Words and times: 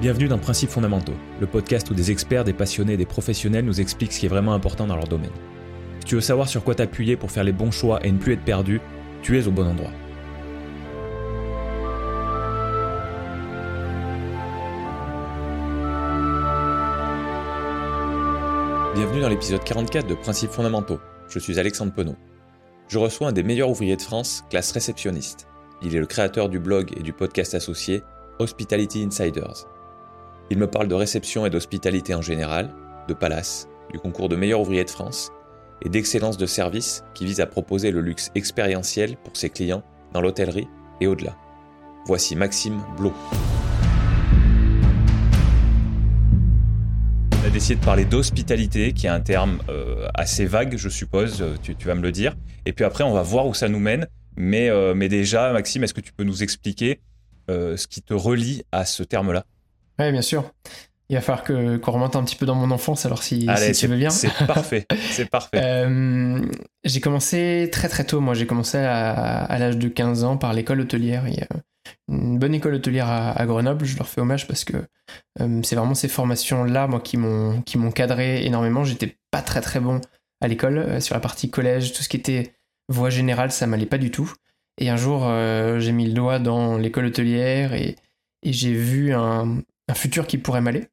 Bienvenue 0.00 0.26
dans 0.26 0.38
Principes 0.38 0.70
fondamentaux, 0.70 1.14
le 1.40 1.46
podcast 1.46 1.88
où 1.88 1.94
des 1.94 2.10
experts, 2.10 2.42
des 2.42 2.52
passionnés 2.52 2.94
et 2.94 2.96
des 2.96 3.06
professionnels 3.06 3.64
nous 3.64 3.80
expliquent 3.80 4.12
ce 4.12 4.18
qui 4.18 4.26
est 4.26 4.28
vraiment 4.28 4.52
important 4.52 4.88
dans 4.88 4.96
leur 4.96 5.06
domaine. 5.06 5.30
Si 6.00 6.06
tu 6.06 6.14
veux 6.16 6.20
savoir 6.20 6.48
sur 6.48 6.64
quoi 6.64 6.74
t'appuyer 6.74 7.16
pour 7.16 7.30
faire 7.30 7.44
les 7.44 7.52
bons 7.52 7.70
choix 7.70 8.04
et 8.04 8.10
ne 8.10 8.18
plus 8.18 8.32
être 8.32 8.44
perdu, 8.44 8.80
tu 9.22 9.38
es 9.38 9.46
au 9.46 9.52
bon 9.52 9.64
endroit. 9.64 9.92
Bienvenue 18.96 19.20
dans 19.20 19.28
l'épisode 19.28 19.62
44 19.62 20.08
de 20.08 20.14
Principes 20.14 20.50
fondamentaux. 20.50 20.98
Je 21.28 21.38
suis 21.38 21.60
Alexandre 21.60 21.92
Penaud. 21.94 22.16
Je 22.88 22.98
reçois 22.98 23.28
un 23.28 23.32
des 23.32 23.44
meilleurs 23.44 23.70
ouvriers 23.70 23.96
de 23.96 24.02
France, 24.02 24.44
classe 24.50 24.72
réceptionniste. 24.72 25.46
Il 25.82 25.94
est 25.94 26.00
le 26.00 26.06
créateur 26.06 26.48
du 26.48 26.58
blog 26.58 26.92
et 26.96 27.02
du 27.02 27.12
podcast 27.12 27.54
associé 27.54 28.02
Hospitality 28.40 29.04
Insiders. 29.04 29.66
Il 30.50 30.58
me 30.58 30.66
parle 30.66 30.88
de 30.88 30.94
réception 30.94 31.46
et 31.46 31.50
d'hospitalité 31.50 32.14
en 32.14 32.20
général, 32.20 32.70
de 33.08 33.14
Palace, 33.14 33.66
du 33.90 33.98
concours 33.98 34.28
de 34.28 34.36
meilleur 34.36 34.60
ouvrier 34.60 34.84
de 34.84 34.90
France 34.90 35.32
et 35.82 35.88
d'excellence 35.88 36.36
de 36.36 36.44
service 36.44 37.02
qui 37.14 37.24
vise 37.24 37.40
à 37.40 37.46
proposer 37.46 37.90
le 37.90 38.02
luxe 38.02 38.30
expérientiel 38.34 39.16
pour 39.16 39.38
ses 39.38 39.48
clients 39.48 39.82
dans 40.12 40.20
l'hôtellerie 40.20 40.68
et 41.00 41.06
au-delà. 41.06 41.34
Voici 42.06 42.36
Maxime 42.36 42.82
Blot. 42.98 43.14
On 47.42 47.46
a 47.46 47.50
décidé 47.50 47.76
de 47.76 47.84
parler 47.84 48.04
d'hospitalité, 48.04 48.92
qui 48.92 49.06
est 49.06 49.10
un 49.10 49.20
terme 49.20 49.60
euh, 49.70 50.08
assez 50.12 50.44
vague, 50.44 50.76
je 50.76 50.90
suppose, 50.90 51.40
euh, 51.40 51.54
tu, 51.62 51.74
vas 51.86 51.94
me 51.94 52.02
le 52.02 52.12
dire. 52.12 52.36
Et 52.66 52.74
puis 52.74 52.84
après, 52.84 53.02
on 53.02 53.14
va 53.14 53.22
voir 53.22 53.46
où 53.46 53.54
ça 53.54 53.70
nous 53.70 53.80
mène. 53.80 54.08
Mais, 54.36 54.68
euh, 54.68 54.94
mais 54.94 55.08
déjà, 55.08 55.52
Maxime, 55.52 55.84
est-ce 55.84 55.94
que 55.94 56.02
tu 56.02 56.12
peux 56.12 56.24
nous 56.24 56.42
expliquer 56.42 57.00
ce 57.48 57.86
qui 57.86 58.00
te 58.00 58.14
relie 58.14 58.62
à 58.72 58.86
ce 58.86 59.02
terme-là? 59.02 59.44
Oui, 59.98 60.12
bien 60.12 60.22
sûr. 60.22 60.44
Il 61.10 61.16
va 61.16 61.20
falloir 61.20 61.44
que 61.44 61.76
qu'on 61.76 61.92
remonte 61.92 62.16
un 62.16 62.24
petit 62.24 62.36
peu 62.36 62.46
dans 62.46 62.54
mon 62.54 62.70
enfance, 62.70 63.04
alors 63.04 63.22
si, 63.22 63.46
tu 63.78 63.86
veux 63.86 63.96
bien. 63.96 64.08
C'est 64.08 64.32
parfait, 64.46 64.86
c'est 65.10 65.28
parfait. 65.28 65.60
Euh, 65.62 66.40
j'ai 66.82 67.00
commencé 67.00 67.68
très 67.70 67.88
très 67.88 68.04
tôt, 68.04 68.20
moi 68.20 68.32
j'ai 68.32 68.46
commencé 68.46 68.78
à, 68.78 69.58
l'âge 69.58 69.76
de 69.76 69.88
15 69.88 70.24
ans 70.24 70.36
par 70.38 70.54
l'école 70.54 70.80
hôtelière. 70.80 71.28
Il 71.28 71.34
y 71.34 71.42
a 71.42 71.48
une 72.08 72.38
bonne 72.38 72.54
école 72.54 72.74
hôtelière 72.74 73.08
à, 73.10 73.44
Grenoble, 73.44 73.84
je 73.84 73.98
leur 73.98 74.08
fais 74.08 74.22
hommage 74.22 74.48
parce 74.48 74.64
que 74.64 74.78
euh, 75.40 75.60
c'est 75.62 75.76
vraiment 75.76 75.94
ces 75.94 76.08
formations-là, 76.08 76.86
moi, 76.86 77.00
qui 77.00 77.18
m'ont 77.18 77.60
qui 77.60 77.76
m'ont 77.76 77.90
cadré 77.90 78.46
énormément. 78.46 78.82
J'étais 78.82 79.18
pas 79.30 79.42
très 79.42 79.60
très 79.60 79.80
bon 79.80 80.00
à 80.40 80.48
l'école, 80.48 80.78
euh, 80.78 81.00
sur 81.00 81.14
la 81.14 81.20
partie 81.20 81.50
collège, 81.50 81.92
tout 81.92 82.02
ce 82.02 82.08
qui 82.08 82.16
était 82.16 82.54
voie 82.88 83.10
générale, 83.10 83.52
ça 83.52 83.66
m'allait 83.66 83.84
pas 83.84 83.98
du 83.98 84.10
tout. 84.10 84.32
Et 84.78 84.88
un 84.88 84.96
jour, 84.96 85.30
j'ai 85.78 85.92
mis 85.92 86.06
le 86.06 86.14
doigt 86.14 86.40
dans 86.40 86.76
l'école 86.76 87.04
hôtelière 87.04 87.74
et, 87.74 87.94
et 88.42 88.52
j'ai 88.52 88.72
vu 88.72 89.14
un, 89.14 89.62
un 89.88 89.94
futur 89.94 90.26
qui 90.26 90.38
pourrait 90.38 90.60
m'aller. 90.60 90.88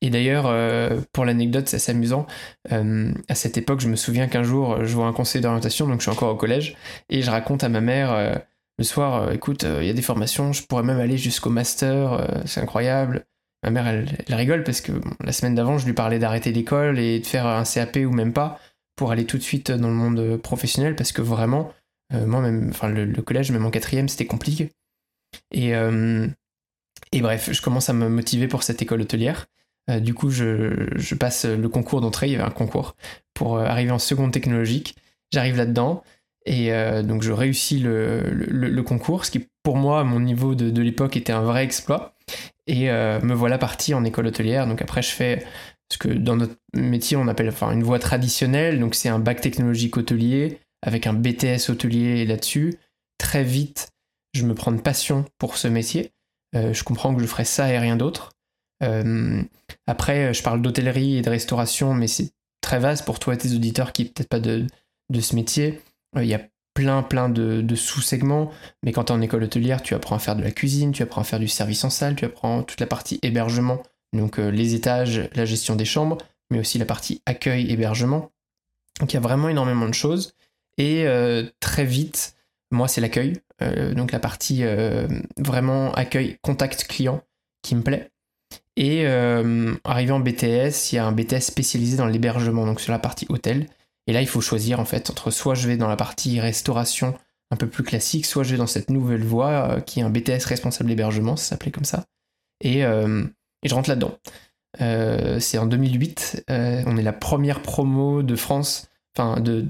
Et 0.00 0.10
d'ailleurs, 0.10 0.46
euh, 0.46 1.00
pour 1.12 1.24
l'anecdote, 1.24 1.68
c'est 1.68 1.76
assez 1.76 1.92
amusant. 1.92 2.26
Euh, 2.72 3.12
à 3.28 3.34
cette 3.34 3.56
époque, 3.56 3.80
je 3.80 3.88
me 3.88 3.96
souviens 3.96 4.28
qu'un 4.28 4.42
jour, 4.42 4.84
je 4.84 4.94
vois 4.94 5.06
un 5.06 5.12
conseil 5.12 5.40
d'orientation, 5.40 5.86
donc 5.86 6.00
je 6.00 6.02
suis 6.02 6.10
encore 6.10 6.32
au 6.32 6.36
collège, 6.36 6.76
et 7.08 7.22
je 7.22 7.30
raconte 7.30 7.64
à 7.64 7.68
ma 7.68 7.80
mère 7.80 8.12
euh, 8.12 8.34
le 8.78 8.84
soir, 8.84 9.32
écoute, 9.32 9.62
il 9.62 9.86
y 9.86 9.90
a 9.90 9.92
des 9.92 10.02
formations, 10.02 10.52
je 10.52 10.64
pourrais 10.64 10.82
même 10.82 10.98
aller 10.98 11.16
jusqu'au 11.16 11.48
master, 11.48 12.42
c'est 12.44 12.60
incroyable. 12.60 13.24
Ma 13.62 13.70
mère, 13.70 13.86
elle, 13.86 14.08
rigole 14.34 14.64
parce 14.64 14.80
que 14.80 14.90
la 15.20 15.32
semaine 15.32 15.54
d'avant, 15.54 15.78
je 15.78 15.86
lui 15.86 15.92
parlais 15.92 16.18
d'arrêter 16.18 16.50
l'école 16.50 16.98
et 16.98 17.20
de 17.20 17.26
faire 17.26 17.46
un 17.46 17.62
CAP 17.62 17.98
ou 17.98 18.10
même 18.10 18.32
pas 18.32 18.58
pour 18.96 19.12
aller 19.12 19.26
tout 19.26 19.38
de 19.38 19.44
suite 19.44 19.70
dans 19.70 19.86
le 19.86 19.94
monde 19.94 20.38
professionnel 20.38 20.96
parce 20.96 21.12
que 21.12 21.22
vraiment, 21.22 21.72
moi, 22.12 22.40
même, 22.40 22.68
enfin, 22.70 22.88
le, 22.88 23.04
le, 23.04 23.22
collège, 23.22 23.52
même 23.52 23.64
en 23.64 23.70
quatrième, 23.70 24.08
c'était 24.08 24.26
compliqué. 24.26 24.72
Et 25.52 25.72
et 27.14 27.20
bref, 27.20 27.50
je 27.52 27.62
commence 27.62 27.88
à 27.88 27.92
me 27.92 28.08
motiver 28.08 28.48
pour 28.48 28.64
cette 28.64 28.82
école 28.82 29.02
hôtelière. 29.02 29.46
Euh, 29.88 30.00
du 30.00 30.14
coup, 30.14 30.30
je, 30.30 31.14
passe 31.14 31.44
le 31.44 31.68
concours 31.68 32.00
d'entrée, 32.00 32.26
il 32.26 32.32
y 32.32 32.34
avait 32.34 32.44
un 32.44 32.50
concours 32.50 32.96
pour 33.34 33.56
euh, 33.56 33.64
arriver 33.64 33.92
en 33.92 34.00
seconde 34.00 34.32
technologique. 34.32 34.96
J'arrive 35.32 35.56
là-dedans 35.56 36.02
et 36.44 36.72
euh, 36.72 37.02
donc 37.04 37.22
je 37.22 37.30
réussis 37.30 37.78
le, 37.78 38.82
concours, 38.82 39.24
ce 39.24 39.30
qui 39.30 39.46
pour 39.62 39.76
moi, 39.76 40.00
à 40.00 40.04
mon 40.04 40.18
niveau 40.18 40.56
de, 40.56 40.82
l'époque, 40.82 41.16
était 41.16 41.32
un 41.32 41.42
vrai 41.42 41.62
exploit. 41.62 42.16
Et 42.66 42.88
me 42.88 43.34
voilà 43.34 43.58
parti 43.58 43.94
en 43.94 44.04
école 44.04 44.26
hôtelière. 44.26 44.66
Donc 44.66 44.82
après, 44.82 45.00
je 45.00 45.10
fais 45.10 45.44
ce 45.92 45.98
que 45.98 46.08
dans 46.08 46.36
notre 46.36 46.56
métier, 46.74 47.16
on 47.16 47.28
appelle 47.28 47.48
enfin, 47.48 47.70
une 47.70 47.82
voie 47.82 47.98
traditionnelle. 47.98 48.80
Donc 48.80 48.94
c'est 48.94 49.08
un 49.08 49.20
bac 49.20 49.40
technologique 49.40 49.96
hôtelier 49.96 50.58
avec 50.82 51.06
un 51.06 51.14
BTS 51.14 51.70
hôtelier 51.70 52.26
là-dessus. 52.26 52.74
Très 53.18 53.44
vite, 53.44 53.90
je 54.34 54.44
me 54.44 54.54
prends 54.54 54.72
de 54.72 54.80
passion 54.80 55.24
pour 55.38 55.56
ce 55.56 55.68
métier. 55.68 56.10
Euh, 56.54 56.72
je 56.72 56.84
comprends 56.84 57.14
que 57.14 57.20
je 57.20 57.26
ferais 57.26 57.44
ça 57.44 57.70
et 57.72 57.78
rien 57.78 57.96
d'autre. 57.96 58.30
Euh, 58.82 59.42
après, 59.86 60.34
je 60.34 60.42
parle 60.42 60.62
d'hôtellerie 60.62 61.16
et 61.16 61.22
de 61.22 61.30
restauration, 61.30 61.94
mais 61.94 62.06
c'est 62.06 62.32
très 62.60 62.78
vaste 62.78 63.04
pour 63.04 63.18
toi 63.18 63.34
et 63.34 63.38
tes 63.38 63.52
auditeurs 63.54 63.92
qui 63.92 64.04
peut-être 64.04 64.28
pas 64.28 64.40
de, 64.40 64.66
ce 65.20 65.34
métier. 65.34 65.80
Euh, 66.16 66.24
il 66.24 66.28
y 66.28 66.34
a 66.34 66.40
plein 66.74 67.02
plein 67.02 67.28
de, 67.28 67.74
sous-segments, 67.74 68.50
mais 68.82 68.92
quand 68.92 69.04
tu 69.04 69.12
es 69.12 69.16
en 69.16 69.20
école 69.20 69.44
hôtelière, 69.44 69.80
tu 69.82 69.94
apprends 69.94 70.16
à 70.16 70.18
faire 70.18 70.34
de 70.36 70.42
la 70.42 70.50
cuisine, 70.50 70.92
tu 70.92 71.02
apprends 71.02 71.20
à 71.20 71.24
faire 71.24 71.38
du 71.38 71.46
service 71.46 71.84
en 71.84 71.90
salle, 71.90 72.16
tu 72.16 72.24
apprends 72.24 72.64
toute 72.64 72.80
la 72.80 72.86
partie 72.88 73.20
hébergement, 73.22 73.80
donc 74.12 74.38
les 74.38 74.74
étages, 74.74 75.28
la 75.34 75.44
gestion 75.44 75.76
des 75.76 75.84
chambres, 75.84 76.18
mais 76.50 76.58
aussi 76.58 76.78
la 76.78 76.84
partie 76.84 77.22
accueil, 77.26 77.70
hébergement. 77.70 78.32
Donc 78.98 79.12
il 79.12 79.14
y 79.14 79.18
a 79.18 79.20
vraiment 79.20 79.48
énormément 79.48 79.86
de 79.86 79.94
choses. 79.94 80.34
Et 80.76 81.06
très 81.60 81.84
vite, 81.84 82.34
moi 82.72 82.88
c'est 82.88 83.00
l'accueil. 83.00 83.34
Euh, 83.62 83.94
donc 83.94 84.12
la 84.12 84.18
partie 84.18 84.64
euh, 84.64 85.06
vraiment 85.38 85.92
accueil, 85.94 86.38
contact 86.42 86.86
client 86.86 87.22
qui 87.62 87.74
me 87.74 87.82
plaît. 87.82 88.10
Et 88.76 89.06
euh, 89.06 89.74
arrivé 89.84 90.12
en 90.12 90.20
BTS, 90.20 90.92
il 90.92 90.96
y 90.96 90.98
a 90.98 91.06
un 91.06 91.12
BTS 91.12 91.40
spécialisé 91.40 91.96
dans 91.96 92.06
l'hébergement, 92.06 92.66
donc 92.66 92.80
sur 92.80 92.92
la 92.92 92.98
partie 92.98 93.26
hôtel. 93.28 93.68
Et 94.06 94.12
là, 94.12 94.20
il 94.20 94.26
faut 94.26 94.40
choisir 94.40 94.80
en 94.80 94.84
fait 94.84 95.08
entre 95.10 95.30
soit 95.30 95.54
je 95.54 95.68
vais 95.68 95.76
dans 95.76 95.88
la 95.88 95.96
partie 95.96 96.40
restauration 96.40 97.14
un 97.50 97.56
peu 97.56 97.68
plus 97.68 97.84
classique, 97.84 98.26
soit 98.26 98.42
je 98.42 98.52
vais 98.52 98.56
dans 98.56 98.66
cette 98.66 98.90
nouvelle 98.90 99.22
voie 99.22 99.80
qui 99.82 100.00
est 100.00 100.02
un 100.02 100.10
BTS 100.10 100.44
responsable 100.46 100.88
d'hébergement, 100.88 101.36
ça 101.36 101.50
s'appelait 101.50 101.70
comme 101.70 101.84
ça. 101.84 102.04
Et, 102.60 102.80
et 102.80 103.68
je 103.68 103.74
rentre 103.74 103.88
là-dedans. 103.88 104.18
c'est 105.40 105.58
en 105.58 105.66
2008, 105.66 106.44
on 106.48 106.96
est 106.96 107.02
la 107.02 107.12
première 107.12 107.62
promo 107.62 108.22
de 108.22 108.34
France, 108.34 108.88
enfin 109.16 109.40
de, 109.40 109.66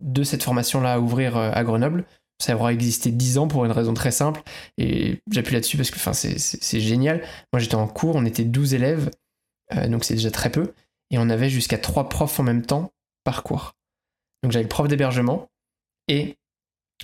de 0.00 0.22
cette 0.22 0.42
formation-là 0.42 0.94
à 0.94 0.98
ouvrir 0.98 1.36
à 1.36 1.64
Grenoble 1.64 2.04
ça 2.40 2.54
aura 2.54 2.72
existé 2.72 3.10
10 3.10 3.38
ans 3.38 3.48
pour 3.48 3.64
une 3.64 3.72
raison 3.72 3.94
très 3.94 4.10
simple. 4.10 4.42
Et 4.78 5.20
j'appuie 5.30 5.54
là-dessus 5.54 5.76
parce 5.76 5.90
que 5.90 5.98
c'est 6.38 6.80
génial. 6.80 7.22
Moi, 7.52 7.60
j'étais 7.60 7.74
en 7.74 7.88
cours, 7.88 8.16
on 8.16 8.24
était 8.24 8.44
12 8.44 8.74
élèves, 8.74 9.10
euh, 9.74 9.88
donc 9.88 10.04
c'est 10.04 10.14
déjà 10.14 10.30
très 10.30 10.50
peu. 10.50 10.72
Et 11.10 11.18
on 11.18 11.30
avait 11.30 11.50
jusqu'à 11.50 11.78
3 11.78 12.08
profs 12.08 12.38
en 12.38 12.42
même 12.42 12.64
temps 12.64 12.92
par 13.24 13.42
cours. 13.42 13.74
Donc 14.42 14.52
j'avais 14.52 14.64
le 14.64 14.68
prof 14.68 14.88
d'hébergement 14.88 15.48
et 16.06 16.36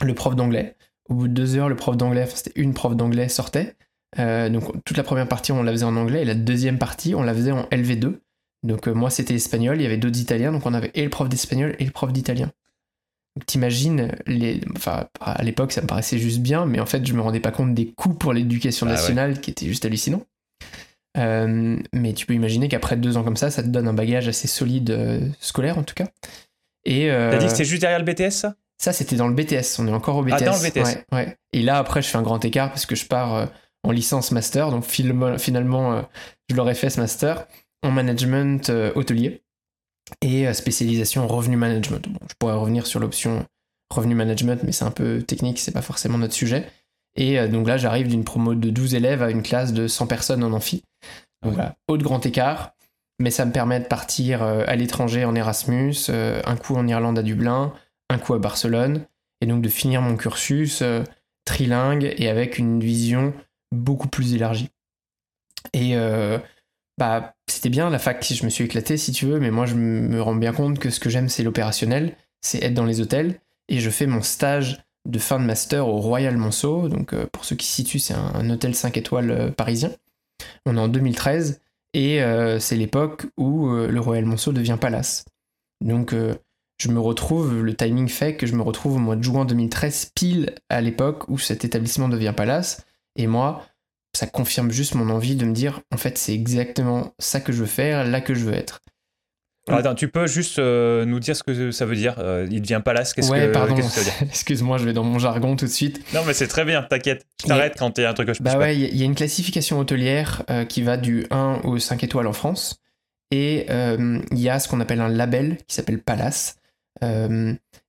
le 0.01 0.15
prof 0.15 0.37
d'anglais. 0.37 0.77
Au 1.09 1.15
bout 1.15 1.29
de 1.29 1.35
deux 1.35 1.57
heures, 1.57 1.69
le 1.69 1.77
prof 1.77 1.97
d'anglais, 1.97 2.23
enfin 2.23 2.37
c'était 2.37 2.59
une 2.61 2.75
prof 2.75 2.97
d'anglais, 2.97 3.29
sortait. 3.29 3.77
Euh, 4.19 4.49
donc 4.49 4.85
toute 4.85 4.97
la 4.97 5.03
première 5.03 5.29
partie, 5.29 5.53
on 5.53 5.63
la 5.63 5.73
faisait 5.73 5.85
en 5.85 5.97
anglais 5.97 6.23
et 6.23 6.25
la 6.25 6.35
deuxième 6.35 6.79
partie, 6.79 7.15
on 7.15 7.23
la 7.23 7.35
faisait 7.35 7.51
en 7.51 7.65
LV2. 7.65 8.21
Donc 8.63 8.89
euh, 8.89 8.95
moi, 8.95 9.11
c'était 9.11 9.35
espagnol, 9.35 9.77
il 9.81 9.83
y 9.83 9.87
avait 9.87 9.99
d'autres 9.99 10.19
italiens, 10.19 10.53
donc 10.53 10.65
on 10.65 10.75
avait 10.75 10.91
et 10.95 11.03
le 11.03 11.11
prof 11.11 11.29
d'espagnol 11.29 11.75
et 11.79 11.85
le 11.85 11.91
prof 11.91 12.13
d'italien. 12.13 12.51
T'imagines, 13.47 14.13
les... 14.27 14.61
enfin, 14.77 15.09
à 15.21 15.43
l'époque 15.43 15.73
ça 15.73 15.83
me 15.83 15.89
paraissait 15.89 16.19
juste 16.19 16.39
bien, 16.39 16.67
mais 16.67 16.79
en 16.79 16.87
fait 16.87 17.05
je 17.05 17.13
me 17.15 17.21
rendais 17.21 17.41
pas 17.41 17.51
compte 17.51 17.75
des 17.75 17.87
coûts 17.87 18.15
pour 18.15 18.33
l'éducation 18.33 18.87
ah 18.87 18.91
nationale 18.91 19.41
qui 19.41 19.51
étaient 19.51 19.67
juste 19.67 19.85
hallucinants. 19.85 20.25
Euh, 21.17 21.77
mais 21.93 22.13
tu 22.13 22.27
peux 22.27 22.35
imaginer 22.35 22.69
qu'après 22.69 22.97
deux 22.97 23.17
ans 23.17 23.23
comme 23.23 23.37
ça, 23.37 23.51
ça 23.51 23.63
te 23.63 23.69
donne 23.69 23.87
un 23.87 23.93
bagage 23.93 24.29
assez 24.29 24.49
solide 24.49 24.91
euh, 24.91 25.21
scolaire 25.41 25.79
en 25.79 25.83
tout 25.83 25.95
cas. 25.95 26.07
Et 26.85 27.11
euh, 27.11 27.31
t'as 27.31 27.39
dit 27.39 27.47
que 27.47 27.51
c'était 27.51 27.65
juste 27.65 27.83
derrière 27.83 27.99
le 27.99 28.05
BTS 28.05 28.31
ça? 28.31 28.55
Ça 28.79 28.93
c'était 28.93 29.17
dans 29.17 29.29
le 29.29 29.35
BTS, 29.35 29.79
on 29.79 29.87
est 29.87 29.93
encore 29.93 30.17
au 30.17 30.23
BTS. 30.23 30.35
Ah 30.35 30.41
dans 30.41 30.57
le 30.57 30.69
BTS. 30.69 30.83
Ouais, 30.83 31.05
ouais. 31.13 31.37
Et 31.53 31.63
là 31.63 31.79
après 31.79 32.03
je 32.03 32.09
fais 32.09 32.19
un 32.19 32.23
grand 32.23 32.45
écart 32.45 32.71
parce 32.71 32.87
que 32.87 32.97
je 32.97 33.07
pars 33.07 33.49
en 33.85 33.91
licence 33.93 34.33
master, 34.33 34.71
donc 34.71 34.85
finalement 34.85 36.05
je 36.51 36.57
l'aurais 36.57 36.75
fait 36.75 36.91
ce 36.91 37.01
master 37.01 37.47
en 37.83 37.91
management 37.91 38.71
hôtelier 38.95 39.44
et 40.21 40.47
euh, 40.47 40.53
spécialisation 40.53 41.25
en 41.25 41.27
revenu 41.27 41.57
management. 41.57 42.09
Bon, 42.09 42.21
je 42.29 42.35
pourrais 42.39 42.55
revenir 42.55 42.87
sur 42.87 43.01
l'option 43.01 43.45
revenu 43.91 44.15
management, 44.15 44.63
mais 44.65 44.73
c'est 44.73 44.85
un 44.85 44.91
peu 44.91 45.23
technique, 45.23 45.59
c'est 45.59 45.73
pas 45.73 45.83
forcément 45.83 46.19
notre 46.19 46.35
sujet. 46.35 46.67
Et 47.17 47.39
euh, 47.39 47.49
donc 47.49 47.69
là, 47.69 47.77
j'arrive 47.77 48.09
d'une 48.09 48.25
promo 48.25 48.55
de 48.55 48.71
12 48.71 48.95
élèves 48.95 49.23
à 49.23 49.31
une 49.31 49.43
classe 49.43 49.73
de 49.73 49.87
100 49.87 50.07
personnes 50.07 50.45
en 50.45 50.53
amphi. 50.53 50.83
Donc 51.43 51.55
voilà, 51.55 51.77
haut 51.89 51.99
de 51.99 52.03
grand 52.03 52.25
écart, 52.25 52.73
mais 53.19 53.31
ça 53.31 53.45
me 53.45 53.53
permet 53.53 53.81
de 53.81 53.85
partir 53.85 54.43
euh, 54.43 54.65
à 54.67 54.77
l'étranger 54.77 55.25
en 55.25 55.35
Erasmus, 55.35 55.95
un 56.09 56.57
coup 56.57 56.75
en 56.75 56.89
Irlande 56.89 57.19
à 57.19 57.23
Dublin, 57.23 57.73
un 58.09 58.19
coup 58.19 58.35
à 58.35 58.39
Barcelone, 58.39 59.05
et 59.41 59.47
donc 59.47 59.63
de 59.63 59.69
finir 59.69 60.01
mon 60.01 60.17
cursus 60.17 60.83
trilingue 61.45 62.15
et 62.17 62.31
avec 62.31 62.57
une 62.57 62.81
vision 62.81 63.35
beaucoup 63.71 64.09
plus 64.09 64.35
élargie. 64.35 64.71
Et 65.75 65.95
bah, 66.99 67.35
c'était 67.49 67.69
bien 67.69 67.91
la 67.91 67.99
fac, 67.99 68.25
je 68.25 68.45
me 68.45 68.51
suis 68.51 68.65
éclaté 68.65 68.97
si 68.97 69.13
tu 69.13 69.27
veux, 69.27 69.41
mais 69.41 69.51
moi 69.51 69.67
je 69.67 69.75
me 69.75 70.21
rends 70.21 70.35
bien 70.35 70.53
compte 70.53 70.79
que 70.79 70.91
ce 70.91 71.01
que 71.01 71.11
j'aime 71.11 71.29
c'est 71.29 71.43
l'opérationnel, 71.43 72.17
c'est 72.41 72.63
être 72.63 72.75
dans 72.75 72.85
les 72.85 73.01
hôtels, 73.01 73.41
et 73.69 73.81
je 73.81 73.91
fais 73.91 74.07
mon 74.07 74.23
stage 74.23 74.85
de 75.07 75.19
fin 75.19 75.39
de 75.39 75.45
master 75.45 75.89
au 75.89 76.01
Royal 76.01 76.37
Monceau, 76.37 76.89
donc 76.89 77.13
euh, 77.13 77.27
pour 77.33 77.45
ceux 77.45 77.57
qui 77.57 77.67
se 77.67 77.75
situent, 77.75 77.99
c'est 77.99 78.15
un, 78.15 78.49
hôtel 78.49 78.75
5 78.75 78.97
étoiles 78.97 79.31
euh, 79.31 79.51
parisien. 79.51 79.91
On 80.67 80.77
est 80.77 80.81
en 80.81 80.89
2013 80.89 81.61
et 81.95 82.21
c'est 82.59 82.75
l'époque 82.75 83.27
où 83.37 83.69
le 83.69 84.01
Royal 84.01 84.25
Monceau 84.25 84.53
devient 84.53 84.77
Palace. 84.81 85.25
Donc 85.81 86.13
je 86.79 86.89
me 86.89 86.99
retrouve, 86.99 87.63
le 87.63 87.75
timing 87.75 88.09
fait 88.09 88.37
que 88.37 88.47
je 88.47 88.55
me 88.55 88.63
retrouve 88.63 88.97
au 88.97 88.99
mois 88.99 89.17
de 89.17 89.23
juin 89.23 89.45
2013, 89.45 90.13
pile 90.15 90.55
à 90.69 90.81
l'époque 90.81 91.29
où 91.29 91.39
cet 91.39 91.65
établissement 91.65 92.09
devient 92.09 92.35
Palace. 92.37 92.85
Et 93.17 93.27
moi, 93.27 93.65
ça 94.17 94.27
confirme 94.27 94.71
juste 94.71 94.95
mon 94.95 95.11
envie 95.11 95.35
de 95.35 95.45
me 95.45 95.53
dire, 95.53 95.81
en 95.93 95.97
fait, 95.97 96.17
c'est 96.19 96.33
exactement 96.33 97.13
ça 97.19 97.41
que 97.41 97.53
je 97.53 97.61
veux 97.61 97.67
faire, 97.67 98.07
là 98.07 98.21
que 98.21 98.35
je 98.35 98.45
veux 98.45 98.55
être. 98.55 98.81
attends, 99.69 99.95
tu 99.95 100.09
peux 100.09 100.27
juste 100.27 100.59
euh, 100.59 101.05
nous 101.05 101.19
dire 101.19 101.35
ce 101.37 101.43
que 101.43 101.73
ça 101.73 101.85
veut 101.85 101.97
dire 101.97 102.15
euh, 102.19 102.47
Il 102.51 102.63
devient 102.63 102.81
palace 102.85 103.13
Qu'est-ce 103.13 103.31
ouais, 103.31 103.49
que, 103.49 103.53
pardon. 103.53 103.77
Excuse-moi, 104.23 104.79
je 104.79 104.85
vais 104.85 104.93
dans 104.93 105.03
mon 105.03 105.19
jargon 105.19 105.57
tout 105.57 105.67
de 105.67 105.71
suite. 105.71 106.01
Non, 106.15 106.21
mais 106.27 106.33
c'est 106.33 106.47
très 106.47 106.65
bien, 106.65 106.83
t'inquiète. 106.83 107.27
Je 107.43 107.49
t'arrête 107.49 107.75
quand 107.77 107.99
il 107.99 108.03
y 108.03 108.05
a 108.05 108.11
un 108.11 108.15
truc 108.15 108.29
que 108.29 108.35
je 108.35 108.43
Bah 108.43 108.57
ouais, 108.57 108.77
il 108.77 108.97
y, 108.97 109.03
a 109.03 109.05
une 109.05 109.17
classification 109.17 109.79
hôtelière 109.79 110.45
euh, 110.49 110.65
qui 110.65 110.83
va 110.83 110.97
du 110.97 111.27
1 111.31 111.63
au 111.65 111.79
5 111.79 112.05
étoiles 112.05 112.29
en 112.29 112.33
France. 112.33 112.81
Et 113.31 113.67
il 113.69 114.39
y 114.39 114.49
a 114.49 114.61
ce 114.61 114.69
qu'on 114.69 114.81
appelle 114.81 115.01
un 115.01 115.09
label 115.09 115.59
qui 115.67 115.75
s'appelle 115.75 116.01
Palace. 116.01 116.57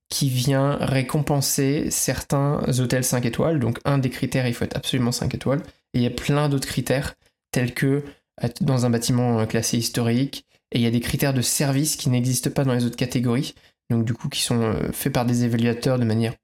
qui 0.08 0.28
vient 0.28 0.76
récompenser 0.80 1.86
certains 1.90 2.62
hôtels 2.80 3.04
5 3.04 3.24
étoiles. 3.26 3.60
Donc 3.60 3.78
un 3.84 3.98
des 3.98 4.10
critères, 4.10 4.48
il 4.48 4.54
faut 4.54 4.64
être 4.64 4.76
absolument 4.76 5.12
5 5.12 5.32
étoiles. 5.36 5.62
Et 5.96 6.00
il 6.00 6.02
y 6.02 6.06
a 6.06 6.10
plein 6.10 6.50
d'autres 6.50 6.68
critères, 6.68 7.14
tels 7.52 7.72
que 7.72 8.04
être 8.42 8.62
dans 8.62 8.84
un 8.84 8.90
bâtiment 8.90 9.40
euh, 9.40 9.46
classé 9.46 9.78
historique, 9.78 10.44
et 10.70 10.78
il 10.78 10.82
y 10.82 10.86
a 10.86 10.90
des 10.90 11.00
critères 11.00 11.32
de 11.32 11.40
service 11.40 11.96
qui 11.96 12.10
n'existent 12.10 12.50
pas 12.50 12.64
dans 12.64 12.74
les 12.74 12.84
autres 12.84 12.96
catégories, 12.96 13.54
donc 13.88 14.04
du 14.04 14.12
coup 14.12 14.28
qui 14.28 14.42
sont 14.42 14.60
euh, 14.60 14.92
faits 14.92 15.14
par 15.14 15.24
des 15.24 15.44
évaluateurs 15.44 15.98
de 15.98 16.04
manière 16.04 16.34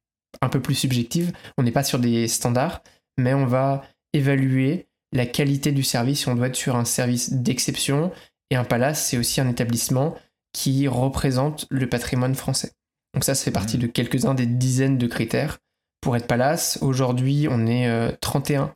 un 0.40 0.48
peu 0.48 0.62
plus 0.62 0.74
subjective. 0.74 1.32
On 1.58 1.64
n'est 1.64 1.70
pas 1.70 1.84
sur 1.84 1.98
des 1.98 2.28
standards, 2.28 2.82
mais 3.18 3.34
on 3.34 3.44
va 3.44 3.84
évaluer 4.14 4.86
la 5.12 5.26
qualité 5.26 5.70
du 5.70 5.82
service. 5.82 6.26
On 6.26 6.34
doit 6.34 6.46
être 6.46 6.56
sur 6.56 6.76
un 6.76 6.86
service 6.86 7.34
d'exception. 7.34 8.10
Et 8.50 8.56
un 8.56 8.64
palace, 8.64 9.06
c'est 9.06 9.18
aussi 9.18 9.42
un 9.42 9.50
établissement 9.50 10.16
qui 10.54 10.88
représente 10.88 11.66
le 11.68 11.86
patrimoine 11.90 12.34
français. 12.34 12.72
Donc 13.12 13.24
ça, 13.24 13.34
ça 13.34 13.44
fait 13.44 13.50
partie 13.50 13.76
mmh. 13.76 13.82
de 13.82 13.86
quelques-uns 13.88 14.34
des 14.34 14.46
dizaines 14.46 14.96
de 14.96 15.06
critères. 15.06 15.58
Pour 16.00 16.16
être 16.16 16.26
palace, 16.26 16.78
aujourd'hui, 16.80 17.48
on 17.50 17.66
est 17.66 18.16
31 18.20 18.62
euh, 18.62 18.66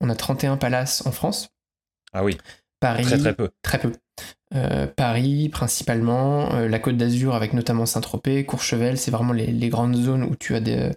on 0.00 0.08
a 0.08 0.14
31 0.14 0.56
palaces 0.56 1.06
en 1.06 1.12
France. 1.12 1.50
Ah 2.12 2.24
oui. 2.24 2.38
Paris. 2.80 3.04
Très 3.04 3.18
très 3.18 3.34
peu. 3.34 3.50
Très 3.62 3.78
peu. 3.78 3.92
Euh, 4.54 4.86
Paris 4.88 5.48
principalement, 5.48 6.52
euh, 6.54 6.68
la 6.68 6.78
Côte 6.80 6.96
d'Azur 6.96 7.34
avec 7.34 7.52
notamment 7.52 7.86
Saint-Tropez, 7.86 8.44
Courchevel, 8.44 8.98
c'est 8.98 9.10
vraiment 9.10 9.32
les, 9.32 9.68
grandes 9.68 9.94
zones 9.94 10.24
où 10.24 10.34
tu 10.34 10.56
as 10.56 10.60
des, 10.60 10.90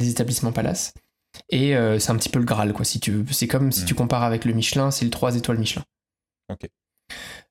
établissements 0.00 0.52
palaces. 0.52 0.92
Et 1.48 1.76
euh, 1.76 1.98
c'est 1.98 2.10
un 2.10 2.16
petit 2.16 2.28
peu 2.28 2.38
le 2.38 2.44
Graal, 2.44 2.72
quoi, 2.72 2.84
si 2.84 3.00
tu 3.00 3.12
veux. 3.12 3.24
C'est 3.32 3.46
comme 3.46 3.72
si 3.72 3.84
tu 3.84 3.94
hmm. 3.94 3.98
compares 3.98 4.24
avec 4.24 4.44
le 4.44 4.52
Michelin, 4.52 4.90
c'est 4.90 5.04
le 5.04 5.10
3 5.10 5.36
étoiles 5.36 5.58
Michelin. 5.58 5.84
Ok. 6.50 6.68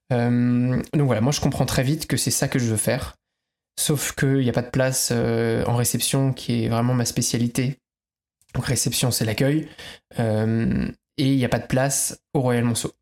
donc 0.09 1.05
voilà, 1.05 1.21
moi 1.21 1.31
je 1.31 1.41
comprends 1.41 1.65
très 1.65 1.83
vite 1.83 2.07
que 2.07 2.17
c'est 2.17 2.31
ça 2.31 2.47
que 2.47 2.59
je 2.59 2.65
veux 2.65 2.77
faire. 2.77 3.15
Sauf 3.79 4.13
qu'il 4.13 4.39
n'y 4.39 4.49
a 4.49 4.53
pas 4.53 4.63
de 4.63 4.69
place 4.69 5.11
en 5.11 5.75
réception 5.75 6.33
qui 6.33 6.65
est 6.65 6.69
vraiment 6.69 6.95
ma 6.95 7.05
spécialité 7.05 7.79
donc 8.53 8.65
réception, 8.65 9.11
c'est 9.11 9.25
l'accueil. 9.25 9.67
Euh, 10.19 10.87
et 11.17 11.31
il 11.31 11.37
n'y 11.37 11.45
a 11.45 11.49
pas 11.49 11.59
de 11.59 11.67
place 11.67 12.19
au 12.33 12.41
Royal 12.41 12.63
Monceau. 12.63 12.93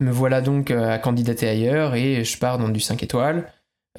Me 0.00 0.10
voilà 0.10 0.40
donc 0.40 0.70
euh, 0.70 0.90
à 0.90 0.98
candidater 0.98 1.48
ailleurs 1.48 1.94
et 1.94 2.24
je 2.24 2.38
pars 2.38 2.58
dans 2.58 2.68
du 2.68 2.80
5 2.80 3.02
étoiles, 3.02 3.52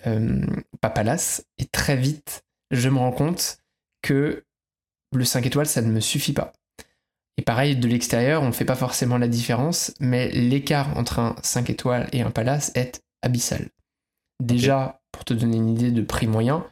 euh, 0.05 0.45
pas 0.81 0.89
Palace. 0.89 1.45
Et 1.57 1.65
très 1.65 1.95
vite, 1.95 2.43
je 2.71 2.89
me 2.89 2.97
rends 2.97 3.11
compte 3.11 3.57
que 4.01 4.43
le 5.13 5.25
5 5.25 5.45
étoiles, 5.45 5.65
ça 5.65 5.81
ne 5.81 5.91
me 5.91 5.99
suffit 5.99 6.33
pas. 6.33 6.53
Et 7.37 7.41
pareil, 7.41 7.75
de 7.75 7.87
l'extérieur, 7.87 8.43
on 8.43 8.47
ne 8.47 8.51
fait 8.51 8.65
pas 8.65 8.75
forcément 8.75 9.17
la 9.17 9.27
différence, 9.27 9.93
mais 9.99 10.29
l'écart 10.29 10.97
entre 10.97 11.19
un 11.19 11.35
5 11.41 11.69
étoiles 11.69 12.07
et 12.11 12.21
un 12.21 12.31
Palace 12.31 12.71
est 12.75 13.01
abyssal. 13.21 13.69
Déjà, 14.41 15.01
pour 15.11 15.25
te 15.25 15.33
donner 15.33 15.57
une 15.57 15.69
idée 15.69 15.91
de 15.91 16.01
prix 16.01 16.27
moyen, 16.27 16.67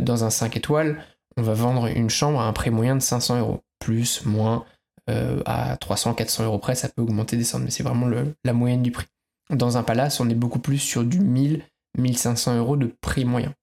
dans 0.00 0.24
un 0.24 0.30
5 0.30 0.56
étoiles, 0.56 1.00
on 1.36 1.42
va 1.42 1.54
vendre 1.54 1.86
une 1.86 2.10
chambre 2.10 2.40
à 2.40 2.46
un 2.46 2.52
prix 2.52 2.70
moyen 2.70 2.96
de 2.96 3.02
500 3.02 3.40
euros. 3.40 3.62
Plus, 3.78 4.24
moins, 4.24 4.64
euh, 5.10 5.42
à 5.46 5.76
300, 5.76 6.14
400 6.14 6.44
euros 6.44 6.58
près, 6.58 6.74
ça 6.74 6.88
peut 6.88 7.02
augmenter, 7.02 7.36
descendre, 7.36 7.64
mais 7.64 7.70
c'est 7.70 7.82
vraiment 7.82 8.08
la 8.44 8.52
moyenne 8.52 8.82
du 8.82 8.92
prix. 8.92 9.06
Dans 9.50 9.76
un 9.76 9.82
palace, 9.82 10.20
on 10.20 10.28
est 10.28 10.34
beaucoup 10.34 10.60
plus 10.60 10.78
sur 10.78 11.04
du 11.04 11.20
1000, 11.20 11.64
1500 11.98 12.56
euros 12.58 12.76
de 12.76 12.94
prix 13.00 13.24
moyen, 13.24 13.54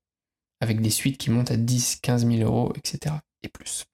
avec 0.62 0.82
des 0.82 0.90
suites 0.90 1.18
qui 1.18 1.32
montent 1.32 1.52
à 1.52 1.58
10, 1.58 1.98
15 2.02 2.28
000 2.28 2.42
euros, 2.42 2.74
etc. 2.76 3.16
et 3.44 3.48
plus. 3.48 3.86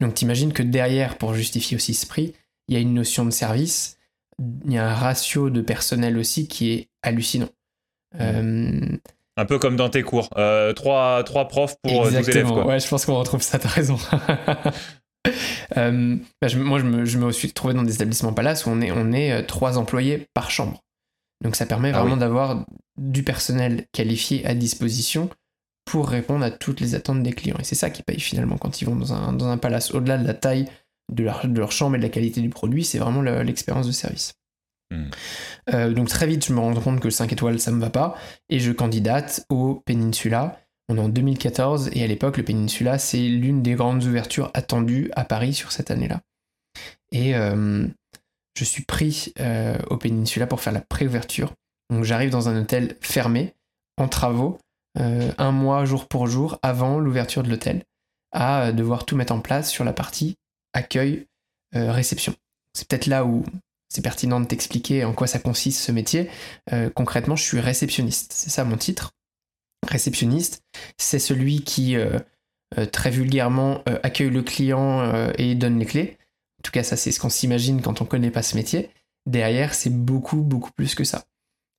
Donc 0.00 0.14
t'imagines 0.14 0.52
que 0.52 0.62
derrière, 0.62 1.18
pour 1.18 1.34
justifier 1.34 1.76
aussi 1.76 1.94
ce 1.94 2.06
prix, 2.06 2.34
il 2.68 2.74
y 2.74 2.76
a 2.76 2.80
une 2.80 2.94
notion 2.94 3.24
de 3.24 3.30
service, 3.30 3.98
il 4.64 4.72
y 4.72 4.78
a 4.78 4.88
un 4.88 4.94
ratio 4.94 5.50
de 5.50 5.60
personnel 5.60 6.16
aussi 6.16 6.46
qui 6.46 6.70
est 6.70 6.88
hallucinant. 7.02 7.50
Mmh. 8.14 8.18
Euh, 8.20 8.98
un 9.40 9.46
peu 9.46 9.58
comme 9.58 9.76
dans 9.76 9.88
tes 9.88 10.02
cours. 10.02 10.28
Euh, 10.36 10.72
trois, 10.72 11.24
trois 11.24 11.48
profs 11.48 11.76
pour 11.82 12.04
12 12.04 12.14
euh, 12.14 12.22
élèves. 12.30 12.46
Quoi. 12.46 12.66
Ouais, 12.66 12.80
je 12.80 12.88
pense 12.88 13.06
qu'on 13.06 13.18
retrouve 13.18 13.42
ça, 13.42 13.58
t'as 13.58 13.68
raison. 13.68 13.98
Euh, 15.76 16.16
bah, 16.40 16.48
moi, 16.56 16.80
je 16.80 16.84
me, 16.84 17.04
je 17.04 17.18
me, 17.18 17.30
suis 17.30 17.52
trouvé 17.52 17.74
dans 17.74 17.82
des 17.82 17.94
établissements 17.94 18.32
palace 18.32 18.64
où 18.64 18.70
on 18.70 18.80
est, 18.80 18.90
on 18.90 19.12
est 19.12 19.44
trois 19.44 19.76
employés 19.76 20.26
par 20.32 20.50
chambre. 20.50 20.80
Donc 21.44 21.56
ça 21.56 21.66
permet 21.66 21.92
ah 21.94 22.00
vraiment 22.00 22.16
d'avoir 22.16 22.64
du 22.96 23.22
personnel 23.22 23.84
qualifié 23.92 24.44
à 24.46 24.54
disposition 24.54 25.28
pour 25.84 26.08
répondre 26.08 26.44
à 26.44 26.50
toutes 26.50 26.80
les 26.80 26.94
attentes 26.94 27.22
des 27.22 27.32
clients. 27.32 27.58
Et 27.60 27.64
c'est 27.64 27.74
ça 27.74 27.90
qui 27.90 28.02
paye 28.02 28.18
finalement 28.18 28.56
quand 28.56 28.80
ils 28.80 28.86
vont 28.86 28.96
dans 28.96 29.12
un, 29.12 29.34
dans 29.34 29.46
un 29.48 29.58
palace. 29.58 29.92
Au-delà 29.94 30.16
de 30.16 30.26
la 30.26 30.34
taille 30.34 30.66
de 31.12 31.22
leur, 31.22 31.46
de 31.46 31.58
leur 31.58 31.70
chambre 31.70 31.96
et 31.96 31.98
de 31.98 32.02
la 32.02 32.08
qualité 32.08 32.40
du 32.40 32.48
produit, 32.48 32.82
c'est 32.82 32.98
vraiment 32.98 33.20
l'expérience 33.20 33.86
de 33.86 33.92
service. 33.92 34.32
Hmm. 34.90 35.10
Euh, 35.72 35.92
donc 35.92 36.08
très 36.08 36.26
vite, 36.26 36.46
je 36.46 36.52
me 36.52 36.58
rends 36.58 36.74
compte 36.74 37.00
que 37.00 37.10
5 37.10 37.32
étoiles, 37.32 37.60
ça 37.60 37.70
me 37.70 37.80
va 37.80 37.90
pas, 37.90 38.16
et 38.48 38.58
je 38.58 38.72
candidate 38.72 39.44
au 39.48 39.82
Peninsula. 39.86 40.60
On 40.88 40.96
est 40.96 41.00
en 41.00 41.08
2014, 41.08 41.90
et 41.92 42.02
à 42.02 42.06
l'époque, 42.06 42.36
le 42.36 42.44
Peninsula, 42.44 42.98
c'est 42.98 43.28
l'une 43.28 43.62
des 43.62 43.74
grandes 43.74 44.04
ouvertures 44.04 44.50
attendues 44.54 45.10
à 45.14 45.24
Paris 45.24 45.54
sur 45.54 45.70
cette 45.70 45.90
année-là. 45.90 46.20
Et 47.12 47.36
euh, 47.36 47.86
je 48.56 48.64
suis 48.64 48.84
pris 48.84 49.32
euh, 49.38 49.78
au 49.88 49.96
Peninsula 49.96 50.46
pour 50.46 50.60
faire 50.60 50.72
la 50.72 50.80
préouverture. 50.80 51.54
Donc 51.90 52.04
j'arrive 52.04 52.30
dans 52.30 52.48
un 52.48 52.60
hôtel 52.60 52.96
fermé, 53.00 53.54
en 53.98 54.08
travaux, 54.08 54.58
un 54.96 55.52
mois 55.52 55.84
jour 55.84 56.08
pour 56.08 56.26
jour 56.26 56.58
avant 56.62 56.98
l'ouverture 56.98 57.42
de 57.42 57.48
l'hôtel, 57.48 57.84
à 58.32 58.72
devoir 58.72 59.04
tout 59.06 59.16
mettre 59.16 59.32
en 59.32 59.40
place 59.40 59.70
sur 59.70 59.84
la 59.84 59.92
partie 59.92 60.36
accueil, 60.72 61.26
réception. 61.72 62.34
C'est 62.74 62.88
peut-être 62.88 63.06
là 63.06 63.24
où 63.24 63.44
c'est 63.90 64.02
pertinent 64.02 64.40
de 64.40 64.46
t'expliquer 64.46 65.04
en 65.04 65.12
quoi 65.12 65.26
ça 65.26 65.40
consiste 65.40 65.80
ce 65.80 65.92
métier. 65.92 66.30
Euh, 66.72 66.88
concrètement, 66.90 67.36
je 67.36 67.42
suis 67.42 67.60
réceptionniste. 67.60 68.32
C'est 68.32 68.50
ça 68.50 68.64
mon 68.64 68.76
titre. 68.76 69.10
Réceptionniste, 69.86 70.62
c'est 70.96 71.18
celui 71.18 71.64
qui, 71.64 71.96
euh, 71.96 72.18
euh, 72.78 72.86
très 72.86 73.10
vulgairement, 73.10 73.82
accueille 74.04 74.30
le 74.30 74.42
client 74.42 75.30
et 75.36 75.54
donne 75.56 75.78
les 75.78 75.86
clés. 75.86 76.18
En 76.60 76.62
tout 76.62 76.70
cas, 76.70 76.84
ça, 76.84 76.96
c'est 76.96 77.10
ce 77.10 77.18
qu'on 77.18 77.30
s'imagine 77.30 77.82
quand 77.82 78.00
on 78.00 78.04
ne 78.04 78.08
connaît 78.08 78.30
pas 78.30 78.42
ce 78.42 78.56
métier. 78.56 78.90
Derrière, 79.26 79.74
c'est 79.74 79.90
beaucoup, 79.90 80.42
beaucoup 80.42 80.70
plus 80.72 80.94
que 80.94 81.04
ça. 81.04 81.24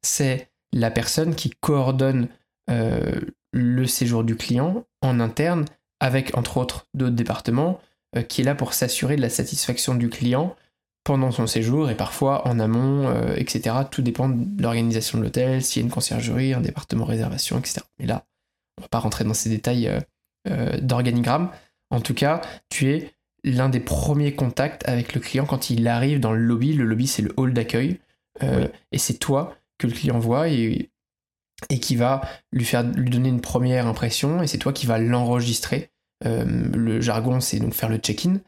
C'est 0.04 0.50
la 0.74 0.92
personne 0.92 1.34
qui 1.36 1.52
coordonne 1.62 2.28
le 2.68 3.86
séjour 3.86 4.24
du 4.24 4.36
client 4.36 4.84
en 5.02 5.20
interne 5.20 5.66
avec, 6.00 6.36
entre 6.38 6.58
autres, 6.58 6.88
d'autres 6.94 7.16
départements, 7.16 7.80
qui 8.28 8.42
est 8.42 8.46
là 8.46 8.56
pour 8.56 8.74
s'assurer 8.74 9.16
de 9.16 9.22
la 9.22 9.30
satisfaction 9.30 9.96
du 9.96 10.10
client 10.10 10.56
pendant 11.04 11.32
son 11.32 11.48
séjour 11.48 11.90
et 11.90 11.96
parfois 11.96 12.48
en 12.48 12.60
amont, 12.60 13.08
euh, 13.08 13.34
etc. 13.36 13.76
Tout 13.90 14.02
dépend 14.02 14.30
de 14.30 14.62
l'organisation 14.62 15.18
de 15.18 15.24
l'hôtel, 15.24 15.64
s'il 15.64 15.82
y 15.82 15.84
a 15.84 15.86
une 15.86 15.92
conciergerie, 15.92 16.54
un 16.54 16.62
département 16.62 17.06
réservation, 17.06 17.58
etc. 17.58 17.82
Mais 18.00 18.06
là, 18.06 18.26
on 18.78 18.84
va 18.84 18.88
pas 18.88 19.00
rentrer 19.00 19.24
dans 19.24 19.34
ces 19.34 19.50
détails 19.50 19.88
euh, 19.88 20.00
euh, 20.50 20.80
d'organigramme. 20.80 21.50
En 21.90 22.02
tout 22.02 22.14
cas, 22.14 22.42
tu 22.70 22.92
es 22.92 23.14
l'un 23.44 23.70
des 23.70 23.80
premiers 23.80 24.36
contacts 24.36 24.88
avec 24.88 25.16
le 25.16 25.22
client 25.22 25.46
quand 25.46 25.70
il 25.70 25.88
arrive 25.88 26.20
dans 26.20 26.34
le 26.34 26.40
lobby. 26.40 26.74
Le 26.74 26.86
lobby, 26.86 27.08
c'est 27.08 27.24
le 27.24 27.34
hall 27.38 27.54
d'accueil. 27.54 28.00
Et 28.92 28.98
c'est 28.98 29.20
toi 29.20 29.56
que 29.78 29.86
le 29.86 29.94
client 29.94 30.18
voit 30.18 30.48
et, 30.48 30.90
et 31.70 31.80
qui 31.80 31.96
va 31.96 32.22
lui, 32.52 32.66
faire, 32.66 32.82
lui 32.82 33.12
donner 33.12 33.30
une 33.30 33.42
première 33.42 33.86
impression. 33.86 34.42
Et 34.42 34.48
c'est 34.48 34.58
toi 34.58 34.74
qui 34.74 34.88
va 34.88 34.98
l'enregistrer. 34.98 35.92
le 36.24 37.02
jargon, 37.02 37.40
c'est 37.40 37.60
donc 37.60 37.74
faire 37.74 37.90
le 37.90 37.98
check-in. 37.98 38.40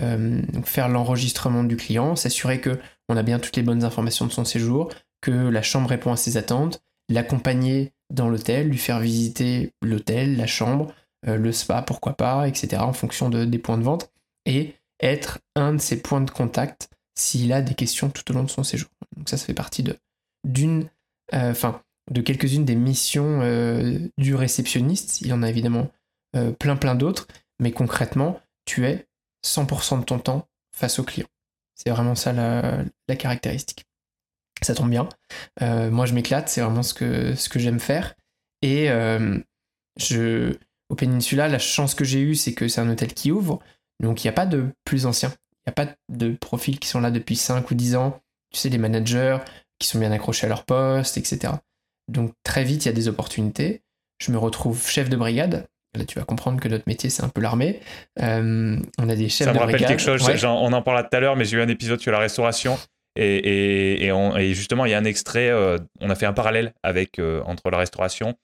Euh, 0.00 0.40
faire 0.64 0.88
l'enregistrement 0.88 1.64
du 1.64 1.76
client, 1.76 2.16
s'assurer 2.16 2.62
que 2.62 2.80
on 3.10 3.16
a 3.16 3.22
bien 3.22 3.38
toutes 3.38 3.56
les 3.56 3.62
bonnes 3.62 3.84
informations 3.84 4.26
de 4.26 4.32
son 4.32 4.46
séjour, 4.46 4.90
que 5.20 5.30
la 5.30 5.60
chambre 5.60 5.90
répond 5.90 6.12
à 6.12 6.16
ses 6.16 6.38
attentes, 6.38 6.82
l'accompagner 7.10 7.92
dans 8.08 8.30
l'hôtel, 8.30 8.68
lui 8.68 8.78
faire 8.78 9.00
visiter 9.00 9.74
l'hôtel, 9.82 10.38
la 10.38 10.46
chambre, 10.46 10.94
euh, 11.28 11.36
le 11.36 11.52
spa, 11.52 11.82
pourquoi 11.82 12.16
pas, 12.16 12.48
etc. 12.48 12.82
en 12.82 12.94
fonction 12.94 13.28
de, 13.28 13.44
des 13.44 13.58
points 13.58 13.76
de 13.76 13.82
vente, 13.82 14.10
et 14.46 14.76
être 15.00 15.40
un 15.56 15.74
de 15.74 15.80
ses 15.80 16.00
points 16.00 16.22
de 16.22 16.30
contact 16.30 16.88
s'il 17.14 17.52
a 17.52 17.60
des 17.60 17.74
questions 17.74 18.08
tout 18.08 18.30
au 18.30 18.34
long 18.34 18.44
de 18.44 18.50
son 18.50 18.64
séjour. 18.64 18.88
Donc 19.18 19.28
ça, 19.28 19.36
ça 19.36 19.44
fait 19.44 19.54
partie 19.54 19.82
de 19.82 19.98
d'une, 20.44 20.88
euh, 21.34 21.50
enfin, 21.50 21.82
de 22.10 22.22
quelques-unes 22.22 22.64
des 22.64 22.74
missions 22.76 23.40
du 24.16 24.34
réceptionniste. 24.34 25.20
Il 25.20 25.28
y 25.28 25.32
en 25.32 25.42
a 25.42 25.50
évidemment 25.50 25.88
plein 26.58 26.76
plein 26.76 26.96
d'autres, 26.96 27.28
mais 27.60 27.70
concrètement, 27.70 28.40
tu 28.64 28.86
es 28.86 29.06
100% 29.44 30.00
de 30.00 30.04
ton 30.04 30.18
temps 30.18 30.48
face 30.74 30.98
au 30.98 31.04
client. 31.04 31.28
C'est 31.74 31.90
vraiment 31.90 32.14
ça 32.14 32.32
la, 32.32 33.16
caractéristique. 33.16 33.84
Ça 34.62 34.74
tombe 34.74 34.90
bien. 34.90 35.08
moi, 35.60 36.06
je 36.06 36.14
m'éclate, 36.14 36.48
c'est 36.48 36.60
vraiment 36.60 36.82
ce 36.82 36.94
que, 36.94 37.58
j'aime 37.58 37.80
faire. 37.80 38.14
Et 38.62 38.88
je, 39.98 40.54
au 40.88 40.94
Peninsula, 40.94 41.48
la 41.48 41.58
chance 41.58 41.94
que 41.94 42.04
j'ai 42.04 42.20
eue, 42.20 42.34
c'est 42.34 42.54
que 42.54 42.68
c'est 42.68 42.80
un 42.80 42.90
hôtel 42.90 43.14
qui 43.14 43.32
ouvre. 43.32 43.60
Donc, 44.00 44.22
il 44.22 44.26
n'y 44.26 44.30
a 44.30 44.34
pas 44.34 44.46
de 44.46 44.66
plus 44.84 45.06
anciens. 45.06 45.32
Il 45.64 45.68
n'y 45.68 45.70
a 45.70 45.86
pas 45.86 45.94
de 46.08 46.34
profils 46.34 46.78
qui 46.78 46.88
sont 46.88 47.00
là 47.00 47.10
depuis 47.10 47.36
5 47.36 47.70
ou 47.70 47.74
10 47.74 47.96
ans. 47.96 48.20
Tu 48.50 48.58
sais, 48.58 48.68
des 48.68 48.78
managers 48.78 49.38
qui 49.78 49.88
sont 49.88 49.98
bien 49.98 50.12
accrochés 50.12 50.46
à 50.46 50.48
leur 50.48 50.64
poste, 50.64 51.16
etc. 51.16 51.54
Donc, 52.08 52.34
très 52.44 52.64
vite, 52.64 52.84
il 52.84 52.88
y 52.88 52.90
a 52.90 52.94
des 52.94 53.08
opportunités. 53.08 53.82
Je 54.18 54.32
me 54.32 54.38
retrouve 54.38 54.86
chef 54.86 55.08
de 55.08 55.16
brigade. 55.16 55.66
Là, 55.94 56.04
tu 56.06 56.18
vas 56.18 56.24
comprendre 56.24 56.60
que 56.60 56.68
notre 56.68 56.84
métier, 56.86 57.10
c'est 57.10 57.22
un 57.22 57.28
peu 57.28 57.40
l'armée. 57.40 57.80
Euh, 58.22 58.78
on 58.98 59.08
a 59.08 59.16
des 59.16 59.28
chefs 59.28 59.46
de 59.46 59.52
brigade. 59.52 59.54
Ça 59.54 59.66
me 59.66 59.72
rappelle 59.72 59.86
quelque 59.86 60.02
chose. 60.02 60.44
on 60.44 60.72
en 60.72 60.82
parlera 60.82 61.04
tout 61.04 61.14
à 61.16 61.20
l'heure, 61.20 61.36
mais 61.36 61.44
j'ai 61.44 61.58
eu 61.58 61.60
un 61.60 61.68
épisode 61.68 62.00
sur 62.00 62.12
la 62.12 62.18
restauration. 62.18 62.78
Et, 63.16 64.10
justement, 64.54 64.86
il 64.86 64.90
y 64.90 64.94
a 64.94 64.98
un 64.98 65.04
extrait. 65.04 65.50
Euh, 65.50 65.78
on 66.00 66.08
a 66.08 66.14
fait 66.14 66.26
un 66.26 66.32
parallèle 66.32 66.72
avec 66.82 67.18
euh, 67.18 67.42
entre 67.44 67.70
la 67.70 67.78
restauration 67.78 68.36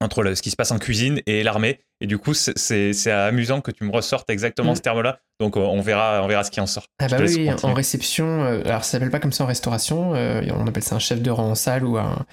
entre 0.00 0.34
ce 0.34 0.42
qui 0.42 0.50
se 0.50 0.56
passe 0.56 0.70
en 0.70 0.78
cuisine 0.78 1.20
et 1.26 1.42
l'armée. 1.42 1.80
Et 2.00 2.06
du 2.06 2.18
coup, 2.18 2.34
c'est 2.34 3.10
amusant 3.10 3.60
que 3.60 3.70
tu 3.70 3.84
me 3.84 3.90
ressortes 3.90 4.28
exactement 4.30 4.72
mm. 4.72 4.76
ce 4.76 4.80
terme-là. 4.82 5.18
Donc, 5.40 5.56
euh, 5.56 5.60
on 5.60 5.80
verra, 5.80 6.22
on 6.22 6.28
verra 6.28 6.44
ce 6.44 6.50
qui 6.50 6.60
en 6.60 6.66
sort. 6.66 6.86
Ah 7.00 7.08
bah 7.08 7.16
oui, 7.20 7.50
en 7.62 7.74
réception, 7.74 8.44
euh, 8.44 8.62
alors 8.64 8.84
ça 8.84 8.92
s'appelle 8.92 9.10
pas 9.10 9.20
comme 9.20 9.32
ça 9.32 9.44
en 9.44 9.46
restauration, 9.46 10.14
euh, 10.14 10.42
on 10.52 10.66
appelle 10.66 10.82
ça 10.82 10.94
un 10.94 11.00
chef 11.00 11.22
de 11.22 11.30
rang 11.30 11.50
en 11.50 11.54
salle 11.54 11.84
ou 11.84 11.96
un. 11.96 12.24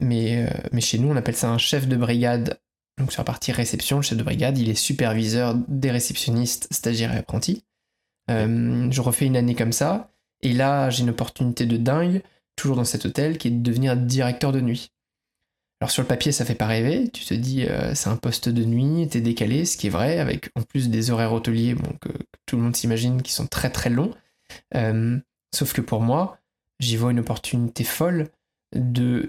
mais, 0.00 0.46
mais 0.72 0.80
chez 0.80 0.98
nous, 0.98 1.08
on 1.08 1.16
appelle 1.16 1.36
ça 1.36 1.48
un 1.48 1.58
chef 1.58 1.86
de 1.86 1.96
brigade. 1.96 2.58
Donc, 2.98 3.12
sur 3.12 3.20
la 3.20 3.24
partie 3.24 3.52
réception, 3.52 3.96
le 3.96 4.02
chef 4.02 4.16
de 4.16 4.22
brigade, 4.22 4.58
il 4.58 4.68
est 4.68 4.74
superviseur 4.74 5.54
des 5.68 5.90
réceptionnistes, 5.90 6.68
stagiaires 6.72 7.14
et 7.14 7.18
apprentis. 7.18 7.64
je 8.28 9.00
refais 9.00 9.26
une 9.26 9.36
année 9.36 9.54
comme 9.54 9.72
ça. 9.72 10.10
Et 10.42 10.52
là, 10.52 10.90
j'ai 10.90 11.02
une 11.02 11.10
opportunité 11.10 11.66
de 11.66 11.76
dingue, 11.76 12.22
toujours 12.56 12.76
dans 12.76 12.84
cet 12.84 13.06
hôtel, 13.06 13.38
qui 13.38 13.48
est 13.48 13.50
de 13.50 13.62
devenir 13.62 13.96
directeur 13.96 14.52
de 14.52 14.60
nuit. 14.60 14.92
Alors 15.80 15.90
sur 15.90 16.02
le 16.02 16.08
papier, 16.08 16.32
ça 16.32 16.44
fait 16.44 16.54
pas 16.54 16.66
rêver. 16.66 17.10
Tu 17.10 17.24
te 17.24 17.34
dis, 17.34 17.66
euh, 17.66 17.94
c'est 17.94 18.08
un 18.08 18.16
poste 18.16 18.48
de 18.48 18.64
nuit, 18.64 19.08
t'es 19.08 19.20
décalé, 19.20 19.66
ce 19.66 19.76
qui 19.76 19.88
est 19.88 19.90
vrai, 19.90 20.18
avec 20.18 20.50
en 20.54 20.62
plus 20.62 20.88
des 20.88 21.10
horaires 21.10 21.32
hôteliers 21.32 21.74
bon, 21.74 21.92
que, 22.00 22.08
tout 22.46 22.56
le 22.56 22.62
monde 22.62 22.76
s'imagine 22.76 23.22
qui 23.22 23.32
sont 23.32 23.46
très 23.46 23.70
très 23.70 23.90
longs. 23.90 24.14
Euh, 24.74 25.18
sauf 25.54 25.72
que 25.74 25.82
pour 25.82 26.00
moi, 26.00 26.38
j'y 26.80 26.96
vois 26.96 27.10
une 27.10 27.20
opportunité 27.20 27.84
folle 27.84 28.28
de 28.74 29.28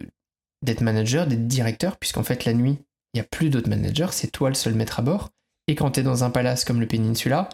d'être 0.63 0.81
manager, 0.81 1.27
d'être 1.27 1.47
directeur, 1.47 1.97
puisqu'en 1.97 2.24
fait 2.24 2.45
la 2.45 2.53
nuit, 2.53 2.79
il 3.17 3.21
n'y 3.21 3.25
a 3.25 3.29
plus 3.29 3.50
d'autres 3.50 3.69
managers, 3.69 4.09
c'est 4.12 4.31
toi 4.31 4.50
le 4.50 4.55
seul 4.55 4.74
maître 4.74 5.00
à 5.00 5.03
bord. 5.03 5.29
Et 5.67 5.75
quand 5.75 5.91
tu 5.91 6.00
es 6.00 6.03
dans 6.03 6.24
un 6.24 6.29
palace 6.29 6.63
comme 6.63 6.79
le 6.79 6.88
Peninsula, 6.88 7.50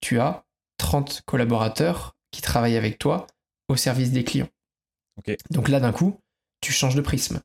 tu 0.00 0.20
as 0.20 0.44
30 0.78 1.22
collaborateurs 1.26 2.16
qui 2.30 2.40
travaillent 2.40 2.76
avec 2.76 2.98
toi 2.98 3.26
au 3.68 3.76
service 3.76 4.12
des 4.12 4.24
clients. 4.24 4.48
Donc 5.50 5.68
là, 5.68 5.80
d'un 5.80 5.92
coup, 5.92 6.18
tu 6.60 6.72
changes 6.72 6.94
de 6.94 7.00
prisme 7.00 7.40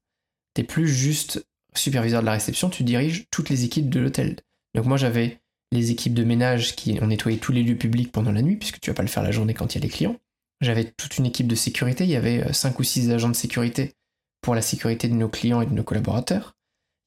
t'es 0.53 0.63
plus 0.63 0.87
juste 0.87 1.45
superviseur 1.75 2.21
de 2.21 2.25
la 2.25 2.33
réception, 2.33 2.69
tu 2.69 2.83
diriges 2.83 3.25
toutes 3.31 3.49
les 3.49 3.65
équipes 3.65 3.89
de 3.89 3.99
l'hôtel. 3.99 4.37
Donc 4.75 4.85
moi 4.85 4.97
j'avais 4.97 5.39
les 5.71 5.91
équipes 5.91 6.13
de 6.13 6.23
ménage 6.23 6.75
qui 6.75 6.99
ont 7.01 7.07
nettoyé 7.07 7.39
tous 7.39 7.51
les 7.51 7.63
lieux 7.63 7.77
publics 7.77 8.11
pendant 8.11 8.31
la 8.31 8.43
nuit, 8.43 8.57
puisque 8.57 8.79
tu 8.79 8.91
vas 8.91 8.93
pas 8.93 9.01
le 9.01 9.07
faire 9.07 9.23
la 9.23 9.31
journée 9.31 9.55
quand 9.55 9.73
il 9.73 9.79
y 9.79 9.81
a 9.81 9.83
les 9.83 9.91
clients. 9.91 10.17
J'avais 10.61 10.85
toute 10.85 11.17
une 11.17 11.25
équipe 11.25 11.47
de 11.47 11.55
sécurité, 11.55 12.03
il 12.03 12.11
y 12.11 12.15
avait 12.15 12.53
5 12.53 12.75
euh, 12.75 12.79
ou 12.79 12.83
6 12.83 13.11
agents 13.11 13.29
de 13.29 13.35
sécurité 13.35 13.93
pour 14.41 14.55
la 14.55 14.61
sécurité 14.61 15.07
de 15.07 15.15
nos 15.15 15.29
clients 15.29 15.61
et 15.61 15.65
de 15.65 15.73
nos 15.73 15.83
collaborateurs. 15.83 16.55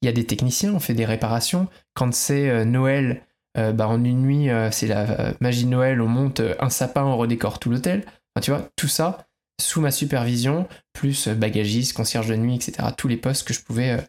Il 0.02 0.06
y 0.06 0.08
a 0.08 0.12
des 0.12 0.26
techniciens, 0.26 0.74
on 0.74 0.80
fait 0.80 0.94
des 0.94 1.04
réparations. 1.04 1.68
Quand 1.94 2.12
c'est 2.12 2.48
euh, 2.50 2.64
Noël, 2.64 3.22
euh, 3.56 3.72
bah 3.72 3.88
en 3.88 4.04
une 4.04 4.22
nuit, 4.22 4.48
c'est 4.70 4.86
la 4.86 5.32
magie 5.40 5.64
de 5.64 5.70
Noël, 5.70 6.00
on 6.00 6.08
monte 6.08 6.42
un 6.60 6.68
sapin, 6.68 7.04
on 7.04 7.16
redécore 7.16 7.58
tout 7.58 7.70
l'hôtel. 7.70 8.04
Tu 8.42 8.50
vois, 8.50 8.68
tout 8.76 8.88
ça, 8.88 9.26
sous 9.60 9.80
ma 9.80 9.90
supervision, 9.90 10.68
plus 10.92 11.28
euh, 11.28 11.34
bagagiste, 11.34 11.94
concierge 11.94 12.28
de 12.28 12.36
nuit, 12.36 12.56
etc. 12.56 12.88
Tous 12.96 13.08
les 13.08 13.16
postes 13.16 13.46
que 13.46 13.54
je 13.54 13.62
pouvais 13.62 13.92
euh, 13.92 14.02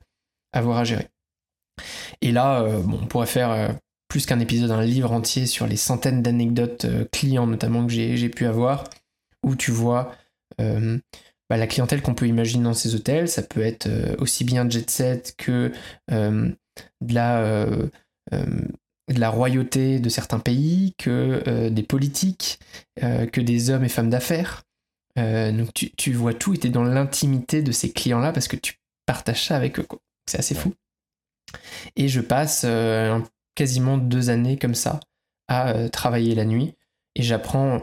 avoir 0.53 0.77
à 0.77 0.83
gérer. 0.83 1.07
Et 2.21 2.31
là, 2.31 2.61
euh, 2.61 2.81
bon, 2.81 2.99
on 3.01 3.05
pourrait 3.05 3.27
faire 3.27 3.75
plus 4.07 4.25
qu'un 4.25 4.39
épisode, 4.39 4.71
un 4.71 4.83
livre 4.83 5.11
entier 5.11 5.45
sur 5.45 5.67
les 5.67 5.77
centaines 5.77 6.21
d'anecdotes 6.21 6.87
clients 7.11 7.47
notamment 7.47 7.85
que 7.85 7.91
j'ai 7.91 8.29
pu 8.29 8.45
avoir, 8.45 8.85
où 9.43 9.55
tu 9.55 9.71
vois 9.71 10.15
bah, 11.49 11.57
la 11.57 11.67
clientèle 11.67 12.01
qu'on 12.01 12.15
peut 12.15 12.27
imaginer 12.27 12.63
dans 12.63 12.73
ces 12.73 12.95
hôtels. 12.95 13.29
Ça 13.29 13.43
peut 13.43 13.61
être 13.61 13.89
aussi 14.19 14.43
bien 14.43 14.69
jet 14.69 14.89
set 14.89 15.35
que 15.37 15.71
de 16.09 17.13
la... 17.13 17.65
de 18.31 19.19
la 19.19 19.29
royauté 19.29 19.99
de 19.99 20.09
certains 20.09 20.39
pays, 20.39 20.93
que 20.97 21.69
des 21.69 21.83
politiques, 21.83 22.59
que 22.99 23.41
des 23.41 23.69
hommes 23.69 23.85
et 23.85 23.89
femmes 23.89 24.09
d'affaires. 24.09 24.67
Euh, 25.17 25.51
donc 25.51 25.73
tu, 25.73 26.13
vois 26.13 26.33
tout 26.33 26.53
et 26.53 26.57
tu 26.57 26.67
es 26.67 26.69
dans 26.69 26.83
l'intimité 26.83 27.61
de 27.61 27.71
ces 27.71 27.91
clients-là 27.91 28.31
parce 28.31 28.47
que 28.47 28.55
tu 28.55 28.79
partages 29.05 29.45
ça 29.45 29.55
avec 29.55 29.79
eux. 29.79 29.87
C'est 30.29 30.39
assez 30.39 30.55
fou. 30.55 30.73
Et 31.95 32.07
je 32.07 32.21
passe 32.21 32.63
euh, 32.65 33.19
quasiment 33.55 33.97
deux 33.97 34.29
années 34.29 34.57
comme 34.57 34.75
ça 34.75 34.99
à 35.47 35.69
euh, 35.69 35.89
travailler 35.89 36.35
la 36.35 36.45
nuit 36.45 36.75
et 37.15 37.23
j'apprends 37.23 37.81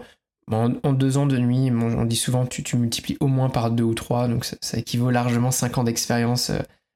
en, 0.51 0.93
deux 0.93 1.17
ans 1.17 1.27
de 1.27 1.39
nuit, 1.39 1.71
on 1.71 2.05
dit 2.05 2.17
souvent 2.17 2.47
tu, 2.47 2.63
tu 2.63 2.77
multiplies 2.77 3.17
au 3.21 3.27
moins 3.27 3.51
par 3.51 3.71
deux 3.71 3.85
ou 3.85 3.95
trois, 3.95 4.29
donc 4.29 4.45
ça, 4.45 4.79
équivaut 4.79 5.11
largement 5.11 5.51
cinq 5.51 5.79
ans 5.79 5.85
d'expérience 5.85 6.51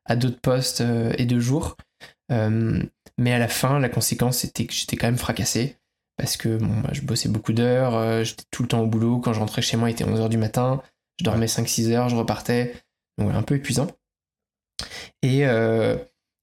à 0.05 0.17
d'autres 0.17 0.41
postes 0.41 0.83
et 1.17 1.25
de 1.25 1.41
jours. 1.41 1.77
mais 2.31 3.33
à 3.33 3.39
la 3.39 3.49
fin, 3.49 3.79
la 3.79 3.89
conséquence 3.89 4.39
c'était 4.39 4.67
que 4.67 4.75
j'étais 4.75 4.97
quand 4.97 5.07
même 5.07 5.19
fracassé 5.19 5.79
parce 6.19 6.37
que 6.37 6.59
bon, 6.59 6.83
je 6.93 7.01
bossais 7.01 7.29
beaucoup 7.31 7.55
d'heures, 7.55 7.95
euh, 7.95 8.25
j'étais 8.25 8.45
tout 8.51 8.63
le 8.63 8.69
temps 8.69 8.81
au 8.81 8.87
boulot, 8.87 9.21
quand 9.21 9.33
je 9.33 9.39
rentrais 9.39 9.63
chez 9.63 9.77
moi 9.79 9.89
il 9.89 9.93
était 9.93 10.05
11h 10.05 10.29
du 10.29 10.37
matin, 10.37 10.83
je 11.19 11.25
dormais 11.25 11.47
5-6 11.47 11.93
heures, 11.93 12.09
je 12.09 12.17
repartais, 12.17 12.75
donc 13.17 13.33
un 13.33 13.43
peu 13.43 13.55
épuisant. 13.55 13.87
Et, 15.23 15.47
euh, 15.47 15.97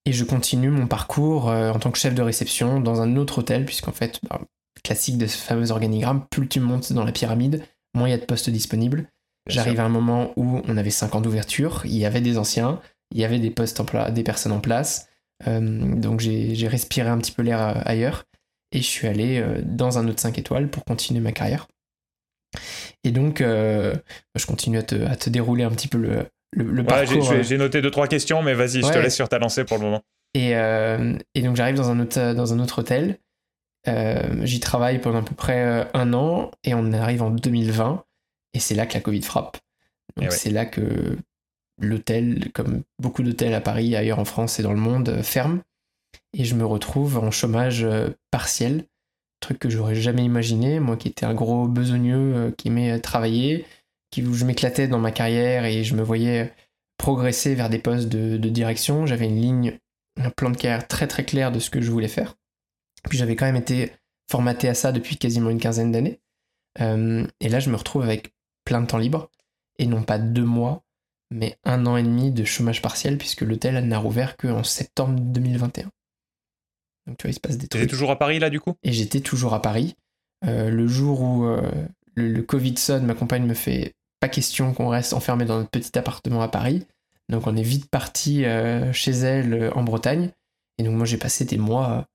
je 0.07 0.23
continue 0.23 0.69
mon 0.69 0.87
parcours 0.87 1.49
euh, 1.49 1.71
en 1.71 1.79
tant 1.79 1.91
que 1.91 1.97
chef 1.97 2.15
de 2.15 2.21
réception 2.21 2.79
dans 2.79 3.01
un 3.01 3.17
autre 3.17 3.39
hôtel, 3.39 3.65
puisqu'en 3.65 3.91
fait, 3.91 4.19
bah, 4.29 4.39
classique 4.85 5.17
de 5.17 5.27
ce 5.27 5.37
fameux 5.37 5.71
organigramme, 5.71 6.25
plus 6.29 6.47
tu 6.47 6.59
montes 6.59 6.93
dans 6.93 7.03
la 7.03 7.11
pyramide, 7.11 7.63
moins 7.93 8.07
il 8.07 8.11
y 8.11 8.15
a 8.15 8.17
de 8.17 8.25
postes 8.25 8.49
disponibles. 8.49 9.09
J'arrive 9.47 9.79
à 9.79 9.83
un 9.83 9.89
moment 9.89 10.31
où 10.37 10.61
on 10.67 10.77
avait 10.77 10.89
5 10.89 11.15
ans 11.15 11.21
d'ouverture, 11.21 11.81
il 11.85 11.95
y 11.97 12.05
avait 12.05 12.21
des 12.21 12.37
anciens, 12.37 12.79
il 13.11 13.19
y 13.19 13.25
avait 13.25 13.39
des 13.39 13.51
postes 13.51 13.79
en 13.79 14.09
des 14.09 14.23
personnes 14.23 14.53
en 14.53 14.59
place, 14.59 15.07
donc 15.45 16.19
j'ai 16.19 16.67
respiré 16.67 17.09
un 17.09 17.17
petit 17.17 17.31
peu 17.31 17.43
l'air 17.43 17.83
ailleurs 17.85 18.25
et 18.71 18.79
je 18.79 18.87
suis 18.87 19.07
allé 19.07 19.39
euh, 19.39 19.61
dans 19.63 19.97
un 19.97 20.07
autre 20.07 20.19
5 20.19 20.37
étoiles 20.37 20.69
pour 20.69 20.83
continuer 20.83 21.21
ma 21.21 21.31
carrière. 21.31 21.67
Et 23.03 23.11
donc, 23.11 23.41
euh, 23.41 23.95
je 24.35 24.45
continue 24.45 24.77
à 24.77 24.83
te, 24.83 25.29
dérouler 25.29 25.63
un 25.63 25.71
petit 25.71 25.87
peu 25.87 25.97
le, 25.97 26.25
le, 26.55 26.83
parcours. 26.83 27.31
Euh. 27.31 27.43
J'ai 27.43 27.57
noté 27.57 27.81
deux, 27.81 27.91
trois 27.91 28.07
questions, 28.07 28.41
mais 28.41 28.53
vas-y, 28.53 28.81
je 28.81 28.91
te 28.91 28.97
laisse 28.97 29.15
sur 29.15 29.29
ta 29.29 29.39
lancée 29.39 29.63
pour 29.63 29.77
le 29.77 29.83
moment. 29.83 30.01
Et, 30.33 30.51
et 30.51 31.41
donc, 31.41 31.55
j'arrive 31.55 31.75
dans, 31.75 31.89
un 31.89 31.99
autre, 31.99 32.33
dans 32.33 32.53
un 32.53 32.59
autre 32.59 32.79
hôtel. 32.79 33.19
J'y 34.43 34.59
travaille 34.59 34.99
pendant 34.99 35.19
à 35.19 35.23
peu 35.23 35.35
près 35.35 35.89
un 35.93 36.13
an 36.13 36.51
et 36.63 36.73
on 36.73 36.91
arrive 36.93 37.21
en 37.21 37.29
2020 37.29 38.03
et 38.53 38.59
c'est 38.59 38.75
là 38.75 38.85
que 38.85 38.93
la 38.93 39.01
Covid 39.01 39.21
frappe. 39.21 39.57
Donc, 40.17 40.31
c'est 40.31 40.49
là 40.49 40.65
que 40.65 41.17
l'hôtel, 41.79 42.51
comme 42.53 42.83
beaucoup 42.99 43.21
d'hôtels 43.21 43.53
à 43.53 43.61
Paris, 43.61 43.95
ailleurs 43.95 44.19
en 44.19 44.25
France 44.25 44.59
et 44.59 44.63
dans 44.63 44.73
le 44.73 44.79
monde, 44.79 45.21
ferme 45.21 45.61
et 46.33 46.43
je 46.43 46.55
me 46.55 46.65
retrouve 46.65 47.17
en 47.17 47.31
chômage 47.31 47.83
euh, 47.83 48.09
partiel, 48.31 48.85
truc 49.39 49.59
que 49.59 49.69
j'aurais 49.69 49.95
jamais 49.95 50.23
imaginé, 50.23 50.79
moi 50.79 50.97
qui 50.97 51.07
étais 51.07 51.25
un 51.25 51.33
gros 51.33 51.67
besogneux 51.67 52.35
euh, 52.35 52.51
qui 52.51 52.67
aimait 52.67 52.99
travailler, 52.99 53.65
qui 54.11 54.23
je 54.23 54.45
m'éclatais 54.45 54.87
dans 54.87 54.99
ma 54.99 55.11
carrière 55.11 55.65
et 55.65 55.83
je 55.83 55.95
me 55.95 56.03
voyais 56.03 56.53
progresser 56.97 57.55
vers 57.55 57.69
des 57.69 57.79
postes 57.79 58.09
de, 58.09 58.37
direction, 58.49 59.05
j'avais 59.05 59.27
une 59.27 59.41
ligne, 59.41 59.77
un 60.17 60.29
plan 60.29 60.49
de 60.49 60.57
carrière 60.57 60.87
très 60.87 61.07
très 61.07 61.25
clair 61.25 61.51
de 61.51 61.59
ce 61.59 61.69
que 61.69 61.81
je 61.81 61.91
voulais 61.91 62.07
faire. 62.07 62.35
Puis 63.09 63.17
j'avais 63.17 63.35
quand 63.35 63.45
même 63.45 63.55
été 63.55 63.91
formaté 64.29 64.67
à 64.69 64.73
ça 64.73 64.91
depuis 64.91 65.17
quasiment 65.17 65.49
une 65.49 65.59
quinzaine 65.59 65.91
d'années. 65.91 66.19
Euh, 66.81 67.25
et 67.39 67.49
là, 67.49 67.59
je 67.59 67.69
me 67.69 67.75
retrouve 67.75 68.03
avec 68.03 68.33
plein 68.65 68.81
de 68.81 68.87
temps 68.87 68.97
libre, 68.97 69.29
et 69.77 69.85
non 69.85 70.03
pas 70.03 70.17
deux 70.17 70.45
mois, 70.45 70.83
mais 71.31 71.57
un 71.63 71.85
an 71.85 71.97
et 71.97 72.03
demi 72.03 72.31
de 72.31 72.43
chômage 72.43 72.81
partiel, 72.81 73.17
puisque 73.17 73.41
l'hôtel 73.41 73.85
n'a 73.87 73.97
rouvert 73.97 74.37
qu'en 74.37 74.63
septembre 74.63 75.19
2021. 75.19 75.89
Donc 77.07 77.17
tu 77.17 77.23
vois, 77.23 77.31
il 77.31 77.33
se 77.35 77.39
passe 77.39 77.57
des 77.57 77.67
trucs. 77.67 77.81
T'étais 77.81 77.91
toujours 77.91 78.11
à 78.11 78.17
Paris 78.17 78.39
là 78.39 78.49
du 78.49 78.59
coup? 78.59 78.73
Et 78.81 78.91
j'étais 78.91 79.19
toujours 79.19 79.53
à 79.53 79.61
Paris. 79.61 79.95
Euh, 80.45 80.71
le 80.71 80.87
jour 80.87 81.21
où 81.21 81.45
euh, 81.45 81.87
le, 82.15 82.41
Covid 82.41 82.77
sonne, 82.77 83.05
ma 83.05 83.13
compagne 83.13 83.45
me 83.45 83.53
fait 83.53 83.93
pas 84.19 84.27
question 84.27 84.73
qu'on 84.73 84.87
reste 84.87 85.13
enfermé 85.13 85.45
dans 85.45 85.57
notre 85.57 85.69
petit 85.69 85.97
appartement 85.99 86.41
à 86.41 86.47
Paris. 86.47 86.87
Donc 87.29 87.45
on 87.45 87.55
est 87.55 87.63
vite 87.63 87.89
parti 87.89 88.43
chez 88.91 89.11
elle 89.11 89.71
en 89.75 89.83
Bretagne. 89.83 90.31
Et 90.77 90.83
donc 90.83 90.95
moi 90.95 91.05
j'ai 91.05 91.17
passé 91.17 91.45
des 91.45 91.57
mois 91.57 92.07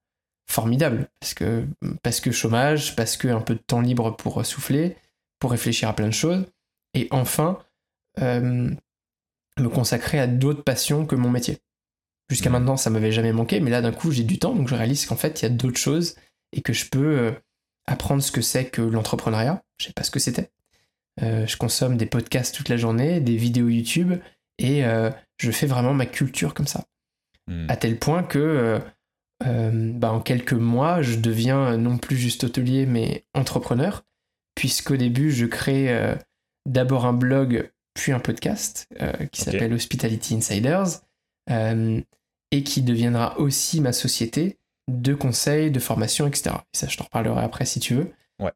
formidables. 0.51 1.09
Parce 1.21 1.35
que, 1.35 1.65
parce 2.03 2.21
que 2.21 2.31
chômage, 2.31 2.97
parce 2.97 3.17
que 3.17 3.29
un 3.29 3.41
peu 3.41 3.55
de 3.55 3.61
temps 3.61 3.81
libre 3.81 4.11
pour 4.17 4.45
souffler, 4.45 4.97
pour 5.39 5.53
réfléchir 5.53 5.89
à 5.89 5.95
plein 5.95 6.09
de 6.09 6.13
choses. 6.13 6.45
Et 6.95 7.09
enfin, 7.13 7.59
me 8.19 8.77
consacrer 9.73 10.19
à 10.19 10.27
d'autres 10.27 10.65
passions 10.65 11.07
que 11.07 11.15
mon 11.15 11.31
métier. 11.31 11.59
Jusqu'à 12.29 12.51
maintenant, 12.51 12.77
ça 12.77 12.91
m'avait 12.91 13.13
jamais 13.13 13.33
manqué, 13.33 13.61
mais 13.61 13.71
là, 13.71 13.81
d'un 13.81 13.93
coup, 13.93 14.13
j'ai 14.13 14.23
du 14.23 14.39
temps, 14.39 14.55
donc 14.55 14.69
je 14.69 14.75
réalise 14.75 15.07
qu'en 15.07 15.17
fait, 15.17 15.41
il 15.41 15.45
y 15.45 15.47
a 15.47 15.51
d'autres 15.51 15.79
choses 15.79 16.17
et 16.53 16.63
que 16.63 16.73
je 16.73 16.87
peux 16.87 17.19
euh, 17.19 17.33
apprendre 17.87 18.23
ce 18.23 18.31
que 18.31 18.41
c'est 18.41 18.67
que 18.67 18.83
l'entrepreneuriat. 18.83 19.63
Je 19.79 19.87
sais 19.87 19.93
pas 19.93 20.03
ce 20.03 20.11
que 20.11 20.21
c'était. 20.21 20.51
je 21.21 21.57
consomme 21.57 21.97
des 21.97 22.07
podcasts 22.07 22.55
toute 22.55 22.69
la 22.69 22.77
journée, 22.77 23.21
des 23.21 23.37
vidéos 23.37 23.69
YouTube, 23.69 24.15
et 24.59 24.83
je 25.39 25.51
fais 25.51 25.67
vraiment 25.67 25.95
ma 25.95 26.07
culture 26.07 26.55
comme 26.55 26.67
ça. 26.67 26.85
Hmm. 27.47 27.67
À 27.69 27.77
tel 27.77 27.99
point 27.99 28.23
que 28.23 28.81
bah, 29.43 30.13
en 30.13 30.21
quelques 30.21 30.53
mois, 30.53 31.03
je 31.03 31.17
deviens 31.17 31.77
non 31.77 31.99
plus 31.99 32.17
juste 32.17 32.45
hôtelier, 32.45 32.87
mais 32.87 33.25
entrepreneur, 33.35 34.05
puisqu'au 34.55 34.97
début, 34.97 35.31
je 35.31 35.47
crée 35.47 36.15
d'abord 36.67 37.07
un 37.07 37.13
blog, 37.13 37.71
puis 37.95 38.13
un 38.13 38.21
podcast 38.21 38.87
qui 39.33 39.41
s'appelle 39.41 39.73
Hospitality 39.73 40.35
Insiders, 40.35 41.01
et 41.49 42.63
qui 42.65 42.83
deviendra 42.83 43.39
aussi 43.39 43.81
ma 43.81 43.93
société 43.93 44.59
de 44.91 45.15
conseils, 45.15 45.71
de 45.71 45.81
formation, 45.81 46.27
etc. 46.27 46.57
Et 46.75 46.77
ça, 46.77 46.89
je 46.89 46.97
t'en 46.97 47.05
reparlerai 47.05 47.43
après 47.43 47.65
si 47.65 47.81
tu 47.81 47.95
veux. 47.95 48.13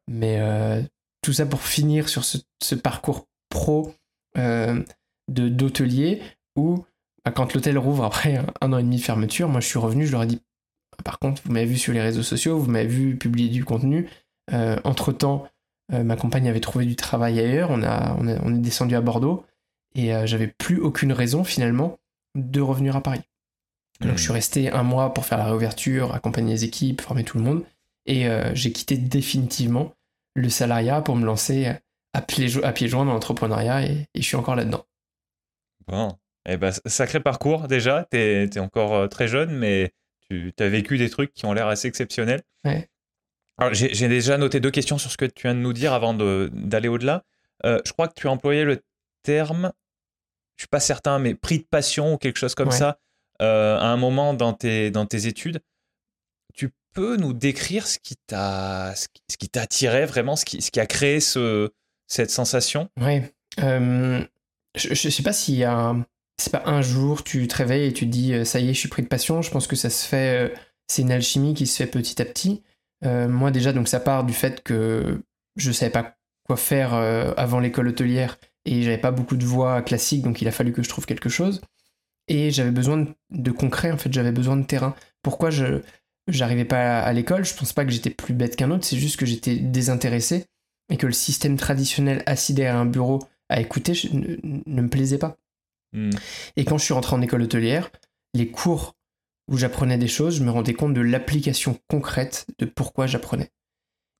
Mais 0.08 0.38
euh, 0.40 0.82
tout 1.22 1.32
ça 1.32 1.46
pour 1.46 1.62
finir 1.62 2.08
sur 2.08 2.24
ce, 2.24 2.74
parcours 2.74 3.26
pro 3.50 3.94
euh, 4.38 4.82
de 5.30 5.48
d'hôtelier 5.48 6.22
où, 6.56 6.84
bah, 7.24 7.32
quand 7.32 7.52
l'hôtel 7.54 7.78
rouvre 7.78 8.04
après 8.04 8.42
un, 8.60 8.72
an 8.72 8.78
et 8.78 8.82
demi 8.82 8.96
de 8.96 9.02
fermeture, 9.02 9.48
moi 9.48 9.60
je 9.60 9.66
suis 9.66 9.78
revenu, 9.78 10.06
je 10.06 10.12
leur 10.12 10.22
ai 10.22 10.26
dit 10.26 10.40
par 11.02 11.18
contre, 11.18 11.42
vous 11.44 11.52
m'avez 11.52 11.66
vu 11.66 11.76
sur 11.76 11.92
les 11.92 12.00
réseaux 12.00 12.22
sociaux, 12.22 12.58
vous 12.58 12.70
m'avez 12.70 12.86
vu 12.86 13.16
publier 13.16 13.48
du 13.48 13.64
contenu. 13.64 14.08
Euh, 14.52 14.76
entre 14.84 15.12
temps, 15.12 15.48
ma 15.92 16.16
compagne 16.16 16.48
avait 16.48 16.60
trouvé 16.60 16.86
du 16.86 16.96
travail 16.96 17.38
ailleurs, 17.38 17.70
on, 17.70 17.82
a, 17.82 18.16
on, 18.18 18.26
on 18.26 18.54
est 18.54 18.58
descendu 18.58 18.96
à 18.96 19.02
Bordeaux 19.02 19.44
et 19.94 20.12
j'avais 20.24 20.46
plus 20.46 20.80
aucune 20.80 21.12
raison 21.12 21.44
finalement 21.44 21.98
de 22.34 22.60
revenir 22.60 22.96
à 22.96 23.02
Paris. 23.02 23.20
Donc 24.00 24.16
je 24.16 24.22
suis 24.22 24.30
hmm. 24.30 24.34
resté 24.34 24.70
un 24.70 24.82
mois 24.82 25.14
pour 25.14 25.24
faire 25.24 25.38
la 25.38 25.44
réouverture, 25.44 26.14
accompagner 26.14 26.52
les 26.52 26.64
équipes, 26.64 27.00
former 27.00 27.24
tout 27.24 27.38
le 27.38 27.44
monde. 27.44 27.64
Et 28.06 28.28
euh, 28.28 28.54
j'ai 28.54 28.72
quitté 28.72 28.96
définitivement 28.96 29.94
le 30.34 30.48
salariat 30.48 31.00
pour 31.00 31.16
me 31.16 31.24
lancer 31.24 31.72
à 32.12 32.22
pieds 32.22 32.48
joints 32.48 33.04
dans 33.04 33.12
l'entrepreneuriat 33.12 33.86
et, 33.86 34.08
je 34.14 34.22
suis 34.22 34.36
encore 34.36 34.56
là-dedans. 34.56 34.84
Bon, 35.86 36.16
eh 36.48 36.56
ben, 36.56 36.72
sacré 36.86 37.20
parcours 37.20 37.68
déjà. 37.68 38.06
Tu 38.10 38.18
es, 38.18 38.58
encore 38.58 38.94
euh, 38.94 39.06
très 39.06 39.28
jeune, 39.28 39.56
mais 39.56 39.92
tu 40.28 40.52
as 40.58 40.68
vécu 40.68 40.98
des 40.98 41.10
trucs 41.10 41.32
qui 41.32 41.46
ont 41.46 41.52
l'air 41.52 41.68
assez 41.68 41.88
exceptionnels. 41.88 42.42
Ouais. 42.64 42.88
J'ai 43.72 44.08
déjà 44.08 44.36
noté 44.36 44.60
deux 44.60 44.70
questions 44.70 44.98
sur 44.98 45.10
ce 45.10 45.16
que 45.16 45.26
tu 45.26 45.42
viens 45.42 45.54
de 45.54 45.60
nous 45.60 45.72
dire 45.72 45.92
avant 45.92 46.14
d'aller 46.14 46.88
au-delà. 46.88 47.24
Euh, 47.64 47.80
je 47.84 47.92
crois 47.92 48.08
que 48.08 48.14
tu 48.14 48.26
as 48.26 48.30
employé 48.30 48.64
le 48.64 48.82
terme, 49.22 49.72
je 50.56 50.62
suis 50.62 50.68
pas 50.68 50.80
certain, 50.80 51.18
mais 51.18 51.34
prix 51.34 51.58
de 51.58 51.64
passion 51.64 52.14
ou 52.14 52.18
quelque 52.18 52.38
chose 52.38 52.54
comme 52.54 52.70
ça. 52.70 52.98
Euh, 53.42 53.78
à 53.78 53.86
un 53.86 53.96
moment 53.96 54.32
dans 54.32 54.52
tes, 54.52 54.90
dans 54.90 55.06
tes 55.06 55.26
études. 55.26 55.60
Tu 56.54 56.70
peux 56.94 57.16
nous 57.16 57.32
décrire 57.32 57.86
ce 57.86 57.98
qui 57.98 58.14
t'a 58.16 58.94
ce 58.94 59.36
qui 59.36 59.48
t'a 59.48 59.62
attiré 59.62 60.06
vraiment, 60.06 60.36
ce 60.36 60.44
qui, 60.44 60.62
ce 60.62 60.70
qui 60.70 60.78
a 60.78 60.86
créé 60.86 61.18
ce, 61.18 61.70
cette 62.06 62.30
sensation? 62.30 62.90
Oui. 63.00 63.22
Euh, 63.60 64.24
je, 64.76 64.90
ne 64.90 64.94
sais 64.94 65.22
pas 65.22 65.32
s'il 65.32 65.56
y 65.56 65.64
a 65.64 65.96
c'est 66.38 66.52
pas 66.52 66.62
un 66.66 66.82
jour 66.82 67.24
tu 67.24 67.46
te 67.46 67.56
réveilles 67.56 67.86
et 67.86 67.92
tu 67.92 68.06
te 68.06 68.10
dis 68.10 68.32
euh, 68.34 68.44
ça 68.44 68.60
y 68.60 68.68
est 68.68 68.74
je 68.74 68.78
suis 68.78 68.88
pris 68.88 69.02
de 69.02 69.08
passion 69.08 69.42
je 69.42 69.50
pense 69.50 69.66
que 69.66 69.76
ça 69.76 69.90
se 69.90 70.06
fait 70.06 70.54
c'est 70.88 71.02
une 71.02 71.12
alchimie 71.12 71.54
qui 71.54 71.66
se 71.66 71.76
fait 71.76 71.86
petit 71.86 72.20
à 72.20 72.24
petit 72.24 72.62
moi 73.04 73.50
déjà 73.50 73.72
donc 73.74 73.86
ça 73.86 74.00
part 74.00 74.24
du 74.24 74.32
fait 74.32 74.62
que 74.62 75.20
je 75.56 75.72
savais 75.72 75.92
pas 75.92 76.16
quoi 76.46 76.56
faire 76.56 76.94
avant 76.94 77.60
l'école 77.60 77.88
hôtelière 77.88 78.38
et 78.64 78.82
j'avais 78.82 78.98
pas 78.98 79.10
beaucoup 79.10 79.36
de 79.36 79.44
voix 79.44 79.82
classiques 79.82 80.22
donc 80.22 80.40
il 80.40 80.48
a 80.48 80.52
fallu 80.52 80.72
que 80.72 80.82
je 80.82 80.88
trouve 80.88 81.04
quelque 81.04 81.28
chose 81.28 81.60
et 82.28 82.50
j'avais 82.50 82.70
besoin 82.70 83.06
de, 83.30 83.50
concret, 83.50 83.90
en 83.90 83.98
fait, 83.98 84.12
j'avais 84.12 84.32
besoin 84.32 84.56
de 84.56 84.64
terrain. 84.64 84.94
Pourquoi 85.22 85.50
je 85.50 85.82
j'arrivais 86.26 86.64
pas 86.64 87.00
à, 87.00 87.12
l'école? 87.12 87.44
Je 87.44 87.54
pense 87.54 87.72
pas 87.72 87.84
que 87.84 87.90
j'étais 87.90 88.10
plus 88.10 88.34
bête 88.34 88.56
qu'un 88.56 88.70
autre, 88.70 88.84
c'est 88.84 88.96
juste 88.96 89.18
que 89.18 89.26
j'étais 89.26 89.56
désintéressé 89.56 90.46
et 90.90 90.96
que 90.96 91.06
le 91.06 91.12
système 91.12 91.56
traditionnel 91.56 92.22
assis 92.26 92.54
derrière 92.54 92.76
un 92.76 92.86
bureau 92.86 93.20
à 93.50 93.60
écouter 93.60 93.92
ne, 94.12 94.82
me 94.82 94.88
plaisait 94.88 95.18
pas. 95.18 95.36
Et 96.56 96.64
quand 96.64 96.78
je 96.78 96.84
suis 96.84 96.94
rentré 96.94 97.14
en 97.14 97.22
école 97.22 97.42
hôtelière, 97.42 97.90
les 98.34 98.50
cours 98.50 98.96
où 99.48 99.56
j'apprenais 99.56 99.98
des 99.98 100.08
choses, 100.08 100.36
je 100.36 100.44
me 100.44 100.50
rendais 100.50 100.74
compte 100.74 100.94
de 100.94 101.00
l'application 101.00 101.78
concrète 101.88 102.46
de 102.58 102.66
pourquoi 102.66 103.06
j'apprenais. 103.06 103.50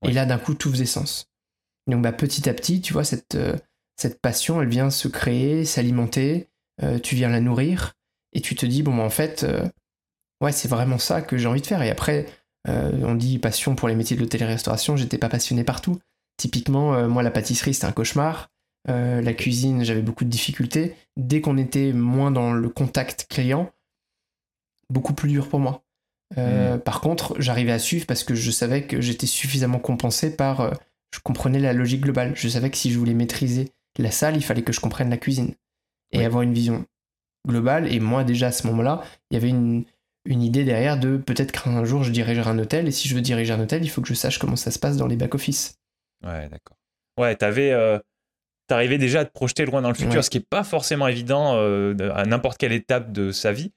Et 0.07 0.13
là, 0.13 0.27
d'un 0.27 0.39
coup, 0.39 0.55
tout 0.55 0.71
faisait 0.71 0.85
sens. 0.85 1.31
Donc, 1.87 2.03
bah, 2.03 2.13
petit 2.13 2.49
à 2.49 2.55
petit, 2.55 2.81
tu 2.81 2.93
vois, 2.93 3.05
cette, 3.05 3.35
euh, 3.35 3.57
cette 3.97 4.21
passion, 4.21 4.61
elle 4.61 4.69
vient 4.69 4.91
se 4.91 5.09
créer, 5.09 5.65
s'alimenter, 5.65 6.49
euh, 6.83 6.99
tu 6.99 7.15
viens 7.15 7.29
la 7.29 7.41
nourrir, 7.41 7.95
et 8.33 8.41
tu 8.41 8.55
te 8.55 8.67
dis, 8.67 8.83
bon, 8.83 8.99
en 9.01 9.11
fait, 9.11 9.45
euh, 9.45 9.67
ouais, 10.43 10.53
c'est 10.53 10.69
vraiment 10.69 10.99
ça 10.99 11.23
que 11.23 11.37
j'ai 11.37 11.47
envie 11.47 11.63
de 11.63 11.67
faire. 11.67 11.83
Et 11.83 11.91
après, 11.91 12.27
on 12.67 13.15
dit 13.15 13.39
passion 13.39 13.75
pour 13.75 13.89
les 13.89 13.95
métiers 13.95 14.17
de 14.17 14.23
l'hôtellerie-restauration, 14.23 14.97
j'étais 14.97 15.19
pas 15.19 15.29
passionné 15.29 15.65
partout. 15.65 16.01
Typiquement, 16.39 17.07
moi, 17.11 17.23
la 17.23 17.31
pâtisserie, 17.31 17.75
c'était 17.75 17.87
un 17.87 17.93
cauchemar. 17.93 18.49
La 18.87 19.33
cuisine, 19.33 19.85
j'avais 19.85 20.03
beaucoup 20.03 20.25
de 20.25 20.31
difficultés. 20.31 20.95
Dès 21.17 21.41
qu'on 21.41 21.57
était 21.57 21.93
moins 21.93 22.31
dans 22.31 22.53
le 22.53 22.69
contact 22.69 23.27
client, 23.29 23.71
beaucoup 24.91 25.15
plus 25.15 25.29
dur 25.29 25.49
pour 25.49 25.61
moi. 25.61 25.83
Hmm. 26.37 26.79
Par 26.85 27.01
contre, 27.01 27.35
j'arrivais 27.41 27.73
à 27.73 27.79
suivre 27.79 28.07
parce 28.07 28.25
que 28.25 28.35
je 28.35 28.51
savais 28.51 28.87
que 28.87 29.01
j'étais 29.01 29.27
suffisamment 29.27 29.79
compensé 29.79 30.37
par. 30.37 30.75
je 31.15 31.21
comprenais 31.21 31.61
la 31.61 31.73
logique 31.73 32.03
globale. 32.03 32.33
Je 32.35 32.49
savais 32.49 32.71
que 32.71 32.77
si 32.77 32.93
je 32.93 32.99
voulais 32.99 33.15
maîtriser 33.15 33.71
la 33.99 34.11
salle, 34.11 34.37
il 34.37 34.45
fallait 34.45 34.63
que 34.63 34.73
je 34.73 34.81
comprenne 34.81 35.11
la 35.11 35.17
cuisine 35.17 35.55
et 36.13 36.25
avoir 36.25 36.43
une 36.43 36.55
vision 36.55 36.87
globale. 37.47 37.93
Et 37.93 38.01
moi, 38.01 38.25
déjà 38.25 38.49
à 38.49 38.53
ce 38.53 38.67
moment-là, 38.67 39.03
il 39.31 39.35
y 39.35 39.37
avait 39.37 39.49
une, 39.49 39.85
une 40.25 40.43
idée 40.43 40.65
derrière 40.65 40.99
de 40.99 41.17
peut-être 41.17 41.53
qu'un 41.53 41.85
jour 41.85 42.03
je 42.03 42.11
dirigerai 42.11 42.51
un 42.51 42.59
hôtel. 42.59 42.89
Et 42.89 42.93
si 42.93 43.09
je 43.09 43.15
veux 43.15 43.21
diriger 43.21 43.53
un 43.53 43.61
hôtel, 43.61 43.85
il 43.85 43.89
faut 43.89 44.01
que 44.01 44.09
je 44.09 44.15
sache 44.15 44.39
comment 44.39 44.57
ça 44.57 44.71
se 44.71 44.79
passe 44.79 44.97
dans 44.97 45.07
les 45.07 45.17
back-office. 45.17 45.79
Ouais, 46.25 46.49
d'accord. 46.49 46.77
Ouais, 47.19 47.37
t'avais. 47.37 47.73
Euh, 47.73 47.99
T'arrivais 48.67 48.97
déjà 48.97 49.21
à 49.21 49.25
te 49.27 49.33
projeter 49.33 49.67
loin 49.67 49.83
dans 49.83 49.91
le 49.91 49.95
futur, 49.95 50.25
ce 50.25 50.31
qui 50.31 50.39
n'est 50.39 50.47
pas 50.49 50.65
forcément 50.65 51.07
évident 51.07 51.57
euh, 51.57 51.95
à 52.15 52.25
n'importe 52.25 52.57
quelle 52.57 52.73
étape 52.73 53.13
de 53.13 53.31
sa 53.31 53.53
vie. 53.53 53.73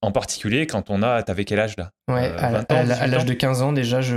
En 0.00 0.10
particulier 0.10 0.66
quand 0.66 0.90
on 0.90 1.02
a. 1.02 1.22
T'avais 1.22 1.44
quel 1.44 1.60
âge 1.60 1.76
là? 1.76 1.92
Ouais, 2.08 2.32
euh, 2.32 2.62
à, 2.68 3.06
l'âge 3.06 3.24
de 3.24 3.34
15 3.34 3.62
ans 3.62 3.72
déjà, 3.72 4.00
je, 4.00 4.16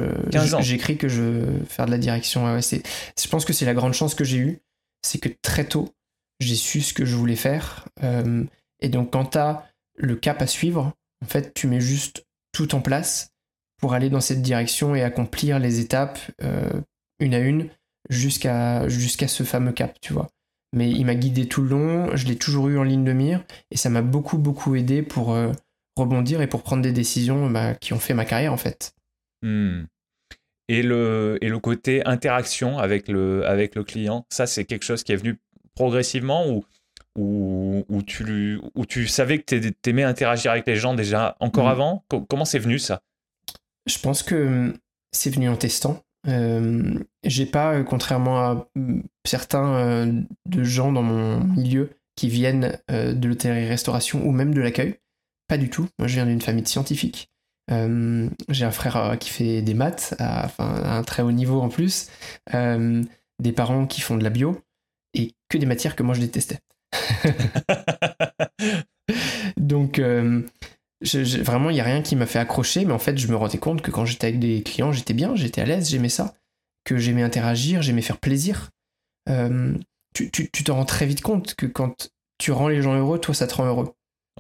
j'écris 0.62 0.98
que 0.98 1.08
je 1.08 1.22
veux 1.22 1.66
faire 1.68 1.86
de 1.86 1.92
la 1.92 1.98
direction. 1.98 2.46
Ouais, 2.46 2.62
c'est, 2.62 2.82
je 3.22 3.28
pense 3.28 3.46
que 3.46 3.54
c'est 3.54 3.66
la 3.66 3.74
grande 3.74 3.94
chance 3.94 4.16
que 4.16 4.24
j'ai 4.24 4.38
eue, 4.38 4.62
c'est 5.04 5.20
que 5.20 5.30
très 5.42 5.66
tôt, 5.66 5.94
j'ai 6.40 6.56
su 6.56 6.82
ce 6.82 6.94
que 6.94 7.06
je 7.06 7.16
voulais 7.16 7.36
faire. 7.36 7.86
Euh, 8.04 8.44
et 8.80 8.90
donc, 8.90 9.12
quand 9.12 9.26
tu 9.26 9.38
as 9.38 9.66
le 9.96 10.16
cap 10.16 10.42
à 10.42 10.48
suivre, 10.48 10.94
en 11.24 11.28
fait, 11.28 11.54
tu 11.54 11.68
mets 11.68 11.82
juste 11.82 12.26
tout 12.52 12.74
en 12.74 12.82
place 12.82 13.32
pour 13.80 13.94
aller 13.94 14.10
dans 14.10 14.22
cette 14.22 14.42
direction 14.42 14.96
et 14.96 15.04
accomplir 15.04 15.60
les 15.60 15.82
étapes 15.82 16.20
une 17.20 17.34
à 17.34 17.40
une 17.40 17.70
jusqu'à 18.10 18.88
jusqu'à 18.88 19.28
ce 19.28 19.44
fameux 19.44 19.72
cap, 19.72 20.00
tu 20.02 20.14
vois. 20.14 20.30
Mais 20.74 20.90
il 20.90 21.06
m'a 21.06 21.16
guidé 21.16 21.48
tout 21.48 21.62
le 21.62 21.70
long, 21.70 22.16
je 22.16 22.26
l'ai 22.26 22.36
toujours 22.36 22.68
eu 22.68 22.78
en 22.78 22.84
ligne 22.84 23.04
de 23.04 23.14
mire 23.14 23.44
et 23.72 23.78
ça 23.78 23.90
m'a 23.90 24.02
beaucoup 24.02 24.38
beaucoup 24.38 24.76
aidé 24.76 25.02
pour 25.02 25.34
euh, 25.34 25.52
rebondir 25.96 26.42
et 26.42 26.48
pour 26.48 26.64
prendre 26.64 26.82
des 26.82 26.92
décisions 26.92 27.50
bah, 27.50 27.76
qui 27.76 27.94
ont 27.94 28.00
fait 28.00 28.14
ma 28.14 28.26
carrière 28.26 28.54
en 28.54 28.58
fait. 28.58 28.94
Hmm. 29.42 29.84
Et 30.68 30.82
le, 30.82 31.38
et 31.42 31.50
le 31.50 31.60
côté 31.60 32.06
interaction 32.06 32.80
avec 32.80 33.08
le, 33.08 33.46
avec 33.46 33.76
le 33.76 33.84
client, 33.84 34.26
ça 34.30 34.48
c'est 34.48 34.66
quelque 34.66 34.84
chose 34.84 35.04
qui 35.04 35.12
est 35.12 35.18
venu 35.18 35.38
progressivement 35.76 36.50
ou 36.50 36.66
où, 37.18 38.02
tu, 38.06 38.60
où 38.76 38.86
tu 38.86 39.08
savais 39.08 39.40
que 39.40 39.56
tu 39.56 39.90
aimais 39.90 40.04
interagir 40.04 40.52
avec 40.52 40.68
les 40.68 40.76
gens 40.76 40.94
déjà 40.94 41.38
encore 41.40 41.66
mm. 41.66 41.72
avant? 41.72 42.06
Comment 42.30 42.46
c'est 42.46 42.60
venu 42.60 42.80
ça? 42.80 43.02
Je 43.86 44.00
pense 44.00 44.24
que 44.24 44.36
hum, 44.36 44.78
c'est 45.12 45.30
venu 45.30 45.48
en 45.48 45.56
testant. 45.56 46.04
Euh, 46.28 47.00
j'ai 47.24 47.46
pas, 47.46 47.76
euh, 47.76 47.84
contrairement 47.84 48.40
à 48.40 48.68
hum, 48.76 49.04
certains 49.26 49.76
euh, 49.76 50.22
de 50.46 50.64
gens 50.64 50.92
dans 50.92 51.04
mon 51.04 51.40
milieu 51.40 51.92
qui 52.16 52.30
viennent 52.30 52.80
de 52.88 53.28
l'hôtellerie-restauration 53.28 54.26
ou 54.26 54.32
même 54.32 54.54
de 54.54 54.62
l'accueil, 54.62 54.96
pas 55.50 55.58
du 55.58 55.70
tout. 55.70 55.90
Moi, 56.00 56.08
je 56.08 56.16
viens 56.16 56.26
d'une 56.26 56.42
famille 56.42 56.64
de 56.64 56.68
scientifiques. 56.68 57.30
j'ai 57.70 58.66
un 58.66 58.72
frère 58.72 59.18
qui 59.20 59.30
fait 59.30 59.62
des 59.62 59.74
maths, 59.74 60.16
à, 60.18 60.46
à, 60.58 60.98
un 60.98 61.04
très 61.04 61.24
haut 61.24 61.34
niveau 61.34 61.60
en 61.60 61.68
plus. 61.68 62.08
des 62.54 63.52
parents 63.54 63.86
qui 63.86 64.00
font 64.00 64.16
de 64.16 64.24
la 64.24 64.30
bio 64.30 64.62
et 65.14 65.34
que 65.50 65.58
des 65.58 65.66
matières 65.66 65.98
que 65.98 66.04
moi 66.04 66.16
je 66.16 66.22
détestais. 66.22 66.60
Donc, 69.58 70.02
euh, 71.04 71.44
vraiment, 71.44 71.70
il 71.70 71.74
n'y 71.74 71.82
a 71.82 71.86
rien 71.86 72.02
qui 72.02 72.16
m'a 72.16 72.26
fait 72.26 72.40
accrocher, 72.40 72.86
mais 72.86 72.94
en 72.94 73.00
fait, 73.00 73.18
je 73.18 73.28
me 73.28 73.36
rendais 73.36 73.58
compte 73.58 73.82
que 73.82 73.92
quand 73.92 74.06
j'étais 74.06 74.28
avec 74.28 74.40
des 74.40 74.64
clients, 74.64 74.92
j'étais 74.92 75.14
bien, 75.14 75.36
j'étais 75.36 75.62
à 75.62 75.66
l'aise, 75.66 75.90
j'aimais 75.90 76.10
ça, 76.10 76.36
que 76.84 76.98
j'aimais 76.98 77.24
interagir, 77.24 77.82
j'aimais 77.82 78.02
faire 78.02 78.18
plaisir. 78.18 78.72
Euh, 79.30 79.78
tu, 80.14 80.32
tu, 80.32 80.50
te 80.50 80.72
rends 80.72 80.86
très 80.86 81.06
vite 81.06 81.22
compte 81.22 81.56
que 81.56 81.66
quand 81.66 82.10
tu 82.38 82.52
rends 82.52 82.70
les 82.70 82.82
gens 82.82 82.96
heureux, 82.96 83.20
toi, 83.20 83.34
ça 83.34 83.48
te 83.48 83.56
rend 83.56 83.66
heureux. 83.66 83.94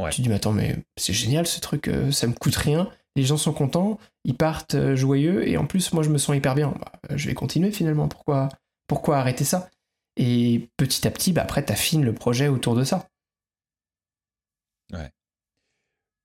Tu 0.09 0.17
te 0.17 0.21
dis, 0.21 0.29
mais 0.29 0.35
attends, 0.35 0.53
mais 0.53 0.77
c'est 0.97 1.13
génial 1.13 1.47
ce 1.47 1.59
truc, 1.59 1.87
euh, 1.87 2.11
ça 2.11 2.27
me 2.27 2.33
coûte 2.33 2.55
rien, 2.55 2.89
les 3.15 3.23
gens 3.23 3.37
sont 3.37 3.53
contents, 3.53 3.99
ils 4.23 4.35
partent 4.35 4.95
joyeux, 4.95 5.47
et 5.47 5.57
en 5.57 5.65
plus, 5.65 5.93
moi, 5.93 6.03
je 6.03 6.09
me 6.09 6.17
sens 6.17 6.35
hyper 6.35 6.55
bien. 6.55 6.73
Bah, 6.79 7.15
je 7.15 7.27
vais 7.27 7.33
continuer 7.33 7.71
finalement, 7.71 8.07
pourquoi, 8.07 8.49
pourquoi 8.87 9.17
arrêter 9.17 9.43
ça? 9.43 9.69
Et 10.17 10.69
petit 10.77 11.07
à 11.07 11.11
petit, 11.11 11.33
bah, 11.33 11.41
après, 11.41 11.65
tu 11.65 11.73
affines 11.73 12.03
le 12.03 12.13
projet 12.13 12.47
autour 12.47 12.75
de 12.75 12.83
ça. 12.83 13.09
Ouais. 14.93 15.11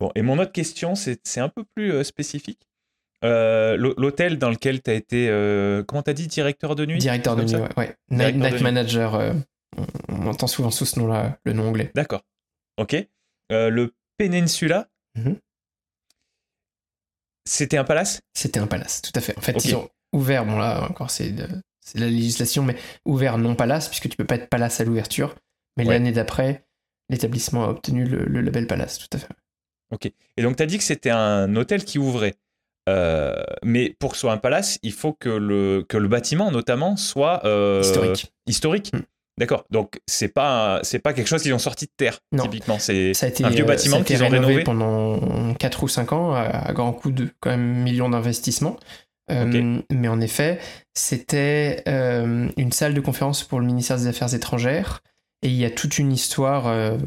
Bon, 0.01 0.11
et 0.15 0.23
mon 0.23 0.39
autre 0.39 0.53
question, 0.53 0.95
c'est 0.95 1.39
un 1.39 1.49
peu 1.49 1.65
plus 1.77 1.93
euh, 1.93 2.05
spécifique. 2.05 2.67
L'hôtel 3.23 4.39
dans 4.39 4.51
lequel 4.51 4.83
tu 4.83 4.91
as 4.91 4.95
été, 4.95 5.27
comment 5.87 6.03
tu 6.03 6.11
as 6.11 6.15
dit, 6.15 6.27
directeur 6.27 6.75
de 6.75 6.87
nuit? 6.87 6.99
Directeur 6.99 7.37
de 7.37 7.45
nuit, 7.45 7.55
ouais. 7.77 7.95
Night, 8.11 8.61
manager, 8.63 9.35
on, 10.09 10.27
entend 10.27 10.47
souvent 10.47 10.71
sous 10.71 10.87
ce 10.87 10.99
nom-là, 10.99 11.39
le 11.45 11.53
nom 11.53 11.69
anglais. 11.69 11.93
D'accord. 11.95 12.23
Ok. 12.79 12.97
le 13.51 13.93
Peninsula, 14.21 14.87
mhm. 15.17 15.39
c'était 17.47 17.79
un 17.79 17.85
palace? 17.85 18.21
C'était 18.35 18.61
un 18.61 18.67
palace, 18.67 19.01
tout 19.01 19.13
à 19.15 19.21
fait. 19.23 19.37
En 19.39 19.41
fait, 19.41 19.65
ils 19.65 19.75
ont 19.75 19.89
ouvert, 20.13 20.45
bon 20.45 20.59
là 20.59 20.85
encore 20.85 21.11
c'est 21.11 21.31
de, 21.31 21.49
la 21.95 22.07
législation, 22.07 22.63
mais 22.63 22.77
ouvert 23.07 23.39
non 23.39 23.55
palace, 23.55 23.89
puisque 23.89 24.11
tu 24.11 24.17
peux 24.19 24.27
pas 24.27 24.35
être 24.35 24.51
palace 24.51 24.81
à 24.81 24.85
l'ouverture. 24.85 25.35
Mais 25.79 25.85
l'année 25.85 26.13
d'après, 26.13 26.67
l'établissement 27.09 27.65
a 27.65 27.69
obtenu 27.69 28.05
le, 28.05 28.41
label 28.43 28.67
palace, 28.67 28.99
tout 28.99 29.17
à 29.17 29.19
fait. 29.19 29.29
Ok. 29.91 30.11
Et 30.37 30.43
donc 30.43 30.57
tu 30.57 30.63
as 30.63 30.67
dit 30.67 30.79
que 30.79 30.85
c'était 30.85 31.11
un 31.11 31.55
hôtel 31.57 31.85
qui 31.85 31.99
ouvrait. 31.99 32.35
Euh, 32.89 33.43
mais 33.63 33.95
pour 33.99 34.11
que 34.11 34.17
ce 34.17 34.23
soit 34.23 34.33
un 34.33 34.39
palace, 34.39 34.79
il 34.83 34.93
faut 34.93 35.13
que 35.13 35.29
le, 35.29 35.85
que 35.89 35.97
le 35.97 36.09
bâtiment, 36.09 36.51
notamment, 36.51 36.97
soit 36.97 37.45
euh, 37.45 37.81
historique. 37.83 38.33
Historique. 38.47 38.93
Hmm. 38.93 39.03
D'accord. 39.39 39.65
Donc 39.71 40.01
c'est 40.07 40.29
pas 40.29 40.81
c'est 40.83 40.99
pas 40.99 41.13
quelque 41.13 41.29
chose 41.29 41.43
qu'ils 41.43 41.55
ont 41.55 41.59
sorti 41.59 41.87
de 41.87 41.93
terre 41.97 42.19
typiquement. 42.37 42.79
C'est 42.79 43.13
un 43.43 43.51
vieux 43.51 43.65
bâtiment 43.65 44.03
qu'ils 44.03 44.23
ont 44.23 44.29
rénové 44.29 44.65
pendant 44.65 45.55
4 45.55 45.83
ou 45.83 45.89
5 45.89 46.13
ans 46.13 46.35
à, 46.35 46.73
grand 46.73 46.93
coût 46.93 47.11
de 47.11 47.29
quand 47.41 47.51
même 47.51 47.83
millions 47.83 48.11
d'investissements. 48.11 48.77
Euh, 49.31 49.79
mais 49.91 50.09
en 50.09 50.21
effet, 50.21 50.59
c'était 50.95 51.83
une 51.87 52.73
salle 52.73 52.95
de 52.95 53.01
conférence 53.01 53.45
pour 53.45 53.61
le 53.61 53.67
ministère 53.67 53.97
des 53.97 54.09
Affaires 54.09 54.35
étrangères 54.35 55.03
et 55.43 55.49
il 55.49 55.57
y 55.57 55.65
a 55.65 55.71
toute 55.71 55.99
une 55.99 56.13
histoire, 56.13 56.67
euh, 56.67 56.99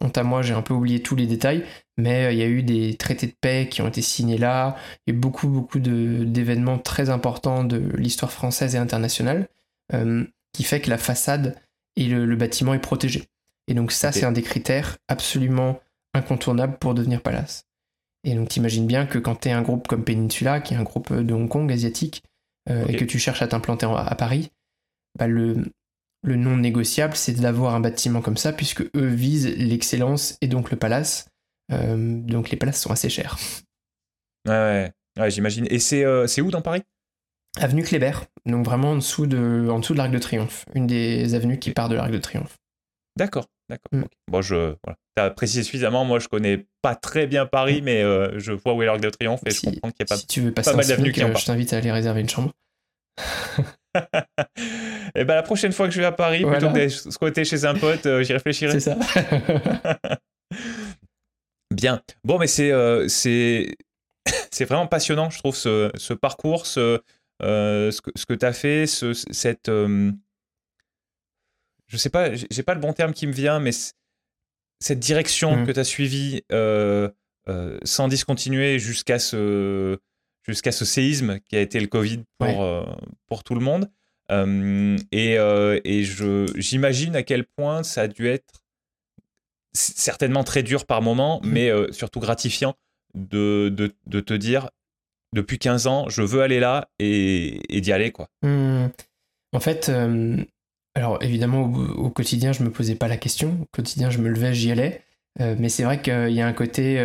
honte 0.00 0.16
à 0.16 0.22
moi, 0.22 0.40
j'ai 0.40 0.54
un 0.54 0.62
peu 0.62 0.72
oublié 0.72 1.02
tous 1.02 1.14
les 1.14 1.26
détails, 1.26 1.64
mais 1.98 2.26
euh, 2.26 2.32
il 2.32 2.38
y 2.38 2.42
a 2.42 2.46
eu 2.46 2.62
des 2.62 2.96
traités 2.96 3.26
de 3.26 3.34
paix 3.38 3.68
qui 3.70 3.82
ont 3.82 3.88
été 3.88 4.00
signés 4.00 4.38
là, 4.38 4.76
il 5.06 5.12
y 5.12 5.16
a 5.16 5.20
beaucoup, 5.20 5.48
beaucoup 5.48 5.78
d'événements 5.78 6.78
très 6.78 7.10
importants 7.10 7.64
de 7.64 7.76
l'histoire 7.96 8.32
française 8.32 8.74
et 8.74 8.78
internationale, 8.78 9.48
euh, 9.92 10.24
qui 10.54 10.64
fait 10.64 10.80
que 10.80 10.88
la 10.88 10.96
façade 10.96 11.60
et 11.96 12.06
le, 12.06 12.36
bâtiment 12.36 12.72
est 12.72 12.78
protégé. 12.78 13.28
Et 13.68 13.74
donc 13.74 13.92
ça, 13.92 14.10
c'est 14.10 14.24
un 14.24 14.32
des 14.32 14.42
critères 14.42 14.96
absolument 15.08 15.80
incontournables 16.14 16.78
pour 16.78 16.94
devenir 16.94 17.20
palace. 17.20 17.66
Et 18.24 18.34
donc 18.34 18.48
t'imagines 18.48 18.86
bien 18.86 19.04
que 19.04 19.18
quand 19.18 19.40
tu 19.40 19.48
es 19.48 19.52
un 19.52 19.62
groupe 19.62 19.86
comme 19.86 20.04
Peninsula, 20.04 20.60
qui 20.60 20.72
est 20.72 20.78
un 20.78 20.82
groupe 20.82 21.12
de 21.12 21.34
Hong 21.34 21.48
Kong 21.48 21.70
asiatique, 21.70 22.22
et 22.88 22.96
que 22.96 23.04
tu 23.04 23.18
cherches 23.18 23.42
à 23.42 23.48
t'implanter 23.48 23.86
à 23.86 24.14
Paris, 24.14 24.52
bah 25.18 25.26
le, 25.26 25.64
le 26.22 26.36
non 26.36 26.56
négociable, 26.56 27.16
c'est 27.16 27.32
d'avoir 27.32 27.74
un 27.74 27.80
bâtiment 27.80 28.20
comme 28.20 28.36
ça, 28.36 28.52
puisque 28.52 28.82
eux 28.96 29.06
visent 29.06 29.56
l'excellence 29.56 30.36
et 30.40 30.46
donc 30.46 30.70
le 30.70 30.76
palace. 30.76 31.28
Euh, 31.72 31.96
donc 32.20 32.50
les 32.50 32.56
palaces 32.56 32.80
sont 32.80 32.90
assez 32.90 33.08
chers. 33.08 33.38
Ouais, 34.48 34.92
ouais, 35.18 35.30
j'imagine. 35.30 35.66
Et 35.70 35.80
euh, 36.04 36.26
c'est 36.26 36.40
où 36.40 36.50
dans 36.50 36.62
Paris? 36.62 36.82
Avenue 37.58 37.82
Kléber, 37.82 38.12
donc 38.46 38.64
vraiment 38.64 38.92
en 38.92 38.96
dessous 38.96 39.26
de, 39.26 39.68
en 39.70 39.78
dessous 39.78 39.92
de 39.92 39.98
l'Arc 39.98 40.10
de 40.10 40.18
Triomphe, 40.18 40.64
une 40.74 40.86
des 40.86 41.34
avenues 41.34 41.58
qui 41.58 41.70
part 41.70 41.90
de 41.90 41.94
l'Arc 41.94 42.10
de 42.10 42.16
Triomphe. 42.16 42.56
D'accord, 43.18 43.46
d'accord. 43.68 43.90
Mm. 43.92 44.04
Bon, 44.30 44.40
je, 44.40 44.74
voilà. 44.82 44.96
as 45.18 45.30
précisé 45.30 45.62
suffisamment. 45.62 46.06
Moi, 46.06 46.18
je 46.18 46.28
connais 46.28 46.66
pas 46.80 46.94
très 46.94 47.26
bien 47.26 47.44
Paris, 47.44 47.82
mm. 47.82 47.84
mais 47.84 48.02
euh, 48.02 48.38
je 48.38 48.52
vois 48.52 48.72
où 48.72 48.82
est 48.82 48.86
l'Arc 48.86 49.00
de 49.00 49.10
Triomphe 49.10 49.40
et 49.44 49.50
je 49.50 49.60
comprends 49.60 49.90
qu'il 49.90 50.00
y 50.00 50.02
a 50.02 50.06
pas, 50.06 50.16
si 50.16 50.26
tu 50.26 50.40
veux 50.40 50.52
passer 50.52 50.70
pas 50.70 50.76
mal 50.78 50.86
d'avenues 50.86 51.12
qui 51.12 51.20
Je 51.20 51.44
t'invite 51.44 51.74
à 51.74 51.76
aller 51.76 51.92
réserver 51.92 52.22
une 52.22 52.30
chambre. 52.30 52.52
Et 53.94 54.00
eh 55.16 55.24
ben 55.24 55.34
la 55.34 55.42
prochaine 55.42 55.72
fois 55.72 55.86
que 55.86 55.94
je 55.94 56.00
vais 56.00 56.06
à 56.06 56.12
Paris, 56.12 56.44
plutôt 56.44 56.68
que 56.68 56.74
d'être 56.74 57.12
squatter 57.12 57.44
chez 57.44 57.64
un 57.64 57.74
pote, 57.74 58.06
euh, 58.06 58.22
j'y 58.22 58.32
réfléchirai. 58.32 58.80
C'est 58.80 58.80
ça. 58.80 58.96
Bien. 61.70 62.02
Bon, 62.24 62.38
mais 62.38 62.46
c'est 62.46 62.70
euh, 62.70 63.08
c'est 63.08 63.76
c'est 64.50 64.64
vraiment 64.64 64.86
passionnant, 64.86 65.30
je 65.30 65.38
trouve, 65.38 65.56
ce, 65.56 65.90
ce 65.94 66.14
parcours, 66.14 66.66
ce, 66.66 67.00
euh, 67.42 67.90
ce 67.90 68.00
que, 68.00 68.10
ce 68.14 68.26
que 68.26 68.34
tu 68.34 68.46
as 68.46 68.52
fait, 68.52 68.86
ce, 68.86 69.12
cette. 69.12 69.68
je 69.68 70.12
sais 71.96 72.10
pas, 72.10 72.32
j'ai 72.34 72.62
pas 72.62 72.74
le 72.74 72.80
bon 72.80 72.92
terme 72.92 73.12
qui 73.12 73.26
me 73.26 73.32
vient, 73.32 73.58
mais 73.58 73.72
cette 74.80 75.00
direction 75.00 75.56
mm. 75.56 75.66
que 75.66 75.72
tu 75.72 75.80
as 75.80 75.84
suivie 75.84 76.42
sans 77.84 78.08
discontinuer 78.08 78.78
jusqu'à 78.78 79.18
ce 79.18 79.98
jusqu'à 80.42 80.72
ce 80.72 80.84
séisme 80.84 81.38
qui 81.40 81.56
a 81.56 81.60
été 81.60 81.80
le 81.80 81.86
Covid 81.86 82.24
pour, 82.38 82.62
euh, 82.62 82.84
pour 83.26 83.44
tout 83.44 83.54
le 83.54 83.60
monde. 83.60 83.90
Euh, 84.30 84.96
et, 85.10 85.38
euh, 85.38 85.80
et 85.84 86.04
j'imagine 86.56 87.16
à 87.16 87.22
quel 87.22 87.44
point 87.44 87.82
ça 87.82 88.02
a 88.02 88.08
dû 88.08 88.28
être 88.28 88.62
certainement 89.72 90.44
très 90.44 90.62
dur 90.62 90.86
par 90.86 91.02
moment, 91.02 91.40
mmh. 91.42 91.48
mais 91.48 91.70
surtout 91.92 92.20
gratifiant 92.20 92.74
de, 93.14 93.70
de, 93.74 93.92
de, 94.06 94.20
te 94.20 94.34
dire 94.34 94.70
depuis 95.34 95.58
15 95.58 95.86
ans, 95.86 96.08
je 96.08 96.22
veux 96.22 96.42
aller 96.42 96.60
là 96.60 96.90
et, 96.98 97.60
et 97.74 97.80
d'y 97.80 97.92
aller. 97.92 98.10
quoi. 98.10 98.28
Mmh. 98.42 98.86
En 99.54 99.60
fait, 99.60 99.90
alors 100.94 101.22
évidemment, 101.22 101.62
au, 101.62 102.10
quotidien, 102.10 102.52
je 102.52 102.62
me 102.62 102.70
posais 102.70 102.94
pas 102.94 103.08
la 103.08 103.16
question. 103.16 103.58
Au 103.62 103.66
quotidien, 103.72 104.10
je 104.10 104.18
me 104.18 104.28
levais, 104.28 104.54
j'y 104.54 104.70
allais. 104.70 105.02
mais 105.38 105.68
c'est 105.68 105.84
vrai 105.84 106.00
qu'il 106.00 106.32
y 106.32 106.40
a 106.40 106.46
un 106.46 106.52
côté 106.52 107.02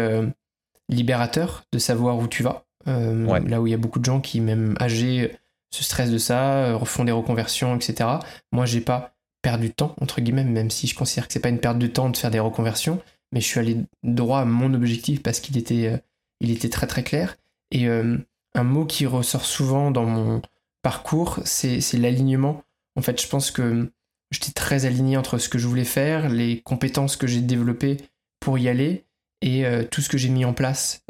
libérateur 0.89 1.63
de 1.71 1.79
savoir 1.79 2.17
où 2.19 2.27
tu 2.27 2.43
vas. 2.43 2.66
Euh, 2.87 3.39
là 3.47 3.61
où 3.61 3.67
il 3.67 3.71
y 3.71 3.73
a 3.73 3.77
beaucoup 3.77 3.99
de 3.99 4.05
gens 4.05 4.21
qui, 4.21 4.39
même 4.41 4.75
âgés, 4.79 5.35
se 5.71 5.83
stressent 5.83 6.11
de 6.11 6.17
ça, 6.17 6.65
euh, 6.65 6.77
refont 6.77 7.03
des 7.03 7.11
reconversions, 7.11 7.75
etc. 7.75 8.09
Moi, 8.51 8.65
j'ai 8.65 8.81
pas 8.81 9.15
perdu 9.41 9.69
de 9.69 9.73
temps, 9.73 9.95
entre 10.01 10.21
guillemets, 10.21 10.43
même 10.43 10.71
si 10.71 10.87
je 10.87 10.95
considère 10.95 11.27
que 11.27 11.33
c'est 11.33 11.39
pas 11.39 11.49
une 11.49 11.59
perte 11.59 11.79
de 11.79 11.87
temps 11.87 12.09
de 12.09 12.17
faire 12.17 12.31
des 12.31 12.39
reconversions, 12.39 13.01
mais 13.31 13.41
je 13.41 13.45
suis 13.45 13.59
allé 13.59 13.77
droit 14.03 14.39
à 14.39 14.45
mon 14.45 14.73
objectif 14.73 15.21
parce 15.21 15.39
qu'il 15.39 15.57
était, 15.57 15.87
euh, 15.87 15.97
il 16.39 16.51
était 16.51 16.69
très 16.69 16.87
très 16.87 17.03
clair. 17.03 17.37
Et 17.71 17.85
un 17.85 18.63
mot 18.63 18.85
qui 18.85 19.05
ressort 19.05 19.43
souvent 19.43 19.91
dans 19.91 20.05
mon 20.05 20.41
parcours, 20.83 21.41
c'est 21.43 21.81
l'alignement. 21.97 22.63
En 22.95 23.01
fait, 23.01 23.21
je 23.21 23.27
pense 23.27 23.51
que 23.51 23.91
j'étais 24.31 24.53
très 24.53 24.85
aligné 24.85 25.17
entre 25.17 25.37
ce 25.37 25.49
que 25.49 25.57
je 25.57 25.67
voulais 25.67 25.83
faire, 25.83 26.29
les 26.29 26.61
compétences 26.61 27.17
que 27.17 27.27
j'ai 27.27 27.41
développées 27.41 27.97
pour 28.39 28.57
y 28.57 28.69
aller 28.69 29.03
et 29.41 29.65
tout 29.91 29.99
ce 29.99 30.07
que 30.07 30.17
j'ai 30.17 30.29
mis 30.29 30.45
en 30.45 30.53
place. 30.53 31.03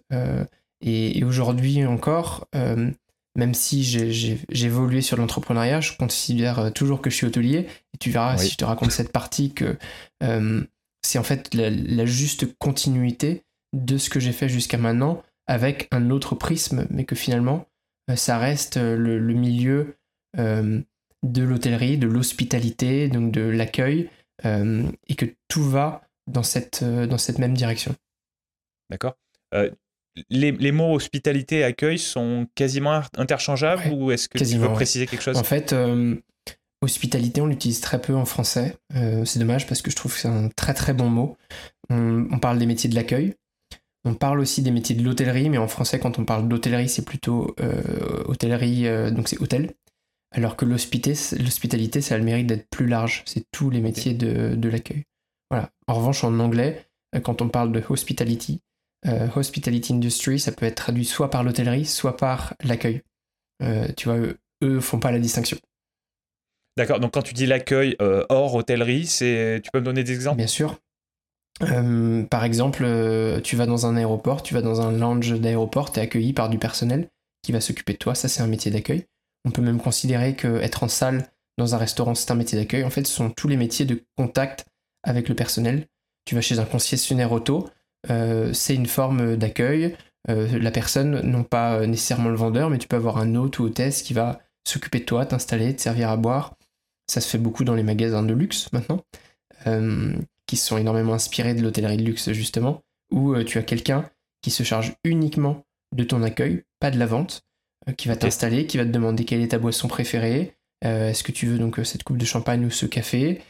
Et, 0.87 1.23
aujourd'hui 1.23 1.85
encore, 1.85 2.47
euh, 2.55 2.91
même 3.35 3.53
si 3.53 3.83
j'ai 3.83 4.65
évolué 4.65 5.01
sur 5.01 5.17
l'entrepreneuriat, 5.17 5.81
je 5.81 5.93
considère 5.97 6.59
euh, 6.59 6.69
toujours 6.69 7.01
que 7.01 7.09
je 7.09 7.15
suis 7.15 7.27
hôtelier. 7.27 7.67
Et 7.93 7.97
tu 7.99 8.09
verras 8.09 8.37
si 8.37 8.51
je 8.51 8.57
te 8.57 8.65
raconte 8.65 8.91
cette 8.91 9.11
partie 9.11 9.53
que 9.53 9.77
euh, 10.23 10.63
c'est 11.01 11.19
en 11.19 11.23
fait 11.23 11.53
la, 11.53 12.05
juste 12.05 12.57
continuité 12.57 13.43
de 13.73 13.97
ce 13.97 14.09
que 14.09 14.19
j'ai 14.19 14.31
fait 14.31 14.49
jusqu'à 14.49 14.77
maintenant 14.77 15.21
avec 15.45 15.87
un 15.91 16.09
autre 16.09 16.35
prisme, 16.35 16.87
mais 16.89 17.05
que 17.05 17.15
finalement, 17.15 17.67
ça 18.15 18.37
reste 18.37 18.77
le, 18.77 19.33
milieu 19.33 19.95
de 20.37 21.41
l'hôtellerie, 21.41 21.97
de 21.97 22.07
l'hospitalité, 22.07 23.07
donc 23.07 23.31
de 23.31 23.41
l'accueil, 23.41 24.09
et 24.43 25.15
que 25.15 25.25
tout 25.47 25.63
va 25.63 26.01
dans 26.27 26.43
cette, 26.43 26.83
dans 26.83 27.17
cette 27.17 27.39
même 27.39 27.53
direction. 27.53 27.95
D'accord 28.89 29.15
les, 30.29 30.71
mots 30.71 30.93
hospitalité 30.93 31.59
et 31.59 31.63
accueil 31.63 31.99
sont 31.99 32.47
quasiment 32.55 33.01
interchangeables 33.17 33.91
ou 33.91 34.11
est-ce 34.11 34.29
que 34.29 34.37
tu 34.37 34.57
veux 34.57 34.71
préciser 34.73 35.07
quelque 35.07 35.21
chose? 35.21 35.37
En 35.37 35.43
fait, 35.43 35.73
euh, 35.73 36.15
hospitalité, 36.81 37.41
on 37.41 37.47
l'utilise 37.47 37.81
très 37.81 38.01
peu 38.01 38.15
en 38.15 38.25
français. 38.25 38.75
Euh, 38.95 39.25
c'est 39.25 39.39
dommage 39.39 39.67
parce 39.67 39.81
que 39.81 39.91
je 39.91 39.95
trouve 39.95 40.13
que 40.13 40.19
c'est 40.19 40.27
un 40.27 40.49
très 40.49 40.73
très 40.73 40.93
bon 40.93 41.09
mot. 41.09 41.37
On, 41.89 42.39
parle 42.39 42.57
des 42.59 42.65
métiers 42.65 42.89
de 42.89 42.95
l'accueil. 42.95 43.35
On 44.03 44.13
parle 44.13 44.39
aussi 44.39 44.61
des 44.61 44.71
métiers 44.71 44.95
de 44.95 45.03
l'hôtellerie, 45.03 45.49
mais 45.49 45.57
en 45.57 45.67
français, 45.67 45.99
quand 45.99 46.19
on 46.19 46.25
parle 46.25 46.47
d'hôtellerie, 46.47 46.89
c'est 46.89 47.05
plutôt 47.05 47.55
euh, 47.59 48.23
hôtellerie, 48.25 48.85
donc 49.11 49.27
c'est 49.27 49.41
hôtel. 49.41 49.73
Alors 50.31 50.57
que 50.57 50.65
l'hospitalité, 50.65 52.01
ça 52.01 52.15
a 52.15 52.17
le 52.17 52.23
mérite 52.23 52.47
d'être 52.47 52.69
plus 52.69 52.87
large. 52.87 53.23
C'est 53.25 53.45
tous 53.51 53.69
les 53.69 53.79
métiers 53.79 54.13
de, 54.13 54.55
de 54.55 54.69
l'accueil. 54.69 55.03
Voilà. 55.49 55.69
En 55.87 55.93
revanche, 55.93 56.23
en 56.25 56.37
anglais, 56.39 56.85
quand 57.23 57.41
on 57.41 57.47
parle 57.47 57.71
de 57.71 57.81
hospitality, 57.89 58.61
euh, 59.05 59.27
hospitality 59.35 59.93
industry, 59.93 60.39
ça 60.39 60.51
peut 60.51 60.65
être 60.65 60.75
traduit 60.75 61.05
soit 61.05 61.29
par 61.29 61.43
l'hôtellerie, 61.43 61.85
soit 61.85 62.17
par 62.17 62.55
l'accueil. 62.63 63.03
Euh, 63.61 63.87
tu 63.95 64.09
vois, 64.09 64.17
eux, 64.17 64.37
eux 64.63 64.79
font 64.79 64.99
pas 64.99 65.11
la 65.11 65.19
distinction. 65.19 65.57
D'accord, 66.77 66.99
donc 66.99 67.13
quand 67.13 67.21
tu 67.21 67.33
dis 67.33 67.45
l'accueil 67.45 67.95
euh, 68.01 68.25
hors 68.29 68.53
hôtellerie, 68.55 69.05
c'est 69.05 69.61
tu 69.63 69.69
peux 69.71 69.79
me 69.79 69.85
donner 69.85 70.03
des 70.03 70.13
exemples? 70.13 70.37
Bien 70.37 70.47
sûr. 70.47 70.79
par 71.59 72.43
exemple, 72.43 72.85
tu 73.43 73.55
vas 73.55 73.65
dans 73.65 73.85
un 73.85 73.95
aéroport, 73.95 74.43
tu 74.43 74.53
vas 74.53 74.61
dans 74.61 74.81
un 74.81 74.91
lounge 74.91 75.39
d'aéroport, 75.39 75.91
tu 75.91 75.99
es 75.99 76.03
accueilli 76.03 76.33
par 76.33 76.49
du 76.49 76.59
personnel 76.59 77.09
qui 77.43 77.51
va 77.51 77.61
s'occuper 77.61 77.93
de 77.93 77.97
toi, 77.97 78.13
ça 78.13 78.27
c'est 78.27 78.41
un 78.41 78.47
métier 78.47 78.71
d'accueil. 78.71 79.05
On 79.45 79.51
peut 79.51 79.61
même 79.61 79.79
considérer 79.79 80.35
que 80.35 80.57
être 80.57 80.83
en 80.83 80.87
salle 80.87 81.25
dans 81.57 81.73
un 81.73 81.77
restaurant, 81.77 82.13
c'est 82.13 82.31
un 82.31 82.35
métier 82.35 82.57
d'accueil. 82.57 82.83
En 82.83 82.89
fait, 82.89 83.05
ce 83.05 83.13
sont 83.13 83.29
tous 83.29 83.47
les 83.47 83.57
métiers 83.57 83.85
de 83.85 84.03
contact 84.15 84.65
avec 85.03 85.29
le 85.29 85.35
personnel. 85.35 85.87
Tu 86.25 86.35
vas 86.35 86.41
chez 86.41 86.59
un 86.59 86.65
concessionnaire 86.65 87.31
auto, 87.31 87.69
c'est 88.07 88.75
une 88.75 88.87
forme 88.87 89.35
d'accueil. 89.37 89.95
Euh, 90.29 90.59
la 90.59 90.71
personne, 90.71 91.21
non 91.21 91.43
pas 91.43 91.85
nécessairement 91.87 92.29
le 92.29 92.35
vendeur, 92.35 92.69
mais 92.69 92.77
tu 92.77 92.87
peux 92.87 92.97
avoir 92.97 93.17
un 93.17 93.35
hôte 93.35 93.59
ou 93.59 93.63
hôtesse 93.63 94.01
qui 94.01 94.13
va 94.13 94.39
s'occuper 94.65 94.99
de 94.99 95.05
toi, 95.05 95.25
t'installer, 95.25 95.75
te 95.75 95.81
servir 95.81 96.09
à 96.09 96.17
boire. 96.17 96.55
Ça 97.07 97.21
se 97.21 97.29
fait 97.29 97.37
beaucoup 97.37 97.63
dans 97.63 97.75
les 97.75 97.83
magasins 97.83 98.23
de 98.23 98.33
luxe 98.33 98.71
maintenant, 98.73 99.03
euh, 99.67 100.13
qui 100.45 100.57
sont 100.57 100.77
énormément 100.77 101.13
inspirés 101.13 101.53
de 101.53 101.61
l'hôtellerie 101.61 101.97
de 101.97 102.03
luxe 102.03 102.31
justement, 102.31 102.81
où 103.11 103.41
tu 103.43 103.57
as 103.57 103.63
quelqu'un 103.63 104.09
qui 104.41 104.51
se 104.51 104.63
charge 104.63 104.95
uniquement 105.05 105.63
de 105.95 106.03
ton 106.03 106.21
accueil, 106.21 106.63
pas 106.79 106.91
de 106.91 106.99
la 106.99 107.05
vente, 107.05 107.43
qui 107.95 108.09
va 108.09 108.17
t'installer, 108.17 108.67
qui 108.67 108.77
va 108.77 108.83
te 108.83 108.89
demander 108.89 109.23
quelle 109.23 109.41
est 109.41 109.49
ta 109.49 109.59
boisson 109.59 109.87
préférée. 109.87 110.55
Est-ce 110.81 111.23
que 111.23 111.31
tu 111.31 111.47
veux 111.47 111.57
donc 111.57 111.79
cette 111.85 112.03
coupe 112.03 112.17
de 112.17 112.25
champagne 112.25 112.65
ou 112.65 112.69
ce 112.69 112.85
café? 112.85 113.41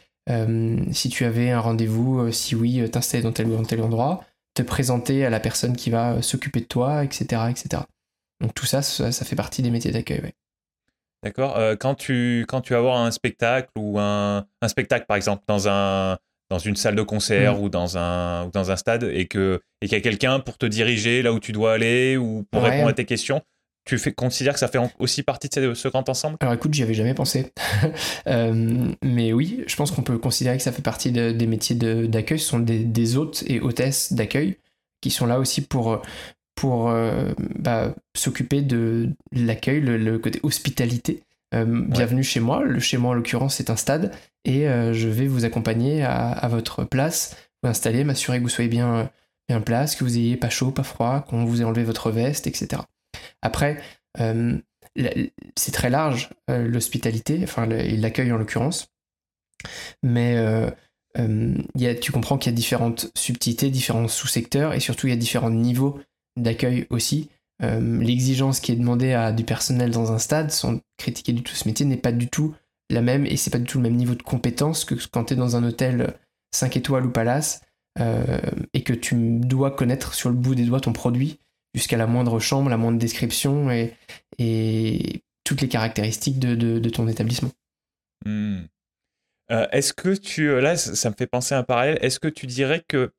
Si 0.92 1.08
tu 1.08 1.24
avais 1.24 1.50
un 1.50 1.58
rendez-vous, 1.58 2.30
si 2.30 2.54
oui, 2.54 2.88
t'installer 2.88 3.24
dans 3.24 3.32
tel 3.32 3.48
ou 3.48 3.64
tel 3.64 3.82
endroit, 3.82 4.24
te 4.58 4.62
présenter 4.62 5.24
à 5.24 5.30
la 5.30 5.40
personne 5.40 5.76
qui 5.76 5.90
va 5.90 6.20
s'occuper 6.22 6.60
de 6.60 6.66
toi, 6.66 7.04
etc., 7.04 7.42
etc. 7.50 7.82
Donc 8.40 8.54
tout 8.54 8.66
ça, 8.66 8.82
ça, 8.82 9.24
fait 9.24 9.36
partie 9.36 9.62
des 9.62 9.70
métiers 9.70 9.90
d'accueil. 9.90 10.32
D'accord. 11.22 11.58
quand, 11.80 11.94
tu, 11.94 12.44
quand 12.48 12.60
tu 12.60 12.74
vas 12.74 12.80
voir 12.80 12.98
un 12.98 13.10
spectacle 13.10 13.70
ou 13.76 13.98
un, 13.98 14.46
un 14.62 14.68
spectacle, 14.68 15.06
par 15.06 15.16
exemple, 15.16 15.42
dans 15.48 15.68
un, 15.68 16.18
dans 16.50 16.58
une 16.58 16.76
salle 16.76 16.94
de 16.94 17.02
concert 17.02 17.56
mm. 17.56 17.60
ou, 17.60 17.68
dans 17.68 17.98
un, 17.98 18.46
ou 18.46 18.50
dans 18.50 18.70
un 18.70 18.76
stade 18.76 19.04
et 19.04 19.26
qu'il 19.26 19.58
et 19.80 19.86
qu'il 19.86 19.96
y 19.96 20.00
a 20.00 20.00
quelqu'un 20.00 20.40
pour 20.40 20.58
te 20.58 20.66
diriger 20.66 21.22
là 21.22 21.32
où 21.32 21.40
tu 21.40 21.52
dois 21.52 21.74
aller 21.74 22.16
ou 22.16 22.44
pour 22.50 22.62
répondre 22.62 22.88
à 22.88 22.92
tes 22.92 23.04
questions, 23.04 23.42
tu 23.88 23.96
fais, 23.96 24.12
considères 24.12 24.52
que 24.52 24.60
ça 24.60 24.68
fait 24.68 24.78
aussi 24.98 25.22
partie 25.22 25.48
de 25.48 25.72
ce, 25.72 25.88
grand 25.88 26.06
ensemble? 26.08 26.36
Alors 26.40 26.52
écoute, 26.52 26.74
j'y 26.74 26.82
avais 26.82 26.94
jamais 26.94 27.14
pensé. 27.14 27.52
Euh, 28.26 28.92
mais 29.02 29.32
oui, 29.32 29.64
je 29.66 29.76
pense 29.76 29.90
qu'on 29.90 30.02
peut 30.02 30.18
considérer 30.18 30.56
que 30.56 30.62
ça 30.62 30.72
fait 30.72 30.82
partie 30.82 31.12
des 31.12 31.46
métiers 31.46 31.76
d'accueil. 31.76 32.38
Ce 32.38 32.46
sont 32.46 32.58
des, 32.58 33.16
hôtes 33.16 33.42
et 33.46 33.60
hôtesses 33.60 34.12
d'accueil 34.12 34.58
qui 35.00 35.10
sont 35.10 35.24
là 35.24 35.38
aussi 35.38 35.62
pour, 35.62 36.02
pour 36.54 36.90
euh, 36.90 37.32
bah, 37.58 37.94
s'occuper 38.14 38.60
de 38.60 39.10
l'accueil, 39.32 39.80
le, 39.80 40.18
côté 40.18 40.40
hospitalité. 40.42 41.22
Euh, 41.54 41.64
bienvenue 41.64 42.22
chez 42.22 42.40
moi. 42.40 42.62
Le 42.64 42.80
chez 42.80 42.98
moi, 42.98 43.12
en 43.12 43.14
l'occurrence, 43.14 43.54
c'est 43.56 43.70
un 43.70 43.76
stade 43.76 44.12
et 44.44 44.64
je 44.66 45.08
vais 45.08 45.26
vous 45.26 45.44
accompagner 45.44 46.02
à, 46.02 46.46
votre 46.48 46.84
place, 46.84 47.36
vous 47.62 47.70
installer, 47.70 48.04
m'assurer 48.04 48.38
que 48.38 48.42
vous 48.42 48.50
soyez 48.50 48.70
bien, 48.70 49.10
bien 49.48 49.60
place, 49.60 49.96
que 49.96 50.04
vous 50.04 50.18
ayez 50.18 50.36
pas 50.36 50.50
chaud, 50.50 50.70
pas 50.70 50.82
froid, 50.82 51.20
qu'on 51.20 51.44
vous 51.44 51.62
ait 51.62 51.64
enlevé 51.64 51.84
votre 51.84 52.10
veste, 52.10 52.46
etc. 52.46 52.82
Après, 53.42 53.80
euh, 54.20 54.58
c'est 55.56 55.72
très 55.72 55.90
large 55.90 56.30
l'hospitalité, 56.48 57.40
enfin 57.42 57.66
l'accueil 57.66 58.32
en 58.32 58.36
l'occurrence, 58.36 58.88
mais 60.02 60.34
y 61.76 61.86
a, 61.86 61.94
tu 61.94 62.10
comprends 62.10 62.38
qu'il 62.38 62.50
y 62.50 62.54
a 62.54 62.56
différentes 62.56 63.10
subtilités, 63.16 63.70
différents 63.70 64.08
sous-secteurs 64.08 64.74
et 64.74 64.80
surtout 64.80 65.06
il 65.06 65.10
y 65.10 65.12
a 65.12 65.16
différents 65.16 65.50
niveaux 65.50 66.00
d'accueil 66.36 66.86
aussi. 66.90 67.30
Euh, 67.62 68.00
l'exigence 68.02 68.60
qui 68.60 68.72
est 68.72 68.76
demandée 68.76 69.12
à 69.12 69.32
du 69.32 69.44
personnel 69.44 69.90
dans 69.90 70.12
un 70.12 70.18
stade, 70.18 70.50
sans 70.50 70.80
critiquer 70.96 71.32
du 71.32 71.42
tout 71.42 71.54
ce 71.54 71.66
métier, 71.66 71.84
n'est 71.86 71.96
pas 71.96 72.12
du 72.12 72.28
tout 72.28 72.54
la 72.90 73.02
même 73.02 73.26
et 73.26 73.36
c'est 73.36 73.50
pas 73.50 73.58
du 73.58 73.64
tout 73.64 73.78
le 73.78 73.82
même 73.82 73.96
niveau 73.96 74.14
de 74.14 74.22
compétence 74.22 74.84
que 74.84 74.94
quand 75.10 75.24
tu 75.24 75.34
es 75.34 75.36
dans 75.36 75.56
un 75.56 75.64
hôtel 75.64 76.14
5 76.54 76.76
étoiles 76.76 77.06
ou 77.06 77.10
palace 77.10 77.62
euh, 77.98 78.38
et 78.74 78.82
que 78.82 78.92
tu 78.92 79.14
dois 79.40 79.72
connaître 79.72 80.14
sur 80.14 80.30
le 80.30 80.36
bout 80.36 80.54
des 80.54 80.64
doigts 80.64 80.80
ton 80.80 80.92
produit 80.92 81.40
jusqu'à 81.74 81.96
la 81.96 82.06
moindre 82.06 82.38
chambre, 82.38 82.70
la 82.70 82.76
moindre 82.76 82.98
description 82.98 83.70
et, 83.70 83.94
et 84.38 85.22
toutes 85.44 85.60
les 85.60 85.68
caractéristiques 85.68 86.38
de, 86.38 86.88
ton 86.88 87.08
établissement. 87.08 87.50
Hmm. 88.24 88.62
Euh, 89.50 89.66
est-ce 89.72 89.92
que 89.92 90.14
tu. 90.14 90.60
Là, 90.60 90.76
ça 90.76 91.08
me 91.10 91.14
fait 91.14 91.26
penser 91.26 91.54
à 91.54 91.58
un 91.58 91.62
parallèle. 91.62 91.98
Est-ce 92.02 92.20
que 92.20 92.28
tu 92.28 92.46
dirais 92.46 92.82
que 92.86 93.10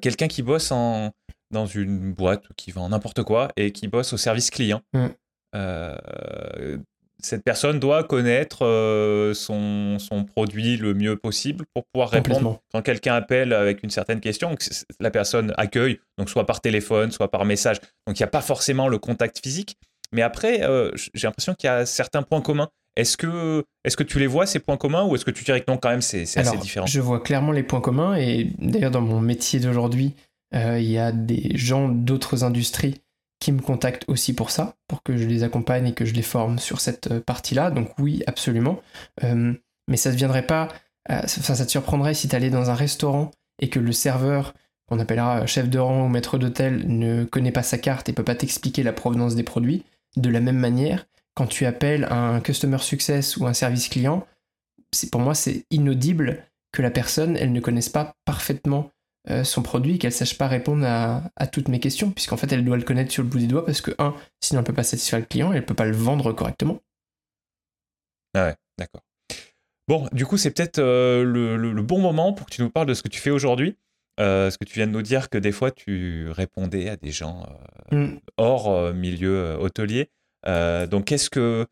quelqu'un 0.00 0.28
qui 0.28 0.42
bosse 0.42 0.70
en, 0.70 1.12
dans 1.50 1.66
une 1.66 2.12
boîte 2.12 2.44
qui 2.56 2.70
vend 2.70 2.88
n'importe 2.88 3.22
quoi 3.22 3.50
et 3.56 3.72
qui 3.72 3.88
bosse 3.88 4.12
au 4.12 4.16
service 4.16 4.50
client. 4.50 4.82
Mm. 4.92 5.06
Euh, 5.54 6.78
cette 7.22 7.42
personne 7.42 7.80
doit 7.80 8.04
connaître 8.04 8.64
euh, 8.64 9.32
son, 9.34 9.98
son, 9.98 10.24
produit 10.24 10.76
le 10.76 10.94
mieux 10.94 11.16
possible 11.16 11.64
pour 11.74 11.84
pouvoir 11.92 12.10
répondre 12.10 12.60
quand 12.72 12.82
quelqu'un 12.82 13.14
appelle 13.14 13.52
avec 13.52 13.82
une 13.82 13.90
certaine 13.90 14.20
question. 14.20 14.54
La 15.00 15.10
personne 15.10 15.54
accueille, 15.56 15.98
donc 16.18 16.28
soit 16.28 16.46
par 16.46 16.60
téléphone, 16.60 17.10
soit 17.10 17.30
par 17.30 17.44
message. 17.44 17.80
Donc 18.06 18.18
il 18.18 18.22
n'y 18.22 18.26
a 18.26 18.30
pas 18.30 18.42
forcément 18.42 18.88
le 18.88 18.98
contact 18.98 19.40
physique. 19.42 19.76
Mais 20.12 20.22
après, 20.22 20.62
euh, 20.62 20.90
j'ai 21.14 21.26
l'impression 21.26 21.54
qu'il 21.54 21.68
y 21.68 21.70
a 21.70 21.86
certains 21.86 22.22
points 22.22 22.42
communs. 22.42 22.68
Est-ce 22.96 23.16
que, 23.16 23.64
est 23.84 23.94
que 23.94 24.02
tu 24.02 24.18
les 24.18 24.26
vois, 24.26 24.46
ces 24.46 24.58
points 24.58 24.78
communs, 24.78 25.04
ou 25.04 25.14
est-ce 25.14 25.24
que 25.24 25.30
tu 25.30 25.44
dirais 25.44 25.60
que 25.60 25.70
non, 25.70 25.76
quand 25.76 25.90
même, 25.90 26.00
c'est 26.00 26.22
assez 26.38 26.56
différent? 26.56 26.86
Je 26.86 27.00
vois 27.00 27.20
clairement 27.20 27.52
les 27.52 27.62
points 27.62 27.82
communs, 27.82 28.14
et 28.16 28.52
d'ailleurs, 28.58 28.90
dans 28.90 29.02
mon 29.02 29.20
métier 29.20 29.60
d'aujourd'hui, 29.60 30.14
euh, 30.54 30.78
il 30.78 30.90
y 30.90 30.98
a 30.98 31.12
des 31.12 31.56
gens 31.56 31.88
d'autres 31.90 32.42
industries 32.42 33.02
qui 33.38 33.52
me 33.52 33.60
contactent 33.60 34.04
aussi 34.08 34.34
pour 34.34 34.50
ça, 34.50 34.76
pour 34.88 35.02
que 35.02 35.16
je 35.16 35.26
les 35.26 35.42
accompagne 35.42 35.88
et 35.88 35.94
que 35.94 36.04
je 36.04 36.14
les 36.14 36.22
forme 36.22 36.58
sur 36.58 36.80
cette 36.80 37.10
euh, 37.10 37.20
partie-là. 37.20 37.70
Donc 37.70 37.90
oui, 37.98 38.22
absolument. 38.26 38.80
Euh, 39.24 39.52
mais 39.88 39.96
ça 39.96 40.10
ne 40.10 40.16
viendrait 40.16 40.46
pas, 40.46 40.68
ça, 41.26 41.64
te 41.64 41.70
surprendrait 41.70 42.14
si 42.14 42.28
tu 42.28 42.34
allais 42.34 42.50
dans 42.50 42.70
un 42.70 42.74
restaurant 42.74 43.30
et 43.60 43.68
que 43.68 43.78
le 43.78 43.92
serveur, 43.92 44.52
qu'on 44.88 44.98
appellera 44.98 45.46
chef 45.46 45.70
de 45.70 45.78
rang 45.78 46.06
ou 46.06 46.08
maître 46.08 46.38
d'hôtel, 46.38 46.88
ne 46.88 47.24
connaît 47.24 47.52
pas 47.52 47.62
sa 47.62 47.78
carte 47.78 48.08
et 48.08 48.12
peut 48.12 48.24
pas 48.24 48.34
t'expliquer 48.34 48.82
la 48.82 48.92
provenance 48.92 49.36
des 49.36 49.44
produits. 49.44 49.84
De 50.16 50.28
la 50.28 50.40
même 50.40 50.58
manière, 50.58 51.06
quand 51.34 51.46
tu 51.46 51.66
appelles 51.66 52.08
un 52.10 52.40
customer 52.40 52.78
success 52.78 53.36
ou 53.36 53.46
un 53.46 53.52
service 53.52 53.88
client, 53.88 54.26
pour 55.12 55.20
moi 55.20 55.34
c'est 55.34 55.66
inaudible 55.70 56.42
que 56.72 56.82
la 56.82 56.90
personne, 56.90 57.36
elle 57.36 57.52
ne 57.52 57.60
connaisse 57.60 57.88
pas 57.88 58.16
parfaitement 58.24 58.90
euh, 59.28 59.42
son 59.42 59.62
produit 59.62 59.98
qu'elle 59.98 60.12
sache 60.12 60.38
pas 60.38 60.46
répondre 60.46 60.86
à, 60.86 61.46
toutes 61.48 61.68
mes 61.68 61.80
questions, 61.80 62.12
puisqu'en 62.12 62.36
fait 62.36 62.52
elle 62.52 62.64
doit 62.64 62.76
le 62.76 62.84
connaître 62.84 63.10
sur 63.10 63.24
le 63.24 63.28
bout 63.28 63.38
des 63.38 63.48
doigts 63.48 63.66
parce 63.66 63.80
que, 63.80 63.90
un, 63.98 64.14
sinon 64.40 64.60
elle 64.60 64.66
peut 64.66 64.72
pas 64.72 64.84
satisfaire 64.84 65.18
le 65.18 65.24
client 65.24 65.52
et 65.52 65.56
elle 65.56 65.66
peut 65.66 65.74
pas 65.74 65.84
le 65.84 65.96
vendre 65.96 66.32
correctement. 66.32 66.80
Ah 68.34 68.46
ouais, 68.46 68.54
d'accord. 68.78 69.02
Bon, 69.88 70.08
du 70.12 70.26
coup, 70.26 70.36
c'est 70.36 70.50
peut-être 70.50 70.78
euh, 70.78 71.24
le, 71.24 71.82
bon 71.82 72.00
moment 72.00 72.32
pour 72.32 72.46
que 72.46 72.54
tu 72.54 72.62
nous 72.62 72.70
parles 72.70 72.86
de 72.86 72.94
ce 72.94 73.02
que 73.02 73.08
tu 73.08 73.20
fais 73.20 73.30
aujourd'hui. 73.30 73.76
Euh, 74.18 74.50
ce 74.50 74.58
que 74.58 74.64
tu 74.64 74.74
viens 74.74 74.86
de 74.86 74.92
nous 74.92 75.02
dire 75.02 75.28
que 75.28 75.36
des 75.36 75.52
fois 75.52 75.70
tu 75.70 76.30
répondais 76.30 76.88
à 76.88 76.96
des 76.96 77.10
gens 77.12 77.46
mm. 77.92 78.14
hors 78.38 78.94
milieu 78.94 79.56
hôtelier. 79.58 80.10
donc, 80.44 81.06
qu'est-ce 81.06 81.30
que. 81.30 81.66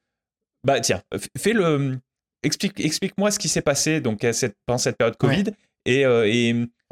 Bah, 0.64 0.80
tiens, 0.80 1.02
fais 1.38 1.52
le. 1.52 1.98
Explique, 2.42 2.80
explique-moi 2.80 3.30
ce 3.30 3.38
qui 3.38 3.48
s'est 3.48 3.62
passé 3.62 4.00
donc, 4.00 4.26
cette, 4.32 4.56
pendant 4.66 4.78
cette 4.78 4.98
période 4.98 5.16
Covid 5.16 5.44
et, 5.86 6.04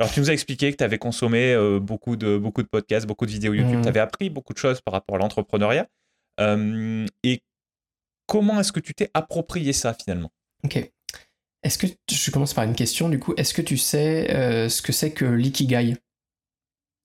alors, 0.02 0.12
tu 0.12 0.20
nous 0.20 0.30
as 0.30 0.32
expliqué 0.32 0.72
que 0.72 0.76
tu 0.76 0.84
avais 0.84 0.98
consommé 0.98 1.52
euh, 1.52 1.78
beaucoup, 1.78 2.16
de, 2.16 2.36
beaucoup 2.36 2.62
de 2.62 2.68
podcasts, 2.68 3.06
beaucoup 3.06 3.24
de 3.24 3.30
vidéos 3.30 3.54
YouTube, 3.54 3.78
mmh. 3.78 3.82
tu 3.82 3.88
avais 3.88 4.00
appris 4.00 4.30
beaucoup 4.30 4.52
de 4.52 4.58
choses 4.58 4.80
par 4.80 4.92
rapport 4.92 5.14
à 5.14 5.18
l'entrepreneuriat. 5.18 5.86
et 6.40 7.40
comment 8.26 8.58
est-ce 8.58 8.72
que 8.72 8.80
tu 8.80 8.94
t'es 8.94 9.10
approprié 9.14 9.72
ça 9.72 9.94
finalement? 9.94 10.32
Ok. 10.64 10.90
Est-ce 11.62 11.78
que 11.78 11.86
je 12.10 12.30
commence 12.32 12.54
par 12.54 12.64
une 12.64 12.74
question 12.74 13.08
du 13.08 13.20
coup 13.20 13.34
Est-ce 13.36 13.54
que 13.54 13.62
tu 13.62 13.76
sais 13.76 14.34
euh, 14.34 14.68
ce 14.68 14.82
que 14.82 14.90
c'est 14.90 15.12
que 15.12 15.24
l'ikigai? 15.24 15.96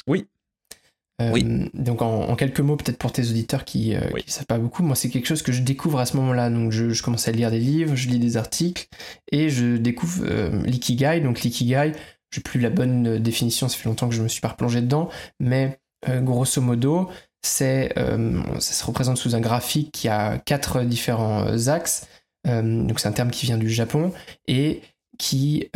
Oui. 0.07 0.25
oui. 1.19 1.69
Donc 1.75 2.01
en, 2.01 2.35
quelques 2.35 2.61
mots, 2.61 2.77
peut-être 2.77 2.97
pour 2.97 3.11
tes 3.11 3.29
auditeurs 3.29 3.65
qui 3.65 3.89
ne 3.89 3.97
euh, 3.97 4.21
savent 4.25 4.47
pas 4.47 4.57
beaucoup, 4.57 4.81
moi 4.81 4.95
c'est 4.95 5.09
quelque 5.09 5.27
chose 5.27 5.43
que 5.43 5.51
je 5.51 5.61
découvre 5.61 5.99
à 5.99 6.07
ce 6.07 6.17
moment-là. 6.17 6.49
Donc 6.49 6.71
je, 6.71 6.89
je, 6.89 7.03
commence 7.03 7.27
à 7.27 7.31
lire 7.31 7.51
des 7.51 7.59
livres, 7.59 7.95
je 7.95 8.09
lis 8.09 8.17
des 8.17 8.37
articles 8.37 8.87
et 9.31 9.49
je 9.49 9.77
découvre 9.77 10.25
l'ikigai. 10.65 11.19
Donc 11.19 11.41
l'ikigai, 11.41 11.91
j'ai 12.31 12.41
plus 12.41 12.59
la 12.59 12.69
bonne 12.69 13.07
euh, 13.07 13.19
définition, 13.19 13.67
ça 13.67 13.77
fait 13.77 13.89
longtemps 13.89 14.09
que 14.09 14.15
je 14.15 14.21
me 14.21 14.27
suis 14.27 14.41
pas 14.41 14.49
replongé 14.49 14.81
dedans, 14.81 15.09
mais 15.39 15.79
euh, 16.07 16.21
grosso 16.21 16.61
modo, 16.61 17.09
c'est, 17.41 17.97
euh, 17.97 18.41
ça 18.59 18.73
se 18.73 18.85
représente 18.85 19.17
sous 19.17 19.35
un 19.35 19.39
graphique 19.39 19.91
qui 19.91 20.07
a 20.07 20.37
quatre 20.39 20.83
différents 20.83 21.67
axes. 21.67 22.07
donc 22.45 22.99
c'est 22.99 23.07
un 23.07 23.13
terme 23.13 23.31
qui 23.31 23.45
vient 23.45 23.57
du 23.57 23.69
Japon 23.69 24.13
et 24.47 24.81
qui 25.17 25.69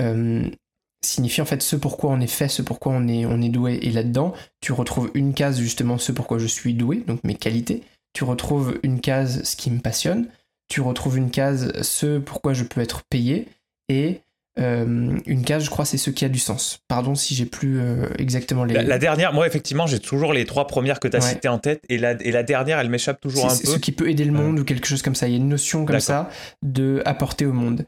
signifie 1.04 1.42
en 1.42 1.46
fait 1.46 1.62
ce 1.62 1.76
pourquoi 1.76 2.12
on 2.12 2.20
est 2.20 2.28
fait, 2.28 2.48
ce 2.48 2.62
pourquoi 2.62 2.94
on 2.94 3.08
on 3.08 3.42
est 3.42 3.50
doué. 3.50 3.80
Et 3.82 3.92
là-dedans, 3.92 4.34
tu 4.62 4.72
retrouves 4.72 5.12
une 5.14 5.34
case 5.34 5.60
justement 5.60 5.98
ce 5.98 6.12
pourquoi 6.12 6.38
je 6.38 6.48
suis 6.48 6.74
doué, 6.74 7.04
donc 7.08 7.24
mes 7.24 7.36
qualités. 7.36 7.84
Tu 8.14 8.24
retrouves 8.24 8.80
une 8.84 9.00
case 9.00 9.44
ce 9.44 9.56
qui 9.56 9.72
me 9.72 9.80
passionne. 9.80 10.28
Tu 10.68 10.82
retrouves 10.82 11.18
une 11.18 11.32
case 11.32 11.72
ce 11.82 12.18
pourquoi 12.18 12.54
je 12.54 12.64
peux 12.64 12.82
être 12.82 13.04
payé. 13.10 13.48
Et 13.90 14.22
euh, 14.60 15.18
une 15.26 15.46
case, 15.46 15.64
je 15.64 15.70
crois, 15.70 15.86
c'est 15.86 15.98
ce 15.98 16.10
qui 16.10 16.26
a 16.26 16.30
du 16.30 16.40
sens. 16.40 16.82
Pardon 16.88 17.16
si 17.16 17.36
j'ai 17.36 17.46
plus 17.46 17.80
euh, 17.80 18.10
exactement 18.18 18.66
les. 18.66 18.74
La, 18.74 19.00
dernière, 19.00 19.34
moi, 19.34 19.48
effectivement, 19.48 19.88
j'ai 19.88 20.00
toujours 20.00 20.34
les 20.34 20.46
trois 20.46 20.68
premières 20.68 21.00
que 21.00 21.08
tu 21.08 21.16
as 21.16 21.22
citées 21.22 21.48
en 21.48 21.58
tête, 21.58 21.84
et 21.88 21.98
la, 21.98 22.12
et 22.22 22.32
la 22.32 22.44
dernière, 22.44 22.80
elle 22.80 22.90
m'échappe 22.90 23.22
toujours 23.22 23.46
un 23.46 23.58
peu. 23.58 23.66
Ce 23.66 23.78
qui 23.78 23.92
peut 23.92 24.10
aider 24.10 24.26
le 24.26 24.34
monde 24.34 24.60
ou 24.60 24.66
quelque 24.66 24.88
chose 24.88 25.02
comme 25.02 25.16
ça. 25.16 25.28
Il 25.28 25.32
y 25.32 25.34
a 25.36 25.38
une 25.38 25.50
notion 25.50 25.86
comme 25.86 26.00
ça 26.00 26.30
de 26.62 27.02
apporter 27.06 27.46
au 27.46 27.54
monde. 27.54 27.86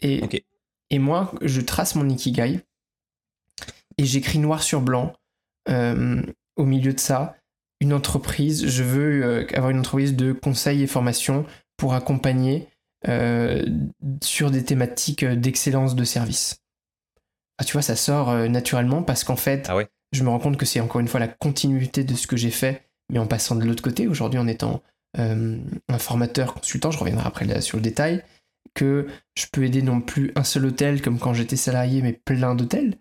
Et, 0.00 0.44
et 0.90 0.98
moi, 0.98 1.32
je 1.42 1.60
trace 1.60 1.94
mon 1.94 2.08
ikigai 2.08 2.60
et 3.98 4.04
j'écris 4.04 4.38
noir 4.38 4.62
sur 4.62 4.80
blanc 4.80 5.12
euh, 5.68 6.20
au 6.56 6.64
milieu 6.64 6.92
de 6.92 7.00
ça 7.00 7.36
une 7.80 7.92
entreprise. 7.92 8.66
Je 8.66 8.82
veux 8.82 9.46
avoir 9.54 9.70
une 9.70 9.78
entreprise 9.78 10.14
de 10.14 10.32
conseil 10.32 10.82
et 10.82 10.86
formation 10.86 11.46
pour 11.76 11.94
accompagner 11.94 12.66
euh, 12.66 12.71
sur 14.22 14.50
des 14.50 14.64
thématiques 14.64 15.24
d'excellence 15.24 15.94
de 15.94 16.04
service. 16.04 16.62
Ah, 17.58 17.64
tu 17.64 17.74
vois, 17.74 17.82
ça 17.82 17.96
sort 17.96 18.30
euh, 18.30 18.48
naturellement 18.48 19.04
parce 19.04 19.24
qu'en 19.24 19.36
fait, 19.36 19.68
ah 19.68 19.78
je 20.12 20.24
me 20.24 20.30
rends 20.30 20.38
compte 20.38 20.56
que 20.56 20.66
c'est 20.66 20.80
encore 20.80 21.00
une 21.00 21.06
fois 21.06 21.20
la 21.20 21.28
continuité 21.28 22.02
de 22.02 22.14
ce 22.14 22.26
que 22.26 22.36
j'ai 22.36 22.50
fait, 22.50 22.88
mais 23.08 23.20
en 23.20 23.26
passant 23.26 23.54
de 23.54 23.64
l'autre 23.64 23.84
côté, 23.84 24.08
aujourd'hui 24.08 24.40
en 24.40 24.48
étant 24.48 24.82
euh, 25.18 25.58
un 25.88 25.98
formateur 25.98 26.54
consultant, 26.54 26.90
je 26.90 26.98
reviendrai 26.98 27.24
après 27.26 27.60
sur 27.60 27.76
le 27.76 27.82
détail, 27.82 28.24
que 28.74 29.06
je 29.36 29.46
peux 29.52 29.64
aider 29.64 29.80
non 29.80 30.00
plus 30.00 30.32
un 30.34 30.44
seul 30.44 30.66
hôtel 30.66 31.02
comme 31.02 31.18
quand 31.20 31.34
j'étais 31.34 31.56
salarié, 31.56 32.02
mais 32.02 32.12
plein 32.12 32.54
d'hôtels, 32.54 32.96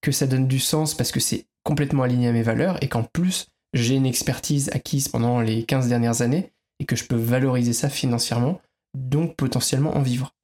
que 0.00 0.12
ça 0.12 0.26
donne 0.26 0.46
du 0.46 0.60
sens 0.60 0.94
parce 0.94 1.10
que 1.10 1.20
c'est 1.20 1.46
complètement 1.64 2.02
aligné 2.02 2.28
à 2.28 2.32
mes 2.32 2.42
valeurs 2.42 2.80
et 2.82 2.88
qu'en 2.88 3.02
plus, 3.02 3.48
j'ai 3.72 3.96
une 3.96 4.06
expertise 4.06 4.70
acquise 4.72 5.08
pendant 5.08 5.40
les 5.40 5.64
15 5.64 5.88
dernières 5.88 6.22
années 6.22 6.52
et 6.78 6.84
que 6.84 6.94
je 6.94 7.04
peux 7.04 7.16
valoriser 7.16 7.72
ça 7.72 7.88
financièrement, 7.88 8.60
donc 8.94 9.36
potentiellement 9.36 9.96
en 9.96 10.02
vivre. 10.02 10.34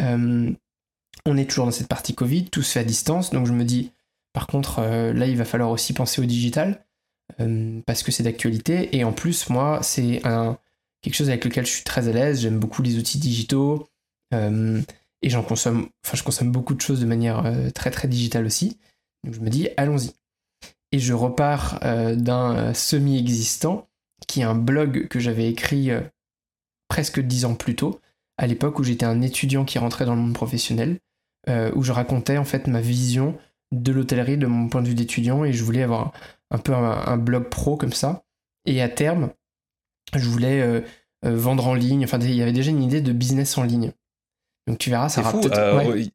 Euh, 0.00 0.52
on 1.26 1.36
est 1.36 1.48
toujours 1.48 1.64
dans 1.64 1.70
cette 1.70 1.88
partie 1.88 2.14
Covid, 2.14 2.46
tout 2.46 2.62
se 2.62 2.72
fait 2.72 2.80
à 2.80 2.84
distance, 2.84 3.30
donc 3.30 3.46
je 3.46 3.52
me 3.52 3.64
dis, 3.64 3.92
par 4.32 4.46
contre, 4.46 4.80
euh, 4.80 5.12
là, 5.12 5.26
il 5.26 5.36
va 5.36 5.44
falloir 5.44 5.70
aussi 5.70 5.92
penser 5.94 6.20
au 6.20 6.24
digital, 6.24 6.84
euh, 7.40 7.80
parce 7.86 8.02
que 8.02 8.12
c'est 8.12 8.22
d'actualité, 8.22 8.96
et 8.96 9.04
en 9.04 9.12
plus, 9.12 9.48
moi, 9.48 9.80
c'est 9.82 10.20
quelque 11.02 11.14
chose 11.14 11.28
avec 11.28 11.44
lequel 11.44 11.66
je 11.66 11.70
suis 11.70 11.84
très 11.84 12.08
à 12.08 12.12
l'aise, 12.12 12.40
j'aime 12.40 12.58
beaucoup 12.58 12.82
les 12.82 12.98
outils 12.98 13.18
digitaux, 13.18 13.88
et 14.32 15.30
j'en 15.30 15.44
consomme, 15.44 15.88
enfin, 16.04 16.16
je 16.16 16.24
consomme 16.24 16.50
beaucoup 16.50 16.74
de 16.74 16.80
choses 16.80 17.00
de 17.00 17.06
manière 17.06 17.44
très 17.72 17.92
très 17.92 18.08
digitale 18.08 18.46
aussi, 18.46 18.78
donc 19.22 19.34
je 19.34 19.40
me 19.40 19.48
dis, 19.48 19.68
allons-y. 19.76 20.10
Et 20.90 20.98
je 20.98 21.12
repars 21.12 21.78
d'un 21.80 22.74
semi-existant, 22.74 23.88
qui 24.26 24.40
est 24.40 24.44
un 24.44 24.56
blog 24.56 25.06
que 25.08 25.20
j'avais 25.20 25.48
écrit 25.48 25.90
presque 26.88 27.20
dix 27.20 27.44
ans 27.44 27.54
plus 27.54 27.76
tôt, 27.76 28.00
à 28.36 28.46
l'époque 28.46 28.78
où 28.78 28.84
j'étais 28.84 29.06
un 29.06 29.22
étudiant 29.22 29.64
qui 29.64 29.78
rentrait 29.78 30.04
dans 30.04 30.14
le 30.14 30.20
monde 30.20 30.34
professionnel, 30.34 30.98
euh, 31.48 31.70
où 31.74 31.82
je 31.82 31.92
racontais 31.92 32.38
en 32.38 32.44
fait 32.44 32.66
ma 32.66 32.80
vision 32.80 33.36
de 33.72 33.92
l'hôtellerie 33.92 34.38
de 34.38 34.46
mon 34.46 34.68
point 34.68 34.82
de 34.82 34.88
vue 34.88 34.94
d'étudiant 34.94 35.44
et 35.44 35.52
je 35.52 35.62
voulais 35.62 35.82
avoir 35.82 36.12
un, 36.50 36.58
peu 36.58 36.72
un, 36.74 37.16
blog 37.16 37.48
pro 37.48 37.76
comme 37.76 37.92
ça. 37.92 38.22
Et 38.66 38.80
à 38.80 38.88
terme, 38.88 39.30
je 40.14 40.28
voulais 40.28 40.60
euh, 40.62 40.80
euh, 41.26 41.36
vendre 41.36 41.66
en 41.66 41.74
ligne. 41.74 42.04
Enfin, 42.04 42.18
il 42.20 42.34
y 42.34 42.42
avait 42.42 42.52
déjà 42.52 42.70
une 42.70 42.82
idée 42.82 43.00
de 43.00 43.12
business 43.12 43.58
en 43.58 43.62
ligne. 43.62 43.92
Donc 44.66 44.78
tu 44.78 44.88
verras, 44.88 45.10
ça 45.10 45.22
fou, 45.22 45.42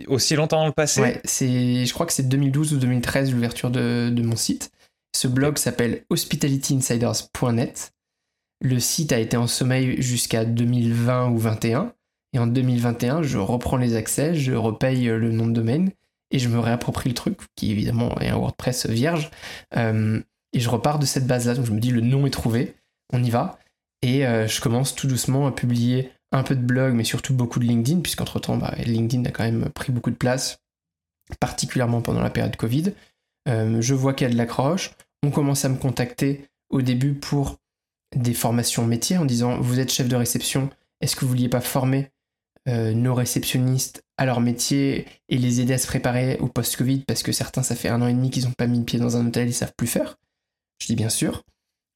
aussi 0.08 0.36
longtemps 0.36 0.62
dans 0.62 0.67
le 0.67 0.73
passé. 0.73 1.01
Ouais, 1.01 1.21
c'est, 1.23 1.86
je 1.86 1.93
crois 1.93 2.08
que 2.08 2.13
c'est 2.13 2.27
2012 2.27 2.73
ou 2.73 2.77
2013 2.77 3.32
l'ouverture 3.32 3.69
de, 3.69 4.10
de 4.10 4.21
mon 4.23 4.36
site. 4.36 4.71
Ce 5.15 5.27
blog 5.27 5.60
s'appelle 5.60 6.05
hospitalityinsiders.net. 6.10 7.93
Le 8.62 8.80
site 8.80 9.12
a 9.12 9.19
été 9.19 9.38
en 9.38 9.48
sommeil 9.48 10.02
jusqu'à 10.02 10.45
2020 10.45 11.30
ou 11.30 11.38
2021. 11.38 11.93
Et 12.34 12.39
en 12.39 12.48
2021, 12.48 13.24
je 13.24 13.38
reprends 13.39 13.78
les 13.78 13.95
accès, 13.95 14.36
je 14.36 14.54
repaye 14.54 15.06
le 15.06 15.32
nom 15.32 15.48
de 15.48 15.54
domaine 15.54 15.91
et 16.32 16.39
je 16.39 16.48
me 16.48 16.60
réapproprie 16.60 17.10
le 17.10 17.15
truc, 17.15 17.39
qui 17.56 17.72
évidemment 17.72 18.19
est 18.19 18.28
un 18.28 18.38
WordPress 18.38 18.88
vierge. 18.88 19.32
Euh, 19.76 20.22
et 20.54 20.60
je 20.60 20.69
repars 20.69 21.00
de 21.00 21.06
cette 21.06 21.28
base-là. 21.28 21.56
Donc 21.56 21.65
je 21.65 21.72
me 21.72 21.80
dis, 21.80 21.91
le 21.91 22.02
nom 22.02 22.26
est 22.26 22.32
trouvé, 22.32 22.76
on 23.13 23.24
y 23.24 23.30
va. 23.30 23.60
Et 24.02 24.26
euh, 24.26 24.48
je 24.48 24.62
commence 24.62 24.95
tout 24.95 25.08
doucement 25.08 25.48
à 25.48 25.52
publier 25.52 26.12
un 26.32 26.43
peu 26.43 26.56
de 26.56 26.62
blog, 26.62 26.93
mais 26.93 27.04
surtout 27.04 27.34
beaucoup 27.34 27.60
de 27.60 27.65
LinkedIn, 27.65 28.02
puisqu'entre-temps, 28.02 28.58
bah, 28.58 28.74
LinkedIn 28.78 29.26
a 29.26 29.32
quand 29.32 29.43
même 29.43 29.69
pris 29.69 29.91
beaucoup 29.91 30.12
de 30.12 30.15
place, 30.15 30.60
particulièrement 31.39 32.02
pendant 32.02 32.22
la 32.22 32.30
période 32.30 32.56
Covid. 32.56 32.93
Euh, 33.48 33.82
je 33.82 33.93
vois 33.95 34.13
qu'il 34.13 34.28
y 34.28 34.30
a 34.30 34.34
de 34.34 34.38
l'accroche. 34.38 34.91
On 35.24 35.32
commence 35.32 35.65
à 35.65 35.69
me 35.69 35.78
contacter 35.78 36.48
au 36.69 36.82
début 36.82 37.13
pour 37.13 37.58
des 38.15 38.34
formations 38.34 38.86
métiers 38.86 39.17
en 39.17 39.26
disant, 39.26 39.60
vous 39.60 39.80
êtes 39.80 39.91
chef 39.91 40.08
de 40.08 40.15
réception, 40.15 40.69
est-ce 41.02 41.15
que 41.15 41.22
vous 41.22 41.30
vouliez 41.30 41.50
pas 41.50 41.62
former 41.62 42.12
euh, 42.67 42.93
nos 42.93 43.13
réceptionnistes 43.13 44.04
à 44.17 44.26
leur 44.26 44.41
métier 44.41 45.08
et 45.30 45.38
les 45.38 45.62
aider 45.62 45.74
à 45.74 45.78
se 45.78 45.88
préparer 45.88 46.38
au 46.39 46.48
post-Covid 46.48 47.00
parce 47.08 47.24
que 47.24 47.32
certains, 47.32 47.63
ça 47.63 47.76
fait 47.76 47.89
un 47.89 48.02
an 48.02 48.08
et 48.08 48.13
demi 48.13 48.30
qu'ils 48.30 48.45
n'ont 48.45 48.52
pas 48.52 48.67
mis 48.67 48.80
le 48.80 48.86
pied 48.86 49.00
dans 49.00 49.17
un 49.17 49.26
hôtel, 49.26 49.48
ils 49.48 49.54
savent 49.54 49.74
plus 49.78 49.88
faire? 49.88 50.17
Je 50.82 50.88
dis 50.88 50.95
bien 50.95 51.10
sûr. 51.10 51.45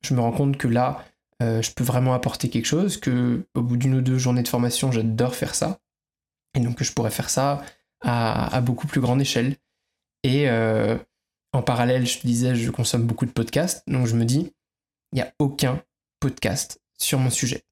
Je 0.03 0.13
me 0.13 0.21
rends 0.21 0.31
compte 0.31 0.57
que 0.57 0.67
là, 0.67 1.05
euh, 1.41 1.61
je 1.61 1.71
peux 1.71 1.83
vraiment 1.83 2.13
apporter 2.13 2.49
quelque 2.49 2.65
chose, 2.65 2.97
que 2.97 3.45
au 3.55 3.61
bout 3.61 3.77
d'une 3.77 3.95
ou 3.95 4.01
deux 4.01 4.17
journées 4.17 4.43
de 4.43 4.47
formation, 4.47 4.91
j'adore 4.91 5.35
faire 5.35 5.55
ça. 5.55 5.79
Et 6.55 6.59
donc 6.59 6.77
que 6.77 6.83
je 6.83 6.93
pourrais 6.93 7.11
faire 7.11 7.29
ça 7.29 7.63
à, 8.01 8.61
beaucoup 8.61 8.87
plus 8.87 9.01
grande 9.01 9.21
échelle. 9.21 9.55
Et 10.23 10.49
euh, 10.49 10.97
en 11.51 11.61
parallèle, 11.61 12.05
je 12.05 12.19
te 12.19 12.27
disais, 12.27 12.55
je 12.55 12.71
consomme 12.71 13.05
beaucoup 13.05 13.25
de 13.25 13.31
podcasts, 13.31 13.83
donc 13.87 14.07
je 14.07 14.15
me 14.15 14.25
dis, 14.25 14.53
il 15.11 15.15
n'y 15.15 15.21
a 15.21 15.33
aucun 15.39 15.81
podcast 16.23 16.79
sur 16.97 17.19
mon 17.19 17.29
sujet. 17.29 17.63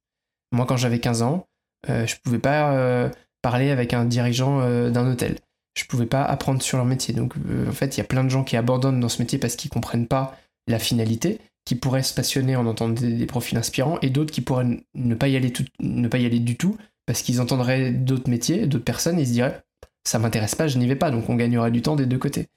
Moi, 0.51 0.65
quand 0.65 0.75
j'avais 0.75 0.99
15 0.99 1.21
ans, 1.21 1.47
euh, 1.89 2.05
je 2.05 2.17
pouvais 2.21 2.37
pas 2.37 2.73
euh, 2.73 3.09
parler 3.41 3.69
avec 3.69 3.93
un 3.93 4.03
dirigeant 4.03 4.59
euh, 4.59 4.89
d'un 4.89 5.09
hôtel. 5.09 5.37
Je 5.77 5.85
pouvais 5.85 6.05
pas 6.05 6.23
apprendre 6.25 6.61
sur 6.61 6.77
leur 6.77 6.85
métier. 6.85 7.13
Donc 7.13 7.35
en 7.67 7.71
fait, 7.71 7.95
il 7.95 7.99
y 7.99 8.01
a 8.01 8.05
plein 8.05 8.25
de 8.25 8.29
gens 8.29 8.43
qui 8.43 8.57
abandonnent 8.57 8.99
dans 8.99 9.07
ce 9.07 9.21
métier 9.21 9.39
parce 9.39 9.55
qu'ils 9.55 9.71
comprennent 9.71 10.07
pas 10.07 10.37
la 10.67 10.79
finalité, 10.79 11.39
qui 11.63 11.75
pourraient 11.75 12.03
se 12.03 12.13
passionner 12.13 12.57
en 12.57 12.65
entendant 12.65 12.93
des, 12.93 13.25
profils 13.25 13.57
inspirants, 13.57 13.97
et 14.01 14.09
d'autres 14.09 14.33
qui 14.33 14.41
pourraient 14.41 14.83
ne 14.93 15.15
pas 15.15 15.29
y 15.29 15.37
aller, 15.37 15.53
ne 15.79 16.09
pas 16.09 16.17
y 16.17 16.25
aller 16.25 16.39
du 16.39 16.57
tout 16.57 16.75
parce 17.05 17.21
qu'ils 17.21 17.39
entendraient 17.39 17.91
d'autres 17.91 18.29
métiers, 18.29 18.67
d'autres 18.67 18.83
personnes, 18.83 19.17
et 19.17 19.25
se 19.25 19.31
diraient 19.31 19.61
ça 20.05 20.19
m'intéresse 20.19 20.55
pas, 20.55 20.67
je 20.67 20.77
n'y 20.77 20.87
vais 20.87 20.95
pas, 20.95 21.11
donc 21.11 21.29
on 21.29 21.35
gagnerait 21.35 21.71
du 21.71 21.81
temps 21.81 21.95
des 21.95 22.05
deux 22.05 22.17
côtés. 22.17 22.47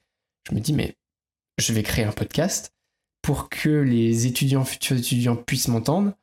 Je 0.49 0.55
me 0.55 0.59
dis 0.59 0.73
mais 0.73 0.97
je 1.57 1.71
vais 1.71 1.83
créer 1.83 2.03
un 2.03 2.11
podcast 2.11 2.74
pour 3.25 3.49
que 3.49 3.69
les 3.69 4.27
étudiants, 4.27 4.63
futurs 4.63 4.97
étudiants 4.97 5.35
puissent 5.35 5.67
m'entendre 5.67 6.13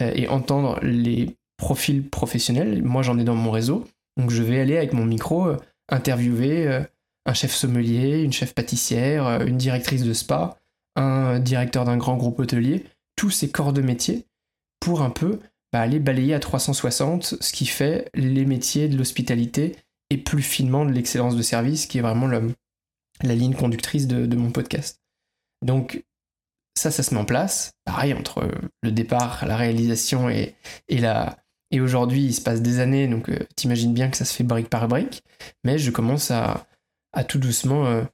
et 0.00 0.28
entendre 0.28 0.78
les 0.82 1.36
profil 1.62 2.08
professionnel. 2.08 2.82
Moi, 2.82 3.02
j'en 3.02 3.18
ai 3.18 3.24
dans 3.24 3.36
mon 3.36 3.52
réseau. 3.52 3.84
Donc, 4.16 4.30
je 4.30 4.42
vais 4.42 4.60
aller 4.60 4.76
avec 4.76 4.92
mon 4.92 5.04
micro 5.04 5.46
euh, 5.46 5.56
interviewer 5.88 6.66
euh, 6.66 6.82
un 7.24 7.34
chef 7.34 7.52
sommelier, 7.54 8.20
une 8.22 8.32
chef 8.32 8.52
pâtissière, 8.52 9.26
euh, 9.26 9.46
une 9.46 9.58
directrice 9.58 10.02
de 10.02 10.12
spa, 10.12 10.58
un 10.96 11.38
directeur 11.38 11.84
d'un 11.84 11.96
grand 11.96 12.16
groupe 12.16 12.40
hôtelier, 12.40 12.84
tous 13.14 13.30
ces 13.30 13.48
corps 13.48 13.72
de 13.72 13.80
métier 13.80 14.26
pour 14.80 15.02
un 15.02 15.10
peu 15.10 15.38
bah, 15.72 15.80
aller 15.80 16.00
balayer 16.00 16.34
à 16.34 16.40
360 16.40 17.36
ce 17.40 17.52
qui 17.52 17.66
fait 17.66 18.10
les 18.12 18.44
métiers 18.44 18.88
de 18.88 18.98
l'hospitalité 18.98 19.76
et 20.10 20.18
plus 20.18 20.42
finement 20.42 20.84
de 20.84 20.90
l'excellence 20.90 21.36
de 21.36 21.42
service 21.42 21.86
qui 21.86 21.98
est 21.98 22.02
vraiment 22.02 22.26
la 22.26 23.34
ligne 23.34 23.54
conductrice 23.54 24.08
de, 24.08 24.26
de, 24.26 24.36
mon 24.36 24.50
podcast. 24.50 25.00
Donc 25.64 26.02
ça, 26.74 26.90
ça 26.90 27.02
se 27.02 27.14
met 27.14 27.20
en 27.20 27.24
place. 27.24 27.72
Pareil, 27.84 28.14
entre 28.14 28.48
le 28.82 28.92
départ, 28.92 29.44
la 29.46 29.56
réalisation 29.56 30.28
et, 30.28 30.54
et 30.88 30.98
la, 30.98 31.42
et 31.72 31.80
aujourd'hui, 31.80 32.22
il 32.22 32.34
se 32.34 32.42
passe 32.42 32.60
des 32.60 32.78
années, 32.80 33.08
donc 33.08 33.30
euh, 33.30 33.38
t'imagines 33.56 33.94
bien 33.94 34.10
que 34.10 34.16
ça 34.18 34.26
se 34.26 34.34
fait 34.34 34.44
brique 34.44 34.68
par 34.68 34.86
brique. 34.88 35.24
Mais 35.64 35.78
je 35.78 35.90
commence 35.90 36.30
à, 36.30 36.66
tout 37.28 37.38
doucement 37.38 37.86
euh, 37.86 38.04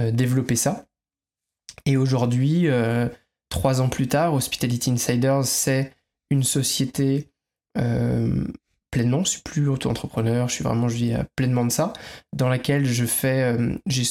euh, 0.00 0.10
développer 0.12 0.56
ça. 0.56 0.86
Et 1.86 1.96
aujourd'hui, 1.96 2.68
trois 3.48 3.80
ans 3.80 3.88
plus 3.88 4.06
tard, 4.06 4.34
Hospitality 4.34 4.90
Insiders, 4.90 5.44
c'est 5.44 5.94
une 6.30 6.42
société 6.42 7.30
pleinement, 8.90 9.24
je 9.24 9.30
suis 9.30 9.40
plus 9.42 9.66
auto-entrepreneur, 9.66 10.46
je 10.46 10.54
suis 10.54 10.64
vraiment, 10.64 10.88
je 10.88 10.96
vis 10.96 11.16
pleinement 11.36 11.64
de 11.64 11.72
ça, 11.72 11.94
dans 12.36 12.50
laquelle 12.50 12.84
je 12.84 13.06
fais, 13.06 13.56
j'ai 13.86 14.02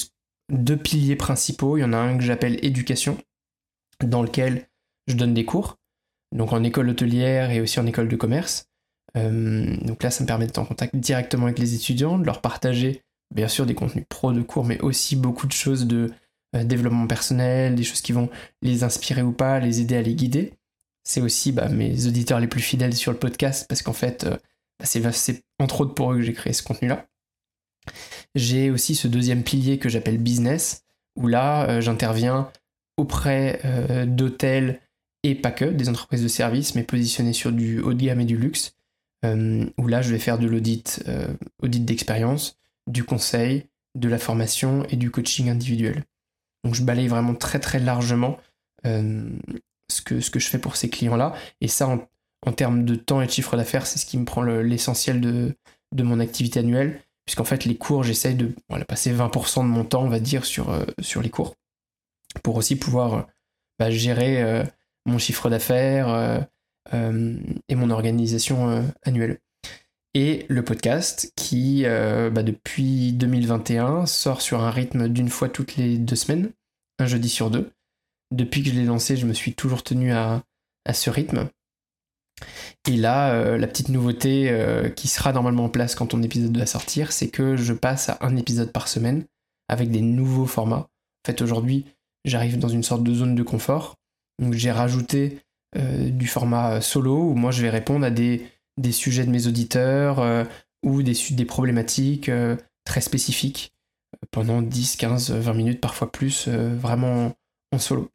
deux 0.51 0.77
piliers 0.77 1.15
principaux. 1.15 1.77
Il 1.77 1.81
y 1.81 1.83
en 1.83 1.93
a 1.93 1.97
un 1.97 2.17
que 2.17 2.23
j'appelle 2.23 2.57
éducation, 2.65 3.19
dans 4.03 4.21
lequel 4.23 4.67
je 5.07 5.15
donne 5.15 5.33
des 5.33 5.45
cours, 5.45 5.77
donc 6.31 6.53
en 6.53 6.63
école 6.63 6.89
hôtelière 6.89 7.51
et 7.51 7.61
aussi 7.61 7.79
en 7.79 7.85
école 7.85 8.07
de 8.07 8.15
commerce. 8.15 8.69
Euh, 9.17 9.75
donc 9.81 10.03
là, 10.03 10.11
ça 10.11 10.23
me 10.23 10.27
permet 10.27 10.45
d'être 10.45 10.59
en 10.59 10.65
contact 10.65 10.95
directement 10.95 11.45
avec 11.45 11.59
les 11.59 11.75
étudiants, 11.75 12.19
de 12.19 12.25
leur 12.25 12.41
partager 12.41 13.03
bien 13.33 13.47
sûr 13.47 13.65
des 13.65 13.75
contenus 13.75 14.05
pro 14.09 14.33
de 14.33 14.41
cours, 14.41 14.65
mais 14.65 14.79
aussi 14.81 15.15
beaucoup 15.15 15.47
de 15.47 15.51
choses 15.51 15.85
de 15.85 16.11
euh, 16.55 16.63
développement 16.63 17.07
personnel, 17.07 17.75
des 17.75 17.83
choses 17.83 18.01
qui 18.01 18.11
vont 18.11 18.29
les 18.61 18.83
inspirer 18.83 19.21
ou 19.21 19.31
pas, 19.31 19.59
les 19.59 19.81
aider 19.81 19.97
à 19.97 20.01
les 20.01 20.15
guider. 20.15 20.53
C'est 21.03 21.21
aussi 21.21 21.51
bah, 21.51 21.69
mes 21.69 22.07
auditeurs 22.07 22.39
les 22.39 22.47
plus 22.47 22.61
fidèles 22.61 22.95
sur 22.95 23.11
le 23.11 23.17
podcast, 23.17 23.67
parce 23.67 23.81
qu'en 23.81 23.93
fait, 23.93 24.23
euh, 24.23 24.37
bah, 24.79 25.11
c'est 25.11 25.43
entre 25.59 25.81
autres 25.81 25.93
pour 25.93 26.13
eux 26.13 26.17
que 26.17 26.21
j'ai 26.23 26.33
créé 26.33 26.53
ce 26.53 26.63
contenu-là. 26.63 27.07
J'ai 28.35 28.69
aussi 28.69 28.95
ce 28.95 29.07
deuxième 29.07 29.43
pilier 29.43 29.79
que 29.79 29.89
j'appelle 29.89 30.17
business, 30.19 30.83
où 31.15 31.27
là, 31.27 31.81
j'interviens 31.81 32.51
auprès 32.99 33.61
d'hôtels 34.05 34.79
et 35.23 35.35
pas 35.35 35.51
que, 35.51 35.65
des 35.65 35.89
entreprises 35.89 36.23
de 36.23 36.27
services, 36.27 36.75
mais 36.75 36.83
positionnées 36.83 37.33
sur 37.33 37.51
du 37.51 37.79
haut 37.79 37.93
de 37.93 38.03
gamme 38.03 38.21
et 38.21 38.25
du 38.25 38.37
luxe, 38.37 38.75
euh, 39.25 39.65
où 39.77 39.87
là 39.87 40.01
je 40.01 40.11
vais 40.11 40.19
faire 40.19 40.39
de 40.39 40.47
l'audit, 40.47 41.03
euh, 41.07 41.27
audit 41.61 41.83
d'expérience, 41.83 42.57
du 42.87 43.03
conseil, 43.03 43.65
de 43.95 44.07
la 44.07 44.17
formation 44.17 44.85
et 44.89 44.95
du 44.95 45.11
coaching 45.11 45.49
individuel. 45.49 46.05
Donc 46.63 46.75
je 46.75 46.83
balaye 46.83 47.07
vraiment 47.07 47.35
très 47.35 47.59
très 47.59 47.79
largement 47.79 48.37
euh, 48.85 49.29
ce, 49.89 50.01
que, 50.01 50.19
je 50.19 50.47
fais 50.47 50.59
pour 50.59 50.75
ces 50.75 50.89
clients-là. 50.89 51.33
Et 51.59 51.67
ça, 51.67 51.99
en, 52.45 52.51
termes 52.53 52.85
de 52.85 52.95
temps 52.95 53.21
et 53.21 53.25
de 53.25 53.31
chiffre 53.31 53.57
d'affaires, 53.57 53.87
c'est 53.87 53.99
ce 53.99 54.05
qui 54.05 54.17
me 54.17 54.25
prend 54.25 54.41
l'essentiel 54.41 55.19
de, 55.19 55.55
mon 55.97 56.19
activité 56.19 56.59
annuelle. 56.59 57.01
Puisqu'en 57.25 57.43
fait, 57.43 57.65
les 57.65 57.75
cours, 57.75 58.03
j'essaye 58.03 58.35
de 58.35 58.55
passer 58.87 59.13
20% 59.13 59.61
de 59.61 59.67
mon 59.67 59.83
temps, 59.83 60.03
on 60.03 60.09
va 60.09 60.19
dire, 60.19 60.45
sur 60.45 60.71
les 61.21 61.29
cours. 61.29 61.55
Pour 62.43 62.57
aussi 62.57 62.75
pouvoir 62.75 63.27
bah, 63.79 63.89
gérer 63.89 64.63
mon 65.05 65.17
chiffre 65.17 65.49
d'affaires, 65.49 66.47
euh, 66.93 67.35
et 67.67 67.75
mon 67.75 67.89
organisation 67.89 68.69
euh, 68.69 68.81
annuelle. 69.03 69.39
Et 70.15 70.45
le 70.49 70.63
podcast 70.63 71.31
qui, 71.35 71.83
euh, 71.85 72.31
bah, 72.31 72.41
depuis 72.41 73.13
2021, 73.13 74.07
sort 74.07 74.41
sur 74.41 74.61
un 74.61 74.71
rythme 74.71 75.07
d'une 75.07 75.29
fois 75.29 75.49
toutes 75.49 75.75
les 75.75 75.97
deux 75.97 76.15
semaines, 76.15 76.51
un 76.97 77.05
jeudi 77.05 77.29
sur 77.29 77.51
deux. 77.51 77.71
Depuis 78.31 78.63
que 78.63 78.69
je 78.69 78.75
l'ai 78.75 78.85
lancé, 78.85 79.17
je 79.17 79.27
me 79.27 79.33
suis 79.33 79.53
toujours 79.53 79.83
tenu 79.83 80.11
à, 80.11 80.43
ce 80.91 81.11
rythme. 81.11 81.49
Et 82.87 82.97
là, 82.97 83.57
la 83.57 83.67
petite 83.67 83.89
nouveauté 83.89 84.51
qui 84.95 85.07
sera 85.07 85.33
normalement 85.33 85.65
en 85.65 85.69
place 85.69 85.93
quand 85.93 86.07
ton 86.07 86.23
épisode 86.23 86.51
doit 86.51 86.65
sortir, 86.65 87.11
c'est 87.11 87.29
que 87.29 87.55
je 87.55 87.73
passe 87.73 88.09
à 88.09 88.17
un 88.21 88.35
épisode 88.37 88.71
par 88.71 88.87
semaine 88.87 89.25
avec 89.67 89.91
des 89.91 90.01
nouveaux 90.01 90.47
formats. 90.47 90.89
En 91.27 91.43
aujourd'hui, 91.43 91.85
j'arrive 92.25 92.59
dans 92.59 92.69
une 92.69 92.83
sorte 92.83 93.03
de 93.03 93.13
zone 93.13 93.35
de 93.35 93.43
confort 93.43 93.95
Donc 94.39 94.53
j'ai 94.53 94.71
rajouté 94.71 95.39
du 95.75 96.25
format 96.27 96.81
solo 96.81 97.29
où 97.29 97.35
moi 97.35 97.51
je 97.51 97.61
vais 97.61 97.69
répondre 97.69 98.03
à 98.03 98.09
des, 98.09 98.47
des 98.77 98.91
sujets 98.91 99.23
de 99.23 99.29
mes 99.29 99.45
auditeurs 99.45 100.47
ou 100.83 101.03
des, 101.03 101.13
des 101.31 101.45
problématiques 101.45 102.31
très 102.85 103.01
spécifiques 103.01 103.71
pendant 104.31 104.63
10, 104.63 104.95
15, 104.95 105.31
20 105.31 105.53
minutes, 105.53 105.79
parfois 105.79 106.11
plus, 106.11 106.47
vraiment 106.47 107.35
en 107.71 107.77
solo. 107.77 108.09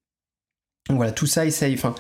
Donc 0.89 0.97
voilà, 0.97 1.13
tout 1.13 1.27
ça 1.27 1.47
essaye, 1.47 1.75
enfin, 1.75 1.95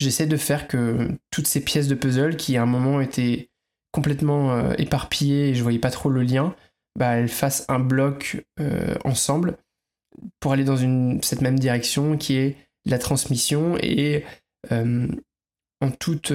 j'essaie 0.00 0.26
de 0.26 0.36
faire 0.36 0.66
que 0.66 1.08
toutes 1.30 1.46
ces 1.46 1.62
pièces 1.62 1.88
de 1.88 1.94
puzzle 1.94 2.36
qui 2.36 2.56
à 2.56 2.62
un 2.62 2.66
moment 2.66 3.00
étaient 3.00 3.50
complètement 3.92 4.52
euh, 4.52 4.72
éparpillées 4.78 5.50
et 5.50 5.54
je 5.54 5.62
voyais 5.62 5.78
pas 5.78 5.90
trop 5.90 6.08
le 6.08 6.22
lien, 6.22 6.54
bah, 6.98 7.16
elles 7.16 7.28
fassent 7.28 7.66
un 7.68 7.80
bloc 7.80 8.44
euh, 8.58 8.94
ensemble 9.04 9.58
pour 10.40 10.52
aller 10.52 10.64
dans 10.64 10.76
cette 11.22 11.40
même 11.40 11.58
direction 11.58 12.16
qui 12.16 12.36
est 12.36 12.56
la 12.84 12.98
transmission 12.98 13.76
et 13.80 14.24
euh, 14.72 15.06
en 15.80 15.90
toute 15.90 16.32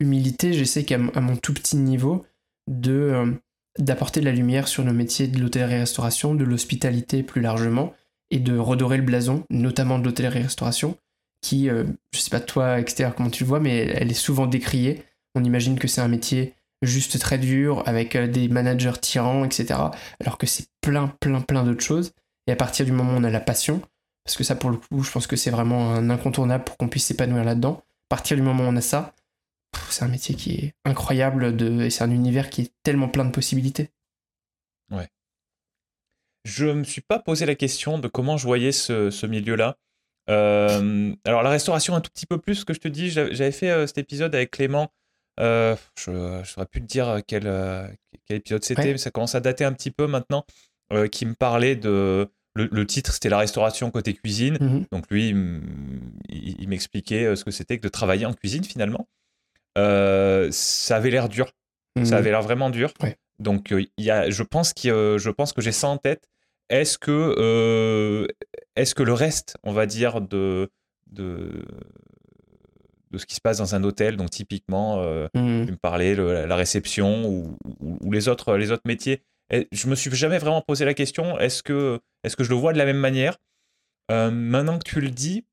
humilité, 0.00 0.52
j'essaie 0.52 0.84
qu'à 0.84 0.98
mon 0.98 1.36
tout 1.36 1.54
petit 1.54 1.76
niveau 1.76 2.24
de 2.68 3.38
d'apporter 3.78 4.20
de 4.20 4.24
la 4.24 4.32
lumière 4.32 4.66
sur 4.66 4.84
le 4.84 4.92
métier 4.92 5.28
de 5.28 5.38
l'hôtellerie-restauration, 5.38 6.34
de 6.34 6.44
l'hospitalité 6.44 7.22
plus 7.22 7.40
largement, 7.40 7.94
et 8.30 8.40
de 8.40 8.58
redorer 8.58 8.96
le 8.98 9.04
blason, 9.04 9.44
notamment 9.50 9.98
de 9.98 10.04
l'hôtellerie-restauration, 10.04 10.96
qui, 11.40 11.70
euh, 11.70 11.84
je 12.12 12.18
sais 12.18 12.30
pas 12.30 12.40
toi 12.40 12.78
extérieur 12.78 13.14
comment 13.14 13.30
tu 13.30 13.44
le 13.44 13.48
vois, 13.48 13.60
mais 13.60 13.76
elle 13.76 14.10
est 14.10 14.14
souvent 14.14 14.46
décriée. 14.46 15.04
On 15.34 15.44
imagine 15.44 15.78
que 15.78 15.88
c'est 15.88 16.00
un 16.00 16.08
métier 16.08 16.54
juste 16.82 17.18
très 17.18 17.38
dur, 17.38 17.82
avec 17.86 18.16
euh, 18.16 18.26
des 18.26 18.48
managers 18.48 18.98
tyrans, 19.00 19.44
etc. 19.44 19.80
Alors 20.20 20.38
que 20.38 20.46
c'est 20.46 20.66
plein, 20.80 21.08
plein, 21.20 21.40
plein 21.40 21.64
d'autres 21.64 21.84
choses. 21.84 22.12
Et 22.48 22.52
à 22.52 22.56
partir 22.56 22.84
du 22.84 22.90
moment 22.90 23.12
où 23.12 23.16
on 23.16 23.24
a 23.24 23.30
la 23.30 23.40
passion, 23.40 23.80
parce 24.24 24.36
que 24.36 24.42
ça 24.42 24.56
pour 24.56 24.70
le 24.70 24.76
coup, 24.76 25.04
je 25.04 25.10
pense 25.12 25.28
que 25.28 25.36
c'est 25.36 25.50
vraiment 25.50 25.92
un 25.92 26.10
incontournable 26.10 26.64
pour 26.64 26.76
qu'on 26.76 26.88
puisse 26.88 27.04
s'épanouir 27.04 27.44
là-dedans. 27.44 27.84
À 28.10 28.16
partir 28.16 28.36
du 28.36 28.42
moment 28.42 28.64
où 28.64 28.66
on 28.66 28.76
a 28.76 28.80
ça, 28.80 29.14
c'est 29.90 30.02
un 30.02 30.08
métier 30.08 30.34
qui 30.34 30.54
est 30.54 30.74
incroyable 30.84 31.54
de, 31.56 31.82
et 31.82 31.90
c'est 31.90 32.02
un 32.02 32.10
univers 32.10 32.50
qui 32.50 32.62
est 32.62 32.72
tellement 32.82 33.08
plein 33.08 33.24
de 33.24 33.30
possibilités. 33.30 33.90
Ouais. 34.90 35.08
Je 36.44 36.66
me 36.66 36.82
suis 36.82 37.02
pas 37.02 37.20
posé 37.20 37.46
la 37.46 37.54
question 37.54 37.98
de 37.98 38.08
comment 38.08 38.36
je 38.36 38.46
voyais 38.46 38.72
ce 38.72 39.26
milieu-là. 39.26 39.76
Euh, 40.28 41.14
alors 41.24 41.42
la 41.42 41.50
restauration 41.50 41.94
un 41.94 42.00
tout 42.00 42.10
petit 42.10 42.26
peu 42.26 42.38
plus, 42.38 42.64
que 42.64 42.74
je 42.74 42.80
te 42.80 42.88
dis, 42.88 43.10
j'avais 43.10 43.52
fait 43.52 43.70
euh, 43.70 43.86
cet 43.86 43.98
épisode 43.98 44.34
avec 44.34 44.50
Clément. 44.50 44.92
Euh, 45.40 45.76
je 45.98 46.10
ne 46.10 46.44
saurais 46.44 46.66
plus 46.66 46.80
te 46.80 46.86
dire 46.86 47.20
quel, 47.26 47.44
quel 48.26 48.38
épisode 48.38 48.64
c'était, 48.64 48.92
mais 48.92 48.98
ça 48.98 49.10
commence 49.10 49.34
à 49.34 49.40
dater 49.40 49.64
un 49.64 49.72
petit 49.72 49.90
peu 49.90 50.06
maintenant. 50.06 50.44
qui 51.12 51.26
me 51.26 51.34
parlait 51.34 51.76
de 51.76 52.28
le, 52.66 52.86
titre, 52.86 53.12
c'était 53.12 53.28
la 53.28 53.38
restauration 53.38 53.90
côté 53.90 54.14
cuisine. 54.14 54.58
Mhm. 54.60 54.86
Donc 54.92 55.10
lui, 55.10 55.34
il, 56.28 56.68
m'expliquait 56.68 57.36
ce 57.36 57.44
que 57.44 57.50
c'était 57.50 57.78
que 57.78 57.82
de 57.82 57.88
travailler 57.88 58.26
en 58.26 58.34
cuisine 58.34 58.64
finalement. 58.64 59.08
ça 59.76 60.96
avait 60.96 61.10
l'air 61.10 61.28
dur. 61.28 61.52
Ça 61.96 62.02
mhm. 62.02 62.12
avait 62.14 62.30
l'air 62.30 62.42
vraiment 62.42 62.70
dur. 62.70 62.92
Donc 63.38 63.70
il 63.70 64.04
y 64.04 64.10
a, 64.10 64.30
je 64.30 64.42
pense 64.42 64.72
que 64.72 65.16
je 65.18 65.30
pense 65.30 65.52
que 65.52 65.60
j'ai 65.60 65.72
ça 65.72 65.88
en 65.88 65.98
tête 65.98 66.28
est-ce 66.68 66.98
que, 66.98 67.34
euh, 67.38 68.26
est 68.76 68.94
que 68.94 69.02
le 69.02 69.12
reste, 69.12 69.56
on 69.62 69.72
va 69.72 69.86
dire, 69.86 70.20
de, 70.20 70.70
de, 71.10 71.64
de 73.10 73.18
ce 73.18 73.26
qui 73.26 73.34
se 73.34 73.40
passe 73.40 73.58
dans 73.58 73.74
un 73.74 73.84
hôtel, 73.84 74.16
donc 74.16 74.30
typiquement, 74.30 75.00
euh, 75.00 75.28
mmh. 75.34 75.66
tu 75.66 75.72
me 75.72 75.76
parlais, 75.76 76.14
la 76.14 76.56
réception 76.56 77.26
ou, 77.26 78.10
les, 78.10 78.28
autres, 78.28 78.56
les 78.56 78.70
autres 78.70 78.82
métiers, 78.86 79.22
je 79.50 79.88
me 79.88 79.94
suis 79.94 80.14
jamais 80.14 80.38
vraiment 80.38 80.62
posé 80.62 80.84
la 80.84 80.94
question, 80.94 81.38
est-ce 81.38 81.62
que, 81.62 82.00
est 82.24 82.34
que 82.34 82.44
je 82.44 82.50
le 82.50 82.56
vois 82.56 82.72
de 82.72 82.78
la 82.78 82.84
même 82.84 82.98
manière? 82.98 83.38
Euh, 84.10 84.30
Maintenant 84.30 84.78
que 84.78 84.88
tu 84.88 85.00
le 85.00 85.10
dis, 85.10 85.44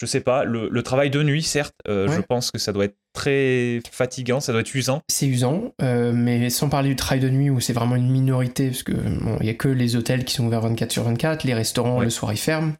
je 0.00 0.06
sais 0.06 0.20
pas, 0.20 0.44
le, 0.44 0.82
travail 0.82 1.10
de 1.10 1.22
nuit, 1.22 1.42
certes, 1.42 1.74
euh, 1.88 2.08
je 2.08 2.20
pense 2.20 2.50
que 2.50 2.58
ça 2.58 2.72
doit 2.72 2.86
être 2.86 2.96
très 3.12 3.80
fatigant, 3.90 4.40
ça 4.40 4.52
doit 4.52 4.62
être 4.62 4.74
usant. 4.74 5.02
C'est 5.08 5.26
usant, 5.26 5.72
euh, 5.82 6.12
mais 6.12 6.50
sans 6.50 6.68
parler 6.68 6.88
du 6.88 6.96
travail 6.96 7.20
de 7.20 7.30
nuit 7.30 7.50
où 7.50 7.60
c'est 7.60 7.72
vraiment 7.72 7.96
une 7.96 8.10
minorité, 8.10 8.68
parce 8.68 8.82
que 8.82 8.92
il 9.40 9.46
y 9.46 9.50
a 9.50 9.54
que 9.54 9.68
les 9.68 9.96
hôtels 9.96 10.24
qui 10.24 10.34
sont 10.34 10.46
ouverts 10.46 10.62
24 10.62 10.90
sur 10.90 11.04
24, 11.04 11.44
les 11.44 11.54
restaurants 11.54 12.00
le 12.00 12.10
soir 12.10 12.32
ils 12.32 12.38
ferment. 12.38 12.74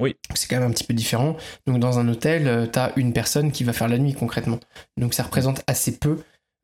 Oui. 0.00 0.16
C'est 0.34 0.48
quand 0.48 0.58
même 0.58 0.70
un 0.70 0.72
petit 0.72 0.84
peu 0.84 0.94
différent. 0.94 1.36
Donc 1.66 1.78
dans 1.78 1.98
un 1.98 2.08
hôtel, 2.08 2.70
tu 2.72 2.78
as 2.78 2.92
une 2.96 3.12
personne 3.12 3.52
qui 3.52 3.62
va 3.62 3.72
faire 3.72 3.88
la 3.88 3.98
nuit 3.98 4.14
concrètement. 4.14 4.58
Donc 4.96 5.14
ça 5.14 5.22
représente 5.22 5.62
assez 5.66 5.98
peu 5.98 6.18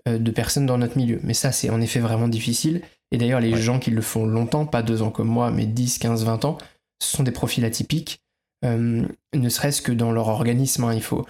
de 0.06 0.30
personnes 0.30 0.64
dans 0.66 0.78
notre 0.78 0.96
milieu. 0.96 1.20
Mais 1.22 1.34
ça, 1.34 1.52
c'est 1.52 1.70
en 1.70 1.80
effet 1.80 2.00
vraiment 2.00 2.26
difficile. 2.26 2.82
Et 3.10 3.18
d'ailleurs, 3.18 3.40
les 3.40 3.56
gens 3.56 3.78
qui 3.78 3.90
le 3.90 4.02
font 4.02 4.26
longtemps, 4.26 4.66
pas 4.66 4.82
deux 4.82 5.02
ans 5.02 5.10
comme 5.10 5.28
moi, 5.28 5.50
mais 5.50 5.66
10, 5.66 5.98
15, 5.98 6.24
20 6.24 6.44
ans, 6.44 6.58
ce 7.02 7.16
sont 7.16 7.22
des 7.22 7.30
profils 7.30 7.64
atypiques 7.64 8.22
euh, 8.64 9.06
ne 9.34 9.48
serait-ce 9.48 9.82
que 9.82 9.92
dans 9.92 10.12
leur 10.12 10.28
organisme. 10.28 10.84
Hein, 10.84 10.94
il 10.94 11.02
faut, 11.02 11.26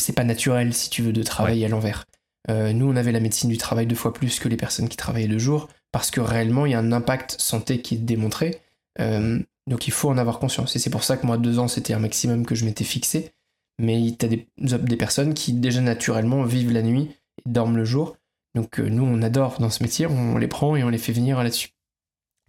c'est 0.00 0.12
pas 0.12 0.24
naturel 0.24 0.74
si 0.74 0.90
tu 0.90 1.02
veux 1.02 1.12
de 1.12 1.22
travailler 1.22 1.64
à 1.66 1.68
l'envers. 1.68 2.04
Euh, 2.50 2.72
nous, 2.72 2.86
on 2.86 2.96
avait 2.96 3.12
la 3.12 3.20
médecine 3.20 3.50
du 3.50 3.56
travail 3.56 3.86
deux 3.86 3.94
fois 3.94 4.12
plus 4.12 4.38
que 4.38 4.48
les 4.48 4.56
personnes 4.56 4.88
qui 4.88 4.96
travaillaient 4.96 5.28
de 5.28 5.38
jour, 5.38 5.68
parce 5.92 6.10
que 6.10 6.20
réellement, 6.20 6.66
il 6.66 6.72
y 6.72 6.74
a 6.74 6.78
un 6.78 6.92
impact 6.92 7.36
santé 7.38 7.80
qui 7.80 7.94
est 7.94 7.98
démontré. 7.98 8.60
Euh, 9.00 9.40
donc 9.66 9.86
il 9.86 9.92
faut 9.92 10.10
en 10.10 10.18
avoir 10.18 10.38
conscience. 10.38 10.76
Et 10.76 10.78
c'est 10.78 10.90
pour 10.90 11.04
ça 11.04 11.16
que 11.16 11.26
moi, 11.26 11.38
deux 11.38 11.58
ans, 11.58 11.68
c'était 11.68 11.94
un 11.94 11.98
maximum 11.98 12.44
que 12.44 12.54
je 12.54 12.64
m'étais 12.64 12.84
fixé. 12.84 13.32
Mais 13.80 14.14
tu 14.18 14.26
as 14.26 14.28
des, 14.28 14.46
des, 14.58 14.96
personnes 14.96 15.34
qui, 15.34 15.52
déjà 15.52 15.80
naturellement, 15.80 16.44
vivent 16.44 16.70
la 16.70 16.82
nuit 16.82 17.10
et 17.38 17.50
dorment 17.50 17.76
le 17.76 17.84
jour. 17.84 18.16
Donc 18.54 18.78
nous, 18.78 19.04
on 19.04 19.22
adore 19.22 19.58
dans 19.58 19.70
ce 19.70 19.82
métier, 19.82 20.06
on 20.06 20.36
les 20.36 20.48
prend 20.48 20.76
et 20.76 20.84
on 20.84 20.88
les 20.88 20.98
fait 20.98 21.12
venir 21.12 21.42
là-dessus. 21.42 21.70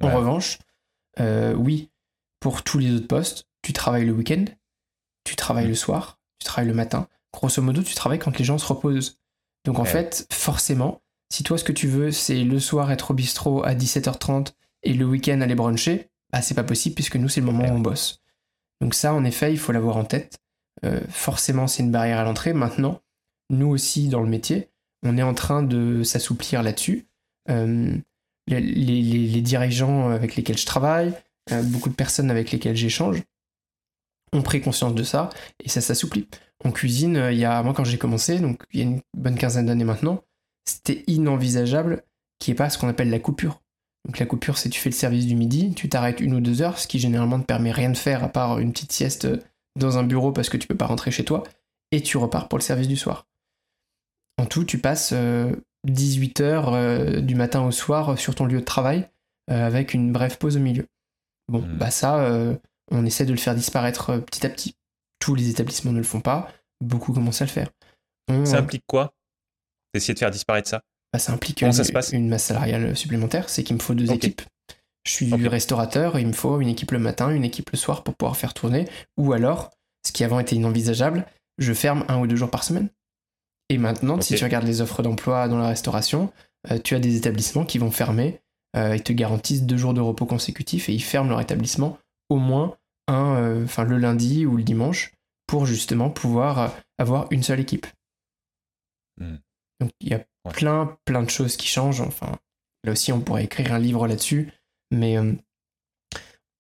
En 0.02 0.16
revanche, 0.16 0.60
oui, 1.20 1.90
pour 2.40 2.64
tous 2.64 2.78
les 2.78 2.92
autres 2.92 3.08
postes, 3.08 3.48
tu 3.64 3.74
travailles 3.74 4.06
le 4.06 4.12
week-end, 4.12 4.46
tu 5.24 5.36
travailles 5.36 5.68
le 5.68 5.76
soir, 5.76 6.20
tu 6.40 6.46
travailles 6.46 6.68
le 6.68 6.76
matin. 6.76 7.08
Grosso 7.34 7.62
modo, 7.62 7.82
tu 7.82 7.96
travailles 7.96 8.20
quand 8.20 8.38
les 8.38 8.46
gens 8.46 8.58
se 8.58 8.68
reposent. 8.68 9.20
Donc 9.66 9.80
en 9.80 9.86
fait, 9.86 10.28
forcément, 10.32 11.02
si 11.34 11.44
toi 11.44 11.58
ce 11.58 11.64
que 11.64 11.72
tu 11.72 11.88
veux, 11.88 12.12
c'est 12.12 12.44
le 12.44 12.60
soir 12.60 12.92
être 12.92 13.12
au 13.12 13.14
bistrot 13.14 13.64
à 13.64 13.74
17h30 13.74 14.54
et 14.84 14.94
le 14.94 15.06
week-end 15.06 15.42
aller 15.42 15.56
bruncher, 15.56 16.12
bah 16.32 16.42
c'est 16.42 16.54
pas 16.54 16.64
possible 16.64 16.96
puisque 16.96 17.16
nous 17.16 17.30
c'est 17.30 17.42
le 17.42 17.48
moment 17.48 17.66
où 17.66 17.76
on 17.76 17.80
bosse. 17.80 18.22
Donc 18.82 18.94
ça, 18.94 19.14
en 19.14 19.24
effet, 19.24 19.52
il 19.52 19.58
faut 19.58 19.72
l'avoir 19.72 19.98
en 19.98 20.06
tête. 20.06 20.38
Euh, 20.84 21.02
forcément, 21.10 21.68
c'est 21.68 21.82
une 21.82 21.92
barrière 21.92 22.20
à 22.20 22.24
l'entrée. 22.24 22.54
Maintenant, 22.54 23.02
nous 23.50 23.68
aussi 23.68 24.08
dans 24.08 24.22
le 24.22 24.30
métier, 24.30 24.70
on 25.06 25.18
est 25.18 25.24
en 25.24 25.34
train 25.34 25.64
de 25.64 26.04
s'assouplir 26.04 26.64
là-dessus. 26.64 27.08
Euh, 27.50 27.96
les, 28.48 29.42
dirigeants 29.42 30.10
avec 30.10 30.36
lesquels 30.36 30.58
je 30.58 30.66
travaille, 30.66 31.14
euh, 31.52 31.62
beaucoup 31.64 31.90
de 31.90 31.96
personnes 31.96 32.32
avec 32.32 32.52
lesquelles 32.52 32.76
j'échange 32.76 33.24
ont 34.34 34.42
pris 34.42 34.62
conscience 34.62 34.96
de 34.96 35.04
ça 35.04 35.30
et 35.64 35.70
ça 35.70 35.82
s'assouplit. 35.82 36.28
En 36.64 36.72
cuisine, 36.72 37.18
euh, 37.18 37.32
il 37.32 37.40
y 37.40 37.46
a, 37.46 37.62
moi 37.64 37.74
quand 37.74 37.84
j'ai 37.84 37.98
commencé, 37.98 38.40
donc 38.40 38.64
il 38.72 38.80
y 38.80 38.84
a 38.84 38.86
une 38.86 39.02
bonne 39.16 39.38
quinzaine 39.38 39.68
d'années 39.68 39.84
maintenant, 39.84 40.24
c'était 40.66 41.04
inenvisageable 41.08 42.04
qu'il 42.40 42.52
n'y 42.52 42.56
ait 42.56 42.58
pas 42.58 42.70
ce 42.70 42.78
qu'on 42.78 42.88
appelle 42.88 43.10
la 43.10 43.20
coupure. 43.20 43.62
Donc 44.06 44.20
la 44.20 44.26
coupure, 44.26 44.58
c'est 44.58 44.70
tu 44.70 44.80
fais 44.80 44.90
le 44.90 44.96
service 44.96 45.26
du 45.26 45.36
midi, 45.36 45.74
tu 45.76 45.90
t'arrêtes 45.90 46.20
une 46.20 46.36
ou 46.36 46.42
deux 46.42 46.62
heures, 46.62 46.78
ce 46.78 46.88
qui 46.88 47.00
généralement 47.00 47.38
ne 47.38 47.44
permet 47.44 47.72
rien 47.72 47.90
de 47.90 47.98
faire 47.98 48.24
à 48.24 48.30
part 48.30 48.60
une 48.60 48.72
petite 48.72 48.92
sieste 48.92 49.28
dans 49.80 49.98
un 49.98 50.04
bureau 50.04 50.32
parce 50.32 50.50
que 50.50 50.58
tu 50.58 50.68
peux 50.68 50.76
pas 50.76 50.86
rentrer 50.86 51.12
chez 51.12 51.26
toi, 51.26 51.44
et 51.92 52.02
tu 52.02 52.18
repars 52.18 52.48
pour 52.48 52.60
le 52.60 52.64
service 52.64 52.88
du 52.88 52.98
soir. 52.98 53.28
En 54.38 54.46
tout, 54.46 54.64
tu 54.64 54.80
passes 54.80 55.14
18 55.86 56.42
euh, 56.42 56.44
heures 56.44 57.22
du 57.22 57.36
matin 57.36 57.64
au 57.64 57.72
soir 57.72 58.18
sur 58.20 58.36
ton 58.36 58.46
lieu 58.46 58.60
de 58.60 58.66
travail, 58.66 59.08
avec 59.48 59.94
une 59.94 60.12
brève 60.12 60.38
pause 60.38 60.58
au 60.58 60.60
milieu. 60.60 60.88
Bon, 61.48 61.60
hmm. 61.60 61.78
bah 61.78 61.92
ça, 61.92 62.20
euh, 62.20 62.56
on 62.92 63.06
essaie 63.06 63.26
de 63.26 63.32
le 63.32 63.38
faire 63.38 63.56
disparaître 63.56 64.12
euh, 64.12 64.20
petit 64.20 64.46
à 64.46 64.50
petit. 64.50 64.76
Tous 65.20 65.36
les 65.36 65.50
établissements 65.50 65.92
ne 65.92 65.98
le 65.98 66.04
font 66.04 66.22
pas, 66.22 66.52
beaucoup 66.82 67.14
commencent 67.14 67.42
à 67.42 67.46
le 67.46 67.52
faire. 67.52 67.70
ça 68.46 68.58
implique 68.58 68.84
quoi? 68.88 69.14
D'essayer 69.94 70.14
de 70.14 70.20
faire 70.20 70.32
disparaître 70.32 70.70
ça? 70.70 70.82
Bah, 71.14 71.20
Ça 71.20 71.32
implique 71.32 71.62
une, 71.62 71.72
une, 72.14 72.28
masse 72.28 72.44
salariale 72.44 72.96
supplémentaire, 72.96 73.50
c'est 73.50 73.64
qu'il 73.64 73.76
me 73.76 73.82
faut 73.82 73.94
deux 73.94 74.12
équipes. 74.12 74.42
Je 75.06 75.12
suis 75.12 75.48
restaurateur, 75.48 76.18
il 76.18 76.28
me 76.28 76.34
faut 76.34 76.60
une 76.60 76.68
équipe 76.68 76.92
le 76.92 77.00
matin, 77.00 77.30
une 77.30 77.44
équipe 77.44 77.70
le 77.70 77.78
soir 77.78 78.04
pour 78.04 78.16
pouvoir 78.16 78.38
faire 78.38 78.56
tourner. 78.56 78.88
Ou 79.18 79.34
alors, 79.34 79.70
ce 80.06 80.12
qui 80.12 80.24
avant 80.24 80.40
était 80.40 80.56
inenvisageable, 80.56 81.26
je 81.60 81.74
ferme 81.74 82.06
un 82.08 82.20
ou 82.20 82.28
deux 82.28 82.36
jours 82.36 82.50
par 82.50 82.64
semaine. 82.64 82.90
Et 83.70 83.78
maintenant, 83.78 84.22
si 84.22 84.36
tu 84.36 84.44
regardes 84.44 84.68
les 84.68 84.82
offres 84.82 85.02
d'emploi 85.02 85.48
dans 85.48 85.58
la 85.58 85.68
restauration, 85.68 86.32
euh, 86.70 86.78
tu 86.78 86.96
as 86.96 87.00
des 87.00 87.18
établissements 87.18 87.66
qui 87.66 87.78
vont 87.78 87.92
fermer 87.92 88.42
euh, 88.76 88.96
ils 88.96 89.04
te 89.04 89.14
garantissent 89.14 89.64
deux 89.64 89.78
jours 89.78 89.94
de 89.94 90.02
repos 90.02 90.26
consécutifs 90.26 90.90
et 90.90 90.94
ils 90.94 91.04
ferment 91.04 91.30
leur 91.30 91.40
établissement 91.40 91.98
au 92.30 92.38
moins 92.38 92.76
un, 93.08 93.36
euh, 93.36 93.64
enfin 93.64 93.86
le 93.86 93.98
lundi 93.98 94.46
ou 94.46 94.58
le 94.58 94.64
dimanche 94.64 95.14
pour 95.48 95.66
justement 95.66 96.10
pouvoir 96.10 96.60
euh, 96.60 96.68
avoir 96.98 97.28
une 97.32 97.44
seule 97.44 97.62
équipe. 97.62 97.88
Hmm. 99.18 99.38
Donc 99.80 99.92
il 100.02 100.10
y 100.10 100.14
a 100.14 100.26
plein 100.54 100.98
plein 101.06 101.24
de 101.24 101.30
choses 101.30 101.56
qui 101.56 101.68
changent. 101.68 102.02
Enfin 102.02 102.34
là 102.84 102.92
aussi 102.92 103.14
on 103.14 103.22
pourrait 103.22 103.46
écrire 103.46 103.74
un 103.74 103.80
livre 103.80 104.08
là-dessus, 104.08 104.52
mais 104.92 105.18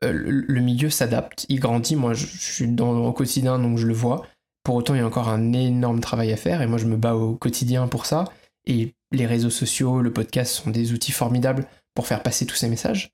le, 0.01 0.62
milieu 0.62 0.89
s'adapte, 0.89 1.45
il 1.49 1.60
grandit. 1.60 1.95
Moi 1.95 2.14
je, 2.14 2.26
suis 2.26 2.68
dans 2.68 2.97
au 2.97 3.14
quotidien 3.14 3.60
donc 3.60 3.78
je 3.78 3.88
le 3.88 3.93
vois. 3.93 4.26
Pour 4.66 4.76
autant 4.76 4.93
il 4.93 4.97
y 4.97 5.01
a 5.01 5.07
encore 5.07 5.30
un 5.30 5.53
énorme 5.53 6.01
travail 6.01 6.34
à 6.34 6.38
faire 6.38 6.61
et 6.61 6.68
moi 6.68 6.78
je 6.78 6.86
me 6.86 6.97
bats 6.97 7.16
au 7.16 7.36
quotidien 7.36 7.88
pour 7.88 8.05
ça. 8.05 8.26
Et 8.66 8.95
les 9.11 9.26
réseaux 9.26 9.49
sociaux, 9.49 10.01
le 10.01 10.11
podcast 10.11 10.51
sont 10.51 10.72
des 10.72 10.91
outils 10.91 11.11
formidables 11.11 11.66
pour 11.93 12.07
faire 12.07 12.22
passer 12.22 12.45
tous 12.45 12.55
ces 12.55 12.68
messages. 12.68 13.11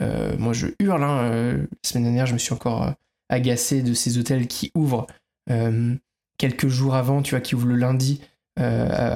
Euh, 0.00 0.36
moi, 0.38 0.52
je 0.52 0.68
hurle. 0.78 1.02
Hein, 1.02 1.18
euh, 1.24 1.56
la 1.58 1.88
semaine 1.88 2.04
dernière, 2.04 2.26
je 2.26 2.32
me 2.32 2.38
suis 2.38 2.52
encore 2.52 2.84
euh, 2.84 2.90
agacé 3.28 3.82
de 3.82 3.94
ces 3.94 4.18
hôtels 4.18 4.46
qui 4.46 4.72
ouvrent 4.74 5.06
quelques 6.38 6.68
jours 6.68 6.94
avant, 6.94 7.20
tu 7.20 7.30
vois, 7.30 7.40
qui 7.40 7.54
ouvrent 7.54 7.66
le 7.66 7.76
lundi 7.76 8.20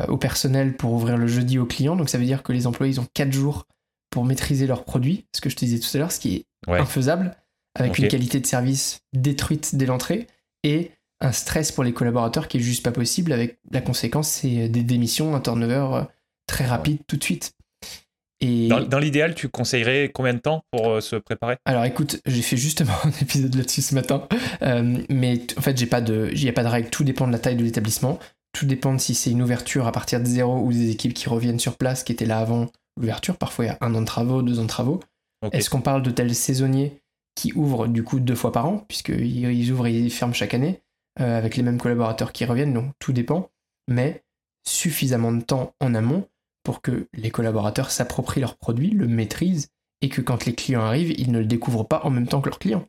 au 0.09 0.17
personnel 0.17 0.77
pour 0.77 0.93
ouvrir 0.93 1.17
le 1.17 1.27
jeudi 1.27 1.59
aux 1.59 1.65
clients. 1.65 1.97
Donc 1.97 2.09
ça 2.09 2.19
veut 2.19 2.25
dire 2.25 2.43
que 2.43 2.53
les 2.53 2.67
employés 2.67 2.95
ils 2.95 3.01
ont 3.01 3.07
4 3.15 3.33
jours 3.33 3.67
pour 4.11 4.25
maîtriser 4.25 4.67
leurs 4.67 4.85
produits, 4.85 5.25
ce 5.35 5.41
que 5.41 5.49
je 5.49 5.57
te 5.57 5.65
disais 5.65 5.79
tout 5.79 5.89
à 5.95 5.99
l'heure, 5.99 6.13
ce 6.13 6.19
qui 6.19 6.35
est 6.35 6.45
infaisable, 6.71 7.37
avec 7.75 7.99
une 7.99 8.09
qualité 8.09 8.41
de 8.41 8.47
service 8.47 9.01
détruite 9.13 9.77
dès 9.77 9.87
l'entrée 9.87 10.27
et 10.65 10.91
un 11.21 11.33
stress 11.33 11.73
pour 11.73 11.85
les 11.85 11.93
collaborateurs 11.93 12.49
qui 12.49 12.59
est 12.59 12.61
juste 12.61 12.85
pas 12.85 12.93
possible, 12.93 13.33
avec 13.33 13.59
la 13.71 13.81
conséquence, 13.81 14.29
c'est 14.29 14.69
des 14.69 14.83
démissions, 14.83 15.35
un 15.35 15.41
turnover 15.41 16.05
très 16.47 16.67
rapide 16.67 16.99
tout 17.07 17.17
de 17.17 17.25
suite. 17.25 17.53
Et... 18.41 18.69
Dans, 18.69 18.99
l'idéal, 18.99 19.35
tu 19.35 19.49
conseillerais 19.49 20.11
combien 20.13 20.35
de 20.35 20.41
temps 20.41 20.65
pour 20.71 20.91
euh, 20.91 21.01
se 21.01 21.17
préparer? 21.17 21.57
Alors 21.65 21.85
écoute, 21.85 22.21
j'ai 22.27 22.43
fait 22.43 22.59
justement 22.59 22.93
un 23.05 23.11
épisode 23.23 23.55
là-dessus 23.55 23.83
ce 23.83 23.95
matin, 23.95 24.27
euh, 24.63 24.99
mais 25.09 25.41
en 25.57 25.63
fait, 25.63 25.77
j'ai 25.77 25.87
pas 25.87 26.03
de, 26.03 26.31
il 26.33 26.43
n'y 26.43 26.49
a 26.49 26.53
pas 26.53 26.65
de 26.65 26.69
règle, 26.69 26.91
tout 26.91 27.05
dépend 27.05 27.27
de 27.27 27.33
la 27.33 27.39
taille 27.39 27.57
de 27.57 27.65
l'établissement, 27.65 28.19
tout 28.53 28.67
dépend 28.67 28.93
de 28.93 28.99
si 28.99 29.15
c'est 29.15 29.31
une 29.31 29.43
ouverture 29.43 29.87
à 29.87 29.93
partir 29.93 30.21
de 30.21 30.27
zéro 30.27 30.59
ou 30.59 30.73
des 30.73 30.91
équipes 30.91 31.15
qui 31.15 31.29
reviennent 31.29 31.59
sur 31.59 31.77
place, 31.77 32.05
qui 32.05 32.13
étaient 32.13 32.27
là 32.27 32.39
avant 32.39 32.67
l'ouverture, 32.99 33.37
parfois 33.37 33.65
il 33.65 33.69
y 33.69 33.71
a 33.71 33.79
un 33.81 33.95
an 33.95 34.03
de 34.03 34.07
travaux, 34.07 34.43
deux 34.43 34.59
ans 34.59 34.65
de 34.65 34.69
travaux. 34.69 35.01
Est-ce 35.53 35.71
qu'on 35.71 35.81
parle 35.81 36.03
d'hôtels 36.03 36.35
saisonniers 36.35 37.01
qui 37.37 37.53
ouvrent 37.55 37.87
du 37.87 38.03
coup 38.03 38.19
deux 38.19 38.35
fois 38.35 38.53
par 38.53 38.67
an, 38.67 38.85
puisqu'ils 38.89 39.71
ouvrent 39.71 39.87
et 39.87 39.93
ils 39.93 40.11
ferment 40.11 40.33
chaque 40.33 40.55
année, 40.55 40.81
euh, 41.21 41.39
avec 41.39 41.57
les 41.57 41.63
mêmes 41.63 41.79
collaborateurs 41.79 42.33
qui 42.33 42.45
reviennent, 42.45 42.75
donc 42.75 42.93
tout 42.99 43.13
dépend, 43.13 43.51
mais 43.89 44.23
suffisamment 44.67 45.33
de 45.33 45.43
temps 45.43 45.75
en 45.81 45.95
amont 45.95 46.29
pour 46.63 46.83
que 46.83 47.09
les 47.15 47.31
collaborateurs 47.31 47.91
s'approprient 47.91 48.41
leurs 48.41 48.57
produits, 48.57 48.91
le 48.91 49.07
maîtrisent, 49.07 49.69
et 50.03 50.09
que 50.09 50.21
quand 50.21 50.45
les 50.45 50.55
clients 50.55 50.83
arrivent, 50.83 51.15
ils 51.19 51.31
ne 51.31 51.39
le 51.39 51.47
découvrent 51.47 51.87
pas 51.87 52.03
en 52.05 52.11
même 52.11 52.27
temps 52.27 52.41
que 52.41 52.49
leurs 52.49 52.59
clients. 52.59 52.87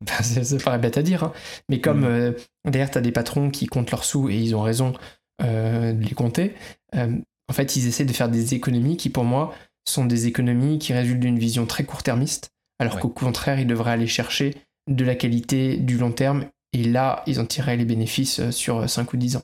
ça, 0.22 0.56
paraît 0.58 0.78
bête 0.78 0.96
à 0.96 1.02
dire, 1.02 1.24
hein. 1.24 1.32
mais 1.68 1.80
comme 1.80 2.00
mm. 2.00 2.04
euh, 2.04 2.32
derrière, 2.64 2.90
tu 2.90 2.98
as 2.98 3.02
des 3.02 3.12
patrons 3.12 3.50
qui 3.50 3.66
comptent 3.66 3.90
leurs 3.90 4.04
sous 4.04 4.28
et 4.28 4.36
ils 4.36 4.54
ont 4.54 4.62
raison 4.62 4.94
euh, 5.42 5.92
de 5.92 6.02
les 6.02 6.14
compter, 6.14 6.54
en 6.94 7.54
fait, 7.54 7.76
ils 7.76 7.86
essaient 7.86 8.04
de 8.04 8.12
faire 8.12 8.28
des 8.28 8.54
économies 8.54 8.96
qui, 8.96 9.10
pour 9.10 9.24
moi, 9.24 9.54
sont 9.86 10.04
des 10.04 10.26
économies 10.26 10.78
qui 10.78 10.92
résultent 10.92 11.20
d'une 11.20 11.38
vision 11.38 11.66
très 11.66 11.84
court-termiste, 11.84 12.50
alors 12.78 12.98
qu'au 12.98 13.08
contraire, 13.08 13.60
ils 13.60 13.66
devraient 13.66 13.92
aller 13.92 14.06
chercher 14.06 14.54
de 14.88 15.04
la 15.04 15.14
qualité 15.14 15.76
du 15.76 15.98
long 15.98 16.12
terme, 16.12 16.46
et 16.72 16.84
là, 16.84 17.22
ils 17.26 17.40
en 17.40 17.46
tireraient 17.46 17.76
les 17.76 17.84
bénéfices 17.84 18.40
euh, 18.40 18.50
sur 18.50 18.88
5 18.88 19.02
euh, 19.02 19.10
ou 19.12 19.16
10 19.16 19.36
ans. 19.36 19.42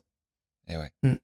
Et 0.69 0.77
ouais. 0.77 0.91
Mm. 1.03 1.15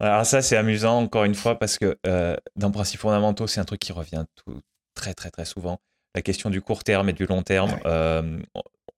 Alors 0.00 0.26
ça, 0.26 0.42
c'est 0.42 0.56
amusant, 0.56 0.98
encore 0.98 1.24
une 1.24 1.34
fois, 1.34 1.58
parce 1.58 1.78
que 1.78 1.96
euh, 2.06 2.36
dans 2.56 2.70
Principes 2.70 3.00
fondamentaux, 3.00 3.46
c'est 3.46 3.60
un 3.60 3.64
truc 3.64 3.80
qui 3.80 3.92
revient 3.92 4.24
tout, 4.34 4.60
très, 4.94 5.14
très, 5.14 5.30
très 5.30 5.44
souvent. 5.44 5.80
La 6.14 6.22
question 6.22 6.50
du 6.50 6.60
court 6.60 6.84
terme 6.84 7.08
et 7.08 7.12
du 7.12 7.26
long 7.26 7.42
terme, 7.42 7.78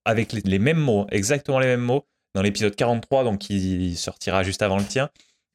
avec 0.04 0.32
les, 0.32 0.58
mêmes 0.58 0.78
mots, 0.78 1.06
exactement 1.10 1.58
les 1.58 1.66
mêmes 1.66 1.82
mots, 1.82 2.06
dans 2.34 2.42
l'épisode 2.42 2.74
43, 2.76 3.24
donc 3.24 3.40
qui 3.40 3.96
sortira 3.96 4.42
juste 4.44 4.62
avant 4.62 4.78
le 4.78 4.84
tien, 4.84 5.10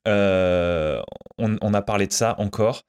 euh, 0.07 1.01
on, 1.38 1.73
a 1.73 1.81
parlé 1.81 2.07
de 2.07 2.11
ça 2.11 2.36
encore. 2.39 2.84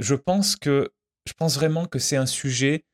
Je 0.00 0.14
pense 0.14 0.56
que 0.56 0.90
je 1.26 1.32
pense 1.32 1.56
vraiment 1.56 1.86
que 1.86 1.98
c'est 1.98 2.16
un 2.16 2.26
sujet 2.26 2.84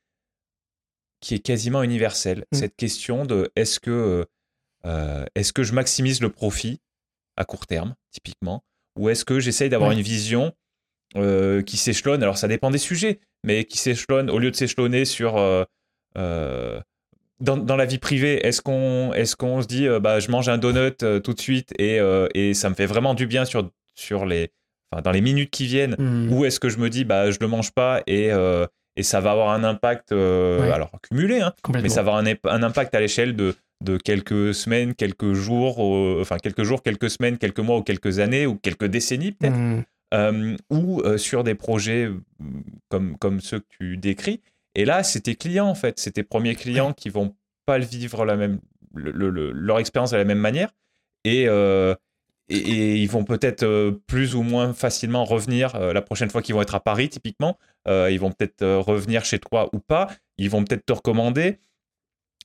qui 1.24 1.34
est 1.34 1.40
quasiment 1.40 1.82
universel. 1.82 2.44
Mm. 2.52 2.56
Cette 2.56 2.76
question 2.76 3.24
de 3.24 3.50
est-ce 3.56 3.80
que 3.80 4.26
euh, 4.86 5.24
est-ce 5.34 5.52
que 5.52 5.62
je 5.62 5.72
maximise 5.72 6.20
le 6.20 6.28
profit 6.28 6.80
à 7.36 7.44
court 7.44 7.66
terme, 7.66 7.94
typiquement, 8.12 8.62
ou 8.96 9.08
est-ce 9.08 9.24
que 9.24 9.40
j'essaye 9.40 9.70
d'avoir 9.70 9.90
une 9.90 10.02
vision 10.02 10.52
euh, 11.16 11.62
qui 11.62 11.76
s'échelonne? 11.76 12.22
Alors 12.22 12.38
ça 12.38 12.48
dépend 12.48 12.70
des 12.70 12.78
sujets, 12.78 13.20
mais 13.44 13.64
qui 13.64 13.78
s'échelonne 13.78 14.30
au 14.30 14.38
lieu 14.38 14.50
de 14.50 14.56
s'échelonner 14.56 15.04
sur 15.04 15.38
dans, 17.40 17.76
la 17.76 17.84
vie 17.84 17.98
privée, 17.98 18.46
est-ce 18.46 18.62
qu'on 18.62 19.12
est 19.12 19.34
qu'on 19.34 19.62
se 19.62 19.66
dit, 19.66 19.86
euh, 19.86 20.00
bah, 20.00 20.20
je 20.20 20.30
mange 20.30 20.48
un 20.48 20.58
donut 20.58 21.02
euh, 21.02 21.20
tout 21.20 21.34
de 21.34 21.40
suite 21.40 21.72
et, 21.78 21.98
euh, 22.00 22.28
et, 22.34 22.54
ça 22.54 22.70
me 22.70 22.74
fait 22.74 22.86
vraiment 22.86 23.14
du 23.14 23.26
bien 23.26 23.44
sur, 23.44 23.70
sur 23.94 24.24
les, 24.24 24.50
dans 25.02 25.10
les 25.10 25.20
minutes 25.20 25.50
qui 25.50 25.66
viennent 25.66 25.96
mmh. 25.98 26.32
Ou 26.32 26.44
est-ce 26.44 26.60
que 26.60 26.68
je 26.68 26.78
me 26.78 26.88
dis, 26.88 27.04
bah, 27.04 27.30
je 27.30 27.36
ne 27.36 27.44
le 27.44 27.48
mange 27.48 27.72
pas 27.72 28.02
et, 28.06 28.30
et 28.96 29.02
ça 29.02 29.20
va 29.20 29.32
avoir 29.32 29.50
un 29.50 29.64
impact, 29.64 30.12
alors 30.12 30.90
cumulé, 31.02 31.40
hein, 31.40 31.52
mais 31.72 31.88
ça 31.88 32.02
va 32.02 32.16
avoir 32.16 32.36
un, 32.44 32.62
impact 32.62 32.94
à 32.94 33.00
l'échelle 33.00 33.34
de, 33.34 33.54
de 33.82 33.96
quelques 33.96 34.54
semaines, 34.54 34.94
quelques 34.94 35.32
jours, 35.32 35.80
enfin 36.20 36.38
quelques 36.38 36.62
jours, 36.62 36.82
quelques 36.82 37.10
semaines, 37.10 37.38
quelques 37.38 37.60
mois 37.60 37.78
ou 37.78 37.82
quelques 37.82 38.18
années 38.20 38.46
ou 38.46 38.54
quelques 38.56 38.86
décennies 38.86 39.32
peut-être, 39.32 39.56
mmh. 39.56 40.56
ou 40.70 41.02
sur 41.16 41.42
des 41.42 41.54
projets 41.54 42.10
comme, 42.88 43.16
comme 43.18 43.40
ceux 43.40 43.60
que 43.60 43.66
tu 43.78 43.96
décris. 43.96 44.40
Et 44.74 44.84
là, 44.84 45.02
c'est 45.02 45.20
tes 45.20 45.36
clients, 45.36 45.68
en 45.68 45.74
fait. 45.74 45.98
C'est 45.98 46.12
tes 46.12 46.22
premiers 46.22 46.54
clients 46.54 46.92
qui 46.92 47.08
vont 47.08 47.34
pas 47.66 47.78
le 47.78 47.84
vivre 47.84 48.24
la 48.24 48.36
même, 48.36 48.60
leur 48.94 49.78
expérience 49.78 50.10
de 50.10 50.16
la 50.16 50.24
même 50.24 50.38
manière. 50.38 50.70
Euh, 51.26 51.94
et, 52.48 52.56
et, 52.56 52.96
ils 52.96 53.08
vont 53.08 53.24
peut-être 53.24 53.62
euh, 53.62 54.02
plus 54.06 54.34
ou 54.34 54.42
moins 54.42 54.74
facilement 54.74 55.24
revenir 55.24 55.74
euh, 55.74 55.92
la 55.92 56.02
prochaine 56.02 56.30
fois 56.30 56.42
qu'ils 56.42 56.54
vont 56.54 56.62
être 56.62 56.74
à 56.74 56.80
Paris, 56.80 57.08
typiquement. 57.08 57.58
ils 57.86 58.18
vont 58.18 58.32
peut-être 58.32 58.64
revenir 58.64 59.24
chez 59.24 59.38
toi 59.38 59.68
ou 59.72 59.78
pas. 59.78 60.10
Ils 60.38 60.50
vont 60.50 60.64
peut-être 60.64 60.86
te 60.86 60.92
recommander. 60.92 61.58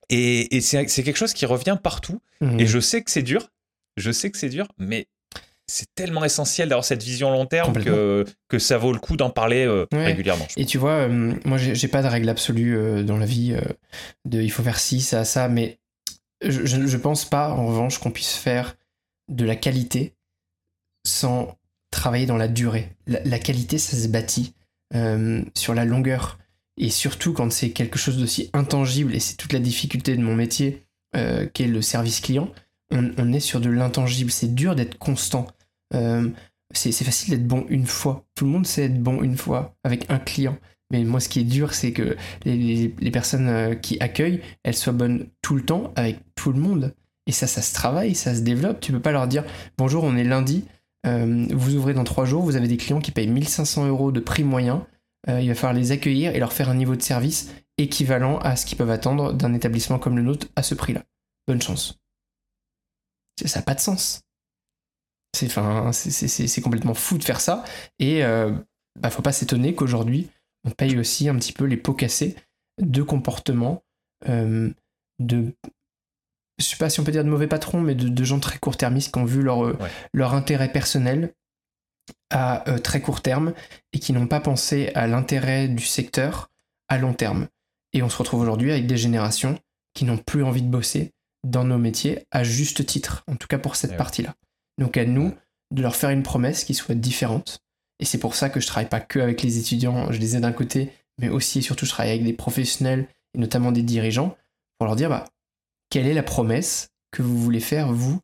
Et, 0.09 0.55
et 0.55 0.61
c'est 0.61 0.85
quelque 0.85 1.17
chose 1.17 1.33
qui 1.33 1.45
revient 1.45 1.77
partout. 1.81 2.21
Mmh. 2.41 2.59
Et 2.59 2.65
je 2.65 2.79
sais 2.79 3.03
que 3.03 3.11
c'est 3.11 3.21
dur. 3.21 3.49
Je 3.97 4.11
sais 4.11 4.31
que 4.31 4.37
c'est 4.37 4.49
dur, 4.49 4.67
mais 4.77 5.07
c'est 5.69 5.93
tellement 5.93 6.25
essentiel 6.25 6.67
d'avoir 6.67 6.83
cette 6.83 7.03
vision 7.03 7.29
long 7.29 7.45
terme 7.45 7.73
que, 7.73 8.25
que 8.47 8.59
ça 8.59 8.77
vaut 8.77 8.91
le 8.91 8.99
coup 8.99 9.15
d'en 9.15 9.29
parler 9.29 9.65
euh, 9.65 9.85
régulièrement. 9.91 10.47
Et 10.57 10.65
tu 10.65 10.77
vois, 10.77 11.07
euh, 11.07 11.33
moi 11.45 11.57
j'ai 11.57 11.87
pas 11.87 12.01
de 12.01 12.07
règle 12.07 12.27
absolue 12.27 12.75
euh, 12.75 13.03
dans 13.03 13.17
la 13.17 13.25
vie 13.25 13.55
de 14.25 14.41
il 14.41 14.51
faut 14.51 14.63
faire 14.63 14.79
ci, 14.79 14.99
ça, 14.99 15.23
ça, 15.23 15.47
mais 15.47 15.79
je, 16.41 16.65
je 16.65 16.97
pense 16.97 17.25
pas 17.25 17.51
en 17.51 17.67
revanche 17.67 17.99
qu'on 17.99 18.11
puisse 18.11 18.33
faire 18.33 18.75
de 19.29 19.45
la 19.45 19.55
qualité 19.55 20.13
sans 21.05 21.57
travailler 21.91 22.25
dans 22.25 22.37
la 22.37 22.47
durée. 22.47 22.95
La, 23.07 23.39
qualité, 23.39 23.77
ça 23.77 23.97
se 23.97 24.07
bâtit 24.07 24.53
sur 25.55 25.73
la 25.73 25.85
longueur. 25.85 26.39
Et 26.77 26.89
surtout 26.89 27.33
quand 27.33 27.51
c'est 27.51 27.71
quelque 27.71 27.97
chose 27.97 28.17
d'aussi 28.17 28.49
intangible, 28.53 29.15
et 29.15 29.19
c'est 29.19 29.35
toute 29.35 29.53
la 29.53 29.59
difficulté 29.59 30.15
de 30.15 30.21
mon 30.21 30.35
métier, 30.35 30.85
qui 31.13 31.63
est 31.63 31.67
le 31.67 31.81
service 31.81 32.19
client, 32.19 32.51
on, 32.91 33.33
est 33.33 33.39
sur 33.39 33.61
de 33.61 33.69
l'intangible. 33.69 34.31
C'est 34.31 34.53
dur 34.53 34.75
d'être 34.75 34.97
constant. 34.97 35.47
Euh, 35.93 36.29
c'est 36.71 36.91
facile 36.91 37.31
d'être 37.31 37.47
bon 37.47 37.65
une 37.69 37.85
fois. 37.85 38.25
Tout 38.35 38.45
le 38.45 38.51
monde 38.51 38.65
sait 38.65 38.85
être 38.85 39.01
bon 39.01 39.21
une 39.21 39.37
fois 39.37 39.75
avec 39.83 40.09
un 40.09 40.19
client. 40.19 40.57
Mais 40.91 41.03
moi, 41.03 41.19
ce 41.19 41.29
qui 41.29 41.39
est 41.39 41.43
dur, 41.43 41.73
c'est 41.73 41.93
que 41.93 42.17
les, 42.45 42.89
personnes 43.11 43.47
euh, 43.47 43.75
qui 43.75 43.99
accueillent, 43.99 44.41
elles 44.63 44.75
soient 44.75 44.93
bonnes 44.93 45.27
tout 45.41 45.55
le 45.55 45.63
temps 45.63 45.93
avec 45.95 46.19
tout 46.35 46.51
le 46.51 46.59
monde. 46.59 46.95
Et 47.29 47.31
ça, 47.31 47.45
ça 47.45 47.61
se 47.61 47.75
travaille, 47.75 48.15
ça 48.15 48.33
se 48.33 48.41
développe. 48.41 48.79
Tu 48.79 48.91
peux 48.91 48.99
pas 48.99 49.11
leur 49.11 49.27
dire 49.27 49.43
bonjour, 49.77 50.03
on 50.03 50.15
est 50.17 50.23
lundi, 50.23 50.65
euh, 51.05 51.45
vous 51.51 51.75
ouvrez 51.75 51.93
dans 51.93 52.03
trois 52.03 52.25
jours, 52.25 52.41
vous 52.41 52.55
avez 52.55 52.67
des 52.67 52.77
clients 52.77 53.01
qui 53.01 53.11
payent 53.11 53.27
1500 53.27 53.87
euros 53.87 54.11
de 54.11 54.19
prix 54.19 54.43
moyen. 54.43 54.87
il 55.27 55.47
va 55.47 55.53
falloir 55.53 55.73
les 55.73 55.91
accueillir 55.91 56.35
et 56.35 56.39
leur 56.39 56.53
faire 56.53 56.69
un 56.69 56.75
niveau 56.75 56.95
de 56.95 57.03
service 57.03 57.51
équivalent 57.77 58.39
à 58.39 58.55
ce 58.55 58.65
qu'ils 58.65 58.79
peuvent 58.79 58.89
attendre 58.89 59.31
d'un 59.33 59.53
établissement 59.53 59.99
comme 59.99 60.17
le 60.17 60.23
nôtre 60.23 60.47
à 60.55 60.63
ce 60.63 60.73
prix-là. 60.73 61.03
Bonne 61.47 61.61
chance. 61.61 61.99
Ça 63.45 63.59
n'a 63.59 63.63
pas 63.63 63.75
de 63.75 63.79
sens. 63.79 64.21
C'est 65.35 65.45
enfin, 65.45 65.91
complètement 66.63 66.93
fou 66.93 67.17
de 67.17 67.23
faire 67.23 67.39
ça. 67.39 67.63
Et 67.99 68.23
euh, 68.23 68.51
bah, 68.99 69.09
faut 69.09 69.21
pas 69.21 69.31
s'étonner 69.31 69.75
qu'aujourd'hui, 69.75 70.29
on 70.65 70.71
paye 70.71 70.97
aussi 70.97 71.29
un 71.29 71.35
petit 71.35 71.53
peu 71.53 71.65
les 71.65 71.77
pots 71.77 71.93
cassés 71.93 72.35
de 72.81 73.01
comportement, 73.01 73.83
euh, 74.27 74.71
de. 75.19 75.53
Je 76.59 76.65
sais 76.65 76.77
pas 76.77 76.89
si 76.89 76.99
on 76.99 77.03
peut 77.03 77.11
dire 77.11 77.23
de 77.23 77.29
mauvais 77.29 77.47
patrons, 77.47 77.81
mais 77.81 77.95
de, 77.95 78.23
gens 78.23 78.39
très 78.39 78.59
court-termistes 78.59 79.13
qui 79.13 79.19
ont 79.19 79.25
vu 79.25 79.41
leur, 79.41 79.65
euh, 79.65 79.77
leur 80.13 80.33
intérêt 80.33 80.71
personnel 80.71 81.33
à 82.31 82.63
très 82.83 83.01
court 83.01 83.21
terme 83.21 83.53
et 83.93 83.99
qui 83.99 84.13
n'ont 84.13 84.27
pas 84.27 84.39
pensé 84.39 84.91
à 84.93 85.07
l'intérêt 85.07 85.67
du 85.67 85.83
secteur 85.83 86.49
à 86.87 86.97
long 86.97 87.13
terme. 87.13 87.47
Et 87.93 88.03
on 88.03 88.09
se 88.09 88.17
retrouve 88.17 88.41
aujourd'hui 88.41 88.71
avec 88.71 88.87
des 88.87 88.97
générations 88.97 89.57
qui 89.93 90.05
n'ont 90.05 90.17
plus 90.17 90.43
envie 90.43 90.61
de 90.61 90.67
bosser 90.67 91.13
dans 91.43 91.63
nos 91.63 91.77
métiers 91.77 92.25
à 92.31 92.43
juste 92.43 92.85
titre, 92.85 93.23
en 93.27 93.35
tout 93.35 93.47
cas 93.47 93.57
pour 93.57 93.75
cette 93.75 93.97
partie-là. 93.97 94.35
Donc 94.77 94.97
à 94.97 95.05
nous 95.05 95.33
de 95.71 95.81
leur 95.81 95.95
faire 95.95 96.09
une 96.09 96.23
promesse 96.23 96.63
qui 96.63 96.73
soit 96.73 96.95
différente. 96.95 97.59
Et 97.99 98.05
c'est 98.05 98.17
pour 98.17 98.35
ça 98.35 98.49
que 98.49 98.59
je 98.59 98.67
travaille 98.67 98.89
pas 98.89 98.99
que 98.99 99.19
avec 99.19 99.41
les 99.41 99.57
étudiants, 99.57 100.11
je 100.11 100.19
les 100.19 100.35
ai 100.35 100.39
d'un 100.39 100.51
côté, 100.51 100.91
mais 101.19 101.29
aussi 101.29 101.59
et 101.59 101.61
surtout 101.61 101.85
je 101.85 101.91
travaille 101.91 102.11
avec 102.11 102.23
des 102.23 102.33
professionnels 102.33 103.07
et 103.33 103.39
notamment 103.39 103.71
des 103.71 103.83
dirigeants 103.83 104.35
pour 104.77 104.87
leur 104.87 104.95
dire 104.95 105.09
bah, 105.09 105.25
quelle 105.89 106.07
est 106.07 106.13
la 106.13 106.23
promesse 106.23 106.89
que 107.11 107.21
vous 107.21 107.37
voulez 107.37 107.59
faire 107.59 107.91
vous 107.91 108.19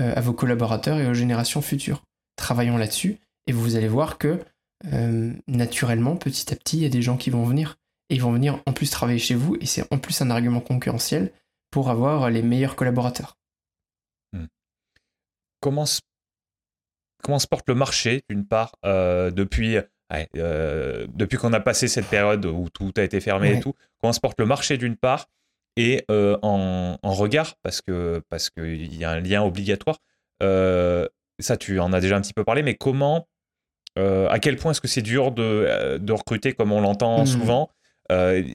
euh, 0.00 0.14
à 0.14 0.20
vos 0.20 0.32
collaborateurs 0.32 0.98
et 0.98 1.06
aux 1.06 1.14
générations 1.14 1.62
futures? 1.62 2.04
Travaillons 2.36 2.76
là-dessus 2.76 3.18
et 3.46 3.52
vous 3.52 3.76
allez 3.76 3.88
voir 3.88 4.18
que 4.18 4.40
euh, 4.92 5.32
naturellement, 5.46 6.16
petit 6.16 6.52
à 6.52 6.56
petit, 6.56 6.78
il 6.78 6.82
y 6.82 6.86
a 6.86 6.90
des 6.90 7.02
gens 7.02 7.16
qui 7.16 7.30
vont 7.30 7.44
venir. 7.44 7.76
Et 8.08 8.14
ils 8.16 8.22
vont 8.22 8.32
venir 8.32 8.60
en 8.66 8.72
plus 8.72 8.90
travailler 8.90 9.20
chez 9.20 9.36
vous 9.36 9.56
et 9.60 9.66
c'est 9.66 9.84
en 9.92 9.98
plus 9.98 10.20
un 10.20 10.30
argument 10.30 10.60
concurrentiel 10.60 11.32
pour 11.70 11.90
avoir 11.90 12.28
les 12.28 12.42
meilleurs 12.42 12.74
collaborateurs 12.74 13.36
comment 15.60 15.86
se, 15.86 16.00
comment 17.22 17.38
se 17.38 17.46
porte 17.46 17.68
le 17.68 17.74
marché, 17.74 18.24
d'une 18.28 18.46
part, 18.46 18.72
euh, 18.84 19.30
depuis 19.30 19.78
depuis 21.14 21.38
qu'on 21.38 21.52
a 21.52 21.60
passé 21.60 21.86
cette 21.86 22.08
période 22.08 22.44
où 22.44 22.68
tout 22.68 22.92
a 22.96 23.02
été 23.02 23.20
fermé 23.20 23.52
et 23.52 23.60
tout, 23.60 23.74
comment 24.00 24.12
se 24.12 24.18
porte 24.18 24.40
le 24.40 24.46
marché 24.46 24.76
d'une 24.76 24.96
part 24.96 25.28
et 25.76 26.04
en, 26.08 26.96
regard, 27.02 27.54
parce 27.62 27.80
que 27.80 28.22
parce 28.28 28.50
qu'il 28.50 28.94
y 28.94 29.04
a 29.04 29.10
un 29.10 29.20
lien 29.20 29.42
obligatoire. 29.42 29.98
ça, 30.40 31.56
tu 31.58 31.80
en 31.80 31.92
as 31.92 32.00
déjà 32.00 32.16
un 32.16 32.20
petit 32.20 32.34
peu 32.34 32.44
parlé, 32.44 32.62
mais 32.62 32.74
comment, 32.74 33.26
à 33.96 34.38
quel 34.40 34.56
point 34.56 34.72
est-ce 34.72 34.80
que 34.80 34.88
c'est 34.88 35.02
dur 35.02 35.32
de, 35.32 35.98
de, 35.98 36.12
recruter 36.12 36.52
comme 36.52 36.72
on 36.72 36.80
l'entend 36.80 37.22
mmh. 37.22 37.26
souvent 37.26 37.70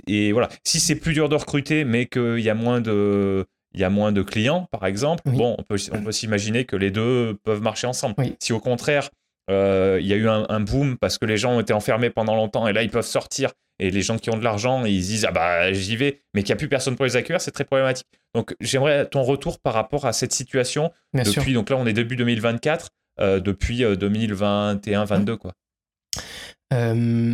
Et 0.07 0.31
voilà, 0.31 0.49
si 0.63 0.79
c'est 0.79 0.95
plus 0.95 1.13
dur 1.13 1.29
de 1.29 1.35
recruter, 1.35 1.83
mais 1.83 2.05
qu'il 2.05 2.39
y 2.39 2.49
a 2.49 2.55
moins 2.55 2.81
de 2.81 3.45
il 3.75 3.81
y 3.81 3.83
a 3.83 3.89
moins 3.89 4.13
de 4.13 4.21
clients, 4.21 4.67
par 4.71 4.85
exemple, 4.85 5.23
bon, 5.25 5.55
on 5.59 5.63
peut, 5.63 5.75
on 5.91 6.01
peut 6.01 6.13
s'imaginer 6.13 6.63
que 6.63 6.77
les 6.77 6.91
deux 6.91 7.37
peuvent 7.43 7.61
marcher 7.61 7.87
ensemble. 7.87 8.15
Si 8.39 8.53
au 8.53 8.61
contraire, 8.61 9.09
il 9.49 10.05
y 10.05 10.13
a 10.13 10.15
eu 10.15 10.27
un, 10.27 10.59
boom 10.61 10.97
parce 10.97 11.17
que 11.17 11.25
les 11.25 11.37
gens 11.37 11.57
ont 11.57 11.59
été 11.59 11.73
enfermés 11.73 12.09
pendant 12.09 12.35
longtemps 12.35 12.67
et 12.67 12.73
là, 12.73 12.83
ils 12.83 12.89
peuvent 12.89 13.05
sortir 13.05 13.51
et 13.79 13.91
les 13.91 14.01
gens 14.01 14.17
qui 14.17 14.29
ont 14.29 14.37
de 14.37 14.43
l'argent, 14.43 14.85
ils 14.85 15.01
disent, 15.01 15.25
ah 15.25 15.31
bah, 15.31 15.73
j'y 15.73 15.95
vais, 15.95 16.21
mais 16.33 16.43
qu'il 16.43 16.53
n'y 16.53 16.53
a 16.53 16.57
plus 16.57 16.69
personne 16.69 16.95
pour 16.95 17.05
les 17.05 17.15
accueillir, 17.15 17.41
c'est 17.41 17.51
très 17.51 17.65
problématique. 17.65 18.07
Donc, 18.33 18.55
j'aimerais 18.59 19.07
ton 19.07 19.23
retour 19.23 19.59
par 19.59 19.73
rapport 19.73 20.05
à 20.05 20.13
cette 20.13 20.33
situation 20.33 20.91
depuis, 21.13 21.53
donc 21.53 21.69
là, 21.69 21.77
on 21.77 21.85
est 21.85 21.93
début 21.93 22.15
2024, 22.15 22.89
euh, 23.19 23.39
depuis 23.39 23.83
2021-22, 23.83 25.29
euh, 25.29 25.37
quoi. 25.37 25.53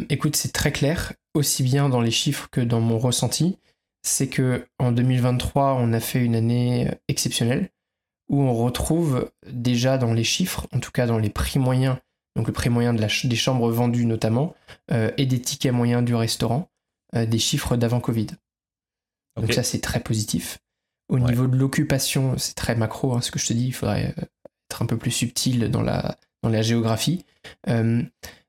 écoute, 0.10 0.36
c'est 0.36 0.54
très 0.54 0.72
clair, 0.72 1.14
aussi 1.34 1.64
bien 1.64 1.90
dans 1.90 2.02
les 2.02 2.12
chiffres 2.12 2.48
que 2.52 2.62
dans 2.62 2.82
mon 2.82 2.98
ressenti 2.98 3.58
c'est 4.04 4.28
que 4.28 4.66
en 4.80 4.92
2023, 4.92 5.76
on 5.76 5.94
a 5.94 6.00
fait 6.00 6.24
une 6.24 6.36
année 6.36 6.90
exceptionnelle 7.08 7.70
où 8.30 8.42
on 8.42 8.54
retrouve 8.54 9.32
déjà 9.48 9.98
dans 9.98 10.14
les 10.14 10.24
chiffres, 10.24 10.68
en 10.74 10.80
tout 10.80 10.92
cas 10.92 11.06
dans 11.06 11.18
les 11.18 11.30
prix 11.30 11.60
moyens, 11.60 11.98
donc 12.36 12.48
le 12.48 12.54
prix 12.54 12.70
moyen 12.70 12.94
de 12.94 13.02
la 13.02 13.08
des 13.08 13.36
chambres 13.36 13.70
vendues 13.72 14.06
notamment, 14.06 14.56
euh, 14.92 15.12
et 15.18 15.26
des 15.26 15.42
tickets 15.42 15.74
moyens 15.74 16.04
du 16.04 16.16
restaurant, 16.16 16.70
euh, 17.16 17.26
des 17.26 17.40
chiffres 17.40 17.76
d'avant 17.76 18.00
Covid. 18.00 18.28
Donc 19.38 19.54
ça, 19.54 19.64
c'est 19.64 19.80
très 19.80 20.02
positif. 20.02 20.60
Au 21.10 21.20
niveau 21.20 21.48
de 21.48 21.58
l'occupation, 21.58 22.38
c'est 22.38 22.56
très 22.56 22.76
macro, 22.76 23.14
hein, 23.14 23.22
ce 23.22 23.32
que 23.32 23.40
je 23.40 23.48
te 23.48 23.54
dis, 23.54 23.68
il 23.68 23.74
faudrait 23.74 24.14
euh, 24.18 24.26
être 24.70 24.82
un 24.82 24.86
peu 24.86 24.98
plus 24.98 25.12
subtil 25.12 25.70
dans 25.70 25.82
la, 25.82 26.18
dans 26.44 26.50
la 26.50 26.62
géographie. 26.62 27.26
on, 27.68 28.06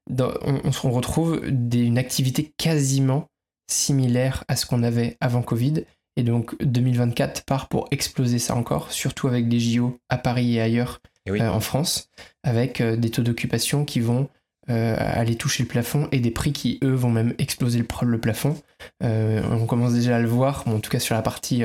on, 0.08 0.90
retrouve 0.90 1.40
une 1.44 1.98
activité 1.98 2.52
quasiment 2.56 3.28
similaire 3.70 4.44
à 4.48 4.56
ce 4.56 4.66
qu'on 4.66 4.82
avait 4.82 5.16
avant 5.20 5.42
Covid. 5.42 5.84
Et 6.16 6.24
donc 6.24 6.60
2024 6.62 7.44
part 7.44 7.68
pour 7.68 7.88
exploser 7.90 8.38
ça 8.38 8.54
encore, 8.54 8.92
surtout 8.92 9.28
avec 9.28 9.48
des 9.48 9.58
JO 9.58 9.98
à 10.08 10.18
Paris 10.18 10.56
et 10.56 10.60
ailleurs 10.60 11.00
euh, 11.28 11.48
en 11.48 11.60
France, 11.60 12.10
avec 12.42 12.80
euh, 12.80 12.96
des 12.96 13.10
taux 13.10 13.22
d'occupation 13.22 13.84
qui 13.84 14.00
vont 14.00 14.28
euh, 14.70 14.96
aller 14.98 15.36
toucher 15.36 15.62
le 15.62 15.68
plafond 15.68 16.08
et 16.10 16.18
des 16.18 16.32
prix 16.32 16.52
qui, 16.52 16.80
eux, 16.82 16.94
vont 16.94 17.10
même 17.10 17.34
exploser 17.38 17.78
le, 17.78 18.18
plafond. 18.18 18.60
on 19.00 19.66
commence 19.66 19.92
déjà 19.92 20.16
à 20.16 20.20
le 20.20 20.28
voir, 20.28 20.66
en 20.66 20.80
tout 20.80 20.90
cas 20.90 21.00
sur 21.00 21.14
la 21.14 21.22
partie 21.22 21.62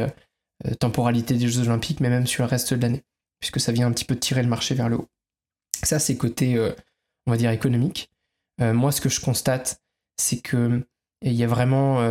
temporalité 0.79 1.35
des 1.35 1.47
Jeux 1.47 1.67
Olympiques, 1.67 1.99
mais 1.99 2.09
même 2.09 2.27
sur 2.27 2.43
le 2.43 2.49
reste 2.49 2.73
de 2.73 2.81
l'année, 2.81 3.03
puisque 3.39 3.59
ça 3.59 3.71
vient 3.71 3.87
un 3.87 3.91
petit 3.91 4.05
peu 4.05 4.15
tirer 4.15 4.41
le 4.41 4.49
marché 4.49 4.73
vers 4.73 4.89
le 4.89 4.97
haut. 4.97 5.09
Ça, 5.83 5.99
c'est 5.99 6.17
côté, 6.17 6.59
on 7.27 7.31
va 7.31 7.37
dire, 7.37 7.51
économique. 7.51 8.11
moi, 8.59 8.91
ce 8.91 8.99
que 8.99 9.09
je 9.09 9.21
constate, 9.21 9.79
c'est 10.17 10.41
que 10.41 10.83
il 11.23 11.33
y 11.33 11.43
a 11.43 11.47
vraiment 11.47 12.01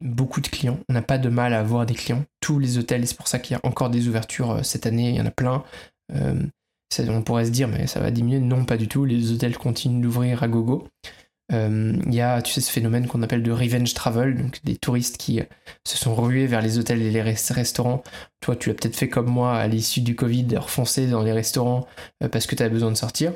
beaucoup 0.00 0.40
de 0.40 0.48
clients. 0.48 0.80
On 0.88 0.92
n'a 0.92 1.02
pas 1.02 1.18
de 1.18 1.28
mal 1.28 1.54
à 1.54 1.60
avoir 1.60 1.86
des 1.86 1.94
clients. 1.94 2.24
Tous 2.40 2.58
les 2.58 2.78
hôtels, 2.78 3.06
c'est 3.06 3.16
pour 3.16 3.28
ça 3.28 3.38
qu'il 3.38 3.56
y 3.56 3.60
a 3.60 3.64
encore 3.64 3.90
des 3.90 4.08
ouvertures 4.08 4.64
cette 4.64 4.86
année, 4.86 5.10
il 5.10 5.16
y 5.16 5.20
en 5.20 5.26
a 5.26 5.30
plein. 5.30 5.64
Euh, 6.98 7.06
on 7.08 7.22
pourrait 7.22 7.46
se 7.46 7.50
dire, 7.50 7.68
mais 7.68 7.86
ça 7.86 8.00
va 8.00 8.10
diminuer. 8.10 8.40
Non, 8.40 8.64
pas 8.64 8.76
du 8.76 8.88
tout. 8.88 9.04
Les 9.04 9.32
hôtels 9.32 9.56
continuent 9.56 10.00
d'ouvrir 10.02 10.42
à 10.42 10.48
gogo. 10.48 10.88
Il 11.52 12.14
y 12.14 12.20
a, 12.20 12.42
tu 12.42 12.52
sais, 12.52 12.60
ce 12.60 12.70
phénomène 12.70 13.08
qu'on 13.08 13.22
appelle 13.22 13.42
de 13.42 13.50
revenge 13.50 13.92
travel, 13.92 14.36
donc 14.36 14.60
des 14.62 14.76
touristes 14.76 15.16
qui 15.16 15.40
se 15.84 15.96
sont 15.96 16.14
rués 16.14 16.46
vers 16.46 16.62
les 16.62 16.78
hôtels 16.78 17.02
et 17.02 17.10
les 17.10 17.22
restaurants. 17.22 18.04
Toi, 18.40 18.54
tu 18.54 18.68
l'as 18.68 18.76
peut-être 18.76 18.94
fait 18.94 19.08
comme 19.08 19.28
moi 19.28 19.56
à 19.56 19.66
l'issue 19.66 20.00
du 20.00 20.14
Covid, 20.14 20.46
refoncer 20.58 21.08
dans 21.08 21.24
les 21.24 21.32
restaurants 21.32 21.88
parce 22.30 22.46
que 22.46 22.54
tu 22.54 22.62
as 22.62 22.68
besoin 22.68 22.92
de 22.92 22.96
sortir. 22.96 23.32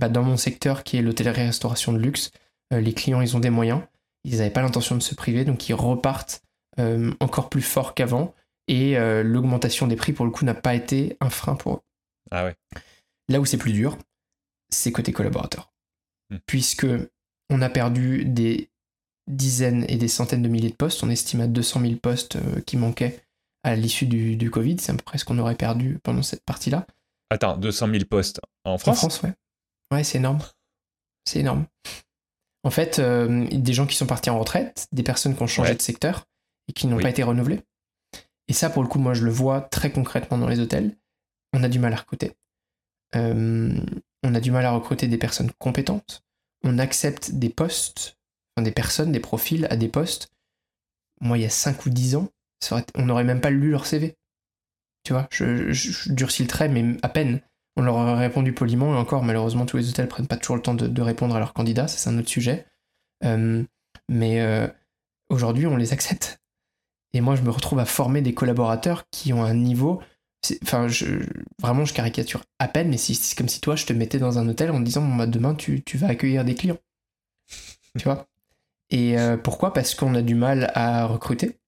Bah, 0.00 0.08
dans 0.08 0.22
mon 0.22 0.36
secteur, 0.36 0.84
qui 0.84 0.96
est 0.96 1.02
l'hôtellerie-restauration 1.02 1.92
de 1.92 1.98
luxe, 1.98 2.30
les 2.70 2.92
clients, 2.92 3.20
ils 3.20 3.36
ont 3.36 3.40
des 3.40 3.50
moyens 3.50 3.80
ils 4.26 4.38
n'avaient 4.38 4.50
pas 4.50 4.62
l'intention 4.62 4.96
de 4.96 5.02
se 5.02 5.14
priver, 5.14 5.44
donc 5.44 5.68
ils 5.68 5.74
repartent 5.74 6.42
euh, 6.80 7.12
encore 7.20 7.48
plus 7.48 7.62
fort 7.62 7.94
qu'avant. 7.94 8.34
Et 8.68 8.98
euh, 8.98 9.22
l'augmentation 9.22 9.86
des 9.86 9.94
prix, 9.94 10.12
pour 10.12 10.26
le 10.26 10.32
coup, 10.32 10.44
n'a 10.44 10.54
pas 10.54 10.74
été 10.74 11.16
un 11.20 11.30
frein 11.30 11.54
pour 11.54 11.74
eux. 11.74 11.80
Ah 12.32 12.44
ouais. 12.44 12.54
Là 13.28 13.40
où 13.40 13.44
c'est 13.44 13.58
plus 13.58 13.72
dur, 13.72 13.98
c'est 14.70 14.92
côté 14.92 15.12
collaborateurs. 15.12 15.72
Hmm. 16.30 16.38
Puisque 16.46 16.86
on 17.50 17.62
a 17.62 17.68
perdu 17.68 18.24
des 18.24 18.70
dizaines 19.28 19.84
et 19.88 19.96
des 19.96 20.08
centaines 20.08 20.42
de 20.42 20.48
milliers 20.48 20.70
de 20.70 20.76
postes. 20.76 21.02
On 21.02 21.10
estime 21.10 21.40
à 21.40 21.46
200 21.46 21.80
000 21.80 21.94
postes 21.96 22.36
euh, 22.36 22.60
qui 22.60 22.76
manquaient 22.76 23.20
à 23.62 23.74
l'issue 23.74 24.06
du, 24.06 24.36
du, 24.36 24.50
Covid. 24.50 24.78
C'est 24.78 24.92
à 24.92 24.94
peu 24.94 25.02
près 25.02 25.18
ce 25.18 25.24
qu'on 25.24 25.38
aurait 25.38 25.56
perdu 25.56 25.98
pendant 26.02 26.22
cette 26.22 26.44
partie-là. 26.44 26.86
Attends, 27.30 27.56
200 27.56 27.88
000 27.90 28.04
postes 28.04 28.40
en 28.64 28.78
France 28.78 28.98
En 28.98 29.08
France, 29.08 29.22
ouais. 29.22 29.32
Ouais, 29.92 30.04
c'est 30.04 30.18
énorme. 30.18 30.40
C'est 31.24 31.40
énorme. 31.40 31.66
En 32.62 32.70
fait, 32.70 32.98
euh, 32.98 33.46
des 33.50 33.72
gens 33.72 33.86
qui 33.86 33.96
sont 33.96 34.06
partis 34.06 34.30
en 34.30 34.38
retraite, 34.38 34.88
des 34.92 35.02
personnes 35.02 35.36
qui 35.36 35.42
ont 35.42 35.48
changé 35.48 35.74
de 35.74 35.82
secteur 35.82 36.26
et 36.68 36.72
qui 36.72 36.86
n'ont 36.86 36.98
pas 36.98 37.10
été 37.10 37.22
renouvelées. 37.22 37.60
Et 38.48 38.52
ça, 38.52 38.70
pour 38.70 38.82
le 38.82 38.88
coup, 38.88 38.98
moi, 38.98 39.14
je 39.14 39.24
le 39.24 39.30
vois 39.30 39.60
très 39.60 39.90
concrètement 39.90 40.38
dans 40.38 40.48
les 40.48 40.60
hôtels. 40.60 40.96
On 41.52 41.62
a 41.62 41.68
du 41.68 41.78
mal 41.78 41.92
à 41.92 41.96
recruter. 41.96 42.32
Euh, 43.14 43.72
on 44.22 44.34
a 44.34 44.40
du 44.40 44.50
mal 44.50 44.64
à 44.66 44.72
recruter 44.72 45.06
des 45.06 45.18
personnes 45.18 45.50
compétentes. 45.58 46.24
On 46.64 46.78
accepte 46.78 47.32
des 47.32 47.50
postes, 47.50 48.18
des 48.60 48.72
personnes, 48.72 49.12
des 49.12 49.20
profils 49.20 49.66
à 49.70 49.76
des 49.76 49.88
postes. 49.88 50.28
Moi, 51.20 51.38
il 51.38 51.42
y 51.42 51.46
a 51.46 51.50
5 51.50 51.86
ou 51.86 51.90
10 51.90 52.16
ans, 52.16 52.28
on 52.94 53.06
n'aurait 53.06 53.24
même 53.24 53.40
pas 53.40 53.50
lu 53.50 53.70
leur 53.70 53.86
CV. 53.86 54.16
Tu 55.04 55.12
vois, 55.12 55.28
je 55.30 56.12
durcis 56.12 56.42
le 56.42 56.48
trait, 56.48 56.68
mais 56.68 56.96
à 57.02 57.08
peine. 57.08 57.40
On 57.76 57.82
leur 57.82 57.98
a 57.98 58.16
répondu 58.16 58.52
poliment, 58.52 58.94
et 58.94 58.96
encore, 58.96 59.22
malheureusement, 59.22 59.66
tous 59.66 59.76
les 59.76 59.90
hôtels 59.90 60.08
prennent 60.08 60.26
pas 60.26 60.38
toujours 60.38 60.56
le 60.56 60.62
temps 60.62 60.74
de, 60.74 61.02
répondre 61.02 61.36
à 61.36 61.38
leurs 61.38 61.52
candidats, 61.52 61.88
c'est 61.88 62.08
un 62.08 62.18
autre 62.18 62.30
sujet. 62.30 62.66
Euh, 63.22 63.62
mais 64.08 64.40
euh, 64.40 64.66
aujourd'hui, 65.28 65.66
on 65.66 65.76
les 65.76 65.92
accepte. 65.92 66.40
Et 67.12 67.20
moi, 67.20 67.36
je 67.36 67.42
me 67.42 67.50
retrouve 67.50 67.78
à 67.78 67.84
former 67.84 68.22
des 68.22 68.34
collaborateurs 68.34 69.04
qui 69.10 69.32
ont 69.32 69.44
un 69.44 69.54
niveau. 69.54 70.00
Enfin, 70.62 70.86
vraiment, 71.60 71.84
je 71.84 71.92
caricature 71.92 72.44
à 72.58 72.68
peine, 72.68 72.88
mais 72.88 72.98
c'est 72.98 73.36
comme 73.36 73.48
si 73.48 73.60
toi, 73.60 73.74
je 73.76 73.86
te 73.86 73.92
mettais 73.92 74.18
dans 74.18 74.38
un 74.38 74.48
hôtel 74.48 74.70
en 74.70 74.80
disant 74.80 75.02
bah, 75.16 75.26
demain, 75.26 75.54
tu, 75.54 75.82
vas 75.94 76.08
accueillir 76.08 76.44
des 76.44 76.54
clients. 76.54 76.78
tu 77.98 78.04
vois? 78.04 78.26
Et 78.90 79.18
euh, 79.18 79.36
pourquoi? 79.36 79.72
Parce 79.72 79.94
qu'on 79.94 80.14
a 80.14 80.22
du 80.22 80.34
mal 80.34 80.70
à 80.74 81.06
recruter. 81.06 81.58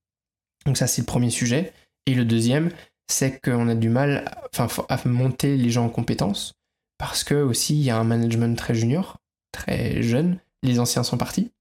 Donc, 0.66 0.77
ça, 0.77 0.87
c'est 0.87 1.03
le 1.03 1.07
premier 1.07 1.31
sujet. 1.31 1.73
Et 2.07 2.14
le 2.14 2.25
deuxième, 2.25 2.71
c'est 3.09 3.41
qu'on 3.41 3.69
a 3.69 3.75
du 3.75 3.89
mal 3.89 4.31
enfin, 4.57 4.85
à 4.89 5.09
monter 5.09 5.57
les 5.57 5.71
gens 5.71 5.87
en 5.87 5.91
compétences 5.91 6.59
parce 6.99 7.25
que 7.25 7.35
aussi 7.35 7.75
il 7.75 7.83
y 7.83 7.91
a 7.91 7.97
un 7.97 8.05
management 8.05 8.57
très 8.57 8.75
junior, 8.75 9.19
très 9.53 10.03
jeune. 10.03 10.41
Les 10.62 10.81
anciens 10.81 11.05
sont 11.05 11.16
partis, 11.16 11.53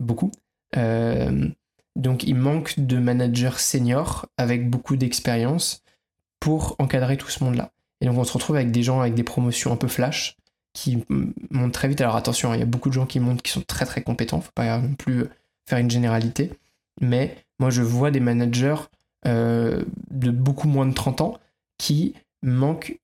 beaucoup. 0.00 0.32
Euh, 0.76 1.48
donc 1.94 2.24
il 2.24 2.34
manque 2.34 2.78
de 2.78 2.98
managers 2.98 3.58
seniors 3.58 4.26
avec 4.36 4.68
beaucoup 4.68 4.96
d'expérience 4.96 5.82
pour 6.42 6.74
encadrer 6.80 7.16
tout 7.16 7.30
ce 7.30 7.44
monde-là. 7.44 7.70
Et 8.00 8.06
donc 8.06 8.18
on 8.18 8.24
se 8.24 8.32
retrouve 8.32 8.56
avec 8.56 8.72
des 8.72 8.82
gens 8.82 9.00
avec 9.00 9.14
des 9.14 9.22
promotions 9.22 9.72
un 9.72 9.76
peu 9.76 9.86
flash 9.86 10.36
qui 10.72 11.04
montent 11.52 11.72
très 11.72 11.86
vite. 11.86 12.00
Alors 12.00 12.16
attention, 12.16 12.50
hein, 12.50 12.56
il 12.56 12.58
y 12.58 12.64
a 12.64 12.66
beaucoup 12.66 12.88
de 12.88 12.94
gens 12.94 13.06
qui 13.06 13.20
montent 13.20 13.42
qui 13.42 13.52
sont 13.52 13.62
très 13.64 13.84
très 13.84 14.02
compétents, 14.02 14.40
faut 14.40 14.50
pas 14.52 14.76
non 14.78 14.94
plus 14.94 15.26
faire 15.68 15.78
une 15.78 15.88
généralité. 15.88 16.50
Mais 17.00 17.36
moi 17.60 17.70
je 17.70 17.82
vois 17.82 18.10
des 18.10 18.18
managers 18.18 18.74
euh, 19.24 19.84
de 20.10 20.32
beaucoup 20.32 20.66
moins 20.66 20.84
de 20.84 20.94
30 20.94 21.20
ans 21.20 21.38
qui 21.78 22.14
manquent 22.42 22.98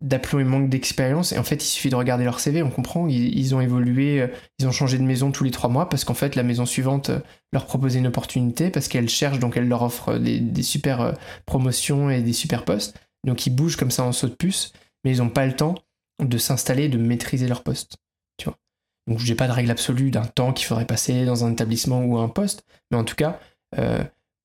d'aplomb 0.00 0.38
et 0.38 0.44
manquent 0.44 0.68
d'expérience. 0.68 1.32
Et 1.32 1.38
en 1.38 1.42
fait, 1.44 1.56
il 1.56 1.66
suffit 1.66 1.88
de 1.88 1.96
regarder 1.96 2.24
leur 2.24 2.40
CV, 2.40 2.62
on 2.62 2.70
comprend, 2.70 3.06
ils, 3.08 3.54
ont 3.54 3.60
évolué, 3.60 4.20
euh, 4.20 4.28
ils 4.58 4.66
ont 4.66 4.72
changé 4.72 4.98
de 4.98 5.02
maison 5.02 5.30
tous 5.32 5.44
les 5.44 5.50
trois 5.50 5.70
mois 5.70 5.88
parce 5.88 6.04
qu'en 6.04 6.14
fait, 6.14 6.36
la 6.36 6.42
maison 6.42 6.66
suivante 6.66 7.10
euh, 7.10 7.20
leur 7.52 7.66
proposait 7.66 7.98
une 7.98 8.06
opportunité 8.06 8.70
parce 8.70 8.88
qu'elle 8.88 9.08
cherche, 9.08 9.38
donc 9.38 9.56
elle 9.56 9.68
leur 9.68 9.82
offre 9.82 10.18
des, 10.18 10.62
super 10.62 11.14
promotions 11.46 12.10
et 12.10 12.20
des 12.20 12.32
super 12.32 12.64
postes. 12.64 12.98
Donc 13.26 13.46
ils 13.46 13.50
bougent 13.50 13.76
comme 13.76 13.90
ça 13.90 14.04
en 14.04 14.12
saut 14.12 14.28
de 14.28 14.34
puce, 14.34 14.72
mais 15.04 15.12
ils 15.12 15.18
n'ont 15.18 15.30
pas 15.30 15.46
le 15.46 15.54
temps 15.54 15.74
de 16.22 16.38
s'installer, 16.38 16.88
de 16.88 16.98
maîtriser 16.98 17.48
leur 17.48 17.62
poste. 17.62 17.96
Tu 18.36 18.44
vois. 18.44 18.58
Donc 19.06 19.20
pas 19.36 19.46
de 19.46 19.52
règle 19.52 19.70
absolue 19.70 20.10
d'un 20.10 20.26
temps 20.26 20.52
qu'il 20.52 20.66
faudrait 20.66 20.86
passer 20.86 21.24
dans 21.24 21.44
un 21.44 21.52
établissement 21.52 22.04
ou 22.04 22.18
un 22.18 22.28
poste, 22.28 22.64
mais 22.90 22.98
en 22.98 23.04
tout 23.04 23.16
cas, 23.16 23.38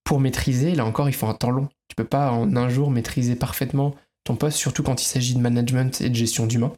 pour 0.03 0.19
maîtriser, 0.19 0.73
là 0.73 0.85
encore, 0.85 1.09
il 1.09 1.13
faut 1.13 1.27
un 1.27 1.33
temps 1.33 1.51
long. 1.51 1.67
Tu 1.87 1.95
peux 1.95 2.05
pas 2.05 2.31
en 2.31 2.55
un 2.55 2.69
jour 2.69 2.91
maîtriser 2.91 3.35
parfaitement 3.35 3.95
ton 4.29 4.35
poste, 4.35 4.57
surtout 4.57 4.83
quand 4.83 5.01
il 5.01 5.05
s'agit 5.05 5.33
de 5.33 5.39
management 5.39 6.01
et 6.01 6.09
de 6.09 6.15
gestion 6.15 6.45
d'humain. 6.45 6.71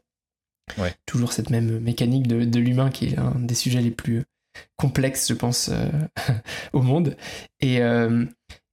Ouais. 0.77 0.93
Toujours 1.05 1.33
cette 1.33 1.49
même 1.49 1.79
mécanique 1.79 2.27
de, 2.27 2.59
l'humain 2.59 2.89
qui 2.89 3.07
est 3.07 3.17
un 3.17 3.35
des 3.39 3.55
sujets 3.55 3.81
les 3.81 3.91
plus 3.91 4.23
complexes, 4.77 5.27
je 5.27 5.33
pense, 5.33 5.69
euh, 5.69 5.89
au 6.73 6.81
monde. 6.81 7.17
Euh, 7.63 8.25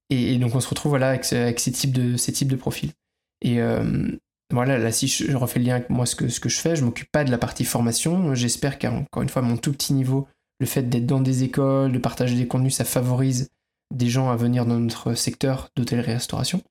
et, 0.09 0.33
et, 0.33 0.37
donc 0.37 0.55
on 0.55 0.61
se 0.61 0.69
retrouve 0.69 0.91
voilà, 0.91 1.09
avec, 1.09 1.25
ces, 1.25 1.71
types 1.73 1.91
de, 1.91 2.15
ces 2.15 2.31
types 2.31 2.47
de 2.47 2.55
profils. 2.55 2.93
Et, 3.41 3.59
euh, 3.59 4.07
voilà, 4.51 4.77
là, 4.77 4.93
si 4.93 5.07
je, 5.07 5.35
refais 5.35 5.59
le 5.59 5.65
lien 5.65 5.75
avec 5.75 5.89
moi, 5.89 6.05
ce 6.05 6.15
que, 6.15 6.29
ce 6.29 6.39
que 6.39 6.47
je 6.47 6.59
fais, 6.59 6.77
je 6.77 6.85
m'occupe 6.85 7.11
pas 7.11 7.25
de 7.25 7.31
la 7.31 7.37
partie 7.37 7.65
formation. 7.65 8.33
J'espère 8.33 8.79
qu'encore 8.79 9.23
une 9.23 9.29
fois, 9.29 9.41
mon 9.41 9.57
tout 9.57 9.73
petit 9.73 9.93
niveau, 9.93 10.25
le 10.61 10.65
fait 10.65 10.83
d'être 10.83 11.05
dans 11.05 11.21
des 11.21 11.43
écoles, 11.43 11.91
de 11.91 11.99
partager 11.99 12.35
des 12.37 12.47
contenus, 12.47 12.75
ça 12.75 12.85
favorise 12.85 13.49
des 13.93 14.07
gens 14.07 14.29
à 14.29 14.37
venir 14.37 14.65
dans 14.65 14.79
notre 14.79 15.15
secteur 15.15 15.69
d'hôtellerie-restauration, 15.75 16.63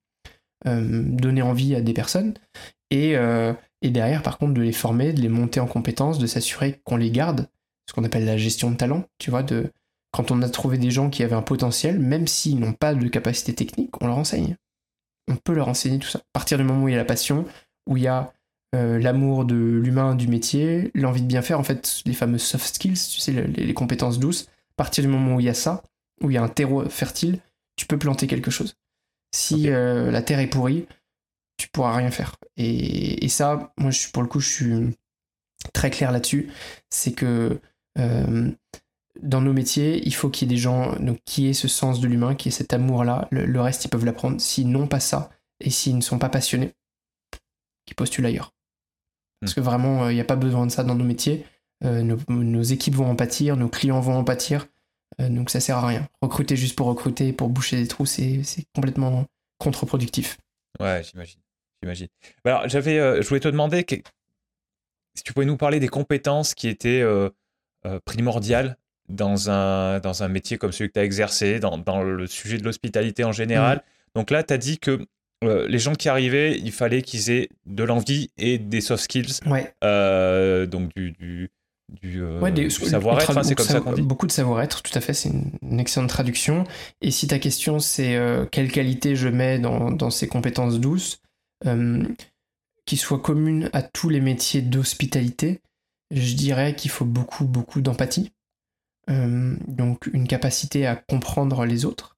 donner 0.65 1.43
envie 1.43 1.75
à 1.75 1.81
des 1.81 1.93
personnes, 1.93 2.35
et, 2.91 3.17
euh, 3.17 3.53
et, 3.83 3.91
derrière, 3.91 4.23
par 4.23 4.39
contre, 4.39 4.55
de 4.55 4.63
les 4.63 4.73
former, 4.73 5.13
de 5.13 5.21
les 5.21 5.29
monter 5.29 5.61
en 5.61 5.67
compétences, 5.67 6.19
de 6.19 6.27
s'assurer 6.27 6.81
qu'on 6.85 6.97
les 6.97 7.11
garde, 7.11 7.49
ce 7.87 7.95
qu'on 7.95 8.05
appelle 8.05 8.25
la 8.25 8.37
gestion 8.37 8.71
de 8.71 8.77
talent, 8.77 9.05
tu 9.19 9.31
vois, 9.31 9.43
de 9.43 9.71
quand 10.11 10.31
on 10.31 10.41
a 10.43 10.49
trouvé 10.49 10.79
des 10.79 10.91
gens 10.91 11.11
qui 11.11 11.23
avaient 11.23 11.37
un 11.37 11.43
potentiel, 11.43 11.99
même 11.99 12.27
s'ils 12.27 12.59
n'ont 12.59 12.73
pas 12.73 12.95
de 12.95 13.09
capacité 13.09 13.55
technique, 13.55 14.01
on 14.01 14.07
leur 14.07 14.17
enseigne. 14.17 14.57
On 15.31 15.37
peut 15.37 15.53
leur 15.53 15.69
enseigner 15.69 15.99
tout 15.99 16.09
ça. 16.09 16.21
À 16.21 16.33
partir 16.33 16.57
du 16.57 16.65
moment 16.65 16.85
où 16.85 16.89
il 16.89 16.93
y 16.93 16.95
a 16.95 16.99
la 16.99 17.05
passion, 17.05 17.45
où 17.87 17.99
il 17.99 18.05
y 18.05 18.07
a 18.07 18.33
euh, 18.75 18.99
l'amour 18.99 19.45
de 19.45 19.55
l'humain, 19.55 20.15
du 20.15 20.27
métier, 20.27 20.91
l'envie 20.95 21.21
de 21.21 21.27
bien 21.27 21.43
faire, 21.43 21.61
en 21.61 21.63
fait, 21.63 22.03
les 22.07 22.15
fameuses 22.15 22.43
soft 22.43 22.75
skills, 22.75 22.99
tu 23.13 23.21
sais, 23.21 23.33
les, 23.33 23.75
compétences 23.75 24.19
douces, 24.19 24.49
à 24.73 24.77
partir 24.77 25.05
du 25.05 25.09
moment 25.09 25.37
où 25.37 25.41
il 25.41 25.47
y 25.47 25.51
a 25.51 25.55
ça, 25.55 25.83
où 26.23 26.31
il 26.31 26.35
y 26.35 26.39
a 26.39 26.43
un 26.43 26.49
terreau 26.49 26.89
fertile, 26.89 27.41
tu 27.77 27.87
peux 27.87 27.99
planter 27.99 28.27
quelque 28.27 28.51
chose. 28.51 28.77
Si 29.33 29.69
euh, 29.69 30.11
la 30.11 30.23
terre 30.23 30.41
est 30.41 30.47
pourrie, 30.47 30.87
tu 31.59 31.69
pourras 31.69 31.97
rien 31.97 32.11
faire. 32.11 32.37
Et, 32.57 33.29
ça, 33.29 33.73
moi, 33.77 33.91
je 33.91 33.99
suis, 33.99 34.13
pour 34.13 34.23
le 34.23 34.29
coup, 34.29 34.41
je 34.41 34.49
suis 34.49 34.97
très 35.73 35.91
clair 35.91 36.13
là-dessus. 36.13 36.51
C'est 36.91 37.13
que 37.13 37.61
euh, 37.99 38.51
dans 39.23 39.41
nos 39.41 39.53
métiers, 39.53 40.01
il 40.07 40.15
faut 40.15 40.31
qu'il 40.31 40.49
y 40.49 40.53
ait 40.53 40.55
des 40.55 40.61
gens 40.61 40.95
donc, 40.97 41.19
qui 41.25 41.49
aient 41.49 41.55
ce 41.55 41.69
sens 41.69 42.01
de 42.01 42.07
l'humain, 42.07 42.35
qui 42.35 42.49
aient 42.49 42.53
cet 42.53 42.73
amour-là. 42.73 43.29
Le, 43.31 43.61
reste, 43.61 43.85
ils 43.85 43.89
peuvent 43.89 44.05
l'apprendre. 44.05 44.41
S'ils 44.41 44.71
n'ont 44.71 44.87
pas 44.87 45.01
ça, 45.01 45.31
et 45.61 45.71
s'ils 45.71 45.97
ne 45.97 46.01
sont 46.03 46.19
pas 46.19 46.29
passionnés, 46.29 46.75
qu'ils 47.85 47.97
postulent 47.97 48.27
ailleurs. 48.27 48.55
Parce 49.41 49.55
que 49.55 49.61
vraiment, 49.61 50.07
il 50.07 50.11
euh, 50.11 50.15
n'y 50.15 50.21
a 50.21 50.25
pas 50.25 50.37
besoin 50.37 50.67
de 50.67 50.71
ça 50.71 50.85
dans 50.85 50.95
nos 50.95 51.05
métiers. 51.05 51.45
Euh, 51.85 52.03
nos, 52.29 52.63
équipes 52.63 52.95
vont 52.95 53.11
en 53.11 53.17
pâtir, 53.17 53.57
nos 53.57 53.69
clients 53.69 54.01
vont 54.01 54.17
en 54.17 54.25
pâtir. 54.25 54.67
Euh, 55.21 55.29
donc 55.29 55.51
ça 55.51 55.61
sert 55.61 55.79
à 55.79 55.87
rien. 55.87 56.09
Recruter 56.23 56.57
juste 56.57 56.77
pour 56.77 56.87
recruter, 56.87 57.33
pour 57.33 57.49
boucher 57.49 57.77
des 57.77 57.89
trous, 57.89 58.07
c'est 58.07 58.43
complètement 58.75 59.27
contre-productif. 59.59 60.39
Ouais, 60.81 61.03
j'imagine. 61.03 61.41
J'imagine. 61.83 62.09
Bah 62.45 62.59
alors, 62.59 62.69
j'avais, 62.69 63.23
je 63.23 63.29
voulais 63.29 63.41
te 63.41 63.49
demander 63.49 63.85
si 63.89 65.23
tu 65.25 65.33
pouvais 65.33 65.47
nous 65.47 65.57
parler 65.57 65.81
des 65.81 65.89
compétences 65.89 66.55
qui 66.55 66.69
étaient 66.69 67.05
primordiales 68.05 68.77
dans 69.09 69.51
un, 69.51 70.01
dans 70.01 70.23
un 70.23 70.29
métier 70.29 70.59
comme 70.59 70.73
celui 70.73 70.89
que 70.89 70.95
tu 70.95 71.01
as 71.01 71.05
exercé, 71.05 71.61
dans, 71.61 71.79
dans, 71.79 72.03
le 72.03 72.27
sujet 72.27 72.59
de 72.59 72.65
l'hospitalité 72.65 73.25
en 73.25 73.33
général. 73.33 73.79
Mmh. 73.79 73.83
Donc 74.15 74.31
là, 74.31 74.43
tu 74.43 74.53
as 74.53 74.59
dit 74.59 74.79
que 74.79 75.07
euh, 75.45 75.69
les 75.69 75.79
gens 75.79 75.95
qui 75.95 76.09
arrivaient, 76.09 76.59
il 76.59 76.73
fallait 76.73 77.03
qu'ils 77.03 77.31
aient 77.31 77.49
de 77.67 77.85
l'envie 77.85 78.31
et 78.37 78.59
des 78.59 78.81
soft 78.81 79.05
skills. 79.05 79.41
Ouais. 79.47 79.73
Euh, 79.85 80.67
donc 80.67 80.93
du, 80.95 81.13
du, 81.13 81.51
du, 82.03 82.23
euh, 82.23 82.69
savoir-être, 82.71 83.37
hein, 83.37 83.43
c'est 83.43 83.55
comme 83.55 83.67
ça 83.67 83.81
qu'on 83.81 83.93
dit. 83.93 84.03
Beaucoup 84.03 84.27
de 84.27 84.33
savoir-être, 84.33 84.83
tout 84.83 84.93
à 84.95 85.01
fait, 85.01 85.15
c'est 85.15 85.31
une, 85.31 85.81
excellente 85.81 86.11
traduction. 86.11 86.65
Et 87.01 87.11
si 87.11 87.27
ta 87.27 87.39
question 87.39 87.79
c'est 87.79 88.19
quelle 88.51 88.71
qualité 88.71 89.17
je 89.17 89.29
mets 89.29 89.59
dans, 89.59 89.91
dans 89.91 90.11
ces 90.11 90.29
compétences 90.29 90.81
douces, 90.81 91.21
qui 92.85 92.97
soient 92.97 93.21
communes 93.21 93.71
à 93.73 93.83
tous 93.83 94.09
les 94.09 94.21
métiers 94.21 94.63
d'hospitalité, 94.63 95.61
je 96.11 96.35
dirais 96.35 96.75
qu'il 96.75 96.91
faut 96.91 97.05
beaucoup, 97.05 97.45
beaucoup 97.45 97.81
d'empathie. 97.81 98.33
donc 99.09 100.09
une 100.13 100.29
capacité 100.29 100.87
à 100.87 100.97
comprendre 100.97 101.65
les 101.65 101.85
autres, 101.85 102.17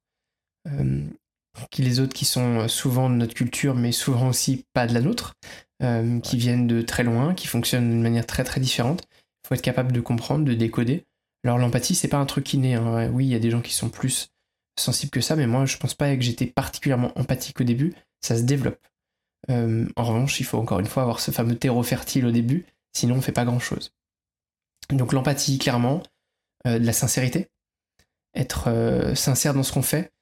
qui 1.71 1.83
les 1.83 2.01
autres 2.01 2.15
qui 2.15 2.25
sont 2.25 2.61
euh, 2.61 2.69
souvent 2.69 3.11
de 3.11 3.15
notre 3.15 3.35
culture, 3.35 3.75
mais 3.75 3.93
souvent 3.93 4.29
aussi 4.29 4.65
pas 4.73 4.87
de 4.87 4.95
la 4.95 5.01
nôtre, 5.01 5.35
euh, 5.83 6.21
qui 6.21 6.37
viennent 6.37 6.67
de 6.67 6.83
très 6.83 7.03
loin, 7.03 7.35
qui 7.35 7.47
fonctionnent 7.47 7.91
d'une 7.91 8.03
manière 8.03 8.27
très 8.27 8.45
très 8.45 8.61
différente. 8.61 9.03
Faut 9.47 9.55
être 9.55 9.63
capable 9.63 9.93
de 9.93 10.01
comprendre, 10.01 10.45
de 10.45 10.55
décoder. 10.55 11.07
Alors 11.45 11.59
l'empathie, 11.59 11.95
c'est 11.95 12.09
pas 12.09 12.19
un 12.19 12.27
truc 12.27 12.53
inné. 12.53 12.75
Hein. 12.75 13.11
Oui, 13.11 13.27
il 13.27 13.31
y 13.31 13.35
a 13.35 13.39
des 13.39 13.51
gens 13.51 13.61
qui 13.61 13.73
sont 13.73 13.89
plus 13.89 14.31
sensibles 14.79 15.11
que 15.11 15.21
ça, 15.21 15.37
mais 15.37 15.47
moi 15.47 15.67
je 15.67 15.77
pense 15.77 15.95
pas 15.95 16.15
que 16.15 16.23
j'étais 16.23 16.47
particulièrement 16.47 17.19
empathique 17.19 17.61
au 17.61 17.65
début. 17.65 17.95
Ça 18.21 18.37
se 18.37 18.43
développe. 18.43 18.81
Euh, 19.51 19.89
en 19.97 20.05
revanche, 20.05 20.41
il 20.41 20.45
faut 20.45 20.59
encore 20.59 20.81
une 20.81 20.87
fois 20.87 21.03
avoir 21.03 21.21
ce 21.21 21.31
fameux 21.31 21.57
terreau 21.57 21.83
fertile 21.83 22.27
au 22.27 22.31
début, 22.31 22.67
sinon 22.93 23.17
on 23.17 23.21
fait 23.21 23.33
pas 23.33 23.45
grand 23.45 23.59
chose. 23.59 23.93
Donc 24.91 25.13
l'empathie, 25.13 25.59
clairement, 25.59 26.03
de 26.67 26.77
la 26.77 26.93
sincérité, 26.93 27.49
être 28.35 29.13
sincère 29.15 29.55
dans 29.55 29.63
ce 29.63 29.73
qu'on 29.73 29.83
fait, 29.83 30.13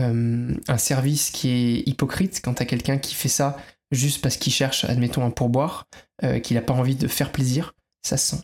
euh, 0.00 0.54
un 0.66 0.78
service 0.78 1.30
qui 1.30 1.50
est 1.50 1.88
hypocrite 1.88 2.40
quand 2.42 2.54
t'as 2.54 2.64
quelqu'un 2.64 2.98
qui 2.98 3.14
fait 3.14 3.28
ça 3.28 3.56
juste 3.92 4.22
parce 4.22 4.36
qu'il 4.36 4.52
cherche, 4.52 4.84
admettons, 4.84 5.24
un 5.24 5.30
pourboire, 5.30 5.86
euh, 6.24 6.40
qu'il 6.40 6.56
n'a 6.56 6.62
pas 6.62 6.74
envie 6.74 6.96
de 6.96 7.06
faire 7.06 7.30
plaisir, 7.30 7.74
ça 8.02 8.16
se 8.16 8.36
sent. 8.36 8.42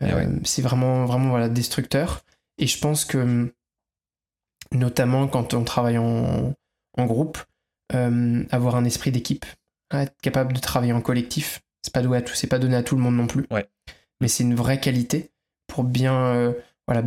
Eh 0.00 0.12
euh, 0.12 0.26
c'est 0.44 0.62
vraiment, 0.62 1.04
vraiment 1.06 1.30
voilà, 1.30 1.48
destructeur. 1.48 2.22
Et 2.58 2.66
je 2.66 2.78
pense 2.78 3.04
que, 3.04 3.52
notamment 4.72 5.28
quand 5.28 5.54
on 5.54 5.64
travaille 5.64 5.98
en, 5.98 6.54
groupe, 6.96 7.38
avoir 7.90 8.76
un 8.76 8.84
esprit 8.84 9.12
d'équipe, 9.12 9.46
être 9.92 10.14
capable 10.20 10.52
de 10.52 10.60
travailler 10.60 10.92
en 10.92 11.00
collectif, 11.00 11.60
c'est 11.82 11.92
pas, 11.92 12.02
doué 12.02 12.22
c'est 12.34 12.48
pas 12.48 12.58
donné 12.58 12.76
à 12.76 12.82
tout 12.82 12.96
le 12.96 13.02
monde 13.02 13.16
non 13.16 13.26
plus. 13.26 13.46
Mais 14.20 14.28
c'est 14.28 14.42
une 14.42 14.56
vraie 14.56 14.80
qualité 14.80 15.30
pour 15.68 15.84
bien, 15.84 16.54
voilà, 16.86 17.04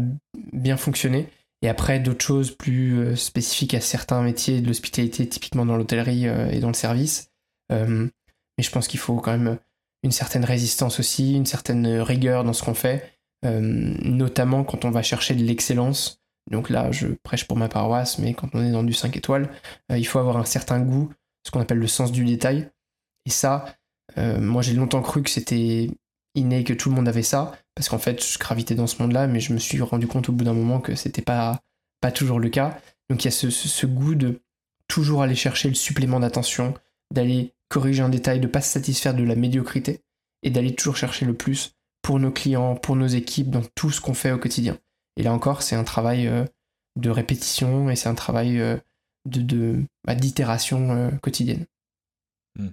bien 0.53 0.77
fonctionner. 0.77 1.27
Et 1.61 1.69
après, 1.69 1.99
d'autres 1.99 2.25
choses 2.25 2.51
plus 2.51 2.99
euh, 2.99 3.15
spécifiques 3.15 3.75
à 3.75 3.81
certains 3.81 4.21
métiers 4.23 4.61
de 4.61 4.67
l'hospitalité, 4.67 5.27
typiquement 5.27 5.65
dans 5.65 5.77
l'hôtellerie 5.77 6.27
euh, 6.27 6.49
et 6.49 6.59
dans 6.59 6.69
le 6.69 6.73
service. 6.73 7.29
Euh, 7.71 8.07
mais 8.57 8.63
je 8.63 8.71
pense 8.71 8.87
qu'il 8.87 8.99
faut 8.99 9.17
quand 9.17 9.37
même 9.37 9.57
une 10.03 10.11
certaine 10.11 10.45
résistance 10.45 10.99
aussi, 10.99 11.35
une 11.35 11.45
certaine 11.45 11.87
rigueur 12.01 12.43
dans 12.43 12.53
ce 12.53 12.63
qu'on 12.63 12.73
fait, 12.73 13.19
notamment 13.43 14.63
quand 14.63 14.85
on 14.85 14.91
va 14.91 15.03
chercher 15.03 15.35
de 15.35 15.43
l'excellence. 15.43 16.21
Donc 16.49 16.69
là, 16.69 16.91
je 16.91 17.07
prêche 17.23 17.47
pour 17.47 17.57
ma 17.57 17.69
paroisse, 17.69 18.17
mais 18.17 18.33
quand 18.33 18.49
on 18.53 18.63
est 18.63 18.71
dans 18.71 18.83
du 18.83 18.93
5 18.93 19.15
étoiles, 19.15 19.49
il 19.89 20.05
faut 20.05 20.19
avoir 20.19 20.37
un 20.37 20.45
certain 20.45 20.79
goût, 20.79 21.11
ce 21.45 21.51
qu'on 21.51 21.59
appelle 21.61 21.77
le 21.77 21.87
sens 21.87 22.11
du 22.11 22.25
détail. 22.25 22.69
Et 23.25 23.29
ça, 23.29 23.65
moi 24.17 24.61
j'ai 24.61 24.73
longtemps 24.73 25.01
cru 25.01 25.21
que 25.21 25.29
c'était 25.29 25.89
inné, 26.35 26.63
que 26.63 26.73
tout 26.73 26.89
le 26.89 26.95
monde 26.95 27.07
avait 27.07 27.23
ça, 27.23 27.51
parce 27.75 27.89
qu'en 27.89 27.99
fait, 27.99 28.25
je 28.25 28.39
gravitais 28.39 28.75
dans 28.75 28.87
ce 28.87 29.01
monde-là, 29.01 29.27
mais 29.27 29.39
je 29.39 29.53
me 29.53 29.59
suis 29.59 29.81
rendu 29.81 30.07
compte 30.07 30.29
au 30.29 30.31
bout 30.31 30.43
d'un 30.43 30.53
moment 30.53 30.79
que 30.79 30.95
c'était 30.95 31.21
pas, 31.21 31.59
pas 31.99 32.11
toujours 32.11 32.39
le 32.39 32.49
cas. 32.49 32.79
Donc 33.09 33.23
il 33.23 33.25
y 33.25 33.27
a 33.27 33.31
ce, 33.31 33.85
goût 33.85 34.15
de 34.15 34.41
toujours 34.87 35.21
aller 35.21 35.35
chercher 35.35 35.69
le 35.69 35.75
supplément 35.75 36.19
d'attention, 36.19 36.73
d'aller 37.13 37.53
corriger 37.71 38.03
un 38.03 38.09
détail, 38.09 38.39
de 38.39 38.47
pas 38.47 38.61
se 38.61 38.69
satisfaire 38.69 39.15
de 39.15 39.23
la 39.23 39.35
médiocrité, 39.35 40.01
et 40.43 40.49
d'aller 40.49 40.75
toujours 40.75 40.97
chercher 40.97 41.25
le 41.25 41.33
plus 41.33 41.73
pour 42.01 42.19
nos 42.19 42.31
clients, 42.31 42.75
pour 42.75 42.95
nos 42.95 43.07
équipes, 43.07 43.49
dans 43.49 43.63
tout 43.75 43.89
ce 43.91 44.01
qu'on 44.01 44.13
fait 44.13 44.31
au 44.31 44.37
quotidien. 44.37 44.77
Et 45.17 45.23
là 45.23 45.33
encore, 45.33 45.61
c'est 45.61 45.75
un 45.75 45.83
travail 45.83 46.27
euh, 46.27 46.45
de 46.97 47.09
répétition 47.09 47.89
et 47.89 47.95
c'est 47.95 48.09
un 48.09 48.15
travail 48.15 48.59
euh, 48.59 48.77
de, 49.25 49.83
bah, 50.05 50.15
d'itération 50.15 50.91
euh, 50.91 51.11
quotidienne. 51.21 51.65
Hmm. 52.57 52.69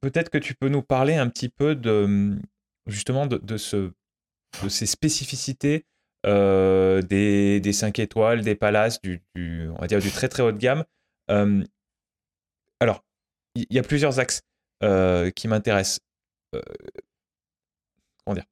Peut-être 0.00 0.30
que 0.30 0.38
tu 0.38 0.54
peux 0.54 0.68
nous 0.68 0.82
parler 0.82 1.14
un 1.14 1.28
petit 1.28 1.48
peu 1.48 1.74
de 1.74 2.38
justement 2.86 3.26
de, 3.26 3.56
ce, 3.56 3.90
de 4.62 4.68
ces 4.68 4.86
spécificités 4.86 5.84
des, 6.24 7.60
des 7.60 7.72
5 7.72 7.98
étoiles, 7.98 8.42
des 8.42 8.54
palaces, 8.54 9.00
du, 9.02 9.22
on 9.36 9.80
va 9.80 9.86
dire 9.86 9.98
du 9.98 10.10
très 10.10 10.28
très 10.28 10.42
haut 10.42 10.52
de 10.52 10.58
gamme. 10.58 10.84
Alors, 12.80 13.02
il 13.70 13.76
y, 13.76 13.78
a 13.78 13.82
plusieurs 13.82 14.18
axes 14.18 14.42
euh, 14.82 15.30
qui 15.30 15.48
m'intéressent. 15.48 16.00
comment 18.24 18.34
dire? 18.34 18.44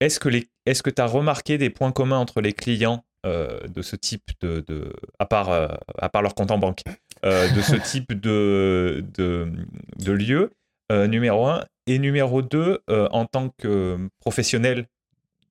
Est-ce 0.00 0.20
que 0.20 0.90
tu 0.90 1.02
as 1.02 1.06
remarqué 1.06 1.58
des 1.58 1.70
points 1.70 1.92
communs 1.92 2.18
entre 2.18 2.40
les 2.40 2.52
clients 2.52 3.04
de 3.24 3.82
ce 3.82 3.96
type 3.96 4.30
de, 4.40 4.64
de 4.66 4.94
à 5.18 5.26
part 5.26 5.50
à 5.50 6.08
part 6.08 6.22
leur 6.22 6.34
compte 6.34 6.50
en 6.50 6.58
banque, 6.58 6.82
de 7.22 7.60
ce 7.60 7.76
type 7.90 8.12
de 8.12 9.04
de, 9.14 9.52
de 9.98 10.12
lieu? 10.12 10.52
Numéro 10.90 11.46
un. 11.46 11.64
Et 11.88 11.98
numéro 11.98 12.42
2, 12.42 12.84
euh, 12.90 13.08
en 13.12 13.24
tant 13.24 13.48
que 13.48 14.10
professionnel 14.20 14.86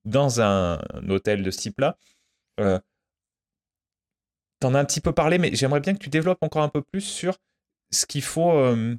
dans 0.04 0.40
un, 0.40 0.78
hôtel 1.08 1.42
de 1.42 1.50
ce 1.50 1.58
type-là, 1.58 1.98
euh, 2.60 2.78
tu 4.60 4.68
en 4.68 4.74
as 4.74 4.78
un 4.78 4.84
petit 4.84 5.00
peu 5.00 5.10
parlé, 5.12 5.38
mais 5.38 5.52
j'aimerais 5.52 5.80
bien 5.80 5.94
que 5.94 5.98
tu 5.98 6.10
développes 6.10 6.42
encore 6.42 6.62
un 6.62 6.68
peu 6.68 6.80
plus 6.80 7.00
sur 7.00 7.36
ce 7.90 8.06
qu'il 8.06 8.22
faut, 8.22 8.52
euh, 8.52 8.96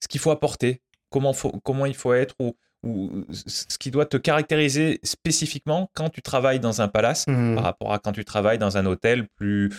ce 0.00 0.08
qu'il 0.08 0.20
faut 0.20 0.30
apporter, 0.30 0.82
comment, 1.10 1.32
faut, 1.32 1.52
comment 1.62 1.86
il 1.86 1.94
faut 1.94 2.12
être, 2.12 2.34
ou, 2.40 2.56
ou, 2.84 3.24
ce 3.30 3.78
qui 3.78 3.90
doit 3.90 4.06
te 4.06 4.16
caractériser 4.16 5.00
spécifiquement 5.02 5.90
quand 5.94 6.10
tu 6.10 6.22
travailles 6.22 6.60
dans 6.60 6.80
un 6.80 6.88
palace 6.88 7.26
mmh. 7.26 7.54
par 7.54 7.64
rapport 7.64 7.92
à 7.92 7.98
quand 7.98 8.12
tu 8.12 8.24
travailles 8.24 8.58
dans 8.58 8.76
un 8.76 8.86
hôtel 8.86 9.28
plus, 9.36 9.70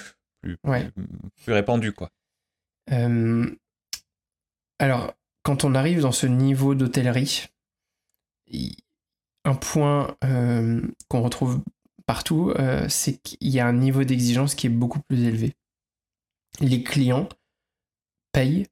plus, 0.41 0.57
plus, 0.57 1.53
répandu. 1.53 1.91
Quoi. 1.91 2.09
alors, 4.79 5.13
quand 5.43 5.65
on 5.65 5.75
arrive 5.75 6.01
dans 6.01 6.11
ce 6.11 6.25
niveau 6.25 6.73
d'hôtellerie, 6.73 7.47
un 9.45 9.55
point 9.55 10.15
euh, 10.23 10.81
qu'on 11.09 11.21
retrouve 11.21 11.61
partout, 12.05 12.51
euh, 12.57 12.87
c'est 12.89 13.17
qu'il 13.21 13.49
y 13.49 13.59
a 13.59 13.67
un 13.67 13.73
niveau 13.73 14.03
d'exigence 14.03 14.55
qui 14.55 14.67
est 14.67 14.71
beaucoup 14.71 15.01
plus 15.01 15.23
élevé. 15.23 15.53
Les 16.59 16.83
clients 16.83 17.27
payent 18.33 18.67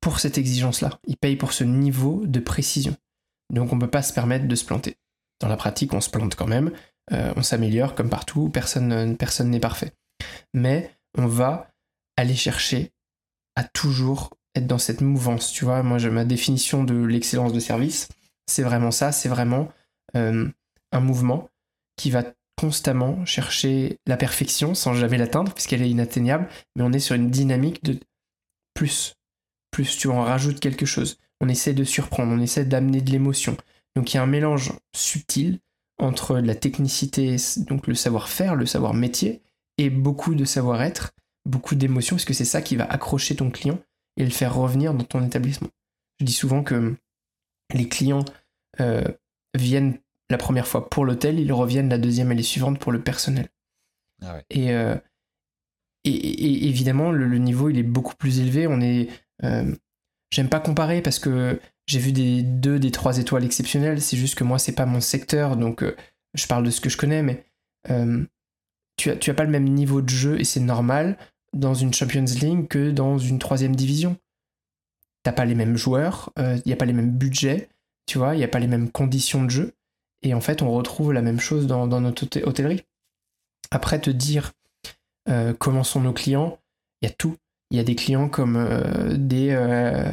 pour 0.00 0.18
cette 0.18 0.38
exigence-là. 0.38 0.98
Ils 1.06 1.16
payent 1.16 1.36
pour 1.36 1.52
ce 1.52 1.64
niveau 1.64 2.26
de 2.26 2.40
précision. 2.40 2.96
Donc 3.52 3.72
on 3.72 3.76
ne 3.76 3.80
peut 3.80 3.90
pas 3.90 4.02
se 4.02 4.12
permettre 4.12 4.48
de 4.48 4.54
se 4.54 4.64
planter. 4.64 4.96
Dans 5.40 5.48
la 5.48 5.56
pratique, 5.56 5.92
on 5.92 6.00
se 6.00 6.10
plante 6.10 6.34
quand 6.34 6.46
même, 6.46 6.72
euh, 7.12 7.32
on 7.36 7.42
s'améliore 7.42 7.94
comme 7.94 8.08
partout, 8.08 8.48
personne 8.48 9.16
personne 9.16 9.50
n'est 9.50 9.60
parfait. 9.60 9.92
Mais 10.54 10.90
on 11.16 11.26
va 11.26 11.70
aller 12.16 12.34
chercher 12.34 12.92
à 13.54 13.64
toujours 13.64 14.30
être 14.54 14.66
dans 14.66 14.78
cette 14.78 15.00
mouvance. 15.00 15.52
Tu 15.52 15.64
vois, 15.64 15.82
moi, 15.82 15.98
ma 16.10 16.24
définition 16.24 16.84
de 16.84 16.94
l'excellence 16.94 17.52
de 17.52 17.60
service, 17.60 18.08
c'est 18.46 18.62
vraiment 18.62 18.90
ça, 18.90 19.12
c'est 19.12 19.28
vraiment 19.28 19.68
euh, 20.16 20.48
un 20.92 21.00
mouvement 21.00 21.48
qui 21.96 22.10
va 22.10 22.24
constamment 22.58 23.24
chercher 23.26 23.98
la 24.06 24.16
perfection 24.16 24.74
sans 24.74 24.94
jamais 24.94 25.18
l'atteindre 25.18 25.52
puisqu'elle 25.52 25.82
est 25.82 25.90
inatteignable, 25.90 26.48
mais 26.74 26.82
on 26.82 26.92
est 26.92 27.00
sur 27.00 27.14
une 27.14 27.30
dynamique 27.30 27.84
de 27.84 27.98
plus, 28.76 29.16
plus, 29.72 29.98
tu 29.98 30.08
en 30.08 30.22
rajoutes 30.22 30.60
quelque 30.60 30.86
chose. 30.86 31.18
On 31.40 31.48
essaie 31.48 31.74
de 31.74 31.82
surprendre, 31.82 32.32
on 32.32 32.40
essaie 32.40 32.64
d'amener 32.64 33.00
de 33.00 33.10
l'émotion. 33.10 33.56
Donc 33.96 34.12
il 34.12 34.18
y 34.18 34.20
a 34.20 34.22
un 34.22 34.26
mélange 34.26 34.72
subtil 34.94 35.58
entre 35.98 36.38
la 36.38 36.54
technicité, 36.54 37.36
donc 37.56 37.86
le 37.86 37.94
savoir-faire, 37.94 38.54
le 38.54 38.66
savoir-métier, 38.66 39.42
et 39.78 39.90
beaucoup 39.90 40.34
de 40.34 40.44
savoir-être, 40.44 41.12
beaucoup 41.46 41.74
d'émotion, 41.74 42.16
parce 42.16 42.26
que 42.26 42.34
c'est 42.34 42.44
ça 42.44 42.62
qui 42.62 42.76
va 42.76 42.84
accrocher 42.84 43.34
ton 43.34 43.50
client 43.50 43.78
et 44.16 44.24
le 44.24 44.30
faire 44.30 44.54
revenir 44.54 44.94
dans 44.94 45.04
ton 45.04 45.24
établissement. 45.24 45.68
Je 46.20 46.26
dis 46.26 46.32
souvent 46.32 46.62
que 46.62 46.94
les 47.72 47.88
clients 47.88 48.24
euh, 48.80 49.04
viennent 49.54 49.98
la 50.28 50.38
première 50.38 50.66
fois 50.66 50.90
pour 50.90 51.04
l'hôtel, 51.04 51.40
ils 51.40 51.52
reviennent 51.52 51.88
la 51.88 51.98
deuxième 51.98 52.32
et 52.32 52.34
les 52.34 52.42
suivantes 52.42 52.78
pour 52.78 52.92
le 52.92 53.02
personnel. 53.02 53.48
Ah 54.22 54.40
euh, 54.56 54.96
et, 56.10 56.68
évidemment, 56.68 57.10
le, 57.10 57.38
niveau 57.38 57.68
il 57.68 57.78
est 57.78 57.82
beaucoup 57.82 58.14
plus 58.16 58.40
élevé. 58.40 58.66
On 58.66 58.80
est, 58.80 59.08
euh, 59.44 59.74
j'aime 60.30 60.48
pas 60.48 60.60
comparer 60.60 61.02
parce 61.02 61.18
que 61.18 61.60
j'ai 61.86 61.98
vu 61.98 62.12
des 62.12 62.42
deux, 62.42 62.78
des 62.78 62.90
trois 62.90 63.18
étoiles 63.18 63.44
exceptionnelles. 63.44 64.00
C'est 64.00 64.16
juste 64.16 64.34
que 64.34 64.44
moi 64.44 64.58
c'est 64.58 64.72
pas 64.72 64.86
mon 64.86 65.00
secteur, 65.00 65.56
donc 65.56 65.84
je 66.34 66.46
parle 66.46 66.64
de 66.64 66.70
ce 66.70 66.80
que 66.80 66.90
je 66.90 66.96
connais, 66.96 67.22
mais 67.22 67.44
tu 68.96 69.10
as, 69.10 69.16
tu 69.16 69.30
as 69.30 69.34
pas 69.34 69.44
le 69.44 69.50
même 69.50 69.68
niveau 69.68 70.00
de 70.00 70.08
jeu 70.08 70.40
et 70.40 70.44
c'est 70.44 70.60
normal 70.60 71.16
dans 71.52 71.74
une 71.74 71.92
Champions 71.92 72.24
League 72.24 72.68
que 72.68 72.90
dans 72.90 73.18
une 73.18 73.38
troisième 73.38 73.74
division. 73.74 74.16
T'as 75.22 75.32
pas 75.32 75.44
les 75.44 75.54
mêmes 75.54 75.76
joueurs, 75.76 76.32
il 76.36 76.42
euh, 76.42 76.58
n'y 76.66 76.72
a 76.72 76.76
pas 76.76 76.84
les 76.84 76.92
mêmes 76.92 77.10
budgets, 77.10 77.68
tu 78.06 78.18
vois, 78.18 78.34
il 78.34 78.38
n'y 78.38 78.44
a 78.44 78.48
pas 78.48 78.60
les 78.60 78.68
mêmes 78.68 78.90
conditions 78.90 79.42
de 79.44 79.50
jeu. 79.50 79.72
Et 80.22 80.34
en 80.34 80.40
fait, 80.40 80.62
on 80.62 80.70
retrouve 80.70 81.12
la 81.12 81.22
même 81.22 81.40
chose 81.40 81.66
dans, 81.66 81.86
notre 81.86 82.24
hôtellerie. 82.46 82.84
Après, 83.70 84.00
te 84.00 84.10
dire 84.10 84.52
euh, 85.28 85.52
comment 85.58 85.84
sont 85.84 86.00
nos 86.00 86.12
clients, 86.12 86.58
il 87.02 87.08
y 87.08 87.10
a 87.10 87.14
tout. 87.14 87.36
Il 87.70 87.76
y 87.76 87.80
a 87.80 87.84
des 87.84 87.96
clients 87.96 88.28
comme 88.28 88.56
euh, 88.56 89.16
des, 89.16 89.48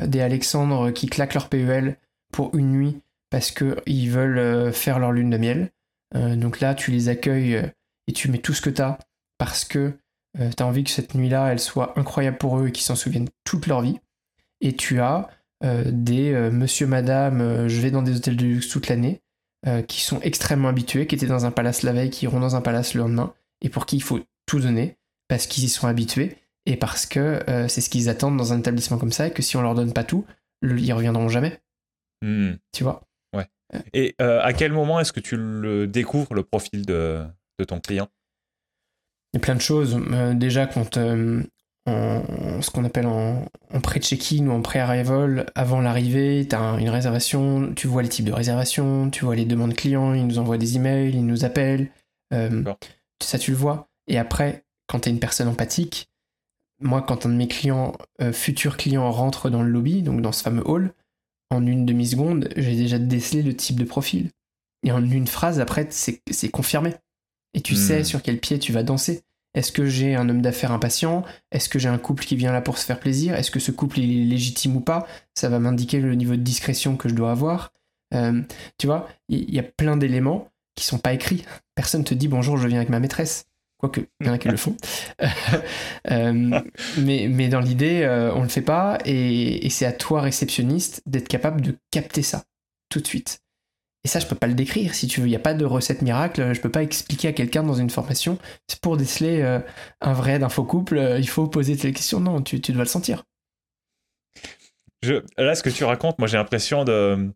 des 0.08 0.22
Alexandre 0.22 0.92
qui 0.92 1.08
claquent 1.08 1.36
leur 1.36 1.50
PEL 1.50 1.98
pour 2.32 2.56
une 2.56 2.72
nuit 2.72 3.02
parce 3.30 3.52
qu'ils 3.52 4.10
veulent 4.10 4.74
faire 4.74 5.00
leur 5.00 5.12
lune 5.12 5.30
de 5.30 5.38
miel. 5.38 5.72
donc 6.14 6.60
là, 6.60 6.76
tu 6.76 6.92
les 6.92 7.10
accueilles 7.10 7.72
et 8.08 8.14
tu 8.14 8.30
mets 8.30 8.38
tout 8.40 8.54
ce 8.54 8.62
que 8.62 8.70
tu 8.70 8.82
as 8.82 8.98
parce 9.38 9.66
que 9.66 9.94
euh, 10.40 10.50
tu 10.56 10.64
as 10.64 10.66
envie 10.66 10.84
que 10.84 10.90
cette 10.90 11.14
nuit-là, 11.16 11.52
elle 11.52 11.60
soit 11.60 11.98
incroyable 11.98 12.38
pour 12.38 12.60
eux 12.60 12.68
et 12.68 12.72
qu'ils 12.72 12.86
s'en 12.86 12.96
souviennent 12.96 13.30
toute 13.44 13.68
leur 13.68 13.82
vie. 13.82 14.00
Et 14.62 14.76
tu 14.76 15.00
as 15.00 15.30
euh, 15.64 15.84
des 15.88 16.34
euh, 16.34 16.52
monsieur, 16.52 16.88
madame, 16.88 17.68
je 17.68 17.82
vais 17.82 17.92
dans 17.92 18.02
des 18.02 18.16
hôtels 18.16 18.38
de 18.38 18.46
luxe 18.46 18.70
toute 18.70 18.88
l'année, 18.88 19.22
qui 19.88 20.02
sont 20.02 20.20
extrêmement 20.20 20.68
habitués, 20.68 21.08
qui 21.08 21.16
étaient 21.16 21.26
dans 21.26 21.46
un 21.46 21.52
palace 21.52 21.84
la 21.84 21.94
veille, 21.94 22.10
qui 22.10 22.26
iront 22.26 22.42
dans 22.42 22.58
un 22.58 22.62
palace 22.62 22.96
le 22.96 23.00
lendemain, 23.00 23.34
et 23.62 23.70
pour 23.70 23.86
qui 23.86 23.96
il 23.96 24.04
faut 24.04 24.20
tout 24.46 24.60
donner, 24.60 24.98
parce 25.36 25.48
qu'ils 25.48 25.64
y 25.64 25.70
sont 25.70 25.88
habitués, 25.88 26.38
et 26.66 26.78
parce 26.78 27.06
que 27.06 27.42
c'est 27.68 27.82
ce 27.82 27.90
qu'ils 27.90 28.10
attendent 28.10 28.38
dans 28.38 28.54
un 28.54 28.60
établissement 28.60 28.98
comme 28.98 29.12
ça, 29.12 29.28
et 29.28 29.32
que 29.32 29.42
si 29.42 29.58
on 29.58 29.62
leur 29.62 29.76
donne 29.76 29.94
pas 29.94 30.04
tout, 30.04 30.26
ils 30.62 30.94
reviendront 30.94 31.30
jamais. 31.30 31.60
Hmm. 32.22 32.54
Tu 32.72 32.84
vois? 32.84 33.04
Ouais. 33.36 33.48
Et 33.94 34.16
à 34.20 34.54
quel 34.54 34.72
moment 34.72 35.00
est-ce 35.00 35.12
que 35.12 35.20
tu 35.20 35.36
le 35.36 35.88
découvres, 35.88 36.34
le 36.34 36.44
profil 36.44 36.86
de 36.86 37.26
ton 37.68 37.80
client? 37.80 38.08
Il 39.34 39.38
y 39.38 39.40
a 39.40 39.42
plein 39.42 39.56
de 39.56 39.62
choses. 39.62 40.00
Euh, 40.12 40.36
déjà, 40.36 40.68
quand 40.68 40.98
euh, 40.98 41.42
ce 41.88 42.70
qu'on 42.70 42.86
appelle 42.86 43.08
en, 43.08 43.50
pré-check-in 43.82 44.46
ou 44.46 44.52
en 44.52 44.62
pré-arrival, 44.62 45.48
avant 45.56 45.82
l'arrivée, 45.82 46.46
tu 46.48 46.56
as 46.56 46.78
une 46.80 46.90
réservation, 46.90 47.74
tu 47.74 47.88
vois 47.88 48.04
les 48.04 48.10
types 48.10 48.26
de 48.26 48.32
réservations, 48.32 49.10
tu 49.10 49.26
vois 49.26 49.36
les 49.36 49.46
demandes 49.46 49.74
clients, 49.74 50.14
ils 50.14 50.28
nous 50.28 50.38
envoient 50.38 50.60
des 50.60 50.76
emails, 50.76 51.10
ils 51.10 51.26
nous 51.26 51.46
appellent. 51.46 51.90
Euh, 52.32 52.64
ça, 53.24 53.40
tu 53.40 53.52
le 53.52 53.58
vois. 53.58 53.90
Et 54.08 54.20
après, 54.20 54.63
quand 54.94 55.00
tu 55.00 55.10
es 55.10 55.12
une 55.12 55.20
personne 55.20 55.48
empathique, 55.48 56.08
moi, 56.80 57.02
quand 57.02 57.26
un 57.26 57.30
de 57.30 57.34
mes 57.34 57.48
clients, 57.48 57.94
futurs 58.32 58.78
clients, 58.78 59.10
rentre 59.10 59.50
dans 59.50 59.64
le 59.64 59.70
lobby, 59.70 60.04
donc 60.04 60.22
dans 60.22 60.32
ce 60.32 60.44
fameux 60.44 60.62
hall, 60.70 60.94
en 61.50 61.66
une 61.66 61.86
demi-seconde, 61.86 62.50
j'ai 62.56 62.76
déjà 62.76 63.00
décelé 63.00 63.42
le 63.42 63.56
type 63.56 63.80
de 63.80 63.86
profil. 63.86 64.30
Et 64.86 64.92
en 64.92 65.04
une 65.04 65.28
phrase, 65.28 65.60
après, 65.60 65.88
c'est 65.90 66.50
confirmé. 66.52 66.94
Et 67.56 67.62
tu 67.62 67.76
sais 67.76 68.02
hmm. 68.02 68.06
sur 68.06 68.22
quel 68.22 68.40
pied 68.40 68.60
tu 68.60 68.72
vas 68.72 68.84
danser. 68.84 69.24
Est-ce 69.56 69.72
que 69.72 69.88
j'ai 69.88 70.14
un 70.14 70.30
homme 70.30 70.42
d'affaires 70.44 70.72
impatient? 70.72 71.24
Est-ce 71.52 71.70
que 71.70 71.80
j'ai 71.80 71.90
un 71.90 71.98
couple 71.98 72.26
qui 72.26 72.36
vient 72.36 72.52
là 72.52 72.62
pour 72.62 72.78
se 72.78 72.86
faire 72.86 73.00
plaisir? 73.00 73.34
Est-ce 73.34 73.50
que 73.50 73.60
ce 73.60 73.72
couple 73.72 74.00
est 74.00 74.06
légitime 74.06 74.76
ou 74.76 74.82
pas? 74.82 75.08
Ça 75.34 75.50
va 75.50 75.60
m'indiquer 75.60 76.00
le 76.00 76.14
niveau 76.14 76.36
de 76.36 76.42
discrétion 76.42 76.98
que 76.98 77.10
je 77.10 77.16
dois 77.16 77.32
avoir. 77.32 77.72
Euh, 78.14 78.42
tu 78.78 78.88
vois, 78.88 79.08
il 79.30 79.54
y, 79.54 79.60
a 79.60 79.64
plein 79.64 79.98
d'éléments 79.98 80.52
qui 80.76 80.86
sont 80.86 81.00
pas 81.00 81.14
écrits. 81.14 81.46
Personne 81.76 82.04
te 82.04 82.14
dit 82.14 82.28
bonjour, 82.28 82.58
je 82.58 82.68
viens 82.68 82.78
avec 82.78 82.90
ma 82.90 83.00
maîtresse. 83.00 83.46
Quoique, 83.84 84.00
il 84.22 84.28
y 84.28 84.30
en 84.30 84.34
a 84.34 84.38
qui 84.38 84.48
le 84.48 84.58
font. 84.58 84.78
Euh, 86.12 86.62
mais, 86.98 87.28
mais 87.30 87.48
dans 87.48 87.62
l'idée, 87.62 88.02
euh, 88.04 88.34
on 88.36 88.44
le 88.44 88.50
fait 88.50 88.62
pas. 88.62 88.98
et 89.06 89.70
c'est 89.70 89.86
à 89.86 89.94
toi, 89.94 90.20
réceptionniste, 90.20 91.02
d'être 91.06 91.30
capable 91.30 91.62
de 91.62 91.78
capter 91.92 92.22
ça 92.22 92.44
tout 92.90 93.00
de 93.00 93.08
suite. 93.08 93.44
Et 94.04 94.10
ça, 94.10 94.20
je 94.20 94.28
peux 94.28 94.36
pas 94.36 94.48
le 94.48 94.54
décrire, 94.54 94.94
si 94.94 95.08
tu 95.08 95.22
veux. 95.22 95.28
Il 95.28 95.30
n'y 95.30 95.36
a 95.36 95.40
pas 95.40 95.54
de 95.54 95.64
recette 95.64 96.02
miracle. 96.02 96.54
Je 96.54 96.60
peux 96.60 96.72
pas 96.72 96.84
expliquer 96.84 97.30
à 97.30 97.34
quelqu'un 97.34 97.64
dans 97.64 97.74
une 97.74 97.90
formation. 97.90 98.38
C'est 98.68 98.82
pour 98.82 98.98
déceler 98.98 99.42
euh, 99.42 99.60
un 100.02 100.14
vrai 100.14 100.40
d'info 100.40 100.66
couple. 100.66 100.98
Euh, 100.98 101.20
il 101.20 101.30
faut 101.30 101.48
poser 101.48 101.78
telle 101.78 101.94
question. 101.94 102.20
Non, 102.20 102.42
tu, 102.42 102.60
tu 102.60 102.74
dois 102.74 102.84
le 102.84 102.90
sentir. 102.90 103.24
Je, 105.02 105.24
là, 105.38 105.56
ce 105.56 105.64
que 105.64 105.70
tu 105.70 105.86
racontes, 105.86 106.20
moi, 106.20 106.28
j'ai 106.28 106.38
l'impression 106.38 106.84
de, 106.84 107.32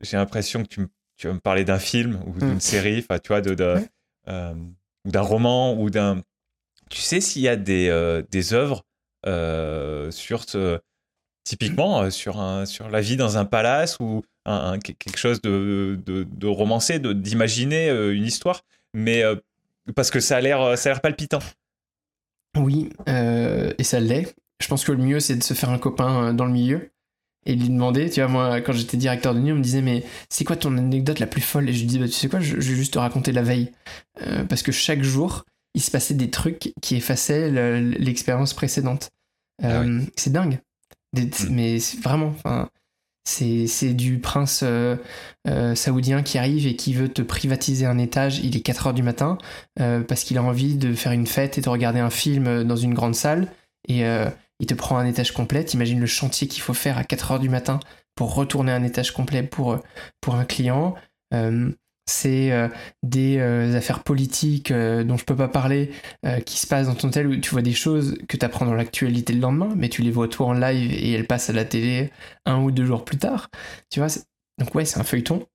j'ai 0.00 0.16
l'impression 0.16 0.64
que 0.64 0.68
tu, 0.68 0.86
tu, 1.16 1.28
vas 1.28 1.34
me 1.34 1.40
parler 1.40 1.64
d'un 1.64 1.78
film 1.78 2.20
ou 2.26 2.38
d'une 2.38 2.54
mm. 2.54 2.60
série, 2.60 2.98
enfin, 2.98 3.20
tu 3.20 3.28
vois, 3.28 3.40
de, 3.40 3.54
de 3.54 3.76
euh, 4.28 4.54
ou 5.04 5.10
d'un 5.10 5.20
roman 5.20 5.74
ou 5.74 5.90
d'un. 5.90 6.22
Tu 6.90 7.00
sais 7.00 7.20
s'il 7.20 7.42
y 7.42 7.48
a 7.48 7.56
des, 7.56 8.22
des 8.30 8.52
œuvres 8.54 8.84
sur 9.24 10.48
ce, 10.48 10.80
typiquement 11.44 12.10
sur 12.10 12.40
un, 12.40 12.66
sur 12.66 12.88
la 12.88 13.00
vie 13.00 13.16
dans 13.16 13.38
un 13.38 13.44
palace 13.44 13.98
ou 14.00 14.22
quelque 14.44 15.18
chose 15.18 15.40
de, 15.42 15.98
de, 16.06 16.46
romancé, 16.46 16.98
d'imaginer 16.98 17.88
euh, 17.88 18.14
une 18.14 18.24
histoire, 18.24 18.62
mais 18.94 19.22
euh, 19.22 19.36
parce 19.94 20.10
que 20.10 20.20
ça 20.20 20.36
a 20.36 20.40
l'air 20.40 20.78
ça 20.78 20.90
a 20.90 20.92
l'air 20.92 21.00
palpitant. 21.00 21.40
Oui, 22.56 22.90
euh, 23.08 23.72
et 23.78 23.84
ça 23.84 24.00
l'est. 24.00 24.34
Je 24.60 24.68
pense 24.68 24.84
que 24.84 24.92
le 24.92 24.98
mieux 24.98 25.20
c'est 25.20 25.36
de 25.36 25.42
se 25.42 25.54
faire 25.54 25.70
un 25.70 25.78
copain 25.78 26.34
dans 26.34 26.44
le 26.44 26.52
milieu 26.52 26.90
et 27.46 27.54
lui 27.54 27.68
demander. 27.68 28.10
Tu 28.10 28.20
vois, 28.20 28.28
moi 28.28 28.60
quand 28.60 28.72
j'étais 28.72 28.96
directeur 28.96 29.34
de 29.34 29.40
nuit, 29.40 29.52
on 29.52 29.56
me 29.56 29.62
disait 29.62 29.82
mais 29.82 30.04
c'est 30.28 30.44
quoi 30.44 30.56
ton 30.56 30.76
anecdote 30.76 31.18
la 31.18 31.26
plus 31.26 31.40
folle? 31.40 31.68
Et 31.68 31.72
je 31.72 31.80
lui 31.80 31.86
dis 31.86 31.98
bah 31.98 32.06
tu 32.06 32.12
sais 32.12 32.28
quoi, 32.28 32.40
je, 32.40 32.56
vais 32.56 32.60
juste 32.60 32.94
te 32.94 32.98
raconter 32.98 33.32
la 33.32 33.42
veille 33.42 33.72
parce 34.48 34.62
que 34.62 34.72
chaque 34.72 35.02
jour 35.02 35.44
il 35.74 35.80
se 35.80 35.90
passait 35.90 36.14
des 36.14 36.30
trucs 36.30 36.72
qui 36.80 36.96
effaçaient 36.96 37.50
l'expérience 37.80 38.54
précédente. 38.54 39.10
Ah 39.62 39.84
c'est 40.16 40.32
dingue. 40.32 40.58
Hmm. 41.16 41.28
Mais 41.50 41.78
vraiment, 42.02 42.34
c'est 43.24 43.94
du 43.94 44.18
prince 44.18 44.62
euh, 44.62 44.96
euh, 45.48 45.74
saoudien 45.74 46.22
qui 46.22 46.38
arrive 46.38 46.66
et 46.66 46.76
qui 46.76 46.94
veut 46.94 47.08
te 47.08 47.22
privatiser 47.22 47.86
un 47.86 47.98
étage. 47.98 48.38
Il 48.38 48.56
est 48.56 48.60
4 48.60 48.88
heures 48.88 48.94
du 48.94 49.02
matin 49.02 49.38
euh, 49.80 50.02
parce 50.02 50.24
qu'il 50.24 50.38
a 50.38 50.42
envie 50.42 50.76
de 50.76 50.94
faire 50.94 51.12
une 51.12 51.26
fête 51.26 51.58
et 51.58 51.60
de 51.60 51.68
regarder 51.68 52.00
un 52.00 52.10
film 52.10 52.64
dans 52.64 52.76
une 52.76 52.94
grande 52.94 53.14
salle. 53.14 53.48
Et 53.88 54.04
il 54.60 54.66
te 54.66 54.74
prend 54.74 54.98
un 54.98 55.06
étage 55.06 55.32
complet. 55.32 55.62
Imagine 55.74 56.00
le 56.00 56.06
chantier 56.06 56.46
qu'il 56.46 56.62
faut 56.62 56.74
faire 56.74 56.98
à 56.98 57.04
4 57.04 57.32
heures 57.32 57.40
du 57.40 57.48
matin 57.48 57.80
pour 58.14 58.34
retourner 58.34 58.72
un 58.72 58.84
étage 58.84 59.12
complet 59.12 59.42
pour, 59.42 59.78
pour 60.20 60.36
un 60.36 60.44
client 60.44 60.94
c'est 62.10 62.52
euh, 62.52 62.68
des 63.02 63.38
euh, 63.38 63.76
affaires 63.76 64.02
politiques 64.02 64.70
euh, 64.70 65.04
dont 65.04 65.16
je 65.16 65.24
peux 65.24 65.36
pas 65.36 65.48
parler 65.48 65.90
qui 66.44 66.58
se 66.58 66.66
passent 66.66 66.86
dans 66.86 66.94
ton 66.94 67.08
hôtel 67.08 67.26
où 67.26 67.36
tu 67.36 67.50
vois 67.50 67.62
des 67.62 67.72
choses 67.72 68.18
que 68.28 68.36
tu 68.36 68.44
apprends 68.44 68.66
dans 68.66 68.74
l'actualité 68.74 69.32
le 69.32 69.40
lendemain, 69.40 69.72
mais 69.76 69.88
tu 69.88 70.02
les 70.02 70.10
vois 70.10 70.28
toi 70.28 70.48
en 70.48 70.52
live 70.52 70.92
et 70.92 71.12
elles 71.12 71.26
passent 71.26 71.50
à 71.50 71.52
la 71.52 71.64
télé 71.64 72.10
un 72.46 72.60
ou 72.60 72.70
deux 72.70 72.84
jours 72.84 73.04
plus 73.04 73.18
tard. 73.18 73.48
Tu 73.90 74.00
vois, 74.00 74.08
donc 74.58 74.74
ouais, 74.74 74.84
c'est 74.84 74.98
un 74.98 75.04
feuilleton. 75.04 75.46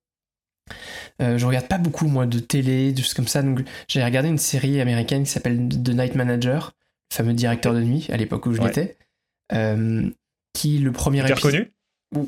je 1.20 1.46
regarde 1.46 1.68
pas 1.68 1.78
beaucoup 1.78 2.08
moi 2.08 2.26
de 2.26 2.40
télé, 2.40 2.94
de 2.94 3.02
choses 3.02 3.14
comme 3.14 3.28
ça. 3.28 3.42
Donc 3.42 3.62
j'ai 3.88 4.04
regardé 4.04 4.30
une 4.30 4.38
série 4.38 4.82
américaine 4.82 5.24
qui 5.24 5.32
s'appelle 5.32 5.68
The 5.70 5.90
Night 5.90 6.16
Manager, 6.16 6.74
fameux 7.14 7.34
directeur 7.34 7.74
de 7.74 7.82
nuit 7.82 8.08
à 8.12 8.18
l'époque 8.18 8.46
où 8.46 8.54
je 8.54 8.62
l'étais, 8.62 8.98
qui 10.54 10.78
le 10.80 10.92
premier 10.92 11.20
épisode. 11.20 11.40
connu 11.40 11.72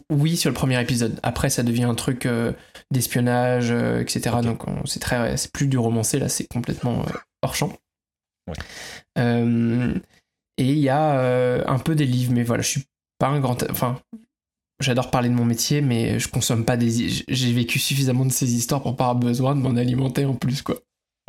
oui, 0.10 0.38
sur 0.38 0.50
le 0.50 0.54
premier 0.54 0.82
épisode. 0.82 1.20
Après, 1.24 1.50
ça 1.50 1.64
devient 1.64 1.84
un 1.84 1.96
truc 1.96 2.26
euh, 2.26 2.54
d'espionnage, 2.92 3.72
euh, 3.72 4.02
etc. 4.02 4.38
Donc, 4.44 4.64
c'est 4.86 5.00
très, 5.00 5.38
c'est 5.38 5.52
plus 5.52 5.68
du 5.68 5.78
romancé 5.78 6.20
là, 6.20 6.30
c'est 6.30 6.48
complètement 6.48 7.02
euh, 7.02 7.12
hors 7.42 7.56
champ. 7.56 7.74
et 9.18 9.24
il 10.58 10.80
y 10.80 10.90
a 10.90 11.70
un 11.70 11.80
peu 11.80 11.96
des 11.96 12.06
livres, 12.06 12.34
mais 12.34 12.44
voilà, 12.44 12.64
je 12.64 12.70
suis 12.70 12.84
pas 13.20 13.28
un 13.28 13.40
grand. 13.40 13.64
Enfin, 13.70 14.00
j'adore 14.80 15.12
parler 15.12 15.30
de 15.30 15.34
mon 15.34 15.46
métier, 15.46 15.82
mais 15.82 16.20
je 16.20 16.28
consomme 16.28 16.66
pas 16.66 16.78
des. 16.78 17.10
J'ai 17.28 17.54
vécu 17.54 17.80
suffisamment 17.80 18.26
de 18.26 18.32
ces 18.32 18.56
histoires 18.56 18.82
pour 18.82 18.96
pas 18.96 19.06
avoir 19.10 19.16
besoin 19.16 19.56
de 19.56 19.62
m'en 19.62 19.76
alimenter 19.76 20.26
en 20.26 20.34
plus, 20.34 20.62
quoi. 20.62 20.78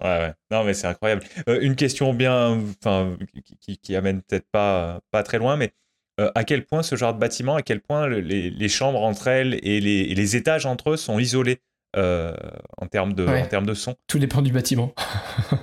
Ouais, 0.03 0.19
ouais. 0.19 0.33
Non, 0.51 0.65
mais 0.65 0.75
c'est 0.75 0.87
incroyable. 0.87 1.23
Euh, 1.49 1.61
une 1.61 1.77
question 1.77 2.15
bien, 2.15 2.61
enfin, 2.81 3.17
qui, 3.61 3.79
qui, 3.79 3.97
amène 3.97 4.23
peut-être 4.23 4.47
pas, 4.53 5.01
pas 5.11 5.23
très 5.23 5.39
loin, 5.39 5.57
mais 5.57 5.73
euh, 6.21 6.31
à 6.35 6.45
quel 6.45 6.65
point 6.65 6.83
ce 6.83 6.97
genre 6.97 7.15
de 7.15 7.19
bâtiment, 7.19 7.57
à 7.57 7.63
quel 7.63 7.81
point 7.81 8.09
les, 8.09 8.51
les, 8.51 8.69
chambres 8.69 9.03
entre 9.03 9.29
elles 9.29 9.59
et 9.63 9.81
les, 9.81 10.01
et 10.03 10.15
les, 10.15 10.37
étages 10.37 10.67
entre 10.67 10.91
eux 10.91 10.97
sont 10.97 11.19
isolés 11.19 11.61
euh, 11.97 12.33
en, 12.77 12.87
termes 12.87 13.13
de, 13.13 13.27
en 13.27 13.47
termes 13.47 13.67
de 13.67 13.75
son? 13.75 13.97
Tout 14.07 14.19
dépend 14.19 14.43
du 14.43 14.53
bâtiment. 14.53 14.95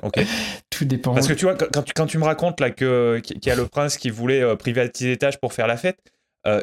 ok. 0.01 0.19
Tout 0.69 0.85
dépend. 0.85 1.13
Parce 1.13 1.27
que 1.27 1.33
tu 1.33 1.45
vois, 1.45 1.55
quand 1.55 1.83
tu, 1.83 1.93
quand 1.93 2.05
tu 2.05 2.17
me 2.17 2.25
racontes 2.25 2.59
là 2.59 2.71
qu'il 2.71 3.45
y 3.45 3.49
a 3.49 3.55
le 3.55 3.67
prince 3.67 3.97
qui 3.97 4.09
voulait 4.09 4.55
privatiser 4.57 5.11
l'étage 5.11 5.39
pour 5.39 5.53
faire 5.53 5.67
la 5.67 5.77
fête, 5.77 5.99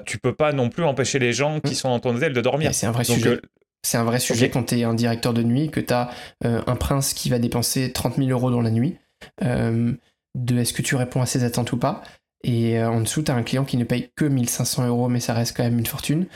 tu 0.04 0.18
peux 0.18 0.34
pas 0.34 0.52
non 0.52 0.68
plus 0.68 0.84
empêcher 0.84 1.18
les 1.18 1.32
gens 1.32 1.60
qui 1.60 1.72
mm. 1.72 1.76
sont 1.76 1.88
dans 1.88 2.00
ton 2.00 2.14
hôtel 2.14 2.34
de 2.34 2.40
dormir. 2.42 2.74
C'est 2.74 2.86
un 2.86 2.92
vrai 2.92 3.04
sujet. 3.04 3.40
C'est 3.85 3.99
un 3.99 4.05
vrai 4.05 4.20
sujet 4.20 4.49
quand 4.49 4.64
tu 4.64 4.78
es 4.78 4.85
un 4.85 4.95
directeur 4.95 5.35
de 5.35 5.43
nuit, 5.43 5.70
que 5.70 5.80
tu 5.80 5.93
as 5.93 6.11
euh, 6.45 6.62
un 6.66 6.76
prince 6.76 7.14
qui 7.14 7.28
va 7.30 7.39
dépenser 7.39 7.93
30 7.93 8.16
000 8.16 8.28
euros 8.30 8.51
dans 8.51 8.62
la 8.62 8.70
nuit, 8.70 8.97
euh, 9.43 9.93
de 10.37 10.59
est-ce 10.59 10.72
que 10.72 10.83
tu 10.83 10.95
réponds 10.95 11.20
à 11.20 11.26
ses 11.26 11.43
attentes 11.43 11.72
ou 11.72 11.76
pas? 11.76 12.03
Et 12.45 12.78
euh, 12.78 12.91
en 12.91 13.01
dessous, 13.01 13.22
tu 13.22 13.33
as 13.33 13.35
un 13.35 13.43
client 13.43 13.64
qui 13.64 13.76
ne 13.76 13.85
paye 13.85 14.11
que 14.14 14.24
1500 14.24 14.87
euros, 14.87 15.09
mais 15.09 15.18
ça 15.18 15.35
reste 15.35 15.57
quand 15.57 15.64
même 15.64 15.78
une 15.78 15.87
fortune, 15.87 16.26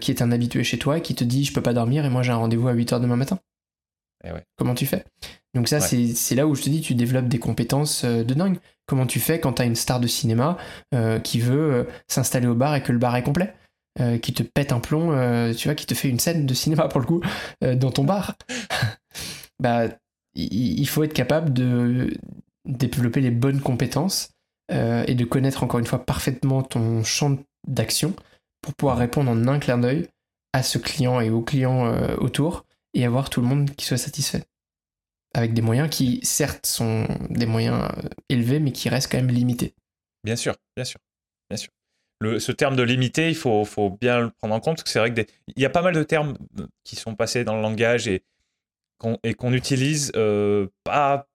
qui 0.00 0.10
est 0.10 0.20
un 0.22 0.30
habitué 0.32 0.64
chez 0.64 0.78
toi 0.78 0.98
et 0.98 1.02
qui 1.02 1.14
te 1.14 1.24
dit 1.24 1.44
je 1.44 1.52
peux 1.52 1.62
pas 1.62 1.72
dormir 1.72 2.04
et 2.04 2.10
moi 2.10 2.22
j'ai 2.22 2.32
un 2.32 2.36
rendez-vous 2.36 2.68
à 2.68 2.74
8h 2.74 3.00
demain 3.00 3.16
matin. 3.16 3.38
Eh 4.24 4.28
Comment 4.56 4.74
tu 4.74 4.86
fais? 4.86 5.04
Donc 5.54 5.68
ça, 5.68 5.80
c'est 5.80 6.34
là 6.34 6.46
où 6.46 6.54
je 6.54 6.62
te 6.62 6.70
dis, 6.70 6.80
tu 6.80 6.94
développes 6.94 7.28
des 7.28 7.38
compétences 7.38 8.04
de 8.04 8.34
dingue. 8.34 8.58
Comment 8.86 9.06
tu 9.06 9.20
fais 9.20 9.40
quand 9.40 9.54
tu 9.54 9.62
as 9.62 9.64
une 9.64 9.76
star 9.76 9.98
de 9.98 10.06
cinéma 10.06 10.58
qui 11.24 11.40
veut 11.40 11.88
s'installer 12.06 12.46
au 12.46 12.54
bar 12.54 12.74
et 12.74 12.82
que 12.82 12.92
le 12.92 12.98
bar 12.98 13.16
est 13.16 13.22
complet? 13.22 13.54
Euh, 14.00 14.16
qui 14.16 14.32
te 14.32 14.42
pète 14.42 14.72
un 14.72 14.80
plomb, 14.80 15.12
euh, 15.12 15.52
tu 15.52 15.68
vois, 15.68 15.74
qui 15.74 15.84
te 15.84 15.92
fait 15.92 16.08
une 16.08 16.18
scène 16.18 16.46
de 16.46 16.54
cinéma 16.54 16.88
pour 16.88 16.98
le 16.98 17.06
coup, 17.06 17.20
euh, 17.62 17.74
dans 17.74 17.90
ton 17.90 18.04
bar, 18.04 18.36
bah, 19.60 19.88
il 20.34 20.88
faut 20.88 21.04
être 21.04 21.12
capable 21.12 21.52
de 21.52 22.16
développer 22.64 23.20
les 23.20 23.30
bonnes 23.30 23.60
compétences 23.60 24.30
et 24.70 25.14
de 25.14 25.24
connaître 25.26 25.62
encore 25.62 25.80
une 25.80 25.84
fois 25.84 26.06
parfaitement 26.06 26.62
ton 26.62 27.04
champ 27.04 27.36
d'action 27.68 28.14
pour 28.62 28.72
pouvoir 28.72 28.96
répondre 28.96 29.30
en 29.30 29.46
un 29.46 29.58
clin 29.58 29.76
d'œil 29.76 30.08
à 30.54 30.62
ce 30.62 30.78
client 30.78 31.20
et 31.20 31.28
aux 31.28 31.42
clients 31.42 31.94
autour 32.16 32.64
et 32.94 33.04
avoir 33.04 33.28
tout 33.28 33.42
le 33.42 33.46
monde 33.46 33.72
qui 33.72 33.84
soit 33.84 33.98
satisfait. 33.98 34.44
Avec 35.34 35.52
des 35.52 35.60
moyens 35.60 35.90
qui, 35.90 36.20
certes, 36.22 36.64
sont 36.64 37.06
des 37.28 37.44
moyens 37.44 37.86
élevés, 38.30 38.60
mais 38.60 38.72
qui 38.72 38.88
restent 38.88 39.12
quand 39.12 39.18
même 39.18 39.28
limités. 39.28 39.74
Bien 40.24 40.36
sûr, 40.36 40.56
bien 40.74 40.86
sûr, 40.86 41.00
ce 42.38 42.52
terme 42.52 42.76
de 42.76 42.82
limité, 42.82 43.28
il 43.28 43.34
faut, 43.34 43.64
bien 44.00 44.20
le 44.20 44.30
prendre 44.30 44.54
en 44.54 44.60
compte, 44.60 44.76
parce 44.76 44.84
que 44.84 44.90
c'est 44.90 44.98
vrai 44.98 45.12
qu'il 45.12 45.26
y 45.56 45.64
a 45.64 45.70
pas 45.70 45.82
mal 45.82 45.94
de 45.94 46.02
termes 46.02 46.36
qui 46.84 46.96
sont 46.96 47.14
passés 47.14 47.44
dans 47.44 47.56
le 47.56 47.62
langage 47.62 48.08
et 48.08 48.22
qu'on 48.98 49.52
utilise 49.52 50.12
euh, 50.16 50.68
pas 50.84 51.26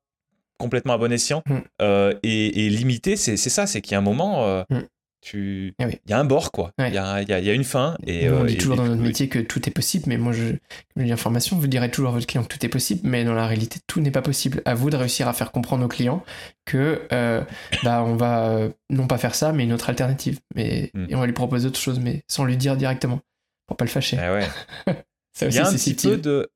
complètement 0.57 0.93
à 0.93 0.97
bon 0.97 1.11
escient. 1.11 1.43
Mm. 1.45 1.57
Euh, 1.81 2.13
et, 2.23 2.69
limité, 2.69 3.15
c'est 3.15 3.37
ça, 3.37 3.67
c'est 3.67 3.81
qu'il 3.81 3.93
y 3.93 3.95
a 3.95 3.99
un 3.99 4.01
moment, 4.01 4.47
euh, 4.47 4.63
mm 4.69 4.81
tu 5.21 5.73
ah 5.79 5.87
il 5.89 6.09
y 6.09 6.13
a 6.13 6.19
un 6.19 6.25
bord 6.25 6.51
quoi. 6.51 6.71
Il 6.77 6.93
y, 6.93 6.97
a, 6.97 7.21
y, 7.21 7.31
a, 7.31 7.53
une 7.53 7.63
fin 7.63 7.97
et 8.05 8.29
on 8.29 8.43
euh, 8.43 8.45
dit 8.45 8.57
toujours 8.57 8.75
dans 8.75 8.85
notre 8.85 9.01
métier 9.01 9.29
que 9.29 9.39
tout 9.39 9.67
est 9.67 9.71
possible 9.71 10.05
mais 10.07 10.17
moi 10.17 10.31
je 10.31 10.55
l'information 10.95 11.57
vous 11.57 11.67
direz 11.67 11.89
toujours 11.89 12.11
à 12.11 12.13
votre 12.13 12.27
client 12.27 12.43
que 12.43 12.55
tout 12.55 12.63
est 12.65 12.69
possible 12.69 13.01
mais 13.03 13.25
dans 13.25 13.33
la 13.33 13.47
réalité 13.47 13.79
tout 13.87 13.99
n'est 13.99 14.11
pas 14.11 14.21
possible. 14.21 14.61
À 14.65 14.75
vous 14.75 14.89
de 14.89 14.95
réussir 14.95 15.27
à 15.27 15.33
faire 15.33 15.51
comprendre 15.51 15.85
aux 15.85 15.87
clients 15.87 16.23
que 16.65 17.01
euh, 17.11 17.43
bah 17.83 18.03
on 18.03 18.15
va 18.15 18.49
euh, 18.49 18.69
non 18.89 19.07
pas 19.07 19.17
faire 19.17 19.35
ça 19.35 19.51
mais 19.51 19.63
une 19.63 19.73
autre 19.73 19.89
alternative. 19.89 20.39
Mais 20.55 20.91
hmm. 20.93 21.07
et 21.09 21.15
on 21.15 21.19
va 21.19 21.25
lui 21.25 21.33
proposer 21.33 21.67
autre 21.67 21.79
chose 21.79 21.99
mais 21.99 22.23
sans 22.27 22.45
lui 22.45 22.57
dire 22.57 22.77
directement 22.77 23.19
pour 23.65 23.75
pas 23.75 23.85
le 23.85 23.91
fâcher. 23.91 24.17
Ah 24.19 24.33
ouais. 24.33 24.47
ça 25.33 25.47
aussi 25.47 25.59
c'est 25.71 25.77
subtil 25.77 26.09
peu 26.11 26.17
de 26.17 26.49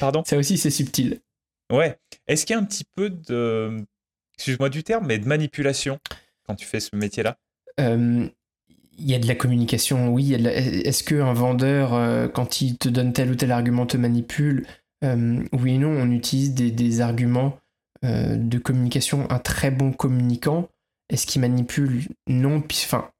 pardon? 0.00 0.22
Ça 0.24 0.38
aussi 0.38 0.56
c'est 0.56 0.70
subtil. 0.70 1.20
Ouais. 1.70 1.98
Est-ce 2.26 2.46
qu'il 2.46 2.54
y 2.54 2.58
a 2.58 2.62
un 2.62 2.64
petit 2.64 2.84
peu 2.96 3.10
de 3.10 3.84
excuse-moi 4.38 4.70
du 4.70 4.82
terme 4.82 5.06
mais 5.06 5.18
de 5.18 5.28
manipulation 5.28 5.98
quand 6.46 6.54
tu 6.54 6.64
fais 6.64 6.80
ce 6.80 6.96
métier 6.96 7.22
là 7.22 7.36
euh, 7.36 7.49
il 9.00 9.10
y 9.10 9.14
a 9.14 9.18
de 9.18 9.26
la 9.26 9.34
communication, 9.34 10.12
oui. 10.12 10.34
Est-ce 10.34 11.02
qu'un 11.02 11.32
vendeur, 11.32 11.94
euh, 11.94 12.28
quand 12.28 12.60
il 12.60 12.76
te 12.76 12.88
donne 12.88 13.12
tel 13.12 13.30
ou 13.30 13.34
tel 13.34 13.50
argument, 13.50 13.86
te 13.86 13.96
manipule 13.96 14.66
euh, 15.04 15.42
Oui 15.52 15.74
et 15.74 15.78
non, 15.78 15.88
on 15.90 16.10
utilise 16.10 16.54
des, 16.54 17.00
arguments 17.00 17.58
de 18.02 18.58
communication. 18.58 19.30
Un 19.30 19.38
très 19.38 19.70
bon 19.70 19.92
communicant, 19.92 20.68
est-ce 21.08 21.26
qu'il 21.26 21.40
manipule? 21.40 22.04
Non. 22.28 22.62
Enfin, 22.72 23.10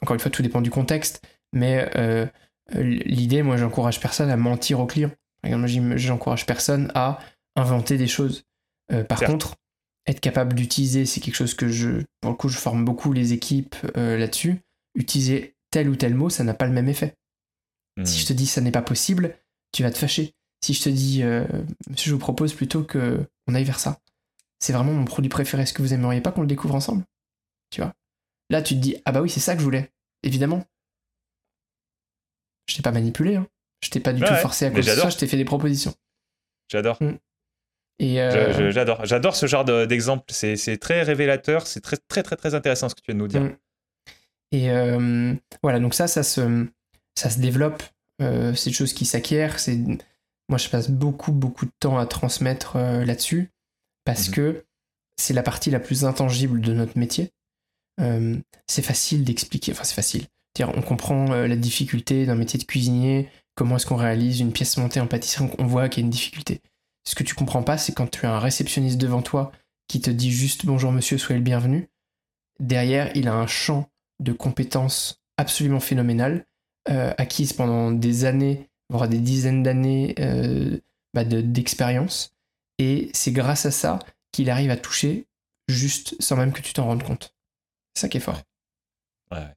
encore 0.00 0.14
une 0.14 0.20
fois, 0.20 0.30
tout 0.30 0.42
dépend 0.42 0.60
du 0.60 0.70
contexte. 0.70 1.22
Mais 1.52 1.90
l'idée, 2.74 3.42
moi, 3.42 3.56
j'encourage 3.56 4.00
personne 4.00 4.30
à 4.30 4.36
mentir 4.36 4.80
au 4.80 4.86
client. 4.86 5.10
J'encourage 5.96 6.46
personne 6.46 6.90
à 6.94 7.18
inventer 7.56 7.96
des 7.96 8.06
choses. 8.08 8.44
par 9.08 9.20
contre, 9.20 9.56
être 10.06 10.20
capable 10.20 10.54
d'utiliser, 10.54 11.06
c'est 11.06 11.20
quelque 11.20 11.34
chose 11.34 11.54
que 11.54 11.68
je, 11.68 12.02
pour 12.20 12.30
le 12.30 12.36
coup, 12.36 12.48
je 12.48 12.58
forme 12.58 12.84
beaucoup 12.84 13.12
les 13.12 13.32
équipes 13.32 13.76
euh, 13.96 14.18
là-dessus. 14.18 14.60
Utiliser 14.94 15.56
tel 15.70 15.88
ou 15.88 15.96
tel 15.96 16.14
mot, 16.14 16.28
ça 16.28 16.44
n'a 16.44 16.54
pas 16.54 16.66
le 16.66 16.72
même 16.72 16.88
effet. 16.88 17.14
Si 18.04 18.18
je 18.18 18.26
te 18.26 18.32
dis 18.32 18.46
ça 18.46 18.62
n'est 18.62 18.72
pas 18.72 18.82
possible, 18.82 19.36
tu 19.70 19.82
vas 19.82 19.90
te 19.90 19.98
fâcher. 19.98 20.34
Si 20.64 20.72
je 20.72 20.82
te 20.82 20.88
dis, 20.88 21.22
euh, 21.22 21.44
je 21.94 22.12
vous 22.12 22.18
propose 22.18 22.54
plutôt 22.54 22.84
que 22.84 23.26
on 23.46 23.54
aille 23.54 23.64
vers 23.64 23.78
ça. 23.78 24.00
C'est 24.60 24.72
vraiment 24.72 24.92
mon 24.92 25.04
produit 25.04 25.28
préféré. 25.28 25.64
Est-ce 25.64 25.74
que 25.74 25.82
vous 25.82 25.92
aimeriez 25.92 26.20
pas 26.20 26.32
qu'on 26.32 26.40
le 26.40 26.46
découvre 26.46 26.74
ensemble? 26.74 27.04
Tu 27.70 27.80
vois? 27.80 27.92
Là, 28.48 28.62
tu 28.62 28.74
te 28.74 28.80
dis, 28.80 28.96
ah 29.04 29.12
bah 29.12 29.20
oui, 29.20 29.28
c'est 29.28 29.40
ça 29.40 29.54
que 29.54 29.60
je 29.60 29.64
voulais. 29.64 29.90
Évidemment. 30.22 30.64
Je 32.66 32.76
t'ai 32.76 32.82
pas 32.82 32.92
manipulé. 32.92 33.36
Hein. 33.36 33.46
Je 33.82 33.90
t'ai 33.90 34.00
pas 34.00 34.12
du 34.12 34.22
tout 34.22 34.34
forcé 34.36 34.66
à 34.66 34.70
cause 34.70 34.86
de 34.86 34.94
ça. 34.94 35.10
Je 35.10 35.16
t'ai 35.16 35.26
fait 35.26 35.36
des 35.36 35.44
propositions. 35.44 35.94
J'adore. 36.70 37.02
Mm. 37.02 37.18
Euh, 38.02 38.70
j'adore, 38.70 39.04
j'adore 39.04 39.36
ce 39.36 39.46
genre 39.46 39.64
d'exemple. 39.64 40.24
c'est 40.28 40.76
très 40.78 41.02
révélateur, 41.02 41.66
c'est 41.66 41.80
très 41.80 41.96
très 41.96 42.22
très 42.22 42.36
très 42.36 42.54
intéressant 42.54 42.88
ce 42.88 42.94
que 42.94 43.00
tu 43.00 43.12
viens 43.12 43.14
de 43.14 43.20
nous 43.20 43.28
dire. 43.28 43.42
Mm. 43.42 43.56
Et 44.52 44.70
euh, 44.70 45.34
voilà, 45.62 45.80
donc 45.80 45.94
ça, 45.94 46.08
ça 46.08 46.22
se, 46.22 46.66
ça 47.14 47.30
se 47.30 47.38
développe. 47.38 47.82
Euh, 48.20 48.54
c'est 48.54 48.70
des 48.70 48.76
choses 48.76 48.92
qui 48.92 49.06
s'acquièrent. 49.06 49.58
C'est, 49.58 49.78
moi, 50.48 50.58
je 50.58 50.68
passe 50.68 50.90
beaucoup 50.90 51.32
beaucoup 51.32 51.64
de 51.64 51.72
temps 51.80 51.98
à 51.98 52.06
transmettre 52.06 52.76
là-dessus 52.76 53.50
parce 54.04 54.28
mhm. 54.28 54.34
que 54.34 54.64
c'est 55.16 55.34
la 55.34 55.42
partie 55.42 55.70
la 55.70 55.80
plus 55.80 56.04
intangible 56.04 56.60
de 56.60 56.72
notre 56.72 56.98
métier. 56.98 57.30
c'est 58.66 58.82
facile 58.82 59.24
d'expliquer. 59.24 59.72
Enfin, 59.72 59.84
c'est 59.84 59.94
facile. 59.94 60.26
on 60.60 60.82
comprend 60.82 61.26
la 61.26 61.56
difficulté 61.56 62.26
d'un 62.26 62.34
métier 62.34 62.58
de 62.58 62.64
cuisinier. 62.64 63.28
Comment 63.54 63.76
est-ce 63.76 63.86
qu'on 63.86 63.96
réalise 63.96 64.40
une 64.40 64.52
pièce 64.52 64.76
montée 64.76 65.00
en 65.00 65.06
pâtisserie 65.06 65.50
On 65.58 65.66
voit 65.66 65.88
qu'il 65.88 66.02
y 66.02 66.04
a 66.04 66.06
une 66.06 66.10
difficulté. 66.10 66.60
Ce 67.04 67.14
que 67.14 67.22
tu 67.22 67.34
comprends 67.34 67.62
pas, 67.62 67.78
c'est 67.78 67.92
quand 67.92 68.10
tu 68.10 68.26
as 68.26 68.34
un 68.34 68.38
réceptionniste 68.38 68.98
devant 68.98 69.22
toi 69.22 69.52
qui 69.88 70.00
te 70.00 70.10
dit 70.10 70.30
juste 70.30 70.66
bonjour 70.66 70.92
monsieur, 70.92 71.18
soyez 71.18 71.38
le 71.38 71.44
bienvenu. 71.44 71.90
Derrière, 72.60 73.14
il 73.16 73.28
a 73.28 73.34
un 73.34 73.46
champ 73.46 73.90
de 74.20 74.32
compétences 74.32 75.22
absolument 75.36 75.80
phénoménal, 75.80 76.46
euh, 76.88 77.12
acquise 77.18 77.52
pendant 77.52 77.90
des 77.90 78.24
années, 78.24 78.68
voire 78.88 79.08
des 79.08 79.18
dizaines 79.18 79.62
d'années 79.62 80.14
euh, 80.20 80.78
bah, 81.14 81.24
d'expérience. 81.24 82.34
et 82.78 83.10
c'est 83.12 83.32
grâce 83.32 83.66
à 83.66 83.70
ça 83.70 83.98
qu'il 84.32 84.48
arrive 84.50 84.70
à 84.70 84.76
toucher 84.76 85.26
juste 85.68 86.20
sans 86.20 86.36
même 86.36 86.52
que 86.52 86.62
tu 86.62 86.72
t'en 86.72 86.84
rendes 86.84 87.02
compte. 87.02 87.34
C'est 87.94 88.02
ça 88.02 88.08
qui 88.08 88.18
est 88.18 88.20
fort. 88.20 88.42
Ouais. 89.30 89.48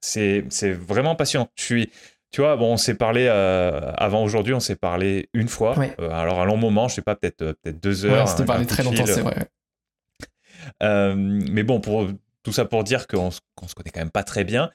C'est 0.00 0.72
vraiment 0.72 1.16
passionnant. 1.16 1.48
Je 1.56 1.62
suis, 1.62 1.90
tu 2.36 2.42
vois, 2.42 2.54
bon, 2.56 2.74
on 2.74 2.76
s'est 2.76 2.96
parlé 2.96 3.28
euh, 3.30 3.80
avant 3.96 4.22
aujourd'hui, 4.22 4.52
on 4.52 4.60
s'est 4.60 4.76
parlé 4.76 5.30
une 5.32 5.48
fois. 5.48 5.74
Euh, 5.98 6.10
alors, 6.10 6.38
un 6.38 6.44
long 6.44 6.58
moment, 6.58 6.86
je 6.86 6.96
sais 6.96 7.00
pas, 7.00 7.16
peut-être 7.16 7.40
euh, 7.40 7.54
peut-être 7.62 7.82
deux 7.82 8.04
heures. 8.04 8.26
Ouais, 8.26 8.30
c'était 8.30 8.44
parlé 8.44 8.66
très 8.66 8.82
longtemps, 8.82 9.06
c'est 9.06 9.22
vrai. 9.22 9.48
mais 11.16 11.62
bon, 11.62 11.80
pour 11.80 12.08
tout 12.42 12.52
ça 12.52 12.66
pour 12.66 12.84
dire 12.84 13.06
qu'on 13.06 13.30
se 13.30 13.40
connaît 13.74 13.88
quand 13.90 14.00
même 14.00 14.10
pas 14.10 14.22
très 14.22 14.44
bien. 14.44 14.70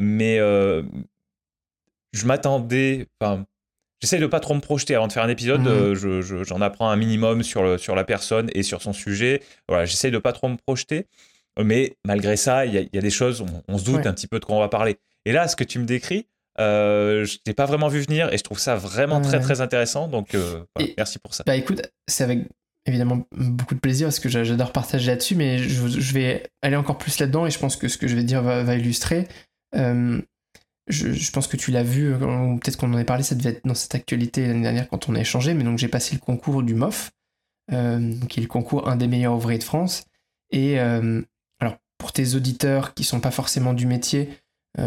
mais 0.00 0.38
je 0.38 2.26
m'attendais. 2.26 3.06
Enfin, 3.20 3.46
j'essaie 4.00 4.18
de 4.18 4.26
pas 4.26 4.40
trop 4.40 4.54
me 4.54 4.60
projeter 4.60 4.96
avant 4.96 5.06
de 5.06 5.12
faire 5.12 5.22
un 5.22 5.28
épisode. 5.28 5.60
Mhm. 5.60 6.42
j'en 6.42 6.60
apprends 6.60 6.90
un 6.90 6.96
minimum 6.96 7.44
sur, 7.44 7.62
le, 7.62 7.78
sur 7.78 7.94
la 7.94 8.02
personne 8.02 8.50
et 8.52 8.64
sur 8.64 8.82
son 8.82 8.92
sujet. 8.92 9.42
Voilà, 9.68 9.84
j'essaie 9.84 10.10
de 10.10 10.18
pas 10.18 10.32
trop 10.32 10.48
me 10.48 10.56
projeter. 10.56 11.06
Mais 11.62 11.96
malgré 12.04 12.36
ça, 12.36 12.66
il 12.66 12.74
y, 12.74 12.98
a 12.98 13.00
des 13.00 13.10
choses, 13.10 13.44
on, 13.68 13.78
se 13.78 13.84
doute 13.84 14.06
un 14.06 14.12
petit 14.12 14.26
peu 14.26 14.40
de 14.40 14.44
quoi 14.44 14.56
on 14.56 14.60
va 14.60 14.68
parler. 14.68 14.98
Et 15.24 15.30
là, 15.30 15.46
ce 15.46 15.54
que 15.54 15.62
tu 15.62 15.78
me 15.78 15.84
décris, 15.84 16.26
euh, 16.58 17.24
je 17.24 17.38
t'ai 17.38 17.52
pas 17.52 17.66
vraiment 17.66 17.88
vu 17.88 18.00
venir 18.00 18.32
et 18.32 18.38
je 18.38 18.42
trouve 18.42 18.58
ça 18.58 18.76
vraiment 18.76 19.20
très 19.20 19.40
très 19.40 19.60
intéressant. 19.60 20.08
Donc 20.08 20.34
euh, 20.34 20.64
merci 20.96 21.18
pour 21.18 21.34
ça. 21.34 21.44
Bah 21.46 21.56
écoute, 21.56 21.82
c'est 22.08 22.24
avec 22.24 22.40
évidemment 22.86 23.26
beaucoup 23.32 23.74
de 23.74 23.80
plaisir 23.80 24.06
parce 24.06 24.20
que 24.20 24.28
j'adore 24.28 24.72
partager 24.72 25.10
là-dessus, 25.10 25.34
mais 25.34 25.58
je, 25.58 26.14
vais 26.14 26.44
aller 26.62 26.76
encore 26.76 26.98
plus 26.98 27.18
là-dedans 27.18 27.46
et 27.46 27.50
je 27.50 27.58
pense 27.58 27.76
que 27.76 27.88
ce 27.88 27.98
que 27.98 28.06
je 28.06 28.14
vais 28.14 28.22
dire 28.22 28.42
va, 28.42 28.74
illustrer. 28.76 29.28
Euh, 29.74 30.20
je, 30.86 31.30
pense 31.32 31.48
que 31.48 31.56
tu 31.56 31.72
l'as 31.72 31.82
vu, 31.82 32.14
ou 32.14 32.58
peut-être 32.58 32.76
qu'on 32.76 32.92
en 32.92 32.96
a 32.96 33.04
parlé, 33.04 33.24
ça 33.24 33.34
devait 33.34 33.50
être 33.50 33.66
dans 33.66 33.74
cette 33.74 33.96
actualité 33.96 34.46
l'année 34.46 34.62
dernière 34.62 34.88
quand 34.88 35.08
on 35.08 35.16
a 35.16 35.20
échangé, 35.20 35.52
mais 35.52 35.64
donc 35.64 35.78
j'ai 35.78 35.88
passé 35.88 36.14
le 36.14 36.20
concours 36.20 36.62
du 36.62 36.74
MOF, 36.74 37.10
qui 37.68 37.74
est 37.74 38.42
le 38.42 38.46
concours 38.46 38.88
un 38.88 38.94
des 38.94 39.08
meilleurs 39.08 39.34
ouvriers 39.34 39.58
de 39.58 39.64
France. 39.64 40.04
Et 40.52 40.78
alors, 40.78 41.76
pour 41.98 42.12
tes 42.12 42.36
auditeurs 42.36 42.94
qui 42.94 43.02
sont 43.02 43.18
pas 43.18 43.32
forcément 43.32 43.74
du 43.74 43.86
métier, 43.86 44.30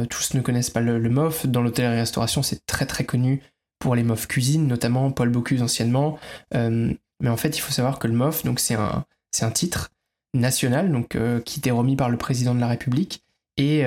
tous 0.09 0.33
ne 0.33 0.41
connaissent 0.41 0.69
pas 0.69 0.81
le, 0.81 0.99
MOF. 1.09 1.45
Dans 1.45 1.61
l'hôtellerie-restauration, 1.61 2.43
c'est 2.43 2.65
très 2.65 2.85
très 2.85 3.05
connu 3.05 3.41
pour 3.79 3.95
les 3.95 4.03
MOF 4.03 4.27
cuisine, 4.27 4.67
notamment 4.67 5.11
Paul 5.11 5.29
Bocuse 5.29 5.61
anciennement. 5.61 6.19
mais 6.53 7.29
en 7.29 7.37
fait, 7.37 7.57
il 7.57 7.61
faut 7.61 7.71
savoir 7.71 7.99
que 7.99 8.07
le 8.07 8.13
MOF, 8.13 8.43
donc 8.43 8.59
c'est 8.59 8.75
un, 8.75 9.05
c'est 9.31 9.45
un 9.45 9.51
titre 9.51 9.89
national, 10.33 10.91
donc 10.91 11.17
qui 11.43 11.59
était 11.59 11.71
remis 11.71 11.95
par 11.95 12.09
le 12.09 12.17
président 12.17 12.53
de 12.53 12.59
la 12.59 12.67
République 12.67 13.23
et 13.57 13.85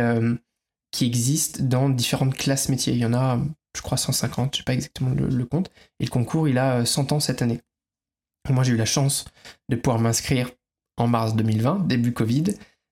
qui 0.92 1.07
existe 1.07 1.62
dans 1.62 1.88
différentes 1.88 2.36
classes 2.36 2.68
métiers. 2.68 2.92
Il 2.92 3.00
y 3.00 3.07
en 3.07 3.14
a, 3.14 3.40
je 3.76 3.82
crois, 3.82 3.98
150, 3.98 4.55
je 4.55 4.59
sais 4.59 4.64
pas 4.64 4.74
exactement 4.74 5.11
le, 5.11 5.44
compte. 5.46 5.70
Et 5.98 6.05
le 6.05 6.11
concours, 6.11 6.46
il 6.48 6.59
a 6.59 6.84
100 6.84 7.12
ans 7.12 7.20
cette 7.20 7.42
année. 7.42 7.61
moi, 8.48 8.62
j'ai 8.62 8.72
eu 8.72 8.76
la 8.76 8.84
chance 8.84 9.24
de 9.68 9.76
pouvoir 9.76 10.00
m'inscrire 10.00 10.50
en 10.98 11.09
mars 11.09 11.34
2020, 11.34 11.86
début 11.88 12.12
Covid. 12.12 12.44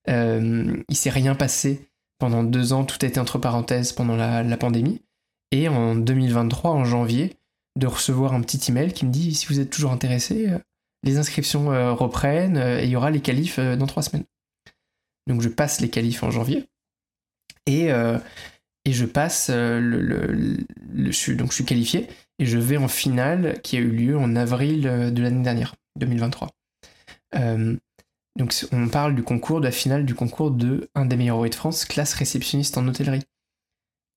Euh, 0.09 0.83
il 0.89 0.97
s'est 0.97 1.11
rien 1.11 1.35
passé 1.35 1.90
pendant 2.21 2.45
deux 2.45 2.73
ans, 2.73 2.85
tout 2.85 2.99
a 3.03 3.07
été 3.07 3.19
entre 3.19 3.39
parenthèses 3.39 3.93
pendant 3.93 4.15
la, 4.15 4.57
pandémie. 4.57 5.03
Et 5.51 5.69
en 5.69 5.97
2023, 5.97 6.71
en 6.71 6.85
janvier, 6.85 7.37
de 7.77 7.89
recevoir 7.89 8.35
un 8.35 8.43
petit 8.43 8.71
email 8.71 8.93
qui 8.93 9.07
me 9.07 9.11
dit 9.11 9.35
si 9.35 9.47
vous 9.47 9.59
êtes 9.59 9.71
toujours 9.71 9.91
intéressé, 9.91 10.49
euh, 10.49 10.59
les 11.03 11.19
inscriptions 11.19 11.73
euh, 11.73 11.93
reprennent 11.93 12.59
et 12.59 12.85
il 12.85 12.91
y 12.91 12.97
aura 12.97 13.11
les 13.11 13.21
qualifs 13.21 13.59
dans 13.59 13.87
trois 13.87 14.03
semaines. 14.03 14.25
Donc 15.27 15.41
je 15.41 15.49
passe 15.49 15.81
les 15.81 15.89
qualifs 15.89 16.23
en 16.23 16.31
janvier 16.31 16.69
et, 17.67 17.89
et 17.89 18.93
je 18.93 19.05
passe 19.07 19.49
le, 19.51 20.59
suis, 21.13 21.37
donc 21.37 21.51
je 21.51 21.55
suis 21.55 21.65
qualifié 21.65 22.09
et 22.39 22.47
je 22.47 22.59
vais 22.59 22.77
en 22.77 22.89
finale 22.89 23.61
qui 23.63 23.77
a 23.77 23.81
eu 23.81 23.91
lieu 23.91 24.19
en 24.19 24.35
avril 24.35 24.83
de 24.83 25.23
l'année 25.23 25.43
dernière, 25.43 25.77
2023. 25.97 26.49
Donc 28.37 28.55
on 28.73 28.89
parle 28.89 29.15
du 29.15 29.23
concours, 29.23 29.61
de 29.61 29.67
la 29.67 29.73
finale 29.73 30.07
du 30.07 30.15
concours 30.15 30.51
de 30.51 30.89
un 30.95 31.05
des 31.05 31.17
meilleurs 31.17 31.37
ouvriers 31.37 31.51
de 31.51 31.57
France, 31.57 31.85
classe 31.85 32.15
réceptionniste 32.15 32.79
en 32.79 32.87
hôtellerie. 32.87 33.25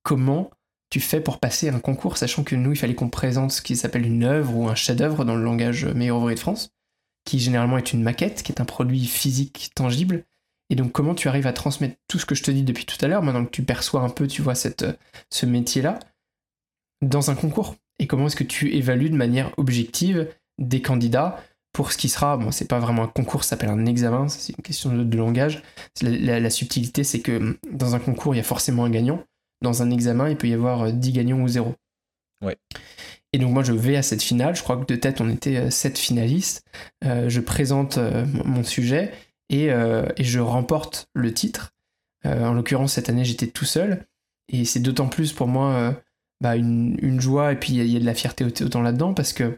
Comment 0.04 0.52
tu 0.90 1.00
fais 1.00 1.22
pour 1.22 1.40
passer 1.40 1.70
un 1.70 1.80
concours, 1.80 2.18
sachant 2.18 2.44
que 2.44 2.56
nous, 2.56 2.72
il 2.72 2.78
fallait 2.78 2.94
qu'on 2.94 3.10
présente 3.10 3.52
ce 3.52 3.64
qui 3.64 3.76
s'appelle 3.76 4.06
une 4.06 4.24
œuvre 4.24 4.56
ou 4.56 4.70
un 4.70 4.76
chef-d'œuvre 4.76 5.26
dans 5.26 5.36
le 5.36 5.44
langage 5.44 5.86
meilleur 5.86 6.18
ouvrier 6.18 6.36
de 6.36 6.40
France, 6.40 6.70
qui 7.26 7.40
généralement 7.40 7.80
est 7.80 7.94
une 7.94 8.04
maquette, 8.04 8.44
qui 8.44 8.52
est 8.52 8.62
un 8.62 8.66
produit 8.66 9.06
physique 9.06 9.72
tangible. 9.74 10.24
Et 10.70 10.76
donc 10.76 10.92
comment 10.92 11.16
tu 11.16 11.28
arrives 11.28 11.48
à 11.48 11.54
transmettre 11.54 11.96
tout 12.08 12.20
ce 12.20 12.28
que 12.28 12.36
je 12.36 12.44
te 12.44 12.52
dis 12.52 12.64
depuis 12.64 12.86
tout 12.86 13.04
à 13.04 13.08
l'heure, 13.08 13.24
maintenant 13.24 13.46
que 13.46 13.50
tu 13.50 13.64
perçois 13.64 14.02
un 14.02 14.10
peu, 14.10 14.28
tu 14.28 14.44
vois, 14.44 14.56
cette, 14.56 14.86
ce 15.32 15.46
métier-là, 15.48 15.98
dans 17.02 17.32
un 17.32 17.36
concours? 17.36 17.76
Et 17.98 18.06
comment 18.06 18.28
est-ce 18.28 18.36
que 18.36 18.44
tu 18.44 18.76
évalues 18.76 19.10
de 19.10 19.16
manière 19.16 19.52
objective 19.58 20.28
des 20.60 20.82
candidats 20.82 21.44
pour 21.74 21.92
ce 21.92 21.98
qui 21.98 22.08
sera, 22.08 22.38
bon, 22.38 22.52
c'est 22.52 22.68
pas 22.68 22.80
vraiment 22.80 23.04
un 23.04 23.08
concours, 23.08 23.44
ça 23.44 23.52
s'appelle 23.52 23.70
un 23.70 23.88
examen, 23.88 24.28
c'est 24.30 24.56
une 24.56 24.64
question 24.64 24.96
de, 24.96 25.18
langage. 25.18 25.64
La, 26.02 26.50
subtilité, 26.52 27.04
c'est 27.04 27.20
que 27.20 27.36
hum, 27.36 27.58
dans 27.72 27.96
un 27.96 28.00
concours, 28.00 28.36
il 28.36 28.38
y 28.38 28.42
a 28.42 28.44
forcément 28.44 28.86
un 28.86 28.92
gagnant. 28.92 29.24
Dans 29.62 29.82
un 29.82 29.90
examen, 29.90 30.30
il 30.30 30.38
peut 30.38 30.48
y 30.48 30.54
avoir 30.54 30.94
10 30.94 31.10
euh, 31.10 31.14
gagnants 31.14 31.42
ou 31.42 31.48
0. 31.48 31.74
Ouais. 32.44 32.58
Et 33.32 33.40
donc 33.40 33.52
moi 33.52 33.64
je 33.64 33.74
vais 33.74 33.96
à 33.96 34.04
cette 34.04 34.22
finale, 34.22 34.56
je 34.56 34.62
crois 34.62 34.78
que 34.78 34.86
de 34.86 34.96
tête 34.96 35.20
on 35.20 35.30
était 35.30 35.72
7 35.72 35.94
euh, 35.94 36.00
finalistes, 36.00 36.64
euh, 37.04 37.30
je 37.30 37.40
présente 37.40 37.98
mon 37.98 38.64
sujet 38.64 39.12
et, 39.50 39.70
je 40.20 40.40
remporte 40.40 41.08
le 41.16 41.34
titre. 41.34 41.74
en 42.26 42.54
l'occurrence 42.54 42.94
cette 42.94 43.10
année 43.10 43.26
j'étais 43.26 43.48
tout 43.48 43.66
seul 43.66 44.06
et 44.50 44.66
c'est 44.66 44.82
d'autant 44.82 45.08
plus 45.08 45.34
pour 45.34 45.48
moi 45.48 45.96
bah, 46.42 46.56
une, 46.58 47.20
joie 47.20 47.54
et 47.54 47.56
puis 47.56 47.74
il 47.74 47.88
y, 47.88 47.96
a 47.96 48.00
de 48.00 48.06
la 48.06 48.14
fierté 48.14 48.44
autant 48.44 48.82
là-dedans 48.82 49.14
parce 49.14 49.34
que 49.34 49.58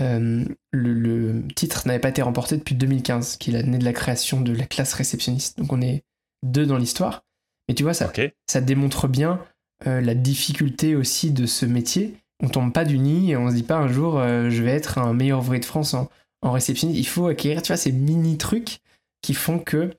euh, 0.00 0.44
le, 0.72 1.42
titre 1.54 1.86
n'avait 1.86 2.00
pas 2.00 2.08
été 2.08 2.22
remporté 2.22 2.56
depuis 2.56 2.74
2015, 2.74 3.36
qui 3.36 3.50
est 3.50 3.52
l'année 3.52 3.78
de 3.78 3.84
la 3.84 3.92
création 3.92 4.40
de 4.40 4.52
la 4.52 4.66
classe 4.66 4.92
réceptionniste. 4.94 5.58
Donc 5.58 5.72
on 5.72 5.80
est 5.80 6.02
deux 6.42 6.66
dans 6.66 6.76
l'histoire. 6.76 7.24
Mais 7.68 7.74
tu 7.74 7.82
vois, 7.82 7.94
ça, 7.94 8.12
ça 8.46 8.60
démontre 8.60 9.08
bien 9.08 9.40
euh, 9.86 10.00
la 10.00 10.14
difficulté 10.14 10.96
aussi 10.96 11.30
de 11.30 11.46
ce 11.46 11.64
métier. 11.66 12.16
On 12.42 12.48
tombe 12.48 12.72
pas 12.72 12.84
du 12.84 12.98
nid 12.98 13.30
et 13.30 13.36
on 13.36 13.48
se 13.48 13.54
dit 13.54 13.62
pas 13.62 13.76
un 13.76 13.88
jour 13.88 14.18
euh, 14.18 14.50
je 14.50 14.62
vais 14.62 14.72
être 14.72 14.98
un 14.98 15.14
meilleur 15.14 15.38
ouvrier 15.38 15.60
de 15.60 15.64
France 15.64 15.94
en, 15.94 16.10
en, 16.42 16.50
réceptionniste. 16.50 16.98
Il 16.98 17.06
faut 17.06 17.26
acquérir, 17.26 17.62
tu 17.62 17.68
vois, 17.68 17.76
ces 17.76 17.92
mini 17.92 18.36
trucs 18.36 18.80
qui 19.22 19.34
font 19.34 19.58
que 19.58 19.90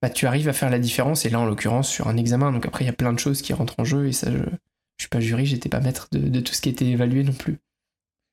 bah, 0.00 0.10
tu 0.10 0.26
arrives 0.26 0.48
à 0.48 0.52
faire 0.52 0.70
la 0.70 0.78
différence. 0.78 1.26
Et 1.26 1.30
là, 1.30 1.40
en 1.40 1.44
l'occurrence, 1.44 1.90
sur 1.90 2.06
un 2.06 2.16
examen. 2.16 2.52
Donc 2.52 2.64
après, 2.66 2.84
il 2.84 2.86
y 2.86 2.90
a 2.90 2.94
plein 2.94 3.12
de 3.12 3.18
choses 3.18 3.42
qui 3.42 3.52
rentrent 3.52 3.74
en 3.78 3.84
jeu 3.84 4.06
et 4.06 4.12
ça, 4.12 4.30
je, 4.30 4.38
je 4.38 5.02
suis 5.02 5.08
pas 5.08 5.20
jury, 5.20 5.44
j'étais 5.44 5.68
pas 5.68 5.80
maître 5.80 6.08
de, 6.12 6.20
de 6.20 6.40
tout 6.40 6.54
ce 6.54 6.60
qui 6.60 6.68
était 6.68 6.86
évalué 6.86 7.24
non 7.24 7.32
plus. 7.32 7.58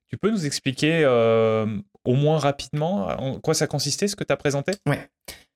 Tu 0.09 0.17
peux 0.17 0.29
nous 0.29 0.45
expliquer 0.45 1.01
euh, 1.03 1.65
au 2.03 2.13
moins 2.13 2.37
rapidement 2.37 3.07
en 3.07 3.39
quoi 3.39 3.53
ça 3.53 3.67
consistait, 3.67 4.07
ce 4.07 4.15
que 4.15 4.23
tu 4.23 4.31
as 4.31 4.37
présenté? 4.37 4.73
Ouais. 4.87 5.09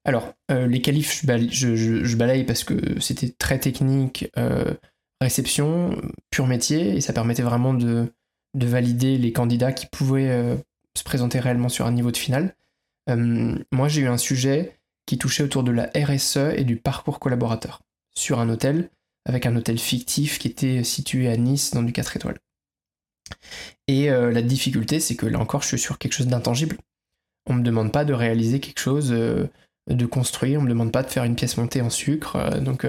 Alors, 0.06 0.34
euh, 0.52 0.66
les 0.68 0.82
qualifs, 0.82 1.24
je, 1.24 2.16
balaye, 2.16 2.46
parce 2.46 2.64
que 2.64 3.00
c'était 3.00 3.30
très 3.30 3.60
technique, 3.60 4.30
euh, 4.38 4.74
réception, 5.22 6.02
pur 6.32 6.48
métier, 6.48 6.96
et 6.96 7.02
ça 7.02 7.14
permettait 7.14 7.44
vraiment 7.44 7.74
de, 7.74 8.12
de 8.56 8.66
valider 8.66 9.18
les 9.18 9.34
candidats 9.34 9.74
qui 9.74 9.86
pouvaient 9.86 10.58
se 10.98 11.04
présenter 11.04 11.40
réellement 11.40 11.70
sur 11.70 11.86
un 11.86 11.92
niveau 11.92 12.12
de 12.12 12.18
finale. 12.18 12.56
moi, 13.08 13.88
j'ai 13.88 14.02
eu 14.02 14.08
un 14.08 14.18
sujet 14.18 14.80
qui 15.06 15.18
touchait 15.18 15.44
autour 15.44 15.64
de 15.64 15.72
la 15.72 15.90
RSE 15.96 16.54
et 16.56 16.64
du 16.64 16.78
parcours 16.78 17.20
collaborateur 17.20 17.82
sur 18.16 18.40
un 18.40 18.50
hôtel, 18.50 18.90
avec 19.26 19.46
un 19.46 19.56
hôtel 19.56 19.78
fictif 19.78 20.40
qui 20.40 20.48
était 20.48 20.84
situé 20.84 21.30
à 21.30 21.38
Nice 21.38 21.72
dans 21.72 21.84
du 21.84 21.94
4 21.94 22.18
étoiles. 22.18 22.40
Et 23.90 24.12
euh, 24.12 24.32
la 24.32 24.44
difficulté, 24.44 25.00
c'est 25.00 25.16
que 25.16 25.26
là 25.26 25.40
encore, 25.40 25.64
je 25.64 25.70
suis 25.70 25.80
sur 25.80 25.98
quelque 25.98 26.14
chose 26.14 26.28
d'intangible. 26.28 26.78
On 27.48 27.54
me 27.56 27.64
demande 27.64 27.92
pas 27.92 28.06
de 28.06 28.14
réaliser 28.14 28.60
quelque 28.60 28.80
chose, 28.80 29.12
euh, 29.12 29.50
de 29.90 30.06
construire, 30.06 30.60
on 30.60 30.64
me 30.64 30.70
demande 30.70 30.92
pas 30.92 31.02
de 31.02 31.10
faire 31.10 31.24
une 31.24 31.36
pièce 31.36 31.58
montée 31.58 31.82
en 31.82 31.90
sucre. 31.90 32.36
Euh, 32.36 32.60
donc, 32.60 32.86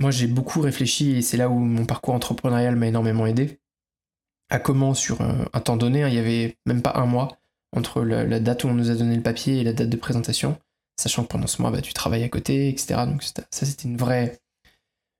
moi, 0.00 0.10
j'ai 0.10 0.26
beaucoup 0.26 0.60
réfléchi, 0.60 1.12
et 1.12 1.22
c'est 1.22 1.36
là 1.36 1.48
où 1.50 1.58
mon 1.58 1.84
parcours 1.84 2.14
entrepreneurial 2.14 2.74
m'a 2.74 2.88
énormément 2.88 3.26
aidé, 3.26 3.60
à 4.50 4.58
comment, 4.58 4.94
sur 4.94 5.20
un, 5.20 5.60
temps 5.60 5.76
donné, 5.76 6.02
hein, 6.02 6.08
il 6.08 6.14
y 6.14 6.18
avait 6.18 6.56
même 6.66 6.82
pas 6.82 6.94
un 6.96 7.06
mois 7.06 7.36
entre 7.76 8.02
la, 8.02 8.40
date 8.40 8.64
où 8.64 8.68
on 8.68 8.74
nous 8.74 8.90
a 8.90 8.94
donné 8.94 9.14
le 9.14 9.22
papier 9.22 9.60
et 9.60 9.64
la 9.64 9.72
date 9.72 9.90
de 9.90 9.96
présentation, 9.96 10.58
sachant 10.96 11.22
que 11.24 11.28
pendant 11.28 11.46
ce 11.46 11.60
mois, 11.60 11.70
bah, 11.70 11.82
tu 11.82 11.92
travailles 11.92 12.24
à 12.24 12.28
côté, 12.28 12.68
etc. 12.68 13.02
Donc, 13.06 13.22
ça, 13.22 13.44
c'était 13.50 13.88
une 13.88 13.96
vraie, 13.96 14.40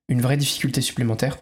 une 0.08 0.22
vraie 0.22 0.36
difficulté 0.36 0.80
supplémentaire 0.80 1.38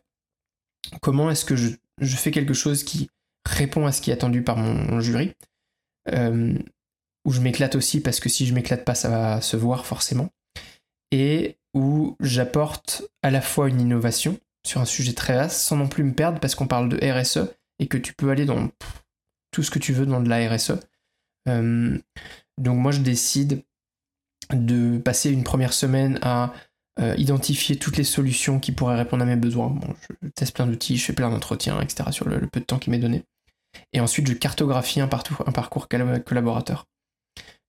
comment 1.01 1.31
est-ce 1.31 1.45
que 1.45 1.57
je, 1.57 1.77
fais 2.01 2.31
quelque 2.31 2.55
chose 2.55 2.85
qui 2.85 3.11
répond 3.47 3.87
à 3.87 3.93
ce 3.93 4.01
qui 4.01 4.11
est 4.11 4.15
attendu 4.15 4.43
par 4.43 4.57
mon, 4.57 5.01
jury, 5.01 5.33
euh, 6.13 6.55
où 7.25 7.33
je 7.33 7.41
m'éclate 7.41 7.75
aussi 7.75 8.01
parce 8.01 8.21
que 8.21 8.29
si 8.29 8.47
je 8.47 8.55
m'éclate 8.55 8.85
pas, 8.85 8.95
ça 8.95 9.09
va 9.09 9.41
se 9.41 9.57
voir 9.57 9.87
forcément, 9.87 10.31
et 11.11 11.59
où 11.75 12.17
j'apporte 12.21 13.03
à 13.23 13.31
la 13.31 13.41
fois 13.41 13.69
une 13.69 13.81
innovation 13.81 14.39
sur 14.67 14.81
un 14.81 14.85
sujet 14.85 15.13
très 15.15 15.35
vaste 15.35 15.61
sans 15.61 15.77
non 15.77 15.89
plus 15.89 16.05
me 16.05 16.15
perdre 16.15 16.39
parce 16.39 16.55
qu'on 16.55 16.67
parle 16.67 16.89
de 16.89 16.99
RSE 16.99 17.51
et 17.79 17.89
que 17.89 17.99
tu 17.99 18.15
peux 18.15 18.31
aller 18.31 18.45
dans 18.45 18.71
tout 19.51 19.63
ce 19.63 19.71
que 19.71 19.79
tu 19.79 19.93
veux 19.93 20.07
dans 20.07 20.21
de 20.21 20.29
la 20.29 20.49
RSE. 20.49 20.75
Euh, 21.49 21.99
donc 22.59 22.79
moi 22.79 22.93
je 22.93 23.01
décide 23.01 23.65
de 24.53 24.99
passer 24.99 25.31
une 25.31 25.45
première 25.45 25.73
semaine 25.73 26.19
à 26.23 26.53
euh, 27.01 27.15
identifier 27.17 27.77
toutes 27.77 27.97
les 27.97 28.05
solutions 28.05 28.61
qui 28.61 28.73
pourraient 28.73 28.97
répondre 28.97 29.23
à 29.23 29.27
mes 29.27 29.37
besoins. 29.37 29.75
Je 30.23 30.29
teste 30.29 30.55
plein 30.55 30.67
d'outils, 30.67 30.97
je 30.97 31.05
fais 31.05 31.13
plein 31.13 31.31
d'entretiens, 31.31 31.81
etc. 31.81 32.11
sur 32.11 32.29
le, 32.29 32.47
peu 32.47 32.61
de 32.61 32.65
temps 32.65 32.79
qui 32.79 32.91
m'est 32.91 32.99
donné. 32.99 33.25
Et 33.93 34.01
ensuite, 34.01 34.27
je 34.27 34.35
cartographie 34.35 35.01
un, 35.01 35.09
parcours, 35.09 35.43
un 35.47 35.53
parcours 35.53 35.89
collaborateur. 35.89 36.87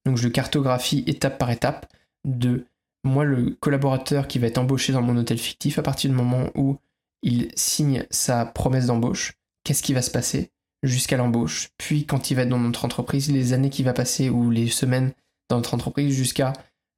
Donc, 0.06 0.18
je 0.18 0.28
cartographie 0.28 1.04
étape 1.08 1.38
par 1.38 1.50
étape 1.52 1.86
de 2.26 2.66
moi, 3.06 3.24
le 3.24 3.52
collaborateur 3.60 4.28
qui 4.28 4.40
va 4.40 4.48
être 4.48 4.58
embauché 4.58 4.94
dans 4.94 5.02
mon 5.02 5.18
hôtel 5.18 5.38
fictif, 5.38 5.80
à 5.80 5.82
partir 5.82 6.10
du 6.10 6.16
moment 6.16 6.50
où 6.56 6.78
il 7.22 7.50
signe 7.56 8.06
sa 8.10 8.46
promesse 8.46 8.88
d'embauche, 8.88 9.34
qu'est-ce 9.64 9.84
qui 9.84 9.94
va 9.94 10.02
se 10.02 10.12
passer 10.12 10.52
jusqu'à 10.84 11.16
l'embauche, 11.16 11.70
puis 11.78 12.06
quand 12.06 12.30
il 12.30 12.36
va 12.36 12.42
être 12.42 12.50
dans 12.50 12.60
notre 12.60 12.84
entreprise, 12.84 13.32
les 13.32 13.54
années 13.54 13.70
qu'il 13.70 13.86
va 13.86 13.94
passer 13.94 14.30
ou 14.30 14.52
les 14.52 14.68
semaines 14.68 15.14
dans 15.50 15.56
notre 15.56 15.74
entreprise 15.74 16.14
jusqu'à 16.14 16.52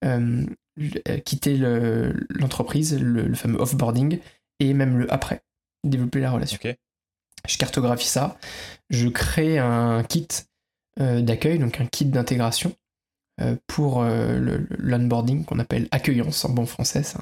euh, 0.04 0.44
quitter 1.24 1.58
l'entreprise, 2.30 3.00
le, 3.00 3.34
fameux 3.34 3.60
offboarding, 3.60 4.20
et 4.60 4.74
même 4.74 4.98
le 4.98 5.12
après, 5.12 5.44
développer 5.84 6.20
la 6.20 6.32
relation. 6.32 6.60
Je 7.48 7.58
cartographie 7.58 8.08
ça, 8.08 8.38
je 8.90 9.08
crée 9.08 9.60
un 9.60 10.04
kit 10.04 10.28
euh, 11.00 11.22
d'accueil, 11.22 11.60
donc 11.60 11.80
un 11.80 11.86
kit 11.86 12.06
d'intégration 12.06 12.74
euh, 13.42 13.56
pour 13.68 14.04
l'onboarding 14.04 15.46
qu'on 15.46 15.60
appelle 15.60 15.88
accueillance 15.92 16.44
en 16.46 16.50
bon 16.50 16.66
français, 16.66 17.04
c'est 17.04 17.18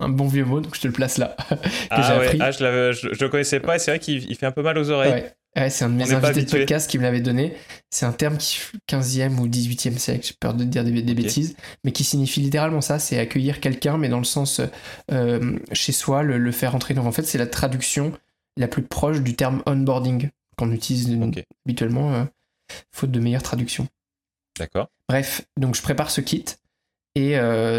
un, 0.00 0.08
bon 0.08 0.28
vieux 0.28 0.44
mot, 0.44 0.60
donc 0.60 0.74
je 0.74 0.80
te 0.80 0.86
le 0.86 0.92
place 0.92 1.18
là. 1.18 1.36
que 1.50 1.56
ah, 1.90 2.14
appris. 2.14 2.38
Ah, 2.40 2.50
je, 2.50 2.64
ne 2.64 3.20
le 3.20 3.28
connaissais 3.28 3.60
pas 3.60 3.76
et 3.76 3.78
c'est 3.78 3.90
vrai 3.90 3.98
qu'il 3.98 4.34
fait 4.36 4.46
un 4.46 4.52
peu 4.52 4.62
mal 4.62 4.78
aux 4.78 4.90
oreilles 4.90 5.24
c'est 5.56 5.84
un 5.84 5.88
de 5.88 5.94
mes 5.94 6.12
invités 6.12 6.44
de 6.44 6.50
podcast 6.50 6.90
qui 6.90 6.98
me 6.98 7.02
l'avait 7.04 7.20
donné. 7.20 7.54
C'est 7.90 8.06
un 8.06 8.12
terme 8.12 8.36
qui 8.38 8.58
15e 8.88 9.38
ou 9.38 9.48
18e 9.48 9.98
siècle, 9.98 10.26
j'ai 10.26 10.34
peur 10.38 10.54
de 10.54 10.64
dire 10.64 10.84
des, 10.84 11.14
bêtises, 11.14 11.56
mais 11.84 11.92
qui 11.92 12.02
signifie 12.02 12.40
littéralement 12.40 12.80
ça, 12.80 12.98
c'est 12.98 13.18
accueillir 13.18 13.60
quelqu'un, 13.60 13.96
mais 13.96 14.08
dans 14.08 14.18
le 14.18 14.24
sens 14.24 14.60
euh, 15.12 15.58
chez 15.72 15.92
soi, 15.92 16.22
le, 16.22 16.52
faire 16.52 16.74
entrer. 16.74 16.94
Donc 16.94 17.06
en 17.06 17.12
fait, 17.12 17.22
c'est 17.22 17.38
la 17.38 17.46
traduction 17.46 18.12
la 18.56 18.68
plus 18.68 18.82
proche 18.82 19.20
du 19.20 19.34
terme 19.34 19.62
onboarding 19.66 20.30
qu'on 20.56 20.72
utilise 20.72 21.16
habituellement, 21.66 22.14
euh, 22.14 22.24
faute 22.92 23.10
de 23.10 23.20
meilleure 23.20 23.42
traduction. 23.42 23.86
D'accord. 24.58 24.88
Bref, 25.08 25.42
donc 25.58 25.74
je 25.74 25.82
prépare 25.82 26.10
ce 26.10 26.20
kit 26.20 26.44
Et 27.16 27.36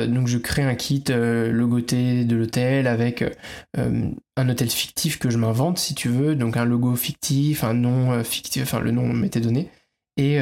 donc 0.07 0.27
je 0.27 0.37
crée 0.37 0.63
un 0.63 0.75
kit 0.75 1.03
logoté 1.09 2.23
de 2.23 2.35
l'hôtel 2.37 2.87
avec 2.87 3.23
un 3.75 4.49
hôtel 4.49 4.69
fictif 4.69 5.19
que 5.19 5.29
je 5.29 5.37
m'invente 5.37 5.77
si 5.77 5.93
tu 5.93 6.07
veux, 6.07 6.35
donc 6.35 6.55
un 6.55 6.63
logo 6.63 6.95
fictif, 6.95 7.65
un 7.65 7.73
nom 7.73 8.23
fictif, 8.23 8.63
enfin 8.63 8.79
le 8.79 8.91
nom 8.91 9.07
m'était 9.07 9.41
donné, 9.41 9.69
et, 10.15 10.37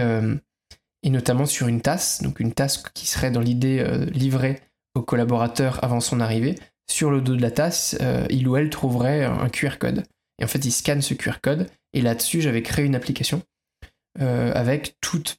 et 1.02 1.10
notamment 1.10 1.48
sur 1.48 1.68
une 1.68 1.82
tasse, 1.82 2.22
donc 2.22 2.40
une 2.40 2.54
tasse 2.54 2.84
qui 2.94 3.08
serait 3.08 3.32
dans 3.32 3.42
l'idée 3.42 3.84
livrée 4.12 4.62
au 4.94 5.02
collaborateur 5.02 5.84
avant 5.84 6.00
son 6.00 6.20
arrivée. 6.20 6.54
Sur 6.88 7.10
le 7.10 7.22
dos 7.22 7.36
de 7.36 7.42
la 7.42 7.50
tasse, 7.50 7.98
il 8.30 8.48
ou 8.48 8.58
elle 8.58 8.70
trouverait 8.70 9.24
un 9.24 9.50
QR 9.50 9.78
code. 9.80 10.04
Et 10.40 10.44
en 10.44 10.48
fait, 10.48 10.64
il 10.66 10.72
scanne 10.72 11.02
ce 11.02 11.16
QR 11.16 11.40
code, 11.42 11.68
et 11.94 12.02
là-dessus, 12.02 12.42
j'avais 12.42 12.62
créé 12.62 12.86
une 12.86 12.94
application 12.94 13.42
avec 14.20 14.98
toute 15.02 15.38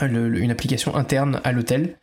une 0.00 0.50
application 0.50 0.94
interne 0.94 1.40
à 1.42 1.50
l'hôtel 1.50 1.98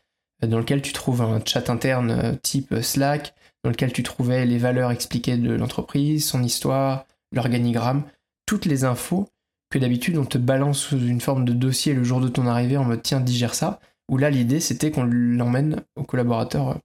dans 0.48 0.60
lequel 0.60 0.82
tu 0.82 0.94
trouves 0.94 1.22
un 1.22 1.42
chat 1.46 1.70
interne 1.70 2.12
euh, 2.12 2.36
type 2.36 2.76
Slack, 2.82 3.34
dans 3.64 3.70
lequel 3.70 3.92
tu 3.92 4.04
trouvais 4.04 4.46
les 4.46 4.58
valeurs 4.58 4.92
expliquées 4.92 5.38
de 5.38 5.54
l'entreprise, 5.54 6.26
son 6.26 6.44
histoire, 6.44 7.06
l'organigramme, 7.32 8.04
toutes 8.46 8.66
les 8.66 8.84
infos 8.86 9.28
que 9.70 9.78
d'habitude 9.78 10.18
on 10.18 10.26
te 10.26 10.38
balance 10.38 10.80
sous 10.80 11.00
une 11.00 11.22
forme 11.22 11.46
de 11.46 11.54
dossier 11.54 11.94
le 11.94 12.04
jour 12.04 12.22
de 12.22 12.28
ton 12.28 12.48
arrivée 12.48 12.78
en 12.78 12.86
mode 12.86 13.04
tiens 13.04 13.20
digère 13.20 13.54
ça, 13.54 13.80
où 14.10 14.18
là 14.18 14.30
l'idée 14.30 14.60
c'était 14.60 14.92
qu'on 14.92 15.04
l'emmène 15.04 15.84
au 15.96 16.04
collaborateur 16.04 16.70
euh, 16.70 16.76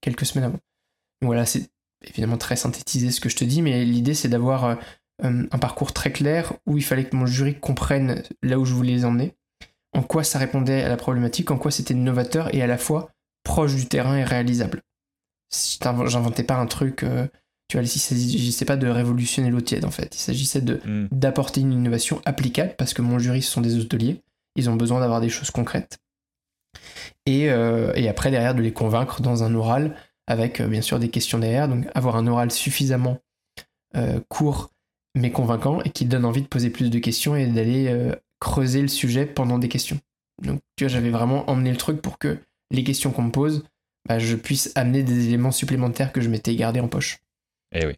quelques 0.00 0.26
semaines 0.26 0.44
avant. 0.44 0.60
Voilà, 1.22 1.46
c'est 1.46 1.70
évidemment 2.04 2.36
très 2.36 2.56
synthétisé 2.56 3.10
ce 3.10 3.20
que 3.20 3.28
je 3.28 3.36
te 3.36 3.44
dis, 3.44 3.62
mais 3.62 3.84
l'idée 3.84 4.14
c'est 4.14 4.28
d'avoir 4.28 4.64
euh, 4.64 4.74
un 5.22 5.58
parcours 5.58 5.92
très 5.92 6.12
clair 6.12 6.52
où 6.66 6.76
il 6.76 6.84
fallait 6.84 7.04
que 7.04 7.16
mon 7.16 7.26
jury 7.26 7.58
comprenne 7.58 8.22
là 8.42 8.58
où 8.58 8.64
je 8.64 8.74
voulais 8.74 8.92
les 8.92 9.04
emmener 9.04 9.34
en 9.92 10.02
quoi 10.02 10.24
ça 10.24 10.38
répondait 10.38 10.82
à 10.82 10.88
la 10.88 10.96
problématique, 10.96 11.50
en 11.50 11.58
quoi 11.58 11.70
c'était 11.70 11.94
novateur 11.94 12.54
et 12.54 12.62
à 12.62 12.66
la 12.66 12.78
fois 12.78 13.10
proche 13.44 13.74
du 13.74 13.86
terrain 13.86 14.16
et 14.16 14.24
réalisable. 14.24 14.82
J'inventais 16.06 16.44
pas 16.44 16.56
un 16.56 16.66
truc, 16.66 17.02
euh, 17.02 17.26
tu 17.68 17.76
vois, 17.76 17.84
il 17.84 17.88
s'agissait 17.88 18.64
pas 18.64 18.76
de 18.76 18.88
révolutionner 18.88 19.50
l'eau 19.50 19.60
tiède 19.60 19.84
en 19.84 19.90
fait, 19.90 20.14
il 20.14 20.18
s'agissait 20.18 20.62
hmm. 20.62 21.08
d'apporter 21.10 21.60
une 21.60 21.72
innovation 21.72 22.22
applicable 22.24 22.74
parce 22.78 22.94
que 22.94 23.02
mon 23.02 23.18
jury 23.18 23.42
ce 23.42 23.50
sont 23.50 23.60
des 23.60 23.78
hôteliers, 23.78 24.22
ils 24.56 24.70
ont 24.70 24.76
besoin 24.76 25.00
d'avoir 25.00 25.20
des 25.20 25.28
choses 25.28 25.50
concrètes. 25.50 25.98
Et, 27.26 27.50
euh, 27.50 27.92
et, 27.94 28.08
après 28.08 28.30
derrière 28.30 28.54
de 28.54 28.62
les 28.62 28.72
convaincre 28.72 29.20
dans 29.20 29.44
un 29.44 29.54
oral 29.54 29.94
avec 30.26 30.60
euh, 30.60 30.68
bien 30.68 30.80
sûr 30.80 30.98
des 30.98 31.10
questions 31.10 31.38
derrière, 31.38 31.68
donc 31.68 31.86
avoir 31.94 32.16
un 32.16 32.26
oral 32.26 32.50
suffisamment 32.50 33.18
court 34.30 34.70
mais 35.14 35.30
convaincant 35.30 35.82
et 35.82 35.90
qui 35.90 36.06
donne 36.06 36.24
envie 36.24 36.40
de 36.40 36.46
poser 36.46 36.70
plus 36.70 36.88
de 36.88 36.98
questions 36.98 37.36
et 37.36 37.46
d'aller 37.46 38.10
creuser 38.42 38.82
le 38.82 38.88
sujet 38.88 39.24
pendant 39.24 39.58
des 39.58 39.68
questions. 39.68 40.00
Donc, 40.42 40.60
tu 40.74 40.84
vois, 40.84 40.88
j'avais 40.92 41.10
vraiment 41.10 41.48
emmené 41.48 41.70
le 41.70 41.76
truc 41.76 42.02
pour 42.02 42.18
que 42.18 42.38
les 42.72 42.82
questions 42.82 43.12
qu'on 43.12 43.22
me 43.22 43.30
pose, 43.30 43.62
bah, 44.08 44.18
je 44.18 44.34
puisse 44.34 44.72
amener 44.74 45.04
des 45.04 45.28
éléments 45.28 45.52
supplémentaires 45.52 46.12
que 46.12 46.20
je 46.20 46.28
m'étais 46.28 46.56
gardé 46.56 46.80
en 46.80 46.88
poche. 46.88 47.20
Eh 47.70 47.86
oui. 47.86 47.94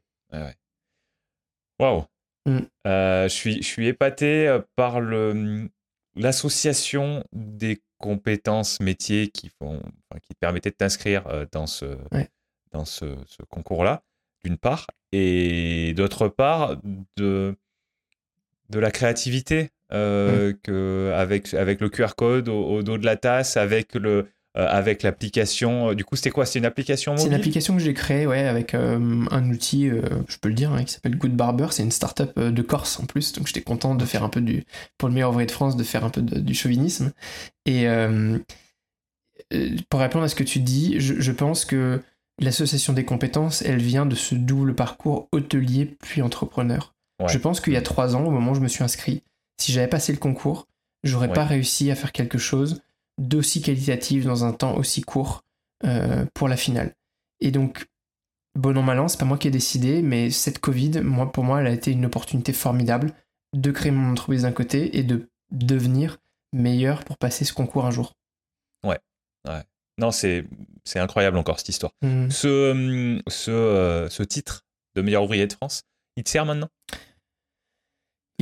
Waouh. 1.81 2.05
Mm. 2.45 2.59
Euh, 2.87 3.25
je, 3.25 3.35
suis, 3.35 3.57
je 3.63 3.67
suis 3.67 3.87
épaté 3.87 4.47
euh, 4.47 4.61
par 4.77 5.01
le, 5.01 5.71
l'association 6.15 7.25
des 7.33 7.81
compétences 7.97 8.81
métiers 8.81 9.29
qui, 9.29 9.49
font, 9.49 9.83
qui 10.21 10.35
permettaient 10.35 10.71
de 10.71 10.77
t'inscrire 10.77 11.27
euh, 11.29 11.47
dans 11.53 11.67
ce, 11.67 11.97
dans 12.71 12.85
ce, 12.85 13.17
ce 13.27 13.43
concours-là, 13.49 14.03
d'une 14.45 14.59
part, 14.59 14.87
et 15.13 15.95
d'autre 15.95 16.29
part, 16.29 16.77
de, 17.17 17.57
de 18.69 18.79
la 18.79 18.91
créativité 18.91 19.71
euh, 19.95 20.51
mmh. 20.51 20.55
que 20.63 21.13
avec, 21.15 21.55
avec 21.55 21.81
le 21.81 21.89
QR 21.89 22.15
code 22.17 22.49
au, 22.49 22.83
dos 22.83 22.99
de 22.99 23.07
la 23.07 23.17
tasse, 23.17 23.57
avec 23.57 23.95
le, 23.95 24.29
euh, 24.57 24.67
avec 24.69 25.03
l'application. 25.03 25.91
Euh, 25.91 25.95
du 25.95 26.05
coup, 26.05 26.17
c'était 26.17 26.31
quoi? 26.31 26.47
C'est 26.47 26.59
une 26.59 26.65
application 26.65 27.13
mobile 27.13 27.23
C'est 27.23 27.29
une 27.29 27.35
application 27.35 27.75
que 27.75 27.81
j'ai 27.81 27.95
créée, 27.95 28.27
ouais, 28.27 28.47
avec 28.47 28.75
un 28.75 29.51
outil, 29.51 29.89
je 30.29 30.37
peux 30.39 30.49
le 30.49 30.55
dire, 30.55 30.73
hein, 30.73 30.85
qui 30.85 30.93
s'appelle 30.93 31.17
Good 31.17 31.37
Barber. 31.37 31.69
C'est 31.71 31.83
une 31.83 31.91
startup 31.91 32.39
de 32.39 32.63
Corse 32.63 32.99
en 33.01 33.07
plus, 33.07 33.33
donc 33.33 33.47
j'étais 33.47 33.63
content 33.63 33.95
de 33.95 34.05
faire 34.05 34.23
un 34.25 34.29
peu 34.29 34.41
du, 34.41 34.65
pour 34.99 35.09
le 35.09 35.15
meilleur 35.15 35.31
ouvrier 35.31 35.47
de 35.47 35.53
France, 35.53 35.77
de 35.77 35.85
faire 35.85 36.05
un 36.05 36.11
peu 36.11 36.23
du 36.23 36.55
chauvinisme. 36.55 37.13
Et 37.67 37.87
pour 39.89 40.01
répondre 40.01 40.25
à 40.25 40.29
ce 40.29 40.35
que 40.35 40.45
tu 40.45 40.59
dis, 40.59 40.99
je, 40.99 41.21
je 41.21 41.33
pense 41.33 41.65
que 41.65 42.01
l'association 42.41 42.93
des 42.93 43.05
compétences, 43.05 43.63
elle 43.63 43.79
vient 43.79 44.07
de 44.07 44.15
ce 44.15 44.35
double 44.35 44.75
parcours 44.75 45.29
hôtelier 45.33 45.97
puis 46.01 46.23
entrepreneur. 46.23 46.95
Je 47.29 47.39
pense 47.39 47.61
qu'il 47.61 47.73
y 47.73 47.77
a 47.77 47.83
trois 47.83 48.17
ans, 48.17 48.25
au 48.25 48.31
moment 48.31 48.53
où 48.53 48.55
je 48.55 48.61
me 48.61 48.69
suis 48.69 48.83
inscrit, 48.83 49.23
si 49.59 49.73
j'avais 49.73 49.89
passé 49.89 50.13
le 50.13 50.19
concours, 50.19 50.67
j'aurais 51.03 51.33
pas 51.33 51.45
réussi 51.45 51.91
à 51.91 51.95
faire 51.95 52.13
quelque 52.13 52.39
chose 52.39 52.83
d'aussi 53.19 53.63
qualitatif 53.63 54.25
dans 54.25 54.45
un 54.45 54.53
temps 54.53 54.77
aussi 54.77 55.03
court 55.03 55.45
euh, 55.85 56.27
pour 56.35 56.49
la 56.49 56.57
finale. 56.57 56.95
Et 57.41 57.51
donc, 57.51 57.87
bon 58.55 58.77
an 58.77 58.83
mal 58.83 58.99
an, 58.99 59.09
c'est 59.09 59.19
pas 59.19 59.25
moi 59.25 59.39
qui 59.39 59.49
ai 59.49 59.51
décidé, 59.51 60.03
mais 60.03 60.31
cette 60.31 60.59
Covid, 60.59 61.01
moi, 61.03 61.31
pour 61.31 61.45
moi, 61.45 61.61
elle 61.61 61.67
a 61.67 61.73
été 61.73 61.93
une 61.93 62.07
opportunité 62.07 62.53
formidable 62.53 63.13
de 63.55 63.71
créer 63.71 63.93
mon 63.93 64.11
entreprise 64.11 64.43
d'un 64.43 64.53
côté 64.53 64.99
et 64.99 65.03
de 65.03 65.29
devenir 65.51 66.19
meilleur 66.53 67.05
pour 67.05 67.19
passer 67.19 67.45
ce 67.45 67.53
concours 67.53 67.87
un 67.87 67.91
jour. 67.91 68.15
Ouais, 68.85 68.99
ouais. 69.47 69.63
Non, 69.99 70.11
c'est, 70.11 70.47
incroyable 70.97 71.37
encore 71.39 71.59
cette 71.59 71.69
histoire. 71.69 71.93
Mmh. 72.03 72.31
Ce, 72.31 73.21
ce, 73.29 73.51
euh, 73.51 74.09
ce 74.09 74.23
titre 74.25 74.65
de 74.97 75.03
meilleur 75.03 75.23
ouvrier 75.23 75.47
de 75.47 75.53
France, 75.53 75.85
il 76.17 76.25
te 76.25 76.31
sert 76.31 76.47
maintenant? 76.47 76.69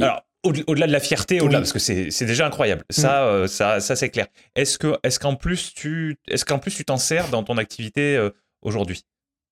Alors, 0.00 0.24
au-delà 0.42 0.86
de 0.86 0.92
la 0.92 1.00
fierté, 1.00 1.40
au-delà, 1.40 1.58
parce 1.58 1.72
que 1.72 1.78
c'est 1.78 2.24
déjà 2.24 2.46
incroyable. 2.46 2.84
Ça, 2.90 3.22
mm. 3.22 3.26
euh, 3.26 3.46
ça, 3.46 3.80
ça 3.80 3.96
c'est 3.96 4.10
clair. 4.10 4.26
Est-ce 4.54 4.78
que, 4.78 4.98
est-ce 5.02 5.18
qu'en 5.18 5.36
plus 5.36 5.72
tu, 5.74 6.16
est-ce 6.28 6.44
qu'en 6.44 6.58
plus 6.58 6.74
tu 6.74 6.84
t'en 6.84 6.96
sers 6.96 7.28
dans 7.28 7.42
ton 7.42 7.58
activité 7.58 8.16
euh, 8.16 8.30
aujourd'hui? 8.62 9.04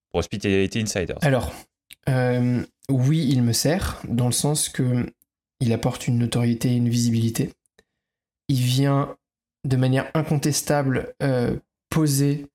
Pour 0.09 0.19
Hospitality 0.19 0.81
Insiders 0.81 1.17
Alors, 1.21 1.53
euh, 2.09 2.61
oui, 2.89 3.27
il 3.29 3.43
me 3.43 3.53
sert 3.53 4.01
dans 4.07 4.25
le 4.25 4.33
sens 4.33 4.67
que 4.67 5.05
il 5.61 5.71
apporte 5.71 6.07
une 6.07 6.17
notoriété 6.17 6.69
et 6.69 6.75
une 6.75 6.89
visibilité. 6.89 7.51
Il 8.49 8.59
vient 8.59 9.15
de 9.63 9.77
manière 9.77 10.09
incontestable 10.15 11.13
poser 11.89 12.47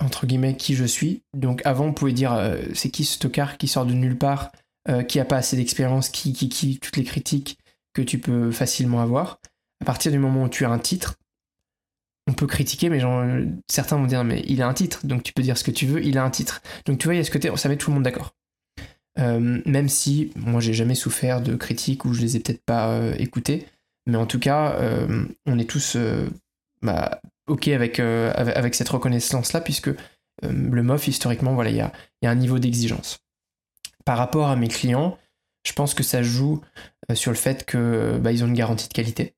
entre 0.00 0.26
guillemets 0.26 0.56
qui 0.56 0.74
je 0.74 0.84
suis. 0.84 1.22
Donc 1.34 1.62
avant, 1.64 1.86
on 1.86 1.92
pouvait 1.94 2.12
dire 2.12 2.36
c'est 2.74 2.90
qui 2.90 3.04
ce 3.04 3.18
tocard 3.18 3.58
qui 3.58 3.68
sort 3.68 3.86
de 3.86 3.94
nulle 3.94 4.18
part? 4.18 4.50
Euh, 4.88 5.02
qui 5.02 5.20
a 5.20 5.26
pas 5.26 5.36
assez 5.36 5.56
d'expérience, 5.56 6.08
qui, 6.08 6.32
qui, 6.32 6.48
qui, 6.48 6.78
toutes 6.78 6.96
les 6.96 7.04
critiques 7.04 7.58
que 7.92 8.00
tu 8.00 8.18
peux 8.18 8.50
facilement 8.50 9.02
avoir. 9.02 9.38
À 9.82 9.84
partir 9.84 10.10
du 10.10 10.18
moment 10.18 10.44
où 10.44 10.48
tu 10.48 10.64
as 10.64 10.70
un 10.70 10.78
titre, 10.78 11.16
on 12.26 12.32
peut 12.32 12.46
critiquer, 12.46 12.88
mais 12.88 12.98
genre, 12.98 13.22
certains 13.68 13.96
vont 13.96 14.06
dire, 14.06 14.24
mais 14.24 14.42
il 14.46 14.62
a 14.62 14.68
un 14.68 14.72
titre, 14.72 15.06
donc 15.06 15.22
tu 15.22 15.34
peux 15.34 15.42
dire 15.42 15.58
ce 15.58 15.64
que 15.64 15.70
tu 15.70 15.84
veux, 15.84 16.02
il 16.02 16.16
a 16.16 16.24
un 16.24 16.30
titre. 16.30 16.62
Donc 16.86 16.98
tu 16.98 17.06
vois, 17.06 17.14
il 17.14 17.18
y 17.18 17.20
a 17.20 17.24
ce 17.24 17.30
côté, 17.30 17.54
ça 17.56 17.68
met 17.68 17.76
tout 17.76 17.90
le 17.90 17.94
monde 17.96 18.04
d'accord. 18.04 18.34
Euh, 19.18 19.60
même 19.66 19.88
si 19.88 20.32
moi 20.36 20.60
j'ai 20.60 20.72
jamais 20.72 20.94
souffert 20.94 21.42
de 21.42 21.56
critiques 21.56 22.04
ou 22.06 22.14
je 22.14 22.20
les 22.22 22.36
ai 22.36 22.40
peut-être 22.40 22.64
pas 22.64 22.90
euh, 22.90 23.14
écoutées, 23.18 23.66
mais 24.06 24.16
en 24.16 24.26
tout 24.26 24.38
cas, 24.38 24.78
on 25.46 25.58
est 25.58 25.68
tous 25.68 25.98
bah, 26.80 27.20
ok 27.48 27.68
avec, 27.68 28.00
cette 28.74 28.88
reconnaissance-là, 28.88 29.60
puisque 29.60 29.90
le 30.42 30.82
MOF, 30.82 31.06
historiquement, 31.06 31.54
voilà, 31.54 31.70
il 31.70 31.76
y 31.76 31.80
a 31.80 31.92
un 32.30 32.34
niveau 32.34 32.58
d'exigence 32.58 33.20
par 34.04 34.18
rapport 34.18 34.48
à 34.48 34.56
mes 34.56 34.68
clients, 34.68 35.18
je 35.66 35.72
pense 35.72 35.94
que 35.94 36.02
ça 36.02 36.22
joue 36.22 36.60
euh, 37.10 37.14
sur 37.14 37.30
le 37.30 37.36
fait 37.36 37.64
que 37.64 38.18
bah, 38.20 38.30
ont 38.30 38.46
une 38.46 38.54
garantie 38.54 38.88
de 38.88 38.92
qualité. 38.92 39.34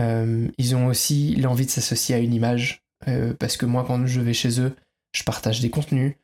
Euh, 0.00 0.48
ils 0.58 0.76
ont 0.76 0.86
aussi 0.86 1.36
l'envie 1.36 1.66
de 1.66 1.70
s'associer 1.70 2.14
à 2.14 2.18
une 2.18 2.34
image 2.34 2.82
euh, 3.08 3.32
parce 3.34 3.56
que 3.56 3.66
moi, 3.66 3.84
quand 3.86 4.06
je 4.06 4.20
vais 4.20 4.34
chez 4.34 4.60
eux, 4.60 4.74
je 5.12 5.22
partage 5.24 5.60
des 5.60 5.70
contenus, 5.70 6.14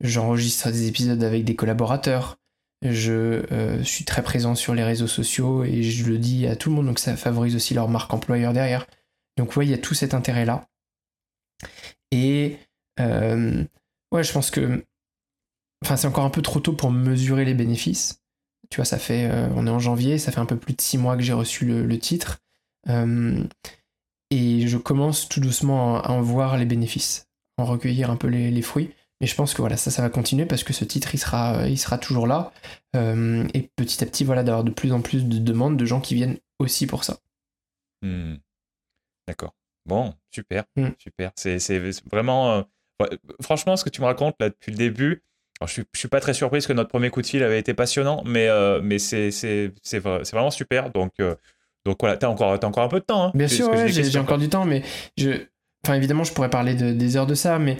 j'enregistre 0.00 0.70
des 0.70 0.88
épisodes 0.88 1.22
avec 1.22 1.44
des 1.44 1.56
collaborateurs, 1.56 2.38
je 2.82 3.82
suis 3.82 4.04
très 4.04 4.22
présent 4.22 4.54
sur 4.54 4.74
les 4.74 4.84
réseaux 4.84 5.06
sociaux 5.06 5.62
et 5.62 5.82
je 5.82 6.06
le 6.06 6.16
dis 6.16 6.46
à 6.46 6.56
tout 6.56 6.70
le 6.70 6.76
monde, 6.76 6.86
donc 6.86 6.98
ça 6.98 7.16
favorise 7.16 7.54
aussi 7.54 7.74
leur 7.74 7.88
marque 7.88 8.14
employeur 8.14 8.54
derrière. 8.54 8.86
Donc 9.36 9.56
ouais, 9.56 9.66
il 9.66 9.70
y 9.70 9.74
a 9.74 9.78
tout 9.78 9.92
cet 9.92 10.14
intérêt-là. 10.14 10.68
Et 12.12 12.56
ouais, 12.98 14.24
je 14.24 14.32
pense 14.32 14.50
que 14.50 14.82
Enfin, 15.86 15.94
c'est 15.94 16.08
encore 16.08 16.24
un 16.24 16.30
peu 16.30 16.42
trop 16.42 16.58
tôt 16.58 16.72
pour 16.72 16.90
mesurer 16.90 17.44
les 17.44 17.54
bénéfices. 17.54 18.20
Tu 18.70 18.76
vois, 18.76 18.84
ça 18.84 18.98
fait. 18.98 19.30
Euh, 19.30 19.48
on 19.54 19.68
est 19.68 19.70
en 19.70 19.78
janvier, 19.78 20.18
ça 20.18 20.32
fait 20.32 20.40
un 20.40 20.46
peu 20.46 20.56
plus 20.56 20.74
de 20.74 20.80
six 20.80 20.98
mois 20.98 21.16
que 21.16 21.22
j'ai 21.22 21.32
reçu 21.32 21.64
le, 21.64 21.98
titre. 22.00 22.40
Euh, 22.88 23.44
et 24.32 24.66
je 24.66 24.78
commence 24.78 25.28
tout 25.28 25.38
doucement 25.38 26.02
à, 26.02 26.10
en 26.10 26.22
voir 26.22 26.56
les 26.56 26.64
bénéfices, 26.64 27.28
en 27.56 27.64
recueillir 27.64 28.10
un 28.10 28.16
peu 28.16 28.26
les, 28.26 28.62
fruits. 28.62 28.90
Mais 29.20 29.28
je 29.28 29.36
pense 29.36 29.54
que 29.54 29.62
voilà, 29.62 29.76
ça, 29.76 29.92
ça 29.92 30.02
va 30.02 30.10
continuer 30.10 30.44
parce 30.44 30.64
que 30.64 30.72
ce 30.72 30.84
titre, 30.84 31.14
il 31.14 31.18
sera, 31.18 31.68
il 31.68 31.78
sera 31.78 31.98
toujours 31.98 32.26
là. 32.26 32.52
Euh, 32.96 33.46
et 33.54 33.70
petit 33.76 34.02
à 34.02 34.08
petit, 34.08 34.24
voilà, 34.24 34.42
d'avoir 34.42 34.64
de 34.64 34.72
plus 34.72 34.92
en 34.92 35.00
plus 35.00 35.24
de 35.24 35.38
demandes 35.38 35.76
de 35.76 35.84
gens 35.84 36.00
qui 36.00 36.16
viennent 36.16 36.38
aussi 36.58 36.88
pour 36.88 37.04
ça. 37.04 37.18
Hmm. 38.02 38.34
D'accord. 39.28 39.54
Bon, 39.88 40.14
super, 40.32 40.64
hmm. 40.74 40.88
super. 40.98 41.30
C'est 41.36 41.58
vraiment. 42.10 42.64
franchement, 43.40 43.76
ce 43.76 43.84
que 43.84 43.90
tu 43.90 44.00
me 44.00 44.06
racontes 44.06 44.34
là 44.40 44.48
depuis 44.48 44.72
le 44.72 44.78
début, 44.78 45.22
je 45.64 45.80
ne 45.80 45.84
suis, 45.94 46.08
pas 46.08 46.20
très 46.20 46.34
surprise 46.34 46.66
que 46.66 46.72
notre 46.72 46.90
premier 46.90 47.10
coup 47.10 47.22
de 47.22 47.26
fil 47.26 47.42
avait 47.42 47.58
été 47.58 47.72
passionnant, 47.72 48.22
mais, 48.26 48.48
euh, 48.48 48.80
mais 48.82 48.98
c'est, 48.98 49.30
vraiment 50.32 50.50
super. 50.50 50.90
Donc, 50.90 51.12
euh, 51.20 51.34
donc 51.84 51.96
voilà, 52.00 52.16
tu 52.16 52.26
as 52.26 52.30
encore, 52.30 52.62
encore 52.62 52.84
un 52.84 52.88
peu 52.88 53.00
de 53.00 53.04
temps. 53.04 53.28
Hein, 53.28 53.32
Bien 53.34 53.48
sûr, 53.48 53.70
j'ai, 53.86 54.18
encore 54.18 54.38
du 54.38 54.48
temps, 54.48 54.64
mais 54.64 54.82
je, 55.16 55.30
enfin 55.84 55.94
évidemment, 55.94 56.24
je 56.24 56.32
pourrais 56.32 56.50
parler 56.50 56.74
de, 56.74 56.92
des 56.92 57.16
heures 57.16 57.26
de 57.26 57.34
ça, 57.34 57.58
mais 57.58 57.78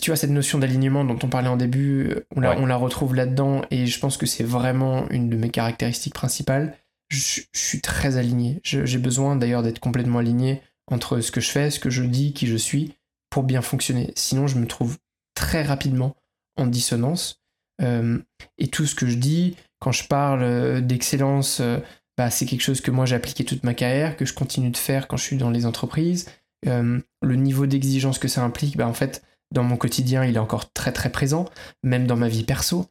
tu 0.00 0.10
vois, 0.10 0.16
cette 0.16 0.30
notion 0.30 0.58
d'alignement 0.58 1.04
dont 1.04 1.18
on 1.22 1.28
parlait 1.28 1.48
en 1.48 1.56
début, 1.56 2.14
on 2.34 2.40
la, 2.40 2.58
on 2.58 2.66
la 2.66 2.76
retrouve 2.76 3.14
là-dedans, 3.14 3.62
et 3.70 3.86
je 3.86 4.00
pense 4.00 4.16
que 4.16 4.26
c'est 4.26 4.44
vraiment 4.44 5.08
une 5.10 5.28
de 5.28 5.36
mes 5.36 5.50
caractéristiques 5.50 6.14
principales. 6.14 6.76
Je, 7.08 7.42
suis 7.52 7.80
très 7.80 8.16
aligné. 8.16 8.60
J'ai 8.64 8.98
besoin 8.98 9.36
d'ailleurs 9.36 9.62
d'être 9.62 9.78
complètement 9.78 10.18
aligné 10.18 10.60
entre 10.88 11.20
ce 11.20 11.30
que 11.30 11.40
je 11.40 11.50
fais, 11.50 11.70
ce 11.70 11.78
que 11.78 11.90
je 11.90 12.02
dis, 12.02 12.32
qui 12.32 12.46
je 12.46 12.56
suis, 12.56 12.94
pour 13.30 13.44
bien 13.44 13.62
fonctionner. 13.62 14.12
Sinon, 14.16 14.46
je 14.48 14.58
me 14.58 14.66
trouve 14.66 14.96
très 15.34 15.62
rapidement 15.62 16.16
en 16.56 16.66
dissonance. 16.66 17.40
Euh, 17.82 18.18
et 18.58 18.68
tout 18.68 18.86
ce 18.86 18.94
que 18.94 19.06
je 19.06 19.16
dis, 19.16 19.56
quand 19.80 19.92
je 19.92 20.06
parle 20.06 20.42
euh, 20.42 20.80
d'excellence, 20.80 21.60
euh, 21.60 21.78
bah, 22.16 22.30
c'est 22.30 22.46
quelque 22.46 22.62
chose 22.62 22.80
que 22.80 22.90
moi 22.90 23.06
j'ai 23.06 23.16
appliqué 23.16 23.44
toute 23.44 23.64
ma 23.64 23.74
carrière, 23.74 24.16
que 24.16 24.24
je 24.24 24.32
continue 24.32 24.70
de 24.70 24.76
faire 24.76 25.08
quand 25.08 25.16
je 25.16 25.24
suis 25.24 25.36
dans 25.36 25.50
les 25.50 25.66
entreprises. 25.66 26.28
le 26.64 27.36
niveau 27.36 27.66
d'exigence 27.66 28.18
que 28.18 28.28
ça 28.28 28.42
implique, 28.42 28.76
bah, 28.76 28.88
en 28.88 28.94
fait, 28.94 29.22
dans 29.52 29.62
mon 29.62 29.76
quotidien, 29.76 30.24
il 30.24 30.36
est 30.36 30.40
encore 30.40 30.72
très 30.72 30.92
très 30.92 31.10
présent, 31.10 31.44
même 31.82 32.06
dans 32.06 32.16
ma 32.16 32.28
vie 32.28 32.44
perso. 32.44 32.86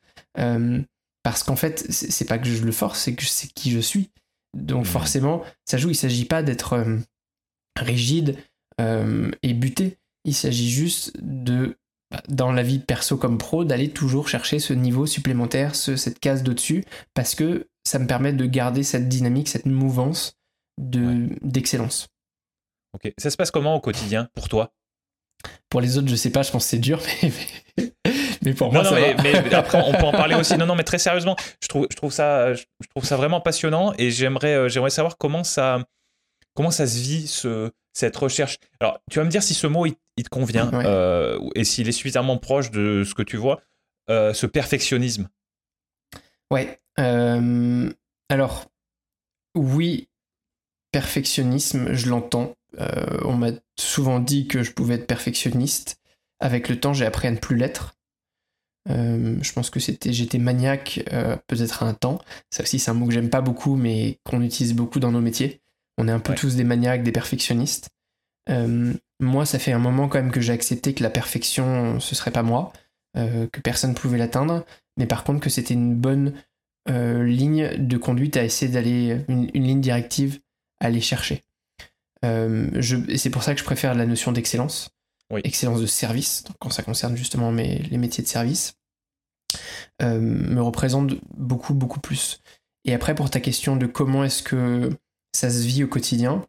parce 1.24 1.44
qu'en 1.44 1.56
fait, 1.56 1.86
c'est 1.90 2.26
pas 2.26 2.38
que 2.38 2.48
je 2.48 2.64
le 2.64 2.72
force, 2.72 3.00
c'est 3.00 3.16
que 3.16 3.26
c'est 3.26 3.48
qui 3.48 3.72
je 3.72 3.80
suis. 3.80 4.12
Donc 4.56 4.84
mmh. 4.84 4.90
forcément, 4.90 5.44
ça 5.66 5.78
joue. 5.78 5.90
Il 5.90 5.96
s'agit 5.96 6.26
pas 6.26 6.44
d'être 6.44 6.86
rigide 7.78 8.38
et 8.80 9.54
buté. 9.54 9.98
Il 10.24 10.36
s'agit 10.36 10.70
juste 10.70 11.12
de 11.22 11.78
dans 12.28 12.52
la 12.52 12.64
vie 12.64 12.80
perso 12.80 13.18
comme 13.18 13.38
pro, 13.38 13.66
d'aller 13.66 13.90
toujours 13.90 14.28
chercher 14.28 14.60
ce 14.60 14.74
niveau 14.74 15.06
supplémentaire, 15.06 15.76
cette 15.76 16.20
case 16.20 16.44
d'au-dessus, 16.44 16.84
parce 17.14 17.36
que 17.36 17.68
ça 17.84 18.00
me 18.00 18.08
permet 18.08 18.34
de 18.34 18.46
garder 18.46 18.84
cette 18.84 19.08
dynamique, 19.08 19.48
cette 19.48 19.66
mouvance 19.66 20.38
de, 20.78 21.30
d'excellence. 21.42 22.08
Ok. 22.94 23.12
Ça 23.18 23.30
se 23.30 23.38
passe 23.38 23.52
comment 23.52 23.76
au 23.76 23.80
quotidien 23.80 24.30
pour 24.34 24.50
toi? 24.50 24.72
Pour 25.70 25.82
les 25.82 25.98
autres, 25.98 26.08
je 26.08 26.16
sais 26.16 26.32
pas, 26.32 26.42
je 26.44 26.52
pense 26.52 26.64
que 26.64 26.70
c'est 26.70 26.80
dur, 26.80 27.02
mais, 27.78 27.92
mais, 28.42 28.54
pour 28.54 28.72
moi, 28.72 28.84
ça 28.84 28.92
mais, 28.92 29.16
mais, 29.22 29.54
après, 29.54 29.84
on 29.86 29.92
peut 29.92 30.06
en 30.06 30.12
parler 30.12 30.36
aussi. 30.36 30.58
Non, 30.58 30.66
non, 30.66 30.76
mais 30.76 30.84
très 30.84 30.98
sérieusement, 30.98 31.36
je 31.62 31.68
trouve, 31.68 31.88
je 31.92 31.96
trouve, 31.96 32.12
ça, 32.12 32.54
je 32.54 32.64
trouve 32.90 33.06
ça 33.06 33.18
vraiment 33.18 33.42
passionnant 33.42 33.94
et 33.98 34.12
j'aimerais, 34.12 34.56
euh, 34.56 34.70
j'aimerais 34.70 34.90
savoir 34.90 35.18
comment 35.18 35.44
ça, 35.44 35.84
comment 36.56 36.72
ça 36.72 36.88
se 36.88 36.98
vit, 37.00 37.28
ce, 37.28 37.72
cette 37.94 38.16
recherche. 38.16 38.58
Alors, 38.80 39.00
tu 39.12 39.20
vas 39.20 39.26
me 39.26 39.30
dire 39.30 39.44
si 39.44 39.54
ce 39.54 39.68
mot, 39.68 39.86
il, 39.86 39.96
te 40.24 40.30
convient 40.30 40.72
euh, 40.74 41.40
et 41.56 41.64
s'il 41.64 41.88
est 41.88 41.94
suffisamment 41.94 42.38
proche 42.38 42.72
de 42.72 43.04
ce 43.04 43.14
que 43.14 43.22
tu 43.22 43.38
vois, 43.38 43.62
euh, 44.10 44.34
ce 44.34 44.46
perfectionnisme. 44.46 45.30
Ouais. 46.52 46.80
Euh, 47.00 47.92
alors, 48.30 48.66
oui, 49.56 50.08
perfectionnisme, 50.92 51.94
je 51.94 52.10
l'entends. 52.10 52.56
on 52.78 53.34
m'a 53.34 53.52
souvent 53.78 54.20
dit 54.20 54.48
que 54.48 54.64
je 54.64 54.72
pouvais 54.72 54.96
être 54.96 55.08
perfectionniste. 55.08 56.00
Avec 56.40 56.70
le 56.70 56.80
temps, 56.80 56.94
j'ai 56.94 57.06
appris 57.06 57.28
à 57.28 57.32
ne 57.32 57.38
plus 57.38 57.56
l'être. 57.56 57.96
je 58.88 59.54
pense 59.54 59.70
que 59.70 59.80
c'était, 59.80 60.14
j'étais 60.14 60.38
maniaque 60.38 61.02
peut-être 61.48 61.84
à 61.84 61.88
un 61.88 61.94
temps. 61.94 62.22
Ça 62.52 62.64
aussi, 62.64 62.80
c'est 62.80 62.92
un 62.92 62.94
mot 62.94 63.08
que 63.08 63.14
j'aime 63.14 63.30
pas 63.30 63.42
beaucoup, 63.42 63.76
mais 63.76 64.20
qu'on 64.24 64.42
utilise 64.42 64.74
beaucoup 64.74 65.00
dans 65.00 65.12
nos 65.12 65.22
métiers. 65.22 65.62
On 65.98 66.08
est 66.08 66.12
un 66.12 66.20
peu 66.20 66.36
tous 66.36 66.56
des 66.56 66.64
maniaques, 66.64 67.04
des 67.04 67.12
perfectionnistes. 67.12 67.90
Euh, 68.50 68.94
moi, 69.20 69.46
ça 69.46 69.60
fait 69.60 69.72
un 69.72 69.80
moment 69.80 70.08
quand 70.08 70.22
même 70.22 70.32
que 70.32 70.42
j'ai 70.42 70.54
accepté 70.54 70.94
que 70.94 71.04
la 71.04 71.10
perfection, 71.10 72.00
ce 72.00 72.16
serait 72.16 72.32
pas 72.32 72.44
moi, 72.44 72.74
euh, 73.18 73.48
que 73.52 73.62
personne 73.62 73.92
ne 73.92 73.96
pouvait 73.96 74.18
l'atteindre, 74.18 74.66
mais 74.98 75.06
par 75.06 75.24
contre 75.24 75.40
que 75.40 75.50
c'était 75.50 75.74
une 75.74 75.96
bonne 75.96 76.34
euh, 76.90 77.24
ligne 77.24 77.78
de 77.78 77.98
conduite 77.98 78.38
à 78.38 78.44
essayer 78.44 78.72
d'aller, 78.72 79.22
une, 79.28 79.48
ligne 79.54 79.82
directive 79.82 80.40
à 80.80 80.88
aller 80.88 81.02
chercher. 81.02 81.44
Je, 82.24 83.12
et 83.12 83.20
c'est 83.20 83.30
pour 83.30 83.44
ça 83.44 83.54
que 83.54 83.60
je 83.60 83.66
préfère 83.66 83.94
la 83.94 84.08
notion 84.08 84.32
d'excellence, 84.32 84.90
excellence 85.44 85.80
de 85.80 85.86
service, 85.86 86.44
quand 86.60 86.72
ça 86.72 86.82
concerne 86.82 87.16
justement 87.16 87.52
mes, 87.52 87.78
les 87.78 88.00
métiers 88.00 88.24
de 88.24 88.28
service, 88.28 88.74
me 90.02 90.60
représente 90.60 91.14
beaucoup, 91.38 91.76
beaucoup 91.76 92.00
plus. 92.00 92.42
Et 92.84 92.96
après, 92.96 93.14
pour 93.14 93.30
ta 93.30 93.40
question 93.40 93.76
de 93.76 93.86
comment 93.86 94.24
est-ce 94.24 94.42
que 94.42 94.90
ça 95.36 95.52
se 95.52 95.66
vit 95.66 95.84
au 95.84 95.88
quotidien, 95.88 96.44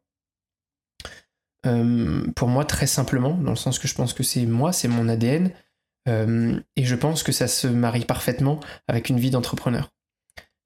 euh, 1.67 2.27
pour 2.35 2.49
moi, 2.49 2.65
très 2.65 2.87
simplement, 2.87 3.35
dans 3.35 3.51
le 3.51 3.57
sens 3.57 3.79
que 3.79 3.89
je 3.89 3.95
pense 3.95 4.13
que 4.13 4.23
c'est 4.23 4.47
moi, 4.47 4.73
c'est 4.73 4.89
mon 4.89 5.09
ADN, 5.09 5.51
euh, 6.09 6.59
et 6.77 6.85
je 6.85 6.95
pense 6.95 7.23
que 7.23 7.33
ça 7.33 7.49
se 7.49 7.67
marie 7.67 8.05
parfaitement 8.05 8.61
avec 8.89 9.09
une 9.09 9.19
vie 9.19 9.31
d'entrepreneur. 9.31 9.91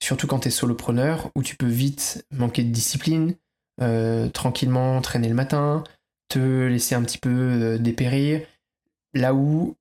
Surtout 0.02 0.26
quand 0.26 0.40
tu 0.40 0.48
es 0.48 0.50
solopreneur, 0.50 1.30
où 1.34 1.42
tu 1.42 1.56
peux 1.56 1.66
vite 1.66 2.26
manquer 2.30 2.62
de 2.62 2.70
discipline, 2.70 3.34
euh, 3.80 4.28
tranquillement 4.28 5.00
traîner 5.00 5.28
le 5.28 5.34
matin, 5.34 5.84
te 6.28 6.66
laisser 6.66 6.94
un 6.94 7.02
petit 7.02 7.18
peu 7.18 7.78
dépérir, 7.78 8.42
là 9.14 9.34
où 9.34 9.76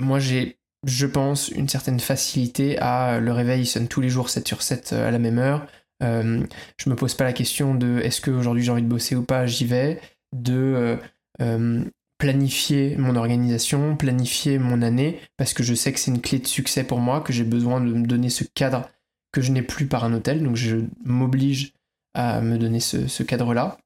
moi 0.00 0.18
j'ai, 0.18 0.58
je 0.86 1.06
pense, 1.06 1.48
une 1.48 1.68
certaine 1.68 2.00
facilité 2.00 2.78
à 2.78 3.20
le 3.20 3.32
réveil 3.32 3.66
sonne 3.66 3.88
tous 3.88 4.00
les 4.00 4.08
jours 4.08 4.30
7 4.30 4.46
sur 4.48 4.62
7 4.62 4.94
à 4.94 5.10
la 5.10 5.18
même 5.18 5.38
heure. 5.38 5.66
je 6.00 6.90
me 6.90 6.96
pose 6.96 7.14
pas 7.14 7.24
la 7.24 7.32
question 7.32 7.74
de 7.74 7.98
est-ce 8.00 8.20
qu'aujourd'hui 8.20 8.64
j'ai 8.64 8.72
envie 8.72 8.82
de 8.82 8.88
bosser 8.88 9.14
ou 9.14 9.22
pas, 9.22 9.46
j'y 9.46 9.66
vais 9.66 10.00
de 10.32 10.54
euh, 10.54 10.96
euh, 11.40 11.84
planifier 12.18 12.96
mon 12.96 13.16
organisation, 13.16 13.96
planifier 13.96 14.58
mon 14.58 14.82
année, 14.82 15.20
parce 15.36 15.54
que 15.54 15.62
je 15.62 15.74
sais 15.74 15.92
que 15.92 16.00
c'est 16.00 16.10
une 16.10 16.20
clé 16.20 16.38
de 16.38 16.46
succès 16.46 16.84
pour 16.84 16.98
moi, 16.98 17.20
que 17.20 17.32
j'ai 17.32 17.44
besoin 17.44 17.80
de 17.80 17.92
me 17.92 18.06
donner 18.06 18.30
ce 18.30 18.44
cadre 18.44 18.88
que 19.32 19.40
je 19.40 19.50
n'ai 19.50 19.62
plus 19.62 19.86
par 19.86 20.04
un 20.04 20.12
hôtel, 20.12 20.42
donc 20.42 20.56
je 20.56 20.78
m'oblige 21.04 21.74
à 22.14 22.40
me 22.40 22.58
donner 22.58 22.80
ce, 22.80 23.22
cadre-là 23.22 23.78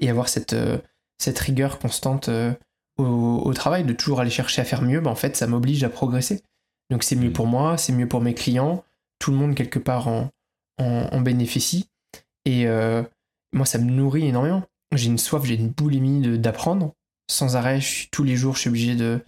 et 0.00 0.10
avoir 0.10 0.28
cette, 0.28 0.52
euh, 0.52 0.78
cette 1.18 1.38
rigueur 1.38 1.78
constante 1.78 2.28
au, 2.98 3.52
travail, 3.54 3.84
de 3.84 3.92
toujours 3.92 4.20
aller 4.20 4.30
chercher 4.30 4.60
à 4.60 4.64
faire 4.64 4.82
mieux, 4.82 5.00
bah 5.00 5.10
en 5.10 5.16
fait 5.16 5.36
ça 5.36 5.46
m'oblige 5.46 5.84
à 5.84 5.88
progresser. 5.88 6.42
Donc 6.90 7.04
c'est 7.04 7.16
mieux 7.16 7.32
pour 7.32 7.46
moi, 7.46 7.78
c'est 7.78 7.92
mieux 7.92 8.08
pour 8.08 8.20
mes 8.20 8.34
clients, 8.34 8.84
tout 9.18 9.30
le 9.30 9.36
monde 9.36 9.54
quelque 9.54 9.78
part 9.78 10.08
en, 10.08 10.30
en, 10.78 11.20
bénéficie, 11.20 11.88
et 12.44 12.66
moi 13.52 13.64
ça 13.64 13.78
me 13.78 13.90
nourrit 13.90 14.26
énormément 14.26 14.64
j'ai 14.92 15.06
une 15.06 15.18
soif, 15.18 15.44
j'ai 15.44 15.54
une 15.54 15.70
boulimie 15.70 16.38
d'apprendre. 16.38 16.94
Sans 17.30 17.56
arrêt, 17.56 17.80
tous 18.10 18.24
les 18.24 18.36
jours, 18.36 18.54
je 18.56 18.60
suis 18.60 18.68
obligé 18.68 18.94
de 18.94 19.20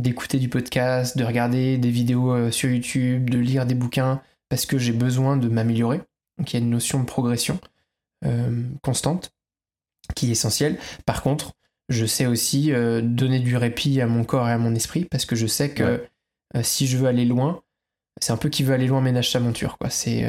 d'écouter 0.00 0.38
du 0.38 0.48
podcast, 0.48 1.16
de 1.16 1.24
regarder 1.24 1.78
des 1.78 1.90
vidéos 1.90 2.32
euh, 2.32 2.50
sur 2.50 2.70
YouTube, 2.70 3.30
de 3.30 3.38
lire 3.38 3.66
des 3.66 3.74
bouquins, 3.74 4.22
parce 4.48 4.66
que 4.66 4.78
j'ai 4.78 4.92
besoin 4.92 5.36
de 5.36 5.48
m'améliorer. 5.48 6.00
Donc 6.38 6.52
il 6.52 6.56
y 6.56 6.60
a 6.60 6.64
une 6.64 6.70
notion 6.70 7.00
de 7.00 7.04
progression 7.04 7.60
euh, 8.24 8.64
constante 8.82 9.32
qui 10.16 10.28
est 10.28 10.32
essentielle. 10.32 10.78
Par 11.06 11.22
contre, 11.22 11.52
je 11.88 12.06
sais 12.06 12.26
aussi 12.26 12.72
euh, 12.72 13.00
donner 13.02 13.40
du 13.40 13.56
répit 13.56 14.00
à 14.00 14.06
mon 14.06 14.24
corps 14.24 14.48
et 14.48 14.52
à 14.52 14.58
mon 14.58 14.74
esprit, 14.74 15.04
parce 15.04 15.26
que 15.26 15.36
je 15.36 15.46
sais 15.46 15.70
que 15.70 16.04
si 16.62 16.88
je 16.88 16.96
veux 16.96 17.06
aller 17.06 17.26
loin, 17.26 17.62
c'est 18.20 18.32
un 18.32 18.36
peu 18.36 18.48
qui 18.48 18.64
veut 18.64 18.74
aller 18.74 18.88
loin 18.88 19.00
ménage 19.00 19.30
sa 19.30 19.38
monture. 19.38 19.78
Quoi. 19.78 19.88
C'est, 19.88 20.28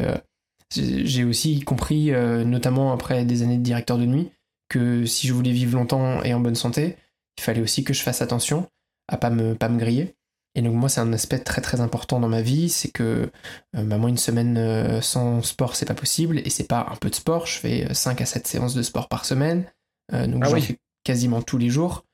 j'ai 0.69 1.23
aussi 1.23 1.61
compris, 1.61 2.11
notamment 2.11 2.93
après 2.93 3.25
des 3.25 3.41
années 3.41 3.57
de 3.57 3.63
directeur 3.63 3.97
de 3.97 4.05
nuit, 4.05 4.29
que 4.71 5.05
si 5.05 5.27
je 5.27 5.33
voulais 5.33 5.51
vivre 5.51 5.77
longtemps 5.77 6.23
et 6.23 6.33
en 6.33 6.39
bonne 6.39 6.55
santé, 6.55 6.95
il 7.37 7.43
fallait 7.43 7.61
aussi 7.61 7.83
que 7.83 7.93
je 7.93 8.01
fasse 8.01 8.21
attention 8.21 8.69
à 9.09 9.17
pas 9.17 9.29
me, 9.29 9.53
pas 9.53 9.67
me 9.67 9.77
griller. 9.77 10.15
Et 10.55 10.61
donc 10.61 10.73
moi 10.73 10.89
c'est 10.89 11.01
un 11.01 11.13
aspect 11.13 11.39
très 11.39 11.61
très 11.61 11.81
important 11.81 12.19
dans 12.19 12.29
ma 12.29 12.41
vie, 12.41 12.69
c'est 12.69 12.89
que 12.89 13.29
euh, 13.75 13.83
bah, 13.83 13.97
moi 13.97 14.09
une 14.09 14.17
semaine 14.17 14.57
euh, 14.57 15.01
sans 15.01 15.41
sport 15.41 15.75
c'est 15.75 15.85
pas 15.85 15.93
possible, 15.93 16.39
et 16.39 16.49
c'est 16.49 16.67
pas 16.67 16.87
un 16.91 16.95
peu 16.95 17.09
de 17.09 17.15
sport, 17.15 17.45
je 17.45 17.57
fais 17.57 17.93
5 17.93 18.19
à 18.19 18.25
7 18.25 18.47
séances 18.47 18.73
de 18.73 18.81
sport 18.81 19.07
par 19.07 19.23
semaine, 19.25 19.65
euh, 20.13 20.27
donc 20.27 20.43
ah 20.45 20.49
j'en 20.49 20.59
fais 20.59 20.77
quasiment 21.03 21.41
tous 21.41 21.57
les 21.57 21.69
jours. 21.69 22.05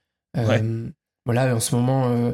Voilà, 1.25 1.55
en 1.55 1.59
ce 1.59 1.75
moment 1.75 2.33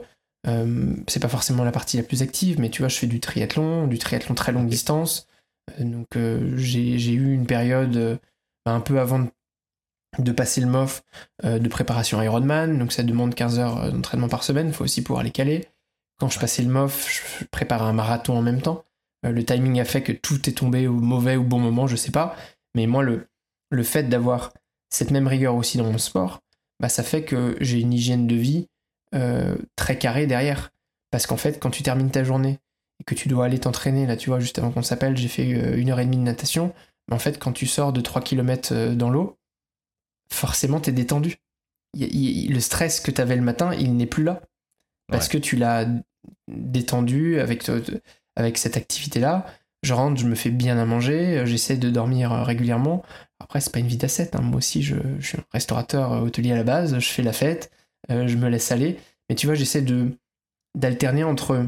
c'est 1.07 1.21
pas 1.21 1.29
forcément 1.29 1.63
la 1.63 1.71
partie 1.71 1.95
la 1.95 2.03
plus 2.03 2.21
active, 2.21 2.59
mais 2.59 2.69
tu 2.69 2.81
vois 2.81 2.89
je 2.89 2.97
fais 2.97 3.07
du 3.07 3.21
triathlon, 3.21 3.87
du 3.87 3.97
triathlon 3.97 4.35
très 4.35 4.51
longue 4.51 4.67
distance, 4.67 5.27
donc 5.79 6.07
j'ai 6.57 7.13
eu 7.13 7.33
une 7.33 7.45
période 7.45 8.19
bah, 8.65 8.73
un 8.73 8.81
peu 8.81 8.99
avant 8.99 9.19
de 9.19 9.29
de 10.19 10.31
passer 10.31 10.61
le 10.61 10.67
MOF 10.67 11.03
euh, 11.43 11.59
de 11.59 11.69
préparation 11.69 12.21
Ironman, 12.21 12.77
donc 12.77 12.91
ça 12.91 13.03
demande 13.03 13.35
15 13.35 13.59
heures 13.59 13.77
euh, 13.83 13.91
d'entraînement 13.91 14.29
par 14.29 14.43
semaine, 14.43 14.67
il 14.67 14.73
faut 14.73 14.83
aussi 14.83 15.03
pouvoir 15.03 15.23
les 15.23 15.31
caler. 15.31 15.67
Quand 16.19 16.29
je 16.29 16.39
passais 16.39 16.61
le 16.61 16.69
MOF, 16.69 17.09
je 17.09 17.45
préparais 17.45 17.85
un 17.85 17.93
marathon 17.93 18.37
en 18.37 18.41
même 18.41 18.61
temps. 18.61 18.83
Euh, 19.25 19.31
le 19.31 19.43
timing 19.43 19.79
a 19.79 19.85
fait 19.85 20.03
que 20.03 20.11
tout 20.11 20.47
est 20.49 20.53
tombé 20.53 20.87
au 20.87 20.93
mauvais 20.93 21.35
ou 21.35 21.43
bon 21.43 21.59
moment, 21.59 21.87
je 21.87 21.95
sais 21.95 22.11
pas. 22.11 22.35
Mais 22.75 22.87
moi, 22.87 23.03
le, 23.03 23.27
le 23.71 23.83
fait 23.83 24.03
d'avoir 24.03 24.53
cette 24.89 25.11
même 25.11 25.27
rigueur 25.27 25.55
aussi 25.55 25.77
dans 25.77 25.91
mon 25.91 25.97
sport, 25.97 26.41
bah, 26.79 26.89
ça 26.89 27.03
fait 27.03 27.23
que 27.23 27.57
j'ai 27.61 27.79
une 27.79 27.93
hygiène 27.93 28.27
de 28.27 28.35
vie 28.35 28.67
très 29.75 29.99
carrée 29.99 30.25
derrière. 30.25 30.71
Parce 31.11 31.27
qu'en 31.27 31.37
fait, 31.37 31.59
quand 31.59 31.69
tu 31.69 31.83
termines 31.83 32.09
ta 32.09 32.23
journée 32.23 32.57
et 32.99 33.03
que 33.03 33.13
tu 33.13 33.27
dois 33.27 33.45
aller 33.45 33.59
t'entraîner, 33.59 34.07
là 34.07 34.17
tu 34.17 34.31
vois, 34.31 34.39
juste 34.39 34.57
avant 34.57 34.71
qu'on 34.71 34.81
s'appelle, 34.81 35.15
j'ai 35.15 35.27
fait 35.27 35.45
une 35.45 35.91
heure 35.91 35.99
et 35.99 36.05
demie 36.05 36.17
de 36.17 36.23
natation. 36.23 36.73
Mais 37.07 37.13
en 37.13 37.19
fait, 37.19 37.37
quand 37.37 37.51
tu 37.51 37.67
sors 37.67 37.93
de 37.93 38.01
3 38.01 38.23
km 38.23 38.95
dans 38.95 39.11
l'eau, 39.11 39.37
forcément 40.31 40.79
t'es 40.79 40.91
détendu. 40.91 41.37
le 41.95 42.59
stress 42.59 42.99
que 42.99 43.11
t'avais 43.11 43.35
le 43.35 43.41
matin, 43.41 43.73
il 43.73 43.95
n'est 43.95 44.05
plus 44.05 44.23
là. 44.23 44.41
Parce 45.09 45.27
que 45.27 45.37
tu 45.37 45.57
l'as 45.57 45.85
détendu 46.47 47.39
avec, 47.39 47.69
avec 48.35 48.57
cette 48.57 48.77
activité-là. 48.77 49.45
Je 49.83 49.93
rentre, 49.93 50.19
je 50.19 50.25
me 50.25 50.33
fais 50.33 50.49
bien 50.49 50.77
à 50.77 50.85
manger, 50.85 51.43
j'essaie 51.45 51.75
de 51.75 51.89
dormir 51.89 52.31
régulièrement. 52.31 53.03
après, 53.39 53.59
c'est 53.59 53.71
pas 53.71 53.79
une 53.79 53.87
vie 53.87 53.97
d'asset. 53.97 54.35
Hein. 54.35 54.41
Moi 54.41 54.57
aussi, 54.57 54.81
je, 54.81 54.95
suis 55.19 55.37
un 55.37 55.43
restaurateur 55.51 56.23
hôtelier 56.23 56.53
à 56.53 56.55
la 56.55 56.63
base, 56.63 56.97
je 56.97 57.09
fais 57.09 57.21
la 57.21 57.33
fête, 57.33 57.69
je 58.09 58.35
me 58.37 58.47
laisse 58.47 58.71
aller. 58.71 58.97
Mais 59.29 59.35
tu 59.35 59.45
vois, 59.45 59.55
j'essaie 59.55 59.81
de 59.81 60.17
d'alterner 60.75 61.23
entre 61.23 61.67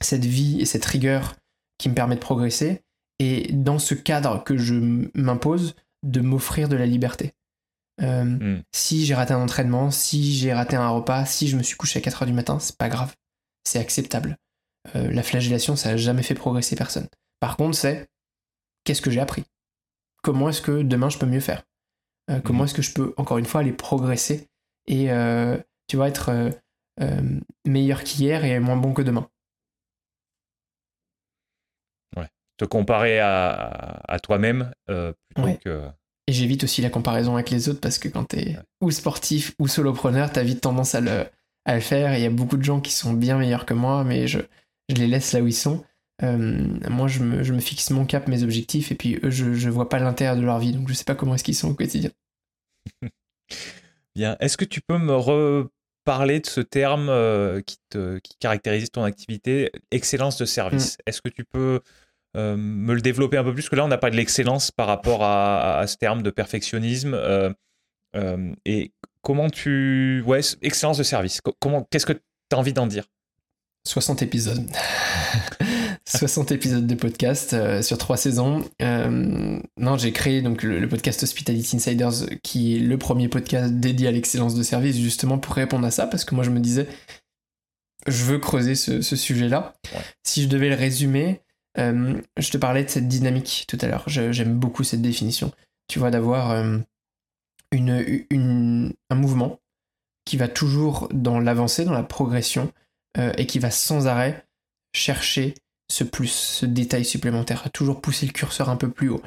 cette 0.00 0.24
vie 0.24 0.60
et 0.60 0.64
cette 0.64 0.84
rigueur 0.84 1.36
qui 1.78 1.88
me 1.88 1.94
permet 1.94 2.16
de 2.16 2.20
progresser 2.20 2.82
et 3.18 3.52
dans 3.52 3.78
ce 3.78 3.94
cadre 3.94 4.42
que 4.44 4.56
je 4.56 4.74
m'impose, 5.14 5.76
de 6.04 6.20
m'offrir 6.20 6.68
de 6.68 6.76
la 6.76 6.86
liberté. 6.86 7.32
Euh, 8.00 8.24
hmm. 8.24 8.62
Si 8.72 9.06
j'ai 9.06 9.14
raté 9.14 9.34
un 9.34 9.40
entraînement, 9.40 9.90
si 9.90 10.34
j'ai 10.34 10.52
raté 10.52 10.76
un 10.76 10.88
repas, 10.88 11.26
si 11.26 11.48
je 11.48 11.56
me 11.56 11.62
suis 11.62 11.76
couché 11.76 11.98
à 11.98 12.02
4h 12.02 12.26
du 12.26 12.32
matin, 12.32 12.58
c'est 12.58 12.76
pas 12.76 12.88
grave. 12.88 13.14
C'est 13.64 13.78
acceptable. 13.78 14.36
Euh, 14.94 15.10
la 15.10 15.22
flagellation, 15.22 15.76
ça 15.76 15.90
n'a 15.90 15.96
jamais 15.96 16.22
fait 16.22 16.34
progresser 16.34 16.76
personne. 16.76 17.08
Par 17.40 17.56
contre, 17.56 17.76
c'est 17.76 18.08
qu'est-ce 18.84 19.02
que 19.02 19.10
j'ai 19.10 19.20
appris? 19.20 19.44
Comment 20.22 20.48
est-ce 20.48 20.62
que 20.62 20.82
demain 20.82 21.08
je 21.08 21.18
peux 21.18 21.26
mieux 21.26 21.40
faire? 21.40 21.62
Euh, 22.30 22.40
Comment 22.40 22.62
hmm. 22.62 22.64
est-ce 22.66 22.74
que 22.74 22.82
je 22.82 22.92
peux, 22.92 23.14
encore 23.16 23.38
une 23.38 23.46
fois, 23.46 23.60
aller 23.60 23.72
progresser 23.72 24.48
et, 24.86 25.08
tu 25.86 25.96
vois, 25.96 26.08
être 26.08 26.50
meilleur 27.66 28.04
qu'hier 28.04 28.44
et 28.44 28.58
moins 28.58 28.76
bon 28.76 28.94
que 28.94 29.02
demain? 29.02 29.28
Te 32.58 32.64
comparer 32.64 33.20
à, 33.20 34.18
toi-même 34.20 34.72
euh, 34.90 35.12
plutôt 35.28 35.58
que. 35.64 35.88
Et 36.28 36.32
j'évite 36.32 36.62
aussi 36.62 36.82
la 36.82 36.90
comparaison 36.90 37.36
avec 37.36 37.48
les 37.48 37.70
autres 37.70 37.80
parce 37.80 37.98
que 37.98 38.06
quand 38.06 38.26
tu 38.26 38.36
es 38.36 38.58
ou 38.82 38.90
sportif 38.90 39.54
ou 39.58 39.66
solopreneur, 39.66 40.30
tu 40.30 40.38
as 40.38 40.42
vite 40.42 40.60
tendance 40.60 40.94
à 40.94 41.00
le, 41.00 41.24
à 41.64 41.74
le 41.74 41.80
faire. 41.80 42.14
Il 42.14 42.20
y 42.20 42.26
a 42.26 42.30
beaucoup 42.30 42.58
de 42.58 42.62
gens 42.62 42.82
qui 42.82 42.92
sont 42.92 43.14
bien 43.14 43.38
meilleurs 43.38 43.64
que 43.64 43.72
moi, 43.72 44.04
mais 44.04 44.26
je, 44.26 44.40
je 44.90 44.94
les 44.96 45.06
laisse 45.06 45.32
là 45.32 45.40
où 45.40 45.46
ils 45.46 45.54
sont. 45.54 45.82
Euh, 46.22 46.66
moi, 46.90 47.08
je 47.08 47.20
me, 47.20 47.42
je 47.42 47.54
me, 47.54 47.60
fixe 47.60 47.88
mon 47.90 48.04
cap, 48.04 48.28
mes 48.28 48.42
objectifs, 48.42 48.92
et 48.92 48.94
puis 48.94 49.18
eux, 49.22 49.30
je, 49.30 49.54
je 49.54 49.70
vois 49.70 49.88
pas 49.88 49.98
l'intérieur 50.00 50.36
de 50.36 50.42
leur 50.42 50.58
vie, 50.58 50.72
donc 50.72 50.86
je 50.90 50.92
sais 50.92 51.04
pas 51.04 51.14
comment 51.14 51.34
est-ce 51.34 51.44
qu'ils 51.44 51.54
sont 51.54 51.70
au 51.70 51.74
quotidien. 51.74 52.10
Bien. 54.14 54.36
Est-ce 54.38 54.58
que 54.58 54.66
tu 54.66 54.82
peux 54.86 54.98
me 54.98 55.14
reparler 55.14 56.40
de 56.40 56.46
ce 56.46 56.60
terme 56.60 57.08
euh, 57.08 57.62
qui, 57.62 57.78
te, 57.88 58.18
qui 58.18 58.36
caractérise 58.38 58.90
ton 58.90 59.04
activité, 59.04 59.72
excellence 59.92 60.36
de 60.36 60.44
service? 60.44 60.98
Mm. 60.98 61.02
Est-ce 61.06 61.22
que 61.22 61.30
tu 61.30 61.44
peux 61.44 61.80
euh, 62.38 62.56
me 62.56 62.94
le 62.94 63.00
développer 63.00 63.36
un 63.36 63.44
peu 63.44 63.52
plus, 63.52 63.68
que 63.68 63.76
là, 63.76 63.84
on 63.84 63.88
n'a 63.88 63.98
pas 63.98 64.10
de 64.10 64.16
l'excellence 64.16 64.70
par 64.70 64.86
rapport 64.86 65.24
à, 65.24 65.84
ce 65.86 65.96
terme 65.96 66.22
de 66.22 66.30
perfectionnisme. 66.30 67.14
Euh, 67.14 67.52
euh, 68.16 68.52
et 68.64 68.92
comment 69.22 69.50
tu. 69.50 70.22
Ouais, 70.26 70.40
excellence 70.62 70.98
de 70.98 71.02
service. 71.02 71.40
Comment, 71.60 71.86
qu'est-ce 71.90 72.06
que 72.06 72.12
tu 72.12 72.20
as 72.52 72.56
envie 72.56 72.72
d'en 72.72 72.86
dire? 72.86 73.04
60 73.86 74.22
épisodes. 74.22 74.64
60 76.06 76.52
épisodes 76.52 76.86
de 76.86 76.94
podcast 76.94 77.82
sur 77.82 77.98
trois 77.98 78.16
saisons. 78.16 78.64
non, 78.80 79.96
j'ai 79.96 80.12
créé 80.12 80.40
donc 80.40 80.62
le, 80.62 80.88
podcast 80.88 81.22
Hospitality 81.22 81.76
Insiders, 81.76 82.38
qui 82.42 82.76
est 82.76 82.80
le 82.80 82.96
premier 82.96 83.28
podcast 83.28 83.74
dédié 83.74 84.08
à 84.08 84.10
l'excellence 84.10 84.54
de 84.54 84.62
service, 84.62 84.96
justement 84.96 85.38
pour 85.38 85.54
répondre 85.54 85.86
à 85.86 85.90
ça, 85.90 86.06
parce 86.06 86.24
que 86.24 86.34
moi 86.34 86.44
je 86.44 86.50
me 86.50 86.60
disais, 86.60 86.86
je 88.06 88.24
veux 88.24 88.38
creuser 88.38 88.74
ce, 88.74 89.02
sujet-là. 89.02 89.74
Si 90.22 90.44
je 90.44 90.48
devais 90.48 90.68
le 90.68 90.76
résumer, 90.76 91.42
euh, 91.78 92.20
je 92.36 92.50
te 92.50 92.56
parlais 92.56 92.84
de 92.84 92.88
cette 92.88 93.08
dynamique 93.08 93.64
tout 93.68 93.78
à 93.80 93.86
l'heure. 93.86 94.04
J'aime 94.06 94.58
beaucoup 94.58 94.84
cette 94.84 95.02
définition. 95.02 95.52
Tu 95.86 95.98
vois, 95.98 96.10
d'avoir 96.10 96.50
euh, 96.50 96.78
un 97.72 99.14
mouvement 99.14 99.60
qui 100.24 100.36
va 100.36 100.48
toujours 100.48 101.08
dans 101.12 101.40
l'avancée, 101.40 101.84
dans 101.84 101.92
la 101.92 102.02
progression, 102.02 102.72
euh, 103.16 103.32
et 103.38 103.46
qui 103.46 103.58
va 103.58 103.70
sans 103.70 104.06
arrêt 104.06 104.46
chercher 104.92 105.54
ce 105.90 106.04
plus, 106.04 106.28
ce 106.28 106.66
détail 106.66 107.04
supplémentaire, 107.04 107.70
toujours 107.72 108.00
pousser 108.00 108.26
le 108.26 108.32
curseur 108.32 108.68
un 108.68 108.76
peu 108.76 108.90
plus 108.90 109.08
haut. 109.08 109.22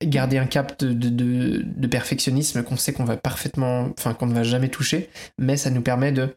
garder 0.00 0.38
un 0.38 0.46
cap 0.46 0.78
de, 0.84 0.92
de 0.94 1.86
perfectionnisme 1.88 2.62
qu'on 2.62 2.76
sait 2.76 2.92
qu'on 2.92 3.04
va 3.04 3.16
parfaitement, 3.16 3.90
enfin 3.98 4.14
qu'on 4.14 4.26
ne 4.26 4.34
va 4.34 4.44
jamais 4.44 4.68
toucher, 4.68 5.10
mais 5.38 5.56
ça 5.56 5.70
nous 5.70 5.82
permet 5.82 6.12
de 6.12 6.36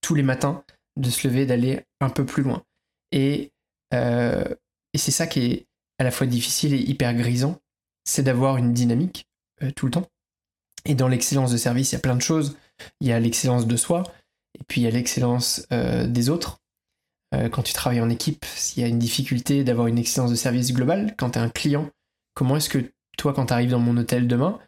tous 0.00 0.16
les 0.16 0.24
matins 0.24 0.64
de 0.96 1.10
se 1.10 1.28
lever, 1.28 1.46
d'aller 1.46 1.80
un 2.00 2.10
peu 2.10 2.26
plus 2.26 2.42
loin. 2.42 2.64
Et 3.12 3.52
euh, 3.94 4.44
et 4.92 4.98
c'est 4.98 5.10
ça 5.10 5.26
qui 5.26 5.46
est 5.46 5.66
à 5.98 6.04
la 6.04 6.10
fois 6.10 6.26
difficile 6.26 6.74
et 6.74 6.78
hyper 6.78 7.14
grisant, 7.14 7.58
c'est 8.04 8.22
d'avoir 8.22 8.56
une 8.56 8.72
dynamique 8.72 9.26
euh, 9.62 9.70
tout 9.70 9.86
le 9.86 9.92
temps. 9.92 10.06
Et 10.84 10.94
dans 10.94 11.08
l'excellence 11.08 11.50
de 11.50 11.56
service, 11.56 11.92
il 11.92 11.96
y 11.96 11.98
a 11.98 12.00
plein 12.00 12.16
de 12.16 12.22
choses. 12.22 12.56
Il 13.00 13.08
y 13.08 13.12
a 13.12 13.18
l'excellence 13.18 13.66
de 13.66 13.76
soi, 13.76 14.04
et 14.58 14.62
puis 14.68 14.80
il 14.80 14.84
y 14.84 14.86
a 14.86 14.90
l'excellence 14.90 15.66
euh, 15.72 16.06
des 16.06 16.30
autres. 16.30 16.60
quand 17.52 17.62
tu 17.62 17.74
travailles 17.74 18.00
en 18.00 18.08
équipe, 18.08 18.44
s'il 18.44 18.82
y 18.82 18.86
a 18.86 18.88
une 18.88 18.98
difficulté 18.98 19.64
d'avoir 19.64 19.86
une 19.86 19.98
excellence 19.98 20.30
de 20.30 20.36
service 20.36 20.72
globale, 20.72 21.14
quand 21.18 21.30
tu 21.30 21.38
es 21.38 21.42
un 21.42 21.50
client, 21.50 21.90
comment 22.34 22.56
est-ce 22.56 22.70
que 22.70 22.90
toi, 23.18 23.34
quand 23.34 23.46
tu 23.46 23.52
arrives 23.52 23.70
dans 23.70 23.80
mon 23.80 23.96
hôtel 23.98 24.26
demain, 24.28 24.58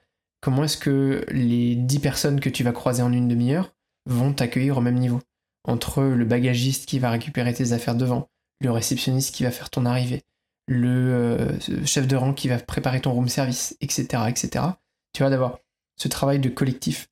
comment 0.41 0.65
est-ce 0.65 0.77
que 0.77 1.25
les 1.31 1.75
10 1.77 2.01
personnes 2.01 2.41
que 2.41 2.51
tu 2.51 2.65
vas 2.65 2.73
croiser 2.73 3.03
en 3.03 3.13
une 3.13 3.29
demi-heure 3.29 3.73
vont 4.07 4.33
t'accueillir 4.33 4.77
au 4.77 4.81
même 4.81 4.99
niveau? 4.99 5.21
Entre 5.65 6.03
le 6.03 6.25
bagagiste 6.25 6.87
qui 6.87 6.99
va 6.99 7.11
récupérer 7.11 7.55
tes 7.55 7.73
affaires 7.73 7.95
devant, 7.95 8.29
le 8.61 8.71
réceptionniste 8.71 9.35
qui 9.35 9.45
va 9.45 9.51
faire 9.51 9.71
ton 9.71 9.87
arrivée, 9.87 10.23
le 10.69 10.89
euh, 10.89 11.85
chef 11.85 12.07
de 12.07 12.17
rang 12.17 12.33
qui 12.33 12.49
va 12.49 12.59
préparer 12.59 13.01
ton 13.01 13.13
room 13.13 13.29
service, 13.29 13.77
etc. 13.81 14.25
etc. 14.29 14.65
Tu 15.13 15.23
vois, 15.23 15.31
d'avoir 15.31 15.59
ce 15.97 16.09
travail 16.09 16.39
de 16.39 16.49
collectif. 16.49 17.09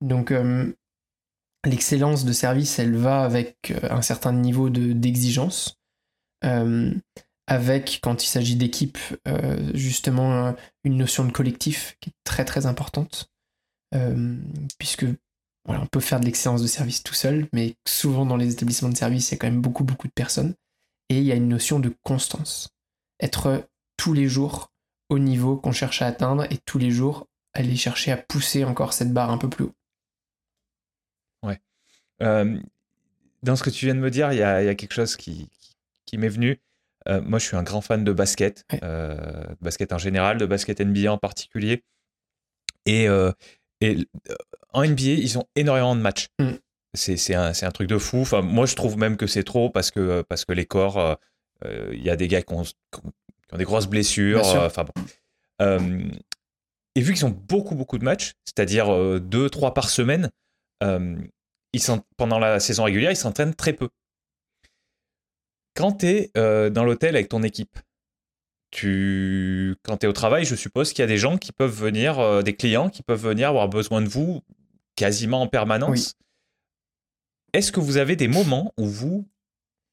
Donc, 0.00 0.30
euh, 0.30 0.72
l'excellence 1.64 2.24
de 2.24 2.32
service, 2.32 2.78
elle 2.78 2.96
va 2.96 3.22
avec 3.22 3.70
euh, 3.70 3.88
un 3.90 4.02
certain 4.02 4.32
niveau 4.32 4.70
d'exigence. 4.70 5.78
avec, 7.48 8.00
quand 8.02 8.24
il 8.24 8.26
s'agit 8.26 8.56
d'équipe, 8.56 8.98
justement 9.74 10.54
une 10.84 10.96
notion 10.96 11.24
de 11.24 11.32
collectif 11.32 11.96
qui 12.00 12.10
est 12.10 12.14
très 12.24 12.44
très 12.44 12.66
importante. 12.66 13.30
puisque 14.78 15.06
on 15.68 15.86
peut 15.86 16.00
faire 16.00 16.20
de 16.20 16.24
l'excellence 16.24 16.62
de 16.62 16.66
service 16.66 17.02
tout 17.02 17.14
seul, 17.14 17.48
mais 17.52 17.76
souvent 17.86 18.26
dans 18.26 18.36
les 18.36 18.52
établissements 18.52 18.90
de 18.90 18.96
service, 18.96 19.30
il 19.30 19.32
y 19.32 19.34
a 19.34 19.38
quand 19.38 19.50
même 19.50 19.60
beaucoup 19.60 19.84
beaucoup 19.84 20.08
de 20.08 20.12
personnes 20.12 20.54
et 21.08 21.18
il 21.18 21.24
y 21.24 21.32
a 21.32 21.34
une 21.34 21.48
notion 21.48 21.80
de 21.80 21.92
constance. 22.02 22.74
Être 23.20 23.68
tous 23.96 24.12
les 24.12 24.28
jours 24.28 24.72
au 25.08 25.18
niveau 25.18 25.56
qu'on 25.56 25.72
cherche 25.72 26.02
à 26.02 26.06
atteindre 26.06 26.44
et 26.50 26.58
tous 26.64 26.78
les 26.78 26.90
jours 26.90 27.28
aller 27.54 27.76
chercher 27.76 28.12
à 28.12 28.16
pousser 28.16 28.64
encore 28.64 28.92
cette 28.92 29.12
barre 29.12 29.30
un 29.30 29.38
peu 29.38 29.48
plus 29.48 29.64
haut. 29.64 29.74
Ouais. 31.42 31.60
Euh, 32.22 32.58
dans 33.42 33.56
ce 33.56 33.62
que 33.62 33.70
tu 33.70 33.86
viens 33.86 33.94
de 33.94 34.00
me 34.00 34.10
dire, 34.10 34.32
il 34.32 34.38
y 34.38 34.42
a, 34.42 34.74
quelque 34.74 34.92
chose 34.92 35.16
qui, 35.16 35.48
qui, 36.04 36.18
m'est 36.18 36.28
venu. 36.28 36.60
Euh, 37.08 37.22
moi, 37.22 37.38
je 37.38 37.46
suis 37.46 37.56
un 37.56 37.62
grand 37.62 37.80
fan 37.80 38.04
de 38.04 38.12
basket, 38.12 38.64
euh, 38.82 39.16
basket 39.60 39.92
en 39.92 39.98
général, 39.98 40.38
de 40.38 40.46
basket 40.46 40.80
NBA 40.80 41.10
en 41.10 41.18
particulier. 41.18 41.84
Et, 42.84 43.06
et 43.80 44.08
en 44.72 44.84
NBA, 44.84 45.02
ils 45.02 45.38
ont 45.38 45.46
énormément 45.56 45.96
de 45.96 46.00
matchs. 46.00 46.28
Mm 46.38 46.56
c'est 46.96 47.34
un, 47.34 47.52
un, 47.60 47.70
truc 47.70 47.88
de 47.88 47.98
fou. 47.98 48.20
Enfin, 48.20 48.42
moi, 48.42 48.66
je 48.66 48.74
trouve 48.74 48.96
même 48.96 49.16
que 49.16 49.26
c'est 49.26 49.44
trop 49.44 49.70
parce 49.70 49.90
que, 49.90 50.22
parce 50.22 50.44
que 50.44 50.52
les 50.52 50.66
corps, 50.66 50.98
euh, 50.98 51.14
euh, 51.64 51.90
il 51.92 52.02
y 52.02 52.10
a 52.10 52.16
des 52.16 52.28
gars 52.28 52.42
qui 52.42 52.54
ont, 52.54 52.64
des 53.56 53.64
grosses 53.64 53.86
blessures. 53.86 54.46
Euh, 54.46 54.66
enfin 54.66 54.86
et 56.94 57.02
vu 57.02 57.12
qu'ils 57.12 57.26
ont 57.26 57.30
beaucoup, 57.48 57.74
beaucoup 57.74 57.98
de 57.98 58.04
matchs, 58.04 58.32
c'est-à-dire 58.44 59.20
deux, 59.20 59.50
trois 59.50 59.74
par 59.74 59.90
semaine, 59.90 60.30
ils 60.80 61.80
sont, 61.80 62.02
pendant 62.16 62.38
la 62.38 62.58
saison 62.58 62.84
régulière, 62.84 63.10
ils 63.10 63.16
s'entraînent 63.16 63.54
très 63.54 63.74
peu. 63.74 63.90
Quand 65.74 65.92
tu 65.92 66.06
es 66.06 66.30
dans 66.70 66.84
l'hôtel 66.84 67.14
avec 67.16 67.28
ton 67.28 67.42
équipe, 67.42 67.78
tu, 68.70 69.76
quand 69.82 69.98
tu 69.98 70.06
es 70.06 70.08
au 70.08 70.14
travail, 70.14 70.46
je 70.46 70.54
suppose 70.54 70.94
qu'il 70.94 71.02
y 71.02 71.04
a 71.04 71.06
des 71.06 71.18
gens 71.18 71.36
qui 71.36 71.52
peuvent 71.52 71.70
venir, 71.70 72.42
des 72.42 72.56
clients 72.56 72.88
qui 72.88 73.02
peuvent 73.02 73.22
venir 73.22 73.50
avoir 73.50 73.68
besoin 73.68 74.00
de 74.00 74.08
vous 74.08 74.42
quasiment 74.96 75.42
en 75.42 75.48
permanence. 75.48 76.16
Est-ce 77.56 77.72
que 77.72 77.80
vous 77.80 77.96
avez 77.96 78.16
des 78.16 78.28
moments 78.28 78.74
où 78.76 78.84
vous 78.86 79.26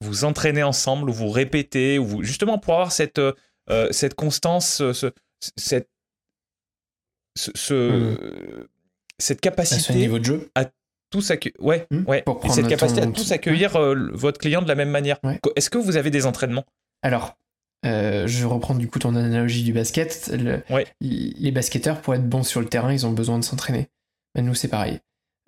vous 0.02 0.26
entraînez 0.26 0.64
ensemble, 0.64 1.10
où 1.10 1.14
vous 1.14 1.30
répétez, 1.30 1.98
où 1.98 2.06
vous, 2.06 2.24
justement 2.24 2.58
pour 2.58 2.74
avoir 2.74 2.92
cette, 2.92 3.20
euh, 3.20 3.88
cette 3.92 4.16
constance, 4.16 4.92
ce, 4.92 5.12
cette, 5.56 5.90
ce, 7.38 8.18
cette 9.18 9.40
capacité 9.40 9.94
niveau 9.96 10.20
de 10.20 10.26
jeu. 10.26 10.52
à 10.56 10.66
tous 11.10 11.32
accueillir, 11.32 11.56
ouais, 11.62 11.88
ouais, 12.06 12.26
cette 12.50 12.68
capacité 12.68 13.02
à 13.02 13.08
tous 13.08 13.32
accueillir 13.32 13.78
euh, 13.78 14.10
votre 14.12 14.40
client 14.40 14.62
de 14.62 14.68
la 14.68 14.76
même 14.76 14.90
manière. 14.90 15.20
Est-ce 15.56 15.70
que 15.70 15.78
vous 15.78 15.96
avez 15.96 16.12
des 16.12 16.26
entraînements? 16.26 16.66
Alors, 17.02 17.38
euh, 17.86 18.28
je 18.28 18.46
reprends 18.46 18.76
du 18.76 18.90
coup 18.90 19.00
ton 19.00 19.16
analogie 19.16 19.64
du 19.64 19.72
basket. 19.72 20.34
Les 21.00 21.52
basketteurs, 21.52 22.02
pour 22.02 22.14
être 22.14 22.28
bons 22.28 22.44
sur 22.44 22.60
le 22.60 22.68
terrain, 22.68 22.92
ils 22.92 23.06
ont 23.06 23.14
besoin 23.14 23.40
de 23.40 23.46
s'entraîner. 23.46 23.88
Ben, 24.36 24.44
nous, 24.44 24.54
c'est 24.54 24.68
pareil. 24.68 25.00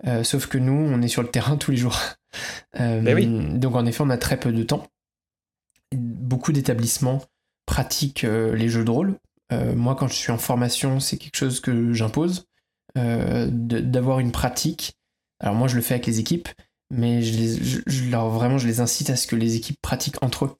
Euh, 0.04 0.24
sauf 0.24 0.46
que 0.46 0.58
nous, 0.58 0.72
on 0.72 1.00
est 1.02 1.08
sur 1.08 1.22
le 1.22 1.28
terrain 1.28 1.56
tous 1.56 1.70
les 1.70 1.76
jours. 1.76 1.98
Euh, 2.80 3.00
ben 3.00 3.58
donc 3.58 3.74
en 3.74 3.86
effet, 3.86 4.02
on 4.02 4.10
a 4.10 4.18
très 4.18 4.38
peu 4.38 4.52
de 4.52 4.62
temps. 4.62 4.86
Beaucoup 5.94 6.52
d'établissements 6.52 7.22
pratiquent 7.64 8.24
euh, 8.24 8.54
les 8.54 8.68
jeux 8.68 8.84
de 8.84 8.90
rôle. 8.90 9.18
moi, 9.74 9.94
quand 9.94 10.08
je 10.08 10.14
suis 10.14 10.32
en 10.32 10.38
formation, 10.38 11.00
c'est 11.00 11.16
quelque 11.18 11.36
chose 11.36 11.60
que 11.60 11.92
j'impose, 11.92 12.46
d'avoir 12.94 14.18
une 14.18 14.32
pratique. 14.32 14.96
Alors 15.40 15.54
moi, 15.54 15.68
je 15.68 15.76
le 15.76 15.82
fais 15.82 15.94
avec 15.94 16.06
les 16.06 16.18
équipes, 16.18 16.48
mais 16.90 17.22
je, 17.22 18.10
leur, 18.10 18.28
vraiment, 18.30 18.58
je 18.58 18.66
les 18.66 18.80
incite 18.80 19.10
à 19.10 19.16
ce 19.16 19.26
que 19.26 19.36
les 19.36 19.54
équipes 19.54 19.80
pratiquent 19.80 20.22
entre 20.22 20.46
eux. 20.46 20.56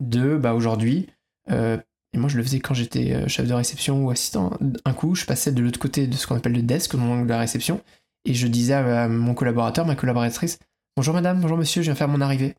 De, 0.00 0.36
bah 0.36 0.54
aujourd'hui, 0.54 1.08
Et 1.50 2.18
moi, 2.18 2.28
je 2.28 2.36
le 2.38 2.42
faisais 2.42 2.60
quand 2.60 2.74
j'étais 2.74 3.28
chef 3.28 3.46
de 3.46 3.54
réception 3.54 4.02
ou 4.04 4.10
assistant. 4.10 4.56
Un 4.84 4.94
coup, 4.94 5.14
je 5.14 5.26
passais 5.26 5.52
de 5.52 5.62
l'autre 5.62 5.78
côté 5.78 6.06
de 6.06 6.14
ce 6.14 6.26
qu'on 6.26 6.36
appelle 6.36 6.54
le 6.54 6.62
desk, 6.62 6.96
de 6.96 7.28
la 7.28 7.38
réception, 7.38 7.82
et 8.24 8.34
je 8.34 8.46
disais 8.46 8.74
à 8.74 9.08
mon 9.08 9.34
collaborateur, 9.34 9.86
ma 9.86 9.96
collaboratrice, 9.96 10.58
Bonjour 10.94 11.14
madame, 11.14 11.40
bonjour 11.40 11.56
monsieur, 11.56 11.80
je 11.80 11.86
viens 11.86 11.94
faire 11.94 12.08
mon 12.08 12.20
arrivée. 12.20 12.54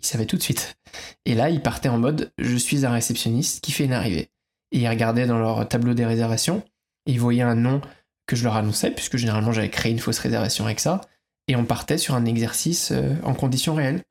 Il 0.00 0.06
savait 0.06 0.24
tout 0.24 0.38
de 0.38 0.42
suite. 0.42 0.74
Et 1.26 1.34
là, 1.34 1.50
il 1.50 1.60
partait 1.60 1.90
en 1.90 1.98
mode 1.98 2.32
Je 2.38 2.56
suis 2.56 2.86
un 2.86 2.90
réceptionniste 2.90 3.62
qui 3.62 3.72
fait 3.72 3.84
une 3.84 3.92
arrivée. 3.92 4.30
Et 4.70 4.80
il 4.80 4.88
regardait 4.88 5.26
dans 5.26 5.38
leur 5.38 5.68
tableau 5.68 5.92
des 5.92 6.06
réservations, 6.06 6.64
et 7.04 7.12
il 7.12 7.20
voyait 7.20 7.42
un 7.42 7.54
nom 7.54 7.82
que 8.26 8.36
je 8.36 8.44
leur 8.44 8.56
annonçais, 8.56 8.90
puisque 8.90 9.18
généralement 9.18 9.52
j'avais 9.52 9.68
créé 9.68 9.92
une 9.92 9.98
fausse 9.98 10.18
réservation 10.18 10.64
avec 10.64 10.80
ça, 10.80 11.02
et 11.46 11.56
on 11.56 11.66
partait 11.66 11.98
sur 11.98 12.14
un 12.14 12.24
exercice 12.24 12.90
euh, 12.92 13.14
en 13.22 13.34
conditions 13.34 13.74
réelles. 13.74 14.02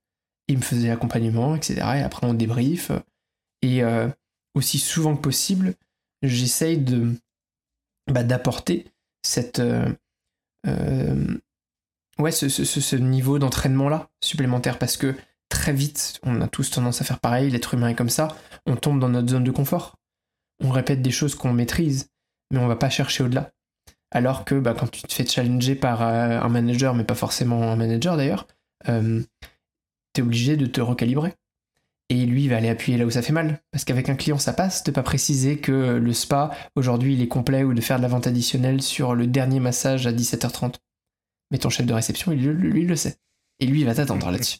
Il 0.48 0.58
me 0.58 0.64
faisait 0.64 0.90
l'accompagnement, 0.90 1.56
etc. 1.56 1.78
Et 1.96 2.02
après 2.02 2.28
on 2.28 2.36
débrief. 2.36 2.92
Et 3.64 3.84
euh, 3.84 4.08
aussi 4.54 4.78
souvent 4.78 5.16
que 5.16 5.22
possible, 5.22 5.74
j'essaye 6.22 6.78
de 6.78 7.16
bah, 8.12 8.24
d'apporter 8.24 8.86
cette 9.24 9.60
euh, 9.60 9.92
ouais 10.68 12.32
ce, 12.32 12.96
niveau 12.96 13.40
d'entraînement 13.40 13.90
là 13.90 14.10
supplémentaire 14.22 14.78
parce 14.78 14.98
que 14.98 15.16
très 15.50 15.74
vite, 15.74 16.20
on 16.24 16.42
a 16.42 16.48
tous 16.48 16.72
tendance 16.72 17.02
à 17.02 17.04
faire 17.04 17.20
pareil, 17.20 17.52
l'être 17.52 17.74
humain 17.74 17.90
est 17.90 17.96
comme 17.96 18.10
ça, 18.10 18.30
on 18.66 18.76
tombe 18.76 19.00
dans 19.00 19.10
notre 19.10 19.30
zone 19.30 19.44
de 19.44 19.52
confort. 19.52 19.98
On 20.64 20.70
répète 20.70 21.02
des 21.02 21.12
choses 21.12 21.36
qu'on 21.36 21.54
maîtrise, 21.54 22.10
mais 22.52 22.60
on 22.60 22.68
va 22.68 22.76
pas 22.76 22.90
chercher 22.90 23.24
au-delà. 23.24 23.52
Alors 24.12 24.46
que 24.46 24.56
bah, 24.56 24.76
quand 24.78 24.90
tu 24.90 25.02
te 25.04 25.14
fais 25.14 25.26
challenger 25.26 25.76
par 25.76 26.02
euh, 26.02 26.40
un 26.40 26.50
manager, 26.50 26.94
mais 26.94 27.04
pas 27.04 27.16
forcément 27.16 27.72
un 27.72 27.76
manager 27.76 28.18
d'ailleurs, 28.18 28.48
euh, 28.90 29.22
tu 30.14 30.22
es 30.22 30.24
obligé 30.24 30.58
de 30.58 30.66
te 30.66 30.82
recalibrer. 30.82 31.34
Et 32.12 32.26
lui, 32.26 32.44
il 32.44 32.50
va 32.50 32.58
aller 32.58 32.68
appuyer 32.68 32.98
là 32.98 33.06
où 33.06 33.10
ça 33.10 33.22
fait 33.22 33.32
mal. 33.32 33.62
Parce 33.72 33.86
qu'avec 33.86 34.10
un 34.10 34.18
client, 34.18 34.38
ça 34.38 34.52
passe 34.52 34.84
de 34.84 34.92
pas 34.92 35.02
préciser 35.02 35.60
que 35.60 35.72
le 35.72 36.12
spa, 36.12 36.52
aujourd'hui, 36.76 37.14
il 37.14 37.22
est 37.22 37.30
complet 37.30 37.64
ou 37.64 37.74
de 37.74 37.80
faire 37.80 37.96
de 37.96 38.02
la 38.02 38.10
vente 38.10 38.28
additionnelle 38.28 38.82
sur 38.82 39.16
le 39.16 39.28
dernier 39.28 39.62
massage 39.62 40.08
à 40.08 40.12
17h30. 40.12 40.76
Mais 41.52 41.58
ton 41.58 41.70
chef 41.70 41.86
de 41.86 41.94
réception, 41.94 42.34
lui, 42.34 42.48
lui, 42.48 42.82
il 42.82 42.88
le 42.88 42.98
sait. 42.98 43.16
Et 43.62 43.66
lui, 43.66 43.80
il 43.80 43.86
va 43.86 43.96
t'attendre 43.96 44.30
là-dessus. 44.32 44.58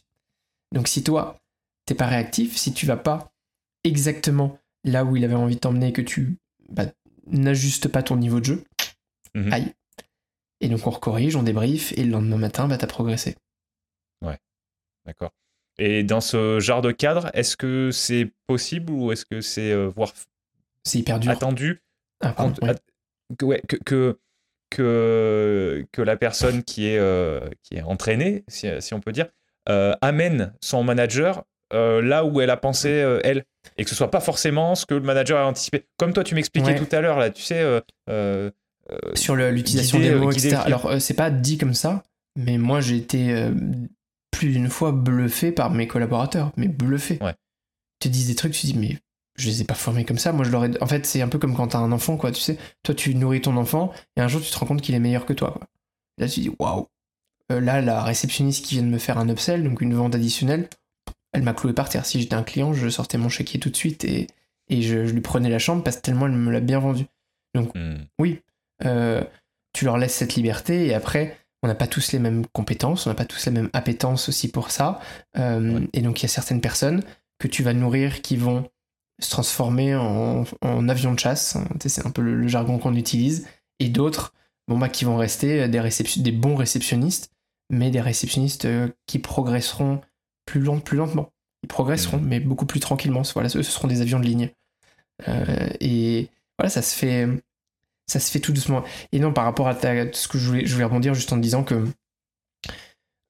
Donc 0.72 0.88
si 0.88 1.04
toi, 1.04 1.42
t'es 1.84 1.94
pas 1.94 2.06
réactif, 2.06 2.56
si 2.56 2.72
tu 2.72 2.86
vas 2.86 2.96
pas 2.96 3.34
exactement 3.84 4.58
là 4.84 5.04
où 5.04 5.14
il 5.16 5.22
avait 5.22 5.34
envie 5.34 5.56
de 5.56 5.60
t'emmener, 5.60 5.92
que 5.92 6.00
tu 6.00 6.38
bah, 6.70 6.86
n'ajustes 7.26 7.88
pas 7.88 8.02
ton 8.02 8.16
niveau 8.16 8.40
de 8.40 8.46
jeu, 8.46 8.64
mhm. 9.34 9.52
aïe. 9.52 9.74
Et 10.62 10.70
donc 10.70 10.86
on 10.86 10.90
recorrige, 10.90 11.36
on 11.36 11.42
débrief, 11.42 11.92
et 11.98 12.04
le 12.04 12.12
lendemain 12.12 12.38
matin, 12.38 12.66
bah, 12.66 12.78
t'as 12.78 12.86
progressé. 12.86 13.36
Ouais, 14.22 14.38
d'accord. 15.04 15.32
Et 15.78 16.02
dans 16.02 16.20
ce 16.20 16.60
genre 16.60 16.82
de 16.82 16.92
cadre, 16.92 17.30
est-ce 17.34 17.56
que 17.56 17.90
c'est 17.90 18.30
possible 18.46 18.92
ou 18.92 19.12
est-ce 19.12 19.24
que 19.24 19.40
c'est 19.40 19.72
euh, 19.72 19.86
voire 19.86 20.12
c'est 20.84 20.98
hyper 20.98 21.18
dur. 21.18 21.30
attendu? 21.30 21.82
Ah, 22.20 22.34
que, 23.38 23.76
que, 23.84 24.18
que, 24.70 25.86
que, 25.90 26.02
la 26.02 26.16
personne 26.16 26.62
qui 26.62 26.86
est, 26.86 26.98
euh, 26.98 27.40
qui 27.62 27.76
est 27.76 27.82
entraînée, 27.82 28.44
si, 28.48 28.68
si, 28.80 28.94
on 28.94 29.00
peut 29.00 29.12
dire, 29.12 29.26
euh, 29.68 29.94
amène 30.00 30.52
son 30.60 30.82
manager 30.82 31.44
euh, 31.72 32.02
là 32.02 32.24
où 32.24 32.40
elle 32.40 32.50
a 32.50 32.56
pensé 32.56 32.88
euh, 32.88 33.20
elle 33.22 33.44
et 33.78 33.84
que 33.84 33.90
ce 33.90 33.96
soit 33.96 34.10
pas 34.10 34.20
forcément 34.20 34.74
ce 34.74 34.86
que 34.86 34.94
le 34.94 35.00
manager 35.00 35.38
a 35.38 35.46
anticipé. 35.46 35.84
Comme 35.98 36.12
toi, 36.12 36.24
tu 36.24 36.34
m'expliquais 36.34 36.74
tout 36.74 36.88
à 36.90 37.00
l'heure 37.00 37.18
là, 37.18 37.30
tu 37.30 37.42
sais. 37.42 37.64
Sur 39.14 39.36
l'utilisation 39.36 39.98
des 39.98 40.14
mots, 40.14 40.30
etc. 40.30 40.56
Alors, 40.64 41.00
c'est 41.00 41.14
pas 41.14 41.30
dit 41.30 41.58
comme 41.58 41.74
ça, 41.74 42.02
mais 42.36 42.58
moi 42.58 42.80
j'ai 42.80 42.96
été 42.96 43.48
plus 44.32 44.48
d'une 44.48 44.68
fois 44.68 44.90
bluffé 44.90 45.52
par 45.52 45.70
mes 45.70 45.86
collaborateurs, 45.86 46.50
mais 46.56 46.66
bluffé. 46.66 47.18
Ouais. 47.20 47.34
Tu 48.00 48.08
te 48.08 48.12
dis 48.12 48.26
des 48.26 48.34
trucs, 48.34 48.52
tu 48.52 48.62
te 48.62 48.66
dis, 48.66 48.76
mais 48.76 48.98
je 49.36 49.48
les 49.48 49.60
ai 49.60 49.64
pas 49.64 49.74
formés 49.74 50.04
comme 50.04 50.18
ça. 50.18 50.32
Moi, 50.32 50.44
je 50.44 50.50
l'aurais. 50.50 50.82
En 50.82 50.86
fait, 50.86 51.06
c'est 51.06 51.22
un 51.22 51.28
peu 51.28 51.38
comme 51.38 51.54
quand 51.54 51.68
t'as 51.68 51.78
un 51.78 51.92
enfant, 51.92 52.16
quoi. 52.16 52.32
Tu 52.32 52.40
sais, 52.40 52.58
toi, 52.82 52.94
tu 52.94 53.14
nourris 53.14 53.42
ton 53.42 53.56
enfant 53.56 53.92
et 54.16 54.20
un 54.20 54.26
jour, 54.26 54.40
tu 54.40 54.50
te 54.50 54.58
rends 54.58 54.66
compte 54.66 54.82
qu'il 54.82 54.96
est 54.96 55.00
meilleur 55.00 55.26
que 55.26 55.32
toi, 55.32 55.52
quoi. 55.52 55.68
Là, 56.18 56.28
tu 56.28 56.36
te 56.36 56.40
dis, 56.40 56.50
waouh, 56.58 56.88
euh, 57.52 57.60
là, 57.60 57.80
la 57.80 58.02
réceptionniste 58.02 58.64
qui 58.64 58.74
vient 58.74 58.84
de 58.84 58.88
me 58.88 58.98
faire 58.98 59.18
un 59.18 59.28
upsell, 59.28 59.62
donc 59.62 59.80
une 59.80 59.94
vente 59.94 60.14
additionnelle, 60.14 60.68
elle 61.32 61.42
m'a 61.42 61.54
cloué 61.54 61.72
par 61.72 61.88
terre. 61.88 62.04
Si 62.04 62.20
j'étais 62.20 62.34
un 62.34 62.42
client, 62.42 62.72
je 62.72 62.88
sortais 62.88 63.18
mon 63.18 63.28
chéquier 63.28 63.60
tout 63.60 63.70
de 63.70 63.76
suite 63.76 64.04
et, 64.04 64.26
et 64.68 64.82
je, 64.82 64.98
lui 64.98 65.20
prenais 65.20 65.48
la 65.48 65.58
chambre 65.58 65.82
parce 65.82 65.96
que 65.96 66.02
tellement 66.02 66.26
elle 66.26 66.32
me 66.32 66.50
l'a 66.50 66.60
bien 66.60 66.78
vendu. 66.78 67.06
Donc, 67.54 67.74
hmm. 67.74 67.96
oui, 68.18 68.40
euh, 68.84 69.22
tu 69.72 69.84
leur 69.84 69.98
laisses 69.98 70.14
cette 70.14 70.34
liberté 70.34 70.86
et 70.86 70.94
après, 70.94 71.38
on 71.62 71.68
n'a 71.68 71.74
pas 71.74 71.86
tous 71.86 72.12
les 72.12 72.18
mêmes 72.18 72.46
compétences, 72.52 73.06
on 73.06 73.10
n'a 73.10 73.14
pas 73.14 73.24
tous 73.24 73.46
la 73.46 73.52
même 73.52 73.70
appétence 73.72 74.28
aussi 74.28 74.48
pour 74.48 74.70
ça. 74.70 75.00
Euh, 75.38 75.86
et 75.92 76.02
donc, 76.02 76.20
il 76.20 76.22
y 76.22 76.26
a 76.26 76.28
certaines 76.28 76.60
personnes 76.60 77.02
que 77.38 77.48
tu 77.48 77.62
vas 77.62 77.72
nourrir 77.72 78.22
qui 78.22 78.36
vont 78.36 78.68
se 79.20 79.30
transformer 79.30 79.94
en, 79.94 80.44
avion 80.88 81.12
de 81.14 81.18
chasse. 81.18 81.56
C'est 81.84 82.06
un 82.06 82.10
peu 82.10 82.22
le, 82.22 82.48
jargon 82.48 82.78
qu'on 82.78 82.96
utilise. 82.96 83.46
Et 83.78 83.88
d'autres 83.88 84.34
bon, 84.68 84.78
bah, 84.78 84.88
qui 84.88 85.04
vont 85.04 85.16
rester 85.16 85.68
des, 85.68 85.80
des 86.16 86.32
bons 86.32 86.56
réceptionnistes 86.56 87.32
mais 87.72 87.90
des 87.90 88.00
réceptionnistes 88.00 88.66
euh, 88.66 88.88
qui 89.06 89.18
progresseront 89.18 90.00
plus, 90.46 90.62
plus 90.84 90.98
lentement. 90.98 91.32
Ils 91.64 91.68
progresseront, 91.68 92.18
mmh. 92.18 92.26
mais 92.26 92.40
beaucoup 92.40 92.66
plus 92.66 92.80
tranquillement. 92.80 93.22
Voilà, 93.34 93.48
ce 93.48 93.62
seront 93.62 93.88
des 93.88 94.02
avions 94.02 94.20
de 94.20 94.26
ligne. 94.26 94.50
Euh, 95.28 95.68
et 95.80 96.28
voilà, 96.58 96.70
ça 96.70 96.82
se 96.82 96.94
fait, 96.94 97.26
ça 98.12 98.20
se 98.20 98.30
fait 98.30 98.40
tout 98.40 98.52
doucement. 98.52 98.82
Et 99.12 99.18
non, 99.18 99.32
par 99.32 99.44
rapport 99.44 99.68
à, 99.68 99.74
ce 99.74 100.28
que 100.28 100.38
je 100.38 100.46
voulais, 100.46 100.66
je 100.66 100.72
voulais 100.72 100.84
rebondir 100.84 101.14
juste 101.14 101.32
en 101.32 101.36
disant 101.36 101.64
que 101.64 101.84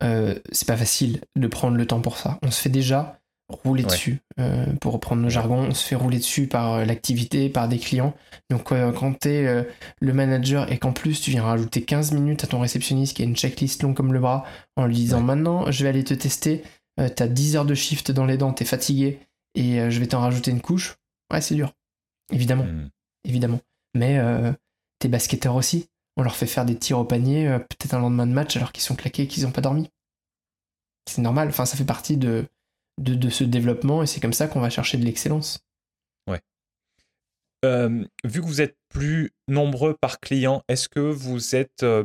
euh, 0.02 0.38
c'est 0.50 0.66
pas 0.66 0.76
facile 0.76 1.20
de 1.36 1.46
prendre 1.46 1.76
le 1.76 1.86
temps 1.86 2.00
pour 2.00 2.18
ça. 2.18 2.38
On 2.42 2.50
se 2.50 2.60
fait 2.60 2.68
déjà 2.68 3.20
rouler 3.52 3.82
dessus. 3.82 4.20
Euh, 4.38 4.66
pour 4.80 4.92
reprendre 4.92 5.22
le 5.22 5.28
jargon, 5.28 5.66
on 5.68 5.74
se 5.74 5.86
fait 5.86 5.94
rouler 5.94 6.18
dessus 6.18 6.46
par 6.46 6.74
euh, 6.74 6.84
l'activité, 6.84 7.48
par 7.48 7.68
des 7.68 7.78
clients. 7.78 8.14
Donc 8.50 8.72
euh, 8.72 8.92
quand 8.92 9.20
tu 9.20 9.28
es 9.28 9.66
le 10.00 10.12
manager 10.12 10.70
et 10.72 10.78
qu'en 10.78 10.92
plus 10.92 11.20
tu 11.20 11.30
viens 11.30 11.44
rajouter 11.44 11.82
15 11.82 12.12
minutes 12.12 12.44
à 12.44 12.46
ton 12.46 12.60
réceptionniste 12.60 13.16
qui 13.16 13.22
a 13.22 13.24
une 13.24 13.36
checklist 13.36 13.82
longue 13.82 13.94
comme 13.94 14.12
le 14.12 14.20
bras 14.20 14.44
en 14.76 14.86
lui 14.86 14.94
disant 14.94 15.20
maintenant 15.20 15.70
je 15.70 15.82
vais 15.82 15.88
aller 15.88 16.04
te 16.04 16.14
tester, 16.14 16.62
t'as 16.96 17.26
10 17.26 17.56
heures 17.56 17.64
de 17.64 17.74
shift 17.74 18.10
dans 18.10 18.26
les 18.26 18.36
dents, 18.36 18.52
t'es 18.52 18.64
fatigué 18.64 19.20
et 19.54 19.90
je 19.90 20.00
vais 20.00 20.06
t'en 20.06 20.20
rajouter 20.20 20.50
une 20.50 20.60
couche, 20.60 20.96
ouais 21.32 21.40
c'est 21.40 21.54
dur. 21.54 21.72
Évidemment. 22.30 22.64
Hmm. 22.64 22.88
Évidemment. 23.24 23.60
Mais 23.94 24.20
tes 25.02 25.08
basketteurs 25.08 25.56
aussi, 25.56 25.88
on 26.16 26.22
leur 26.22 26.36
fait 26.36 26.46
faire 26.46 26.64
des 26.64 26.78
tirs 26.78 26.98
au 26.98 27.04
panier 27.04 27.58
peut-être 27.68 27.94
un 27.94 27.98
lendemain 27.98 28.26
de 28.26 28.32
match 28.32 28.56
alors 28.56 28.72
qu'ils 28.72 28.82
sont 28.82 28.96
claqués 28.96 29.24
et 29.24 29.26
qu'ils 29.28 29.44
n'ont 29.44 29.50
pas 29.50 29.60
dormi. 29.60 29.90
C'est 31.08 31.22
normal, 31.22 31.48
enfin 31.48 31.66
ça 31.66 31.76
fait 31.76 31.84
partie 31.84 32.16
de, 32.16 32.46
de, 32.98 33.30
ce 33.30 33.44
développement 33.44 34.02
et 34.02 34.06
c'est 34.06 34.20
comme 34.20 34.32
ça 34.32 34.48
qu'on 34.48 34.60
va 34.60 34.70
chercher 34.70 34.98
de 34.98 35.04
l'excellence. 35.04 35.64
Ouais. 36.28 36.40
Euh, 37.64 38.04
vu 38.24 38.40
que 38.40 38.46
vous 38.46 38.60
êtes 38.60 38.76
plus 38.88 39.32
nombreux 39.48 39.94
par 39.94 40.20
client, 40.20 40.62
est-ce 40.68 40.88
que 40.88 41.00
vous 41.00 41.56
êtes 41.56 41.82
euh, 41.82 42.04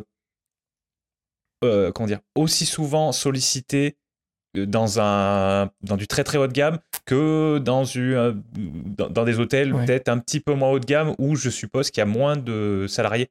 euh, 1.64 1.92
comment 1.92 2.08
dire, 2.08 2.22
aussi 2.36 2.66
souvent 2.66 3.12
sollicité 3.12 3.98
dans, 4.66 5.00
un, 5.00 5.70
dans 5.82 5.98
du 5.98 6.08
très 6.08 6.24
très 6.24 6.38
haut 6.38 6.48
de 6.48 6.54
gamme 6.54 6.80
que 7.06 7.60
dans, 7.60 7.86
une, 7.86 8.42
dans, 8.98 9.24
des 9.24 9.40
hôtels 9.40 9.74
peut-être 9.74 10.10
un 10.10 10.20
petit 10.20 10.40
peu 10.40 10.54
moins 10.54 10.70
haut 10.70 10.80
de 10.80 10.86
gamme 10.86 11.16
où 11.18 11.36
je 11.36 11.50
suppose 11.50 11.92
qu'il 11.92 12.02
y 12.02 12.04
a 12.04 12.06
moins 12.06 12.36
de 12.36 12.86
salariés 12.88 13.30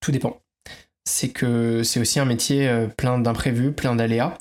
Tout 0.00 0.12
dépend. 0.12 0.40
C'est 1.04 1.28
que 1.28 1.82
c'est 1.82 2.00
aussi 2.00 2.20
un 2.20 2.24
métier 2.24 2.86
plein 2.96 3.18
d'imprévus, 3.18 3.72
plein 3.72 3.94
d'aléas. 3.94 4.36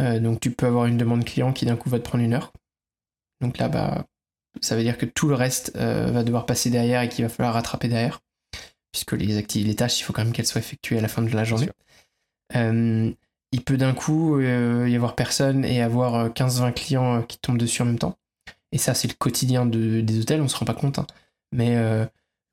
Euh, 0.00 0.20
donc 0.20 0.40
tu 0.40 0.50
peux 0.50 0.66
avoir 0.66 0.86
une 0.86 0.96
demande 0.96 1.24
client 1.24 1.52
qui 1.52 1.66
d'un 1.66 1.76
coup 1.76 1.90
va 1.90 1.98
te 1.98 2.04
prendre 2.04 2.24
une 2.24 2.34
heure. 2.34 2.52
Donc 3.40 3.58
là, 3.58 3.68
bah, 3.68 4.06
ça 4.60 4.76
veut 4.76 4.82
dire 4.82 4.98
que 4.98 5.06
tout 5.06 5.28
le 5.28 5.34
reste 5.34 5.72
euh, 5.76 6.10
va 6.10 6.24
devoir 6.24 6.46
passer 6.46 6.70
derrière 6.70 7.02
et 7.02 7.08
qu'il 7.08 7.24
va 7.24 7.28
falloir 7.28 7.54
rattraper 7.54 7.88
derrière. 7.88 8.20
Puisque 8.92 9.12
les, 9.12 9.42
les 9.42 9.74
tâches, 9.74 10.00
il 10.00 10.04
faut 10.04 10.12
quand 10.12 10.24
même 10.24 10.32
qu'elles 10.32 10.46
soient 10.46 10.60
effectuées 10.60 10.98
à 10.98 11.00
la 11.00 11.08
fin 11.08 11.22
de 11.22 11.34
la 11.34 11.44
journée. 11.44 11.68
Euh, 12.56 13.12
il 13.52 13.62
peut 13.62 13.76
d'un 13.76 13.94
coup 13.94 14.40
y 14.40 14.94
avoir 14.94 15.14
personne 15.14 15.64
et 15.64 15.82
avoir 15.82 16.28
15-20 16.28 16.72
clients 16.72 17.22
qui 17.22 17.38
tombent 17.38 17.58
dessus 17.58 17.82
en 17.82 17.86
même 17.86 17.98
temps. 17.98 18.16
Et 18.72 18.78
ça, 18.78 18.94
c'est 18.94 19.08
le 19.08 19.14
quotidien 19.14 19.64
des 19.66 20.20
hôtels, 20.20 20.42
on 20.42 20.48
se 20.48 20.56
rend 20.56 20.66
pas 20.66 20.74
compte. 20.74 20.98
Hein. 20.98 21.06
Mais 21.52 21.76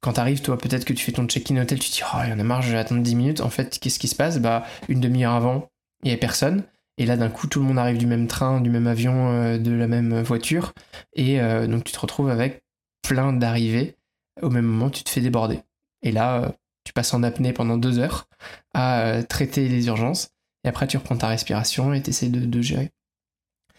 quand 0.05 0.13
t'arrives, 0.13 0.43
toi, 0.43 0.55
peut-être 0.55 0.85
que 0.85 0.93
tu 0.93 1.03
fais 1.03 1.11
ton 1.11 1.25
check-in 1.25 1.57
hôtel, 1.57 1.79
tu 1.79 1.89
te 1.89 1.95
dis, 1.95 2.03
oh, 2.03 2.19
il 2.23 2.29
y 2.29 2.33
en 2.33 2.39
a 2.39 2.43
marre, 2.43 2.61
je 2.61 2.71
vais 2.71 2.77
attendre 2.77 3.01
10 3.01 3.15
minutes. 3.15 3.41
En 3.41 3.49
fait, 3.49 3.79
qu'est-ce 3.79 3.97
qui 3.97 4.07
se 4.07 4.15
passe? 4.15 4.37
Bah, 4.37 4.63
une 4.87 4.99
demi-heure 4.99 5.33
avant, 5.33 5.69
il 6.03 6.11
y 6.11 6.13
a 6.13 6.17
personne. 6.17 6.63
Et 6.99 7.07
là, 7.07 7.17
d'un 7.17 7.29
coup, 7.29 7.47
tout 7.47 7.59
le 7.59 7.65
monde 7.65 7.79
arrive 7.79 7.97
du 7.97 8.05
même 8.05 8.27
train, 8.27 8.61
du 8.61 8.69
même 8.69 8.85
avion, 8.85 9.31
euh, 9.31 9.57
de 9.57 9.71
la 9.71 9.87
même 9.87 10.21
voiture. 10.21 10.73
Et 11.13 11.41
euh, 11.41 11.65
donc, 11.65 11.85
tu 11.85 11.91
te 11.91 11.99
retrouves 11.99 12.29
avec 12.29 12.63
plein 13.01 13.33
d'arrivées. 13.33 13.97
Au 14.43 14.51
même 14.51 14.65
moment, 14.65 14.91
tu 14.91 15.03
te 15.03 15.09
fais 15.09 15.21
déborder. 15.21 15.61
Et 16.03 16.11
là, 16.11 16.43
euh, 16.43 16.49
tu 16.83 16.93
passes 16.93 17.15
en 17.15 17.23
apnée 17.23 17.51
pendant 17.51 17.77
deux 17.77 17.97
heures 17.97 18.27
à 18.75 19.23
traiter 19.27 19.67
les 19.67 19.87
urgences. 19.87 20.34
Et 20.65 20.67
après, 20.67 20.87
tu 20.87 20.97
reprends 20.97 21.15
ta 21.15 21.27
respiration 21.27 21.93
et 21.93 22.01
tu 22.01 22.09
essaies 22.09 22.29
de, 22.29 22.61
gérer. 22.61 22.91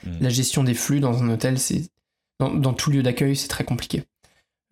Hmm. 0.04 0.18
La 0.20 0.28
gestion 0.28 0.62
des 0.64 0.74
flux 0.74 1.00
dans 1.00 1.22
un 1.22 1.28
hôtel, 1.28 1.58
c'est 1.58 1.90
dans, 2.38 2.72
tout 2.74 2.90
lieu 2.90 3.02
d'accueil, 3.02 3.36
c'est 3.36 3.48
très 3.48 3.64
compliqué. 3.64 4.04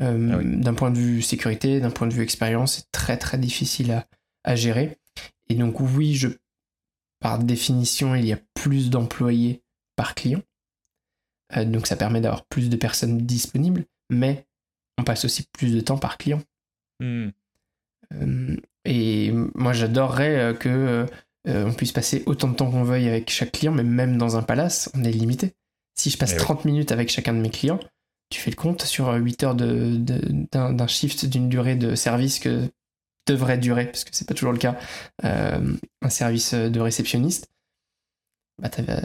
Ah 0.01 0.12
d'un 0.12 0.74
point 0.74 0.91
de 0.91 0.99
vue 0.99 1.23
sécurité, 1.23 1.81
d'un 1.81 1.91
point 1.91 2.07
de 2.07 2.15
vue 2.15 2.23
expérience, 2.23 2.77
c'est 2.77 2.91
très 2.91 3.16
très 3.16 3.39
difficile 3.39 3.93
à, 3.93 4.07
à 4.43 4.57
gérer. 4.57 4.99
Et 5.49 5.55
donc 5.55 5.81
oui, 5.81 6.15
je 6.15 6.28
par 7.20 7.39
définition, 7.39 8.15
il 8.15 8.27
y 8.27 8.32
a 8.32 8.39
plus 8.55 8.91
d'employés 8.91 9.62
par 9.97 10.15
client. 10.15 10.43
Euh, 11.57 11.65
donc 11.65 11.86
ça 11.86 11.97
permet 11.97 12.20
d'avoir 12.20 12.45
plus 12.45 12.69
de 12.69 12.77
personnes 12.77 13.19
disponibles. 13.19 13.86
mais 14.11 14.47
on 14.99 15.05
passe 15.05 15.24
aussi 15.24 15.49
plus 15.51 15.74
de 15.74 15.81
temps 15.81 15.99
par 15.99 16.19
client. 16.19 16.43
Hmm. 17.01 17.31
Euh, 18.12 18.57
et 18.85 19.32
moi, 19.55 19.73
j'adorerais 19.73 20.36
euh, 20.36 20.55
que 20.55 21.07
euh, 21.49 21.66
on 21.66 21.73
puisse 21.75 21.93
passer 21.93 22.23
autant 22.27 22.49
de 22.49 22.55
temps 22.57 22.71
qu'on 22.71 22.85
veuille 22.85 23.09
avec 23.09 23.31
chaque 23.31 23.53
client, 23.53 23.73
mais 23.73 23.83
même 23.85 24.16
dans 24.19 24.37
un 24.37 24.43
palace, 24.43 24.91
on 24.95 25.05
est 25.05 25.11
limité. 25.12 25.55
Si 25.97 26.11
je 26.11 26.16
passe 26.19 26.33
Eh 26.35 26.39
30 26.39 26.65
minutes 26.65 26.93
avec 26.93 27.09
chacun 27.11 27.33
de 27.35 27.39
mes 27.39 27.51
clients, 27.51 27.79
tu 28.31 28.41
fais 28.41 28.51
le 28.51 28.57
compte 28.57 28.83
sur 28.83 29.12
8 29.12 29.43
heures 29.45 29.55
de, 29.55 29.97
de- 29.97 30.47
d'un, 30.51 30.73
d'un 30.73 30.87
shift 30.87 31.27
d'une 31.27 31.49
durée 31.49 31.77
de 31.77 31.95
service 31.95 32.39
que 32.41 32.69
devrait 33.27 33.59
durer, 33.59 33.87
parce 33.87 34.05
que 34.05 34.11
c'est 34.12 34.27
pas 34.29 34.35
toujours 34.35 34.53
le 34.53 34.59
cas, 34.59 34.79
euh, 35.25 35.77
un 36.03 36.11
service 36.11 36.53
de 36.55 36.81
réceptionniste. 36.81 37.49
Bah, 38.61 38.69
t'as, 38.69 39.03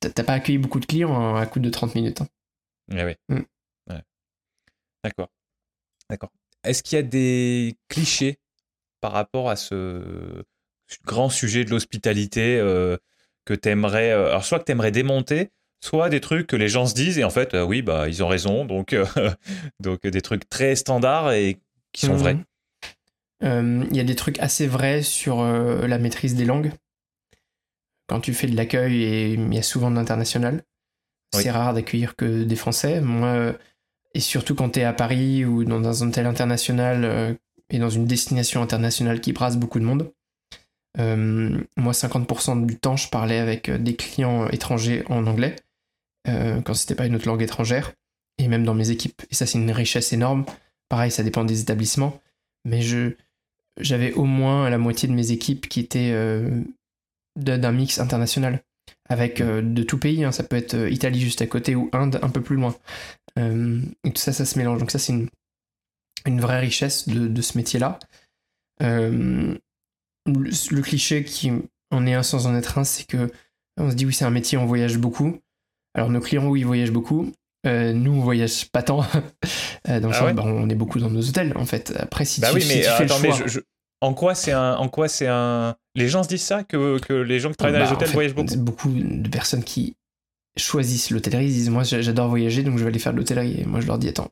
t'as- 0.00 0.10
t'as 0.10 0.24
pas 0.24 0.34
accueilli 0.34 0.58
beaucoup 0.58 0.80
de 0.80 0.86
clients 0.86 1.34
à 1.36 1.46
coup 1.46 1.60
de 1.60 1.70
30 1.70 1.94
minutes. 1.94 2.20
hein. 2.20 2.28
Eh 2.92 3.04
oui. 3.04 3.14
Mm. 3.28 3.40
Ouais. 3.90 4.02
D'accord. 5.04 5.28
D'accord. 6.08 6.30
Est-ce 6.64 6.82
qu'il 6.82 6.96
y 6.96 6.98
a 6.98 7.02
des 7.02 7.76
clichés 7.88 8.38
par 9.00 9.12
rapport 9.12 9.48
à 9.48 9.56
ce 9.56 10.44
grand 11.04 11.28
sujet 11.28 11.64
de 11.64 11.70
l'hospitalité 11.70 12.58
euh, 12.58 12.96
que 13.44 13.54
t'aimerais, 13.54 14.10
euh, 14.10 14.28
alors 14.28 14.44
soit 14.44 14.58
que 14.58 14.64
t'aimerais 14.64 14.90
démonter, 14.92 15.50
soit 15.80 16.08
des 16.08 16.20
trucs 16.20 16.46
que 16.46 16.56
les 16.56 16.68
gens 16.68 16.86
se 16.86 16.94
disent 16.94 17.18
et 17.18 17.24
en 17.24 17.30
fait, 17.30 17.54
euh, 17.54 17.64
oui, 17.64 17.82
bah 17.82 18.08
ils 18.08 18.22
ont 18.22 18.28
raison, 18.28 18.64
donc 18.64 18.94
donc 19.80 20.06
des 20.06 20.22
trucs 20.22 20.48
très 20.48 20.76
standards 20.76 21.32
et 21.32 21.58
qui 21.92 22.06
sont 22.06 22.14
Mhm. 22.14 22.18
vrais. 22.18 22.36
Il 23.42 23.96
y 23.96 24.00
a 24.00 24.04
des 24.04 24.16
trucs 24.16 24.38
assez 24.38 24.66
vrais 24.66 25.02
sur 25.02 25.42
la 25.42 25.98
maîtrise 25.98 26.34
des 26.34 26.44
langues. 26.44 26.72
Quand 28.06 28.20
tu 28.20 28.34
fais 28.34 28.46
de 28.46 28.54
l'accueil, 28.56 29.02
et 29.02 29.32
il 29.34 29.54
y 29.54 29.58
a 29.58 29.62
souvent 29.62 29.90
de 29.90 29.96
l'international. 29.96 30.62
Oui. 31.34 31.42
C'est 31.42 31.50
rare 31.50 31.72
d'accueillir 31.72 32.16
que 32.16 32.42
des 32.42 32.56
Français. 32.56 33.00
Moi, 33.00 33.54
et 34.14 34.20
surtout 34.20 34.54
quand 34.54 34.70
tu 34.70 34.80
es 34.80 34.84
à 34.84 34.92
Paris 34.92 35.44
ou 35.44 35.64
dans 35.64 36.02
un 36.02 36.08
hôtel 36.08 36.26
international 36.26 37.04
euh, 37.04 37.34
et 37.70 37.78
dans 37.78 37.88
une 37.90 38.06
destination 38.06 38.62
internationale 38.62 39.20
qui 39.20 39.32
brasse 39.32 39.56
beaucoup 39.56 39.78
de 39.78 39.84
monde. 39.84 40.12
Euh, 40.98 41.60
moi, 41.76 41.92
50% 41.92 42.66
du 42.66 42.76
temps, 42.78 42.96
je 42.96 43.08
parlais 43.08 43.38
avec 43.38 43.68
euh, 43.68 43.78
des 43.78 43.94
clients 43.94 44.48
étrangers 44.48 45.04
en 45.08 45.26
anglais, 45.26 45.56
euh, 46.28 46.60
quand 46.62 46.74
c'était 46.74 46.94
pas 46.96 47.06
une 47.06 47.14
autre 47.14 47.26
langue 47.28 47.42
étrangère, 47.42 47.92
et 48.38 48.48
même 48.48 48.64
dans 48.64 48.74
mes 48.74 48.90
équipes. 48.90 49.22
Et 49.30 49.34
ça, 49.34 49.46
c'est 49.46 49.58
une 49.58 49.70
richesse 49.70 50.12
énorme. 50.12 50.44
Pareil, 50.88 51.10
ça 51.10 51.22
dépend 51.22 51.44
des 51.44 51.60
établissements, 51.60 52.20
mais 52.64 52.82
je 52.82 53.12
j'avais 53.78 54.12
au 54.14 54.24
moins 54.24 54.68
la 54.68 54.78
moitié 54.78 55.08
de 55.08 55.14
mes 55.14 55.30
équipes 55.30 55.68
qui 55.68 55.80
étaient 55.80 56.10
euh, 56.12 56.62
d'un 57.36 57.72
mix 57.72 57.98
international, 57.98 58.62
avec 59.08 59.40
euh, 59.40 59.62
de 59.62 59.82
tout 59.82 59.98
pays. 59.98 60.24
hein. 60.24 60.32
Ça 60.32 60.42
peut 60.42 60.56
être 60.56 60.74
euh, 60.74 60.90
Italie 60.90 61.20
juste 61.20 61.40
à 61.40 61.46
côté 61.46 61.76
ou 61.76 61.88
Inde 61.92 62.18
un 62.20 62.28
peu 62.28 62.42
plus 62.42 62.56
loin. 62.56 62.74
Euh, 63.38 63.80
et 64.04 64.10
tout 64.10 64.20
ça, 64.20 64.32
ça 64.32 64.44
se 64.44 64.58
mélange. 64.58 64.80
Donc 64.80 64.90
ça, 64.90 64.98
c'est 64.98 65.12
une, 65.12 65.28
une 66.26 66.40
vraie 66.40 66.58
richesse 66.60 67.08
de, 67.08 67.28
de 67.28 67.42
ce 67.42 67.56
métier-là. 67.56 67.98
Euh, 68.82 69.56
le, 70.26 70.50
le 70.76 70.82
cliché 70.82 71.24
qui 71.24 71.52
en 71.90 72.06
est 72.06 72.14
un 72.14 72.22
sans 72.22 72.46
en 72.46 72.54
être 72.54 72.78
un, 72.78 72.84
c'est 72.84 73.06
que 73.06 73.30
on 73.78 73.90
se 73.90 73.94
dit 73.96 74.06
oui, 74.06 74.12
c'est 74.14 74.24
un 74.24 74.30
métier, 74.30 74.58
on 74.58 74.66
voyage 74.66 74.98
beaucoup. 74.98 75.38
Alors 75.94 76.10
nos 76.10 76.20
clients, 76.20 76.46
oui, 76.46 76.60
ils 76.60 76.66
voyagent 76.66 76.92
beaucoup. 76.92 77.32
Euh, 77.66 77.92
nous, 77.92 78.12
on 78.12 78.20
voyage 78.20 78.70
pas 78.70 78.82
tant. 78.82 79.04
Euh, 79.88 79.98
dans 79.98 80.10
Ah 80.12 80.26
ouais 80.26 80.34
bah, 80.34 80.42
on 80.44 80.68
est 80.68 80.74
beaucoup 80.74 80.98
dans 80.98 81.08
nos 81.08 81.26
hôtels, 81.26 81.54
en 81.56 81.64
fait. 81.64 81.94
Après, 81.98 82.26
si 82.26 82.42
Bah 82.42 82.48
tu, 82.50 82.56
oui, 82.56 82.60
si 82.60 82.68
mais 82.68 82.74
tu 82.76 82.82
fais 82.82 83.04
attends, 83.04 83.16
le 83.16 83.22
mais 83.22 83.32
choix... 83.32 83.46
je- 83.46 83.52
je- 83.54 83.60
en 84.02 84.12
quoi 84.12 84.34
c'est 84.34 84.52
un, 84.52 84.76
en 84.76 84.88
quoi 84.90 85.08
c'est 85.08 85.26
un, 85.26 85.74
les 85.94 86.06
gens 86.08 86.22
se 86.22 86.28
disent 86.28 86.42
ça 86.42 86.64
que, 86.64 86.98
que 87.00 87.14
les 87.14 87.40
gens 87.40 87.50
qui 87.50 87.56
travaillent 87.56 87.78
dans 87.80 87.84
Bah, 87.86 87.86
les 87.86 87.92
en 87.92 87.94
hôtels 87.96 88.08
fait, 88.08 88.14
voyagent 88.14 88.34
beaucoup? 88.34 88.56
Beaucoup 88.56 88.90
de 88.90 89.28
personnes 89.30 89.64
qui 89.64 89.96
choisissent 90.58 91.10
l'hôtellerie 91.10 91.46
ils 91.46 91.52
disent 91.52 91.70
moi 91.70 91.82
j'a- 91.82 92.02
j'adore 92.02 92.28
voyager 92.28 92.62
donc 92.62 92.76
je 92.76 92.82
vais 92.84 92.88
aller 92.90 92.98
faire 92.98 93.12
de 93.12 93.18
l'hôtellerie. 93.18 93.60
Et 93.60 93.64
moi 93.64 93.80
je 93.80 93.86
leur 93.86 93.98
dis 93.98 94.08
attends, 94.08 94.28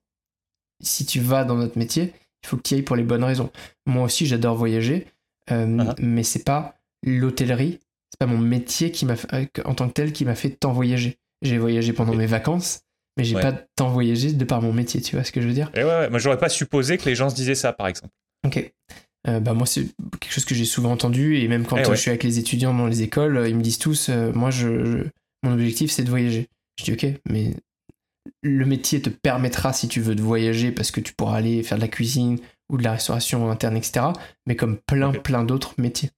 si 0.83 1.07
tu 1.07 1.21
vas 1.21 1.45
dans 1.45 1.55
notre 1.57 1.79
métier, 1.79 2.13
il 2.45 2.47
faut 2.49 2.57
que 2.57 2.63
tu 2.63 2.75
y 2.75 2.77
ailles 2.77 2.83
pour 2.85 2.97
les 2.97 3.03
bonnes 3.05 3.25
raisons. 3.25 3.51
Moi 3.87 4.05
aussi 4.05 4.27
j'adore 4.27 4.57
voyager, 4.57 5.07
euh, 5.53 5.85
Ah. 5.89 5.95
mais 6.01 6.23
c'est 6.23 6.45
pas 6.45 6.77
l'hôtellerie, 7.05 7.79
c'est 8.11 8.19
pas 8.19 8.27
mon 8.27 8.39
métier 8.39 8.91
qui 8.91 9.05
m'a 9.07 9.17
fait- 9.17 9.33
euh, 9.35 9.47
en 9.65 9.75
tant 9.75 9.89
que 9.89 9.93
tel 9.95 10.13
qui 10.13 10.25
m'a 10.25 10.35
fait 10.35 10.51
tant 10.51 10.73
voyager. 10.73 11.17
J'ai 11.43 11.59
voyagé 11.59 11.93
pendant 11.93 12.15
mes 12.15 12.27
vacances, 12.27 12.81
mais 13.17 13.25
j'ai 13.25 13.37
Ouais. 13.37 13.43
pas 13.43 13.53
tant 13.77 13.91
voyagé 13.91 14.33
de 14.33 14.45
par 14.45 14.61
mon 14.63 14.73
métier, 14.73 15.01
tu 15.01 15.15
vois 15.17 15.25
ce 15.25 15.33
que 15.33 15.41
je 15.41 15.47
veux 15.47 15.55
dire? 15.55 15.71
Et 15.75 15.85
ouais, 15.85 15.91
ouais, 15.91 16.11
moi 16.11 16.19
j'aurais 16.19 16.39
pas 16.39 16.49
supposé 16.49 16.99
que 16.99 17.05
les 17.09 17.15
gens 17.15 17.31
se 17.31 17.35
disaient 17.37 17.55
ça, 17.55 17.73
par 17.73 17.87
exemple. 17.89 18.13
Ok. 18.47 18.73
Euh, 19.27 19.41
bah 19.41 19.53
moi 19.53 19.67
c'est 19.67 19.85
quelque 20.21 20.33
chose 20.33 20.45
que 20.45 20.55
j'ai 20.55 20.65
souvent 20.65 20.93
entendu 20.93 21.37
et 21.39 21.49
même 21.49 21.65
quand 21.67 21.77
Eh 21.77 21.81
euh, 21.85 21.89
ouais. 21.91 21.97
je 21.97 22.01
suis 22.01 22.11
avec 22.11 22.23
les 22.23 22.39
étudiants 22.39 22.73
dans 22.73 22.87
les 22.87 23.03
écoles, 23.03 23.45
ils 23.49 23.57
me 23.57 23.63
disent 23.63 23.79
tous, 23.79 24.09
euh, 24.11 24.33
moi 24.33 24.51
je, 24.51 24.85
je- 24.85 25.05
mon 25.43 25.53
objectif 25.55 25.91
c'est 25.91 26.05
de 26.05 26.09
voyager. 26.11 26.49
Je 26.79 26.85
dis 26.85 26.93
ok, 26.93 27.07
mais 27.29 27.51
le 28.43 28.65
métier 28.65 29.03
te 29.03 29.11
permettra 29.11 29.73
si 29.73 29.89
tu 29.89 30.01
veux 30.01 30.15
de 30.15 30.23
voyager 30.23 30.71
parce 30.71 30.91
que 30.93 31.01
tu 31.01 31.13
pourras 31.15 31.37
aller 31.37 31.63
faire 31.65 31.79
de 31.79 31.83
la 31.83 31.89
cuisine 31.89 32.39
ou 32.71 32.77
de 32.77 32.83
la 32.83 32.93
restauration 32.93 33.51
interne, 33.51 33.77
etc. 33.77 34.07
Mais 34.47 34.57
comme 34.57 34.79
plein 34.79 35.13
plein 35.13 35.45
d'autres 35.45 35.75
métiers. 35.79 36.11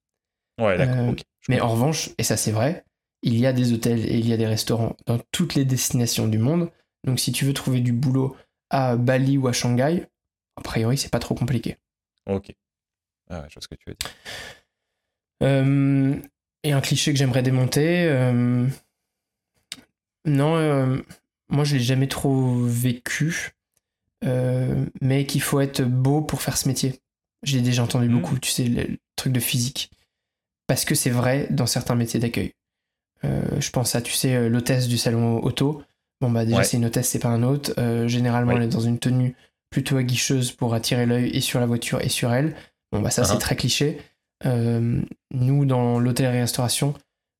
Ouais, 0.61 0.77
d'accord. 0.77 0.97
Euh, 1.11 1.15
Mais 1.49 1.61
en 1.61 1.69
revanche, 1.69 2.11
et 2.19 2.23
ça 2.23 2.37
c'est 2.37 2.53
vrai, 2.53 2.85
il 3.23 3.39
y 3.39 3.47
a 3.47 3.53
des 3.53 3.73
hôtels 3.73 4.05
et 4.05 4.19
il 4.19 4.27
y 4.29 4.33
a 4.33 4.37
des 4.37 4.47
restaurants 4.47 4.97
dans 5.07 5.19
toutes 5.33 5.55
les 5.55 5.65
destinations 5.65 6.29
du 6.29 6.39
monde. 6.39 6.71
Donc 7.07 7.19
si 7.21 7.33
tu 7.33 7.45
veux 7.45 7.55
trouver 7.55 7.81
du 7.81 7.93
boulot 7.93 8.37
à 8.71 8.97
Bali 8.97 9.39
ou 9.39 9.49
à 9.49 9.53
Shanghai, 9.53 10.07
a 10.57 10.61
priori 10.63 10.99
c'est 10.99 11.11
pas 11.11 11.19
trop 11.19 11.35
compliqué. 11.35 11.79
Ok. 12.27 12.53
Ah 13.31 13.41
ouais, 13.41 13.47
je 13.49 13.55
vois 13.55 13.63
ce 13.63 13.69
que 13.69 13.75
tu 13.77 13.85
veux 13.89 13.95
dire. 13.95 14.11
Euh, 15.43 16.17
et 16.63 16.73
un 16.73 16.81
cliché 16.81 17.13
que 17.13 17.19
j'aimerais 17.19 17.43
démonter. 17.43 18.05
euh, 18.07 18.67
Non, 20.27 21.01
moi 21.49 21.65
je 21.65 21.77
l'ai 21.77 21.83
jamais 21.83 22.09
trop 22.09 22.55
vécu, 22.65 23.53
euh, 24.25 24.87
mais 25.01 25.27
qu'il 25.27 25.43
faut 25.43 25.61
être 25.61 25.83
beau 25.83 26.21
pour 26.21 26.43
faire 26.43 26.57
ce 26.57 26.69
métier. 26.69 27.01
J'ai 27.43 27.61
déjà 27.61 27.83
entendu 27.83 28.09
Mhm. 28.09 28.21
beaucoup, 28.21 28.39
tu 28.39 28.51
sais, 28.51 28.65
le, 28.65 28.99
truc 29.17 29.33
de 29.33 29.41
physique. 29.41 29.91
Parce 30.67 30.85
que 30.85 30.95
c'est 30.95 31.11
vrai 31.11 31.47
dans 31.51 31.67
certains 31.67 31.95
métiers 31.95 32.21
d'accueil. 32.21 32.53
Euh, 33.25 33.43
je 33.61 33.71
pense 33.71 33.95
à, 33.95 34.01
tu 34.03 34.13
sais, 34.13 34.35
euh, 34.35 34.49
l'hôtesse 34.49 34.89
du 34.89 34.97
salon 34.99 35.43
auto. 35.43 35.83
Bon, 36.21 36.31
bah 36.31 36.45
déjà, 36.45 36.59
Ouais. 36.59 36.65
c'est 36.65 36.77
une 36.79 36.85
hôtesse, 36.87 37.09
c'est 37.09 37.19
pas 37.19 37.29
un 37.29 37.43
hôte. 37.43 37.73
Euh, 37.79 38.09
généralement, 38.09 38.53
elle 38.53 38.63
est 38.63 38.69
dans 38.69 38.81
une 38.81 38.99
tenue 38.99 39.35
plutôt 39.71 39.97
aguicheuse 39.97 40.53
pour 40.53 40.75
attirer 40.75 41.07
l'œil 41.07 41.29
et 41.31 41.41
sur 41.41 41.61
la 41.61 41.67
voiture 41.67 42.01
et 42.03 42.09
sur 42.09 42.33
elle. 42.33 42.55
Bon, 42.93 43.01
bah 43.01 43.11
ça, 43.11 43.25
c'est 43.25 43.35
Uh-huh. 43.35 43.39
très 43.39 43.57
cliché. 43.57 43.99
Nous, 45.33 45.65
dans 45.67 45.99
l'hôtellerie-restauration, 46.01 46.95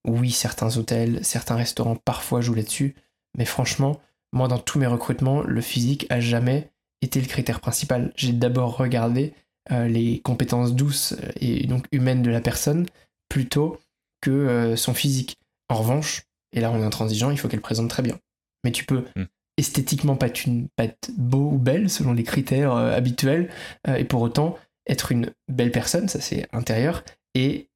oui, 0.07 0.31
certains 0.31 0.77
hôtels, 0.77 1.21
certains 1.25 1.57
restaurants 1.57 1.97
parfois 1.97 2.41
jouent 2.41 2.55
là-dessus. 2.55 2.95
Mais 3.37 3.45
franchement, 3.45 4.01
moi, 4.33 4.49
dans 4.49 4.59
tous 4.59 4.79
mes 4.79 4.87
recrutements, 4.87 5.43
le 5.43 5.61
physique 5.61 6.07
a 6.11 6.21
jamais 6.21 6.71
été 7.03 7.21
le 7.21 7.27
critère 7.27 7.61
principal. 7.61 8.13
J'ai 8.17 8.33
d'abord 8.33 8.77
regardé 8.77 9.35
euh, 9.73 9.89
les 9.89 10.21
compétences 10.21 10.75
douces 10.75 11.13
euh, 11.13 11.31
et 11.41 11.67
donc 11.67 11.87
humaines 11.93 12.23
de 12.23 12.31
la 12.31 12.41
personne 12.41 12.87
plutôt 13.29 13.79
que 14.21 14.31
euh, 14.31 14.77
son 14.77 14.95
physique. 14.95 15.37
En 15.69 15.77
revanche, 15.77 16.23
et 16.53 16.61
là 16.61 16.71
on 16.73 16.81
est 16.81 16.85
intransigeant, 16.85 17.31
il 17.31 17.39
faut 17.39 17.49
qu'elle 17.49 17.61
présente 17.61 17.89
très 17.91 18.03
bien. 18.03 18.19
Mais 18.65 18.73
tu 18.73 18.85
peux 18.85 19.05
Hmm. 19.17 19.25
esthétiquement 19.57 20.17
pas 20.17 20.27
être, 20.27 20.47
une- 20.47 20.69
pas 20.77 20.85
être 20.85 21.11
beau 21.17 21.51
ou 21.53 21.59
belle 21.59 21.89
selon 21.91 22.13
les 22.13 22.23
critères 22.25 22.75
euh, 22.75 22.95
habituels 22.97 23.51
et 23.97 24.05
pour 24.05 24.21
autant 24.23 24.57
être 24.89 25.13
une 25.13 25.31
belle 25.49 25.71
personne, 25.71 26.09
ça 26.09 26.21
c'est 26.21 26.49
intérieur, 26.53 27.05
et 27.35 27.69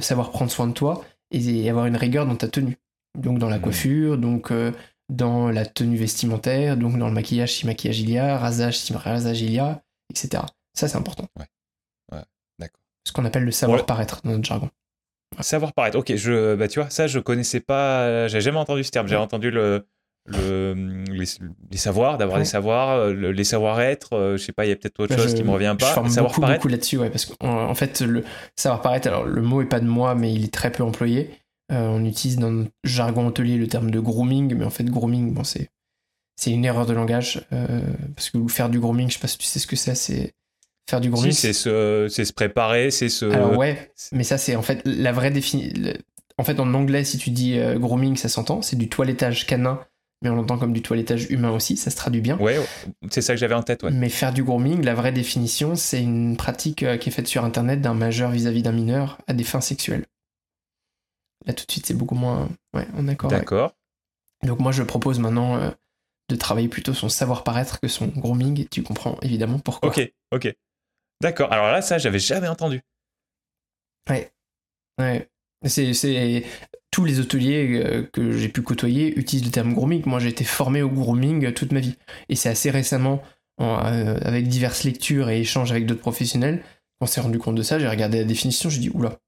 savoir 0.00 0.30
prendre 0.30 0.50
soin 0.50 0.66
de 0.66 0.72
toi 0.72 1.04
et 1.30 1.68
avoir 1.68 1.84
une 1.86 1.96
rigueur 1.96 2.24
dans 2.26 2.36
ta 2.36 2.48
tenue. 2.48 2.78
Donc 3.18 3.38
dans 3.38 3.50
la 3.50 3.56
Mhm. 3.58 3.62
coiffure, 3.62 4.18
donc 4.18 4.50
dans 5.08 5.50
la 5.50 5.64
tenue 5.66 5.96
vestimentaire, 5.96 6.76
donc 6.76 6.98
dans 6.98 7.08
le 7.08 7.14
maquillage 7.14 7.52
si 7.54 7.66
maquillage 7.66 8.00
il 8.00 8.10
y 8.10 8.18
a, 8.18 8.36
rasage 8.38 8.78
si 8.78 8.92
rasage 8.92 9.40
il 9.40 9.52
y 9.52 9.58
a, 9.58 9.82
etc. 10.10 10.42
Ça 10.74 10.88
c'est 10.88 10.96
important. 10.98 11.26
D'accord. 12.58 12.80
Ce 13.06 13.12
qu'on 13.12 13.24
appelle 13.24 13.44
le 13.44 13.52
savoir 13.52 13.80
Ouais. 13.80 13.86
paraître 13.86 14.20
dans 14.24 14.32
notre 14.32 14.44
jargon. 14.44 14.68
Savoir 15.40 15.72
paraître. 15.72 15.96
Ok, 15.98 16.14
je, 16.14 16.54
bah 16.56 16.68
tu 16.68 16.80
vois, 16.80 16.90
ça 16.90 17.06
je 17.06 17.18
connaissais 17.20 17.60
pas. 17.60 18.28
J'ai 18.28 18.40
jamais 18.40 18.58
entendu 18.58 18.82
ce 18.84 18.90
terme. 18.90 19.06
J'ai 19.06 19.14
Ouais. 19.16 19.22
entendu 19.22 19.50
le, 19.50 19.86
le 20.26 20.74
les, 21.10 21.24
les 21.70 21.76
savoirs, 21.76 22.18
d'avoir 22.18 22.38
Ouais. 22.38 22.42
des 22.44 22.48
savoirs, 22.48 22.90
euh, 22.96 23.12
le- 23.12 23.30
les 23.32 23.44
savoir-être. 23.44 24.14
euh, 24.14 24.36
je 24.36 24.42
sais 24.44 24.52
pas, 24.52 24.66
il 24.66 24.70
y 24.70 24.72
a 24.72 24.76
peut-être 24.76 24.98
autre 25.00 25.14
Bah, 25.16 25.22
chose 25.22 25.32
je- 25.32 25.36
qui 25.36 25.44
me 25.44 25.50
revient 25.50 25.74
Je 25.78 25.84
pas. 25.84 25.92
forme 25.92 26.08
Savoir 26.08 26.34
beaucoup, 26.34 26.46
beaucoup 26.50 26.68
là-dessus, 26.68 26.98
ouais, 26.98 27.10
parce 27.10 27.24
qu'en 27.26 27.68
en 27.68 27.74
fait, 27.74 28.00
le 28.00 28.24
savoir 28.56 28.80
paraître, 28.82 29.06
alors 29.08 29.24
le 29.24 29.40
mot 29.42 29.62
est 29.62 29.66
pas 29.68 29.80
de 29.80 29.86
moi, 29.86 30.14
mais 30.14 30.32
il 30.32 30.44
est 30.44 30.52
très 30.52 30.72
peu 30.72 30.82
employé. 30.82 31.30
Euh, 31.70 31.86
on 31.88 32.04
utilise 32.04 32.38
dans 32.38 32.50
notre 32.50 32.70
jargon 32.84 33.26
hôtelier 33.26 33.56
le 33.56 33.66
terme 33.66 33.90
de 33.90 34.00
grooming, 34.00 34.54
mais 34.54 34.64
en 34.64 34.70
fait, 34.70 34.84
grooming, 34.84 35.34
bon, 35.34 35.44
c'est 35.44 35.68
c'est 36.38 36.52
une 36.52 36.64
erreur 36.64 36.86
de 36.86 36.92
langage, 36.92 37.44
euh, 37.52 37.80
parce 38.14 38.30
que 38.30 38.38
faire 38.46 38.68
du 38.70 38.78
grooming, 38.78 39.08
je 39.08 39.14
sais 39.14 39.20
pas 39.20 39.26
si 39.26 39.38
tu 39.38 39.46
sais 39.46 39.58
ce 39.58 39.66
que 39.66 39.74
c'est, 39.74 39.96
c'est 39.96 40.34
faire 40.88 41.00
du 41.00 41.10
grooming. 41.10 41.32
Si, 41.32 41.40
c'est 41.40 41.52
se, 41.52 42.06
c'est 42.08 42.24
se 42.24 42.32
préparer, 42.32 42.92
c'est 42.92 43.08
se. 43.08 43.24
Alors 43.26 43.58
ouais, 43.58 43.90
mais 44.12 44.22
ça 44.22 44.38
c'est 44.38 44.54
en 44.54 44.62
fait 44.62 44.80
la 44.84 45.12
vraie 45.12 45.32
définition. 45.32 45.92
En 46.38 46.44
fait, 46.44 46.60
en 46.60 46.72
anglais, 46.74 47.02
si 47.02 47.18
tu 47.18 47.30
dis 47.30 47.58
euh, 47.58 47.76
grooming, 47.78 48.16
ça 48.16 48.28
s'entend, 48.28 48.62
c'est 48.62 48.76
du 48.76 48.88
toilettage 48.88 49.46
canin, 49.46 49.80
mais 50.22 50.30
on 50.30 50.36
l'entend 50.36 50.56
comme 50.56 50.72
du 50.72 50.80
toilettage 50.80 51.26
humain 51.28 51.50
aussi, 51.50 51.76
ça 51.76 51.90
se 51.90 51.96
traduit 51.96 52.20
bien. 52.20 52.38
Ouais, 52.38 52.56
c'est 53.10 53.20
ça 53.20 53.34
que 53.34 53.40
j'avais 53.40 53.56
en 53.56 53.64
tête, 53.64 53.82
ouais. 53.82 53.90
Mais 53.90 54.08
faire 54.08 54.32
du 54.32 54.44
grooming, 54.44 54.84
la 54.84 54.94
vraie 54.94 55.10
définition, 55.10 55.74
c'est 55.74 56.00
une 56.00 56.36
pratique 56.36 56.84
qui 57.00 57.08
est 57.08 57.12
faite 57.12 57.26
sur 57.26 57.44
Internet 57.44 57.80
d'un 57.80 57.94
majeur 57.94 58.30
vis-à-vis 58.30 58.62
d'un 58.62 58.70
mineur 58.70 59.18
à 59.26 59.32
des 59.32 59.42
fins 59.42 59.60
sexuelles. 59.60 60.04
Là, 61.46 61.52
tout 61.52 61.64
de 61.66 61.70
suite, 61.72 61.86
c'est 61.86 61.94
beaucoup 61.94 62.14
moins... 62.14 62.48
Ouais, 62.74 62.86
en 62.96 63.08
accord. 63.08 63.30
D'accord. 63.30 63.74
Donc 64.42 64.60
moi, 64.60 64.72
je 64.72 64.82
propose 64.82 65.18
maintenant, 65.18 65.56
euh, 65.56 65.70
de 66.28 66.36
travailler 66.36 66.68
plutôt 66.68 66.94
son 66.94 67.08
savoir-paraître 67.08 67.80
que 67.80 67.88
son 67.88 68.06
grooming. 68.06 68.60
Et 68.60 68.66
tu 68.66 68.82
comprends 68.82 69.18
évidemment 69.22 69.58
pourquoi. 69.58 69.88
Ok, 69.88 70.12
ok. 70.32 70.54
D'accord. 71.20 71.52
Alors 71.52 71.70
là, 71.70 71.82
ça, 71.82 71.98
j'avais 71.98 72.18
jamais 72.18 72.48
entendu. 72.48 72.82
Ouais. 74.08 74.32
Ouais. 74.98 75.28
C'est, 75.64 76.44
tous 76.90 77.04
les 77.04 77.20
hôteliers 77.20 77.82
euh, 77.84 78.02
que 78.12 78.32
j'ai 78.32 78.48
pu 78.48 78.62
côtoyer 78.62 79.18
utilisent 79.18 79.44
le 79.44 79.50
terme 79.50 79.74
grooming. 79.74 80.02
Moi, 80.06 80.20
j'ai 80.20 80.28
été 80.28 80.44
formé 80.44 80.82
au 80.82 80.88
grooming 80.88 81.52
toute 81.52 81.72
ma 81.72 81.80
vie. 81.80 81.96
Et 82.28 82.36
c'est 82.36 82.48
assez 82.48 82.70
récemment, 82.70 83.22
euh, 83.60 84.18
avec 84.22 84.48
diverses 84.48 84.84
lectures 84.84 85.30
et 85.30 85.40
échanges 85.40 85.72
avec 85.72 85.86
d'autres 85.86 86.00
professionnels, 86.00 86.62
qu'on 87.00 87.06
s'est 87.06 87.20
rendu 87.20 87.38
compte 87.38 87.56
de 87.56 87.62
ça. 87.62 87.78
J'ai 87.78 87.88
regardé 87.88 88.18
la 88.18 88.24
définition, 88.24 88.70
j'ai 88.70 88.80
dit, 88.80 88.90
oula, 88.94 89.18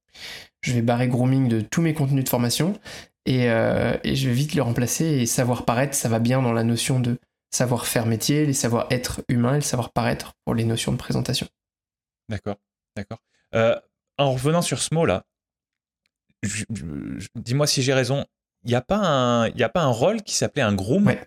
je 0.62 0.72
vais 0.72 0.82
barrer 0.82 1.08
grooming 1.08 1.48
de 1.48 1.60
tous 1.60 1.82
mes 1.82 1.94
contenus 1.94 2.24
de 2.24 2.28
formation 2.28 2.78
et, 3.26 3.50
euh, 3.50 3.96
et 4.04 4.16
je 4.16 4.28
vais 4.28 4.34
vite 4.34 4.54
le 4.54 4.62
remplacer. 4.62 5.04
Et 5.04 5.26
savoir 5.26 5.64
paraître, 5.64 5.94
ça 5.94 6.08
va 6.08 6.18
bien 6.18 6.42
dans 6.42 6.52
la 6.52 6.64
notion 6.64 7.00
de 7.00 7.18
savoir-faire 7.50 8.06
métier, 8.06 8.46
les 8.46 8.52
savoir-être 8.52 9.22
humain 9.28 9.52
et 9.54 9.56
le 9.56 9.62
savoir-paraître 9.62 10.34
pour 10.44 10.54
les 10.54 10.64
notions 10.64 10.92
de 10.92 10.96
présentation. 10.96 11.46
D'accord, 12.28 12.56
d'accord. 12.96 13.18
en 13.52 14.32
revenant 14.32 14.62
sur 14.62 14.80
ce 14.80 14.94
mot-là, 14.94 15.24
dis-moi 17.34 17.66
si 17.66 17.82
j'ai 17.82 17.94
raison, 17.94 18.24
il 18.64 18.68
n'y 18.68 18.74
a, 18.74 18.82
pas 18.82 18.98
un, 18.98 19.48
y 19.48 19.62
a 19.62 19.68
pas 19.68 19.82
un 19.82 19.90
rôle 19.90 20.22
qui 20.22 20.34
s'appelait 20.34 20.62
un 20.62 20.74
groom? 20.74 21.06
Ouais. 21.06 21.26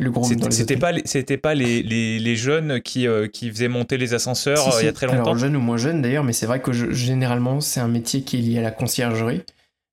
Le. 0.00 0.10
C'était 0.50 0.76
pas, 0.76 0.92
c'était 1.04 1.36
pas 1.36 1.54
les, 1.54 1.82
les, 1.82 2.18
les, 2.18 2.36
jeunes 2.36 2.80
qui, 2.80 3.06
euh, 3.06 3.28
qui 3.28 3.48
faisaient 3.48 3.68
monter 3.68 3.96
les 3.96 4.12
ascenseurs 4.12 4.74
euh, 4.74 4.82
il 4.82 4.86
y 4.86 4.88
a 4.88 4.92
très 4.92 5.06
longtemps. 5.06 5.22
Alors 5.22 5.38
jeunes 5.38 5.54
ou 5.54 5.60
moins 5.60 5.76
jeunes 5.76 6.02
d'ailleurs, 6.02 6.24
mais 6.24 6.32
c'est 6.32 6.46
vrai 6.46 6.60
que 6.60 6.72
généralement 6.72 7.60
c'est 7.60 7.78
un 7.78 7.86
métier 7.86 8.22
qui 8.22 8.38
est 8.38 8.40
lié 8.40 8.58
à 8.58 8.62
la 8.62 8.72
conciergerie, 8.72 9.42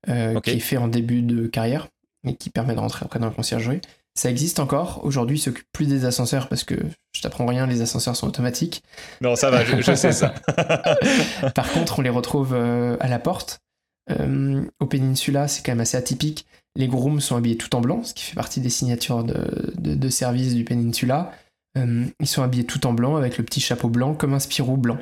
euh, 0.09 0.39
qui 0.39 0.51
est 0.51 0.59
fait 0.59 0.77
en 0.77 0.87
début 0.87 1.21
de 1.21 1.45
carrière 1.45 1.87
et 2.27 2.35
qui 2.35 2.49
permet 2.49 2.73
de 2.73 2.79
rentrer 2.79 3.05
après 3.05 3.19
dans 3.19 3.27
la 3.27 3.33
conciergerie. 3.33 3.81
Ça 4.15 4.29
existe 4.29 4.59
encore. 4.59 5.05
Aujourd'hui, 5.05 5.37
ils 5.37 5.41
s'occupent 5.41 5.71
plus 5.71 5.87
des 5.87 6.03
ascenseurs 6.03 6.49
parce 6.49 6.63
que 6.63 6.75
je 7.13 7.21
t'apprends 7.21 7.45
rien, 7.45 7.67
les 7.67 7.81
ascenseurs 7.81 8.15
sont 8.15 8.27
automatiques. 8.27 8.83
Non, 9.21 9.35
ça 9.35 9.51
va, 9.51 9.63
je, 9.63 9.81
je 9.81 9.93
sais 9.93 10.11
ça. 10.11 10.33
Par 11.55 11.71
contre, 11.71 11.99
on 11.99 12.01
les 12.01 12.09
retrouve 12.09 12.55
à 12.55 13.07
la 13.07 13.19
porte. 13.19 13.61
Euh, 14.09 14.63
au 14.79 14.85
Peninsula, 14.85 15.47
c'est 15.47 15.63
quand 15.63 15.71
même 15.71 15.81
assez 15.81 15.97
atypique. 15.97 16.45
Les 16.75 16.87
grooms 16.87 17.19
sont 17.19 17.35
habillés 17.35 17.57
tout 17.57 17.75
en 17.75 17.81
blanc, 17.81 18.03
ce 18.03 18.13
qui 18.13 18.23
fait 18.23 18.35
partie 18.35 18.61
des 18.61 18.69
signatures 18.69 19.23
de, 19.23 19.73
de, 19.77 20.09
service 20.09 20.55
du 20.55 20.63
Peninsula. 20.63 21.31
Euh, 21.77 22.05
ils 22.19 22.27
sont 22.27 22.43
habillés 22.43 22.65
tout 22.65 22.85
en 22.87 22.93
blanc 22.93 23.17
avec 23.17 23.37
le 23.37 23.43
petit 23.43 23.59
chapeau 23.59 23.89
blanc 23.89 24.13
comme 24.13 24.33
un 24.33 24.39
Spirou 24.39 24.77
blanc. 24.77 24.97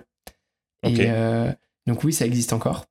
Et 0.83 1.09
euh, 1.09 1.51
donc 1.85 2.03
oui, 2.03 2.13
ça 2.13 2.25
existe 2.25 2.53
encore. 2.53 2.85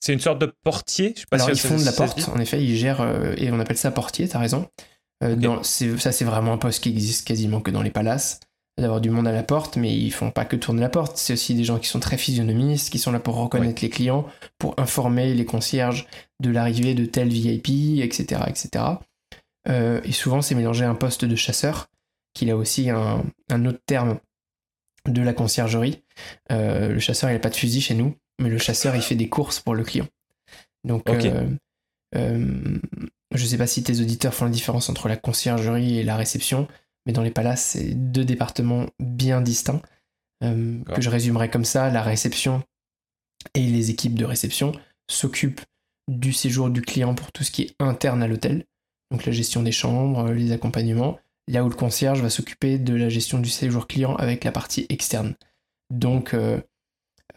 C'est 0.00 0.12
une 0.12 0.20
sorte 0.20 0.40
de 0.40 0.52
portier 0.62 1.14
je 1.14 1.20
sais 1.20 1.26
pas 1.30 1.36
Alors 1.36 1.50
ils 1.50 1.58
font 1.58 1.76
de 1.76 1.84
la 1.84 1.92
porte, 1.92 2.28
en 2.28 2.38
effet, 2.38 2.62
ils 2.62 2.76
gèrent, 2.76 3.02
et 3.38 3.50
on 3.50 3.58
appelle 3.58 3.78
ça 3.78 3.90
portier, 3.90 4.28
t'as 4.28 4.38
raison. 4.38 4.68
Dans, 5.20 5.62
ça 5.62 6.12
c'est 6.12 6.24
vraiment 6.24 6.52
un 6.52 6.58
poste 6.58 6.82
qui 6.82 6.90
existe 6.90 7.26
quasiment 7.26 7.60
que 7.60 7.70
dans 7.70 7.82
les 7.82 7.90
palaces 7.90 8.40
d'avoir 8.78 9.00
du 9.00 9.10
monde 9.10 9.28
à 9.28 9.32
la 9.32 9.42
porte, 9.42 9.76
mais 9.76 9.94
ils 9.96 10.12
font 10.12 10.30
pas 10.30 10.44
que 10.44 10.56
tourner 10.56 10.80
la 10.80 10.88
porte. 10.88 11.16
C'est 11.16 11.34
aussi 11.34 11.54
des 11.54 11.64
gens 11.64 11.78
qui 11.78 11.88
sont 11.88 12.00
très 12.00 12.18
physionomistes, 12.18 12.90
qui 12.90 12.98
sont 12.98 13.12
là 13.12 13.20
pour 13.20 13.36
reconnaître 13.36 13.82
les 13.82 13.90
clients, 13.90 14.26
pour 14.58 14.74
informer 14.78 15.34
les 15.34 15.44
concierges 15.44 16.06
de 16.40 16.50
l'arrivée 16.50 16.94
de 16.94 17.04
tel 17.04 17.28
VIP, 17.28 18.02
etc., 18.02 18.42
etc. 18.48 18.84
Euh, 19.68 20.00
et 20.04 20.12
souvent, 20.12 20.42
c'est 20.42 20.56
mélangé 20.56 20.84
à 20.84 20.90
un 20.90 20.94
poste 20.96 21.24
de 21.24 21.36
chasseur, 21.36 21.88
qui 22.34 22.50
a 22.50 22.56
aussi 22.56 22.90
un, 22.90 23.22
autre 23.64 23.80
terme 23.86 24.18
de 25.08 25.22
la 25.22 25.32
conciergerie. 25.32 26.02
Euh, 26.50 26.88
le 26.88 26.98
chasseur, 26.98 27.30
il 27.30 27.34
n'a 27.34 27.38
pas 27.38 27.50
de 27.50 27.56
fusil 27.56 27.80
chez 27.80 27.94
nous, 27.94 28.16
mais 28.40 28.48
le 28.48 28.58
chasseur, 28.58 28.96
il 28.96 29.02
fait 29.02 29.14
des 29.14 29.28
courses 29.28 29.60
pour 29.60 29.74
le 29.74 29.84
client. 29.84 30.08
Donc, 30.82 31.08
euh, 31.08 32.78
je 33.34 33.46
sais 33.46 33.56
pas 33.56 33.66
si 33.68 33.84
tes 33.84 34.00
auditeurs 34.00 34.34
font 34.34 34.46
la 34.46 34.50
différence 34.50 34.88
entre 34.88 35.08
la 35.08 35.16
conciergerie 35.16 35.98
et 35.98 36.02
la 36.02 36.16
réception 36.16 36.66
mais 37.06 37.12
dans 37.12 37.22
les 37.22 37.30
palaces, 37.30 37.64
c'est 37.64 37.94
deux 37.94 38.24
départements 38.24 38.86
bien 38.98 39.40
distincts, 39.40 39.82
euh, 40.42 40.82
que 40.84 41.00
je 41.00 41.10
résumerai 41.10 41.50
comme 41.50 41.64
ça. 41.64 41.90
La 41.90 42.02
réception 42.02 42.62
et 43.54 43.66
les 43.66 43.90
équipes 43.90 44.14
de 44.14 44.24
réception 44.24 44.72
s'occupent 45.10 45.60
du 46.08 46.32
séjour 46.32 46.70
du 46.70 46.82
client 46.82 47.14
pour 47.14 47.32
tout 47.32 47.44
ce 47.44 47.50
qui 47.50 47.62
est 47.62 47.74
interne 47.78 48.22
à 48.22 48.28
l'hôtel, 48.28 48.64
donc 49.10 49.24
la 49.26 49.32
gestion 49.32 49.62
des 49.62 49.72
chambres, 49.72 50.30
les 50.32 50.52
accompagnements, 50.52 51.18
là 51.48 51.64
où 51.64 51.68
le 51.68 51.74
concierge 51.74 52.20
va 52.20 52.30
s'occuper 52.30 52.78
de 52.78 52.94
la 52.94 53.08
gestion 53.08 53.38
du 53.38 53.48
séjour 53.48 53.86
client 53.86 54.16
avec 54.16 54.44
la 54.44 54.52
partie 54.52 54.86
externe. 54.88 55.34
Donc 55.90 56.34
euh, 56.34 56.60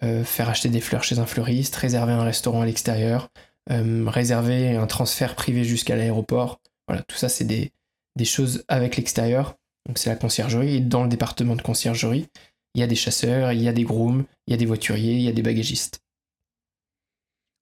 euh, 0.03 0.23
faire 0.23 0.49
acheter 0.49 0.69
des 0.69 0.81
fleurs 0.81 1.03
chez 1.03 1.19
un 1.19 1.25
fleuriste, 1.25 1.75
réserver 1.75 2.13
un 2.13 2.23
restaurant 2.23 2.61
à 2.61 2.65
l'extérieur, 2.65 3.29
réserver 3.69 4.77
un 4.77 4.87
transfert 4.87 5.35
privé 5.35 5.65
jusqu'à 5.65 5.97
l'aéroport. 5.97 6.61
Voilà, 6.87 7.03
tout 7.03 7.17
ça 7.17 7.27
c'est 7.27 7.43
des, 7.43 7.73
des 8.17 8.25
choses 8.25 8.65
avec 8.67 8.97
l'extérieur. 8.97 9.55
Donc 9.87 9.97
c'est 9.97 10.09
la 10.09 10.15
conciergerie. 10.15 10.75
Et 10.75 10.79
dans 10.81 11.03
le 11.03 11.09
département 11.09 11.55
de 11.55 11.61
conciergerie, 11.61 12.27
il 12.75 12.81
y 12.81 12.83
a 12.83 12.87
des 12.87 12.95
chasseurs, 12.95 13.53
il 13.53 13.61
y 13.61 13.69
a 13.69 13.73
des 13.73 13.83
grooms, 13.83 14.25
il 14.47 14.51
y 14.51 14.53
a 14.53 14.57
des 14.57 14.65
voituriers, 14.65 15.13
il 15.13 15.21
y 15.21 15.29
a 15.29 15.31
des 15.31 15.41
bagagistes. 15.41 16.01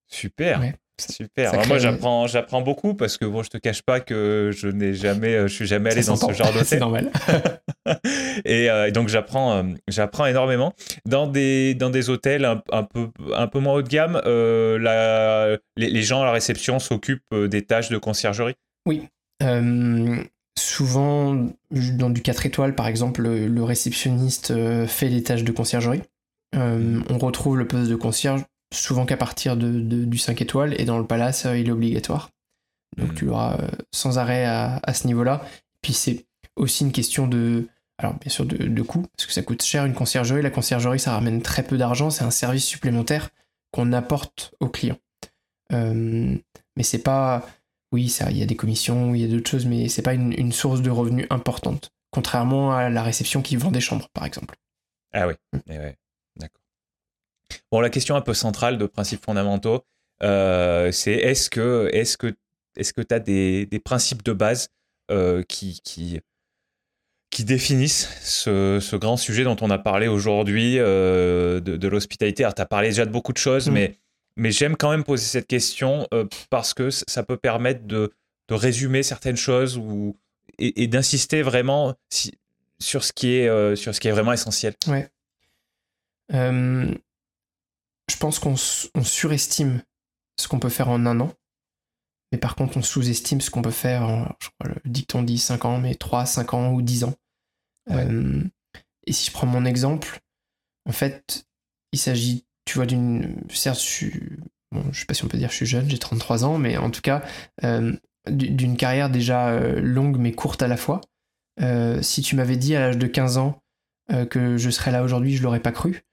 Super. 0.07 0.61
Super. 0.97 1.67
moi, 1.67 1.77
j'apprends, 1.77 2.25
j'apprends 2.25 2.61
beaucoup 2.61 2.93
parce 2.93 3.17
que 3.17 3.25
bon, 3.25 3.43
je 3.43 3.49
te 3.49 3.57
cache 3.57 3.81
pas 3.81 3.99
que 3.99 4.51
je 4.55 4.69
n'ai 4.69 4.93
jamais, 4.93 5.33
euh, 5.33 5.47
je 5.47 5.53
suis 5.53 5.65
jamais 5.65 5.91
allé 5.91 6.03
dans 6.03 6.15
ce 6.15 6.31
genre 6.31 6.47
d'hôtel. 6.47 6.65
C'est 6.65 6.79
normal. 6.79 7.11
Euh, 8.47 8.85
et, 8.87 8.91
donc 8.91 9.09
j'apprends, 9.09 9.57
euh, 9.57 9.63
j'apprends 9.87 10.25
énormément 10.25 10.73
dans 11.05 11.27
des 11.27 11.75
dans 11.75 11.91
des 11.91 12.09
hôtels 12.09 12.43
un, 12.43 12.83
peu 12.83 13.09
un 13.35 13.45
peu 13.45 13.59
moins 13.59 13.75
haut 13.75 13.81
de 13.83 13.87
gamme. 13.87 14.19
la, 14.25 15.55
les, 15.77 15.89
les, 15.91 16.01
gens 16.01 16.23
à 16.23 16.25
la 16.25 16.31
réception 16.31 16.79
s'occupent 16.79 17.35
des 17.35 17.61
tâches 17.61 17.89
de 17.89 17.99
conciergerie? 17.99 18.55
Oui 18.87 19.07
souvent, 20.65 21.47
dans 21.71 22.09
du 22.09 22.21
4 22.21 22.45
étoiles, 22.45 22.75
par 22.75 22.87
exemple, 22.87 23.21
le, 23.21 23.63
réceptionniste 23.63 24.51
euh, 24.51 24.87
fait 24.87 25.09
les 25.09 25.23
tâches 25.23 25.43
de 25.43 25.51
conciergerie. 25.51 26.01
Euh, 26.55 27.01
on 27.09 27.17
retrouve 27.17 27.57
le 27.57 27.67
poste 27.67 27.89
de 27.89 27.95
concierge 27.95 28.43
souvent 28.73 29.05
qu'à 29.05 29.17
partir 29.17 29.55
de, 29.55 29.79
du 29.79 30.17
5 30.17 30.41
étoiles, 30.41 30.79
et 30.79 30.85
dans 30.85 30.97
le 30.97 31.05
palace, 31.05 31.45
euh, 31.45 31.57
il 31.57 31.67
est 31.67 31.71
obligatoire. 31.71 32.31
Donc 32.97 33.11
hmm. 33.11 33.15
tu 33.15 33.25
l'auras 33.25 33.57
sans 33.91 34.17
arrêt 34.17 34.45
à, 34.45 34.93
ce 34.93 35.07
niveau-là. 35.07 35.45
Puis 35.81 35.93
c'est 35.93 36.25
aussi 36.55 36.83
une 36.83 36.91
question 36.91 37.27
de, 37.27 37.67
alors 37.97 38.15
bien 38.15 38.29
sûr 38.29 38.45
de, 38.45 38.57
de, 38.57 38.81
coût, 38.81 39.05
parce 39.15 39.27
que 39.27 39.33
ça 39.33 39.43
coûte 39.43 39.63
cher 39.63 39.85
une 39.85 39.93
conciergerie. 39.93 40.41
La 40.41 40.49
conciergerie, 40.49 40.99
ça 40.99 41.11
ramène 41.11 41.41
très 41.41 41.63
peu 41.63 41.77
d'argent, 41.77 42.09
c'est 42.09 42.23
un 42.23 42.31
service 42.31 42.65
supplémentaire 42.65 43.29
qu'on 43.71 43.91
apporte 43.93 44.53
aux 44.59 44.69
clients. 44.69 44.99
mais 45.71 46.83
c'est 46.83 47.03
pas 47.03 47.45
oui, 47.95 48.09
ça, 48.09 48.29
il 48.29 48.37
y 48.37 48.43
a 48.43 48.45
des 48.45 48.57
commissions, 48.57 49.15
il 49.15 49.21
y 49.21 49.23
a 49.23 49.27
d'autres 49.27 49.49
choses, 49.49 49.65
mais 49.65 49.87
c'est 49.87 50.01
pas 50.01 50.13
une, 50.13 50.51
source 50.51 50.81
de 50.81 50.89
revenus 50.89 51.27
importante, 51.29 51.91
contrairement 52.11 52.75
à 52.75 52.89
la 52.89 53.03
réception 53.03 53.41
qui 53.41 53.55
vend 53.55 53.71
des 53.71 53.79
chambres, 53.79 54.09
par 54.13 54.25
exemple. 54.25 54.55
Ah 55.13 55.27
oui, 55.27 55.33
mm. 55.53 55.59
eh 55.69 55.95
d'accord. 56.35 56.61
Bon, 57.71 57.79
la 57.79 57.89
question 57.89 58.17
un 58.17 58.21
peu 58.21 58.33
centrale 58.33 58.77
de 58.77 58.85
principes 58.85 59.23
fondamentaux, 59.23 59.85
euh, 60.23 60.91
c'est 60.91 61.13
est-ce 61.13 61.49
que 61.49 61.89
est-ce 61.93 62.17
que 62.17 62.35
est-ce 62.75 62.91
que 62.91 63.01
tu 63.01 63.15
as 63.15 63.19
des, 63.19 63.81
principes 63.85 64.23
de 64.23 64.33
base 64.33 64.67
euh, 65.09 65.41
qui, 65.43 65.79
qui, 65.81 66.19
qui 67.29 67.45
définissent 67.45 68.09
ce, 68.21 68.95
grand 68.97 69.15
sujet 69.15 69.45
dont 69.45 69.55
on 69.61 69.69
a 69.69 69.77
parlé 69.77 70.09
aujourd'hui 70.09 70.79
euh, 70.79 71.61
de, 71.61 71.87
l'hospitalité? 71.87 72.43
Alors, 72.43 72.55
tu 72.55 72.61
as 72.61 72.65
parlé 72.65 72.89
déjà 72.89 73.05
de 73.05 73.11
beaucoup 73.11 73.31
de 73.31 73.37
choses, 73.37 73.69
mm. 73.69 73.73
mais 73.73 73.97
mais 74.35 74.51
j'aime 74.51 74.75
quand 74.75 74.91
même 74.91 75.03
poser 75.03 75.25
cette 75.25 75.47
question 75.47 76.07
euh, 76.13 76.25
parce 76.49 76.73
que 76.73 76.89
ça 76.89 77.23
peut 77.23 77.37
permettre 77.37 77.85
de, 77.85 78.13
de 78.47 78.53
résumer 78.53 79.03
certaines 79.03 79.37
choses 79.37 79.77
ou, 79.77 80.17
et, 80.57 80.87
d'insister 80.87 81.41
vraiment 81.41 81.95
sur, 82.79 83.03
ce 83.03 83.13
qui 83.13 83.35
est, 83.35 83.47
euh, 83.47 83.75
sur 83.75 83.95
ce 83.95 83.99
qui 83.99 84.07
est 84.07 84.11
vraiment 84.11 84.33
essentiel. 84.33 84.75
Ouais. 84.87 85.09
Euh, 86.33 86.93
je 88.09 88.17
pense 88.17 88.39
qu'on 88.39 88.55
surestime 88.55 89.81
ce 90.37 90.47
qu'on 90.47 90.59
peut 90.59 90.69
faire 90.69 90.89
en 90.89 91.05
un 91.05 91.19
an, 91.19 91.33
mais 92.31 92.37
par 92.37 92.55
contre 92.55 92.77
on 92.77 92.81
sous-estime 92.81 93.41
ce 93.41 93.49
qu'on 93.49 93.61
peut 93.61 93.71
faire 93.71 94.03
en, 94.03 94.27
je 94.39 94.49
crois, 94.49 94.73
le 94.73 94.89
dicton 94.89 95.23
dit 95.23 95.37
5 95.37 95.65
ans, 95.65 95.79
mais 95.79 95.95
3, 95.95 96.25
5 96.25 96.53
ans 96.53 96.71
ou 96.73 96.81
10 96.81 97.05
ans. 97.05 97.13
et 97.89 99.13
si 99.13 99.27
je 99.27 99.31
prends 99.31 99.47
mon 99.47 99.65
exemple, 99.65 100.19
en 100.87 100.91
fait, 100.91 101.45
il 101.91 101.99
s'agit 101.99 102.45
tu 102.65 102.77
vois, 102.77 102.85
d'une. 102.85 103.35
Certes, 103.49 103.79
je 103.79 103.85
suis. 103.85 104.21
Sais 104.93 105.05
pas 105.05 105.13
si 105.13 105.23
on 105.23 105.27
peut 105.27 105.37
dire 105.37 105.47
que 105.47 105.53
je 105.53 105.57
suis 105.57 105.65
jeune, 105.65 105.89
j'ai 105.89 105.97
33 105.97 106.43
ans, 106.43 106.57
mais 106.57 106.77
en 106.77 106.89
tout 106.89 107.01
cas, 107.01 107.23
euh, 107.63 107.93
d'une 108.29 108.75
carrière 108.75 109.09
déjà 109.09 109.49
euh, 109.49 109.79
longue 109.79 110.17
mais 110.17 110.33
courte 110.33 110.61
à 110.61 110.67
la 110.67 110.77
fois. 110.77 111.01
Euh, 111.61 112.01
si 112.01 112.21
tu 112.21 112.35
m'avais 112.35 112.57
dit 112.57 112.75
à 112.75 112.79
l'âge 112.79 112.97
de 112.97 113.07
15 113.07 113.37
ans 113.37 113.61
que 114.29 114.55
je 114.57 114.69
serais 114.69 114.91
là 114.91 115.03
aujourd'hui, 115.03 115.35
je 115.35 115.41
l'aurais 115.41 115.61
pas 115.61 115.71
cru. 115.71 116.03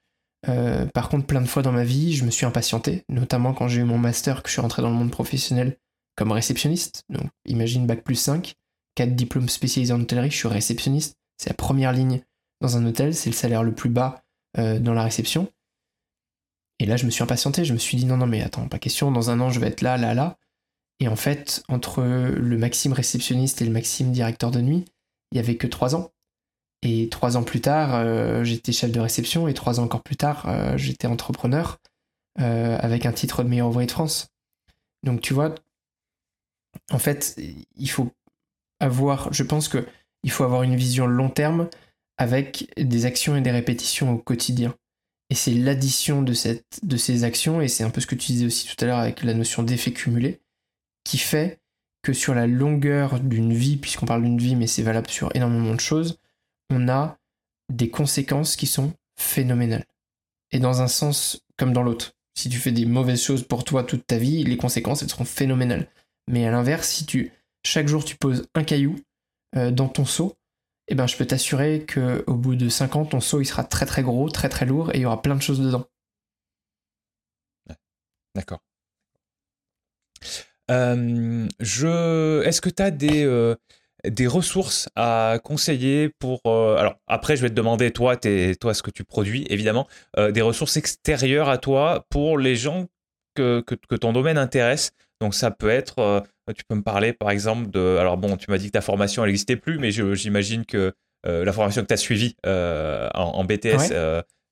par 0.95 1.09
contre, 1.09 1.27
plein 1.27 1.41
de 1.41 1.47
fois 1.47 1.61
dans 1.61 1.71
ma 1.71 1.83
vie, 1.83 2.13
je 2.13 2.25
me 2.25 2.31
suis 2.31 2.43
impatienté, 2.43 3.03
notamment 3.07 3.53
quand 3.53 3.67
j'ai 3.67 3.81
eu 3.81 3.83
mon 3.83 3.99
master, 3.99 4.41
que 4.41 4.49
je 4.49 4.53
suis 4.53 4.61
rentré 4.61 4.81
dans 4.81 4.89
le 4.89 4.95
monde 4.95 5.11
professionnel 5.11 5.77
comme 6.15 6.31
réceptionniste. 6.31 7.03
Donc, 7.09 7.29
imagine 7.45 7.85
bac 7.85 8.03
plus 8.03 8.15
5, 8.15 8.55
4 8.95 9.15
diplômes 9.15 9.47
spécialisés 9.47 9.93
en 9.93 10.01
hôtellerie, 10.01 10.31
je 10.31 10.37
suis 10.37 10.47
réceptionniste. 10.47 11.17
C'est 11.37 11.49
la 11.49 11.55
première 11.55 11.93
ligne 11.93 12.23
dans 12.61 12.77
un 12.77 12.85
hôtel, 12.87 13.13
c'est 13.13 13.29
le 13.29 13.35
salaire 13.35 13.61
le 13.61 13.75
plus 13.75 13.91
bas 13.91 14.23
dans 14.57 14.93
la 14.95 15.03
réception. 15.03 15.47
Et 16.79 16.85
là, 16.85 16.97
je 16.97 17.05
me 17.05 17.11
suis 17.11 17.23
impatienté, 17.23 17.65
je 17.65 17.73
me 17.73 17.77
suis 17.77 17.97
dit 17.97 18.05
non, 18.05 18.17
non, 18.17 18.27
mais 18.27 18.41
attends, 18.41 18.67
pas 18.67 18.79
question, 18.79 19.11
dans 19.11 19.29
un 19.29 19.39
an, 19.39 19.49
je 19.49 19.59
vais 19.59 19.67
être 19.67 19.81
là, 19.81 19.97
là, 19.97 20.13
là. 20.13 20.37
Et 20.99 21.07
en 21.07 21.15
fait, 21.15 21.63
entre 21.69 22.01
le 22.03 22.57
Maxime 22.57 22.93
réceptionniste 22.93 23.61
et 23.61 23.65
le 23.65 23.71
Maxime 23.71 24.11
directeur 24.11 24.51
de 24.51 24.61
nuit, 24.61 24.85
il 25.31 25.37
y 25.37 25.39
avait 25.39 25.57
que 25.57 25.67
trois 25.67 25.95
ans. 25.95 26.11
Et 26.81 27.07
trois 27.09 27.37
ans 27.37 27.43
plus 27.43 27.61
tard, 27.61 28.43
j'étais 28.43 28.73
chef 28.73 28.91
de 28.91 28.99
réception, 28.99 29.47
et 29.47 29.53
trois 29.53 29.79
ans 29.79 29.83
encore 29.83 30.03
plus 30.03 30.17
tard, 30.17 30.77
j'étais 30.77 31.07
entrepreneur 31.07 31.79
avec 32.35 33.05
un 33.05 33.13
titre 33.13 33.43
de 33.43 33.47
meilleur 33.47 33.69
ouvrier 33.69 33.87
de 33.87 33.91
France. 33.91 34.27
Donc 35.03 35.21
tu 35.21 35.33
vois, 35.33 35.55
en 36.91 36.99
fait, 36.99 37.39
il 37.75 37.89
faut 37.89 38.11
avoir, 38.79 39.31
je 39.31 39.43
pense 39.43 39.69
que 39.69 39.87
il 40.23 40.31
faut 40.31 40.43
avoir 40.43 40.63
une 40.63 40.75
vision 40.75 41.05
long 41.05 41.29
terme 41.29 41.69
avec 42.17 42.69
des 42.77 43.05
actions 43.05 43.35
et 43.35 43.41
des 43.41 43.51
répétitions 43.51 44.11
au 44.11 44.17
quotidien. 44.17 44.75
Et 45.33 45.35
c'est 45.35 45.55
l'addition 45.55 46.21
de, 46.21 46.31
ces 46.35 47.23
actions, 47.23 47.59
et 47.59 47.67
c'est 47.67 47.83
un 47.83 47.89
peu 47.89 47.99
ce 47.99 48.05
que 48.05 48.13
tu 48.13 48.33
disais 48.33 48.45
aussi 48.45 48.67
tout 48.67 48.75
à 48.85 48.85
l'heure 48.85 48.99
avec 48.99 49.23
la 49.23 49.33
notion 49.33 49.63
d'effet 49.63 49.91
cumulé, 49.91 50.41
qui 51.03 51.17
fait 51.17 51.59
que 52.03 52.13
sur 52.13 52.35
la 52.35 52.45
longueur 52.45 53.19
d'une 53.19 53.51
vie, 53.51 53.77
puisqu'on 53.77 54.05
parle 54.05 54.21
d'une 54.21 54.37
vie, 54.37 54.55
mais 54.55 54.67
c'est 54.67 54.83
valable 54.83 55.09
sur 55.09 55.35
énormément 55.35 55.73
de 55.73 55.79
choses, 55.79 56.19
on 56.69 56.87
a 56.87 57.17
des 57.71 57.89
conséquences 57.89 58.55
qui 58.55 58.67
sont 58.67 58.93
phénoménales. 59.17 59.87
Et 60.51 60.59
dans 60.59 60.83
un 60.83 60.87
sens 60.87 61.43
comme 61.57 61.73
dans 61.73 61.81
l'autre. 61.81 62.13
Si 62.37 62.47
tu 62.47 62.59
fais 62.59 62.71
des 62.71 62.85
mauvaises 62.85 63.23
choses 63.23 63.41
pour 63.41 63.63
toi 63.63 63.83
toute 63.83 64.05
ta 64.05 64.19
vie, 64.19 64.43
les 64.43 64.57
conséquences, 64.57 65.01
elles 65.01 65.09
seront 65.09 65.25
phénoménales. 65.25 65.89
Mais 66.29 66.45
à 66.45 66.51
l'inverse, 66.51 66.87
si 66.87 67.07
tu 67.07 67.31
chaque 67.65 67.87
jour 67.87 68.05
tu 68.05 68.17
poses 68.17 68.45
un 68.53 68.63
caillou 68.63 68.97
euh, 69.55 69.71
dans 69.71 69.89
ton 69.89 70.05
seau, 70.05 70.35
eh 70.87 70.95
ben, 70.95 71.07
je 71.07 71.15
peux 71.17 71.25
t'assurer 71.25 71.85
qu'au 71.85 72.35
bout 72.35 72.55
de 72.55 72.69
5 72.69 72.95
ans, 72.95 73.05
ton 73.05 73.19
seau 73.19 73.41
il 73.41 73.45
sera 73.45 73.63
très 73.63 73.85
très 73.85 74.03
gros, 74.03 74.29
très 74.29 74.49
très 74.49 74.65
lourd 74.65 74.91
et 74.93 74.97
il 74.97 75.01
y 75.01 75.05
aura 75.05 75.21
plein 75.21 75.35
de 75.35 75.41
choses 75.41 75.59
dedans. 75.59 75.85
D'accord. 78.35 78.59
Euh, 80.71 81.47
je... 81.59 82.41
Est-ce 82.43 82.61
que 82.61 82.69
tu 82.69 82.81
as 82.81 82.89
des, 82.89 83.23
euh, 83.25 83.55
des 84.05 84.27
ressources 84.27 84.89
à 84.95 85.39
conseiller 85.43 86.09
pour... 86.09 86.41
alors 86.45 86.95
après, 87.07 87.37
je 87.37 87.43
vais 87.43 87.49
te 87.49 87.53
demander, 87.53 87.91
toi, 87.91 88.17
toi 88.17 88.73
ce 88.73 88.81
que 88.81 88.91
tu 88.91 89.03
produis, 89.03 89.45
évidemment, 89.49 89.87
des 90.17 90.41
ressources 90.41 90.77
extérieures 90.77 91.49
à 91.49 91.57
toi 91.57 92.05
pour 92.09 92.37
les 92.37 92.55
gens 92.55 92.87
que, 93.33 93.61
que, 93.61 93.75
que 93.75 93.95
ton 93.95 94.13
domaine 94.13 94.37
intéresse. 94.37 94.91
Donc 95.21 95.35
ça 95.35 95.51
peut 95.51 95.69
être 95.69 96.23
euh, 96.49 96.53
tu 96.53 96.63
peux 96.65 96.75
me 96.75 96.81
parler, 96.81 97.13
par 97.13 97.31
exemple, 97.31 97.69
de. 97.69 97.97
Alors, 97.97 98.17
bon, 98.17 98.35
tu 98.37 98.51
m'as 98.51 98.57
dit 98.57 98.67
que 98.67 98.71
ta 98.71 98.81
formation, 98.81 99.23
elle 99.23 99.29
n'existait 99.29 99.55
plus, 99.55 99.79
mais 99.79 99.91
j'imagine 99.91 100.65
que 100.65 100.93
euh, 101.25 101.45
la 101.45 101.53
formation 101.53 101.81
que 101.81 101.87
tu 101.87 101.93
as 101.93 101.97
suivie 101.97 102.35
euh, 102.45 103.09
en, 103.13 103.43
BTS, 103.45 103.93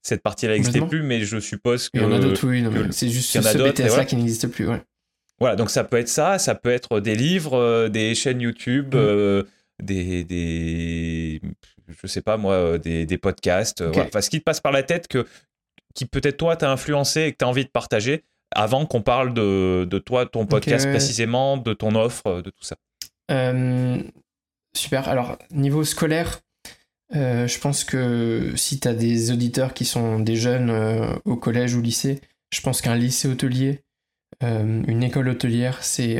cette 0.03 0.23
partie-là 0.23 0.53
n'existait 0.53 0.81
plus, 0.81 1.03
mais 1.03 1.21
je 1.21 1.39
suppose 1.39 1.89
que. 1.89 1.99
Il 1.99 2.03
y 2.03 2.05
en 2.05 2.11
a 2.11 2.19
d'autres, 2.19 2.47
oui. 2.47 2.63
C'est 2.91 3.09
juste 3.09 3.31
ce 3.31 3.57
BTS-là 3.57 4.05
qui 4.05 4.15
n'existe 4.15 4.47
plus, 4.47 4.67
ouais. 4.67 4.81
Voilà, 5.39 5.55
donc 5.55 5.71
ça 5.71 5.83
peut 5.83 5.97
être 5.97 6.07
ça, 6.07 6.37
ça 6.37 6.53
peut 6.53 6.69
être 6.69 6.99
des 6.99 7.15
livres, 7.15 7.87
des 7.87 8.13
chaînes 8.13 8.41
YouTube, 8.41 8.95
mm. 8.95 9.43
des, 9.83 10.23
des. 10.23 11.41
Je 12.01 12.07
sais 12.07 12.21
pas 12.21 12.37
moi, 12.37 12.77
des, 12.77 13.05
des 13.05 13.17
podcasts. 13.17 13.81
Enfin, 13.81 14.21
ce 14.21 14.29
qui 14.29 14.39
te 14.39 14.43
passe 14.43 14.61
par 14.61 14.71
la 14.71 14.83
tête 14.83 15.07
que, 15.07 15.25
qui 15.93 16.05
peut-être 16.05 16.37
toi 16.37 16.55
t'a 16.55 16.71
influencé 16.71 17.21
et 17.21 17.31
que 17.31 17.37
tu 17.39 17.45
as 17.45 17.47
envie 17.47 17.65
de 17.65 17.69
partager 17.69 18.23
avant 18.51 18.85
qu'on 18.85 19.01
parle 19.01 19.33
de, 19.33 19.87
de, 19.89 19.99
toi, 19.99 20.25
ton 20.25 20.45
podcast 20.45 20.87
précisément, 20.89 21.57
de 21.57 21.73
ton 21.73 21.95
offre, 21.95 22.41
de 22.41 22.49
tout 22.49 22.63
ça. 22.63 22.75
Euh, 23.31 24.01
super. 24.75 25.07
Alors, 25.07 25.37
niveau 25.51 25.83
scolaire, 25.83 26.41
euh, 27.15 27.47
je 27.47 27.59
pense 27.59 27.83
que 27.83 28.53
si 28.55 28.79
tu 28.79 28.87
as 28.87 28.93
des 28.93 29.31
auditeurs 29.31 29.73
qui 29.73 29.85
sont 29.85 30.19
des 30.19 30.35
jeunes 30.35 30.69
euh, 30.69 31.15
au 31.25 31.35
collège 31.35 31.75
ou 31.75 31.81
lycée, 31.81 32.21
je 32.53 32.61
pense 32.61 32.81
qu'un 32.81 32.95
lycée 32.95 33.27
hôtelier, 33.27 33.83
une 34.41 35.03
école 35.03 35.29
hôtelière, 35.29 35.83
c'est 35.83 36.19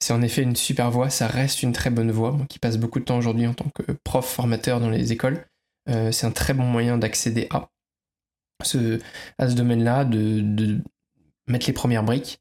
c'est 0.00 0.14
en 0.14 0.22
effet 0.22 0.42
une 0.42 0.56
super 0.56 0.90
voie. 0.90 1.10
Ça 1.10 1.26
reste 1.26 1.62
une 1.62 1.72
très 1.72 1.90
bonne 1.90 2.10
voie. 2.10 2.32
Moi 2.32 2.46
qui 2.48 2.58
passe 2.58 2.78
beaucoup 2.78 2.98
de 2.98 3.04
temps 3.04 3.18
aujourd'hui 3.18 3.46
en 3.46 3.52
tant 3.52 3.68
que 3.74 3.92
prof 4.04 4.26
formateur 4.26 4.80
dans 4.80 4.88
les 4.88 5.12
écoles, 5.12 5.44
c'est 5.86 6.24
un 6.24 6.30
très 6.30 6.54
bon 6.54 6.64
moyen 6.64 6.96
d'accéder 6.96 7.48
à 7.50 7.68
ce, 8.64 8.98
à 9.38 9.48
ce 9.48 9.54
domaine-là, 9.54 10.04
de, 10.04 10.40
de, 10.40 10.80
mettre 11.46 11.66
les 11.66 11.72
premières 11.72 12.04
briques. 12.04 12.40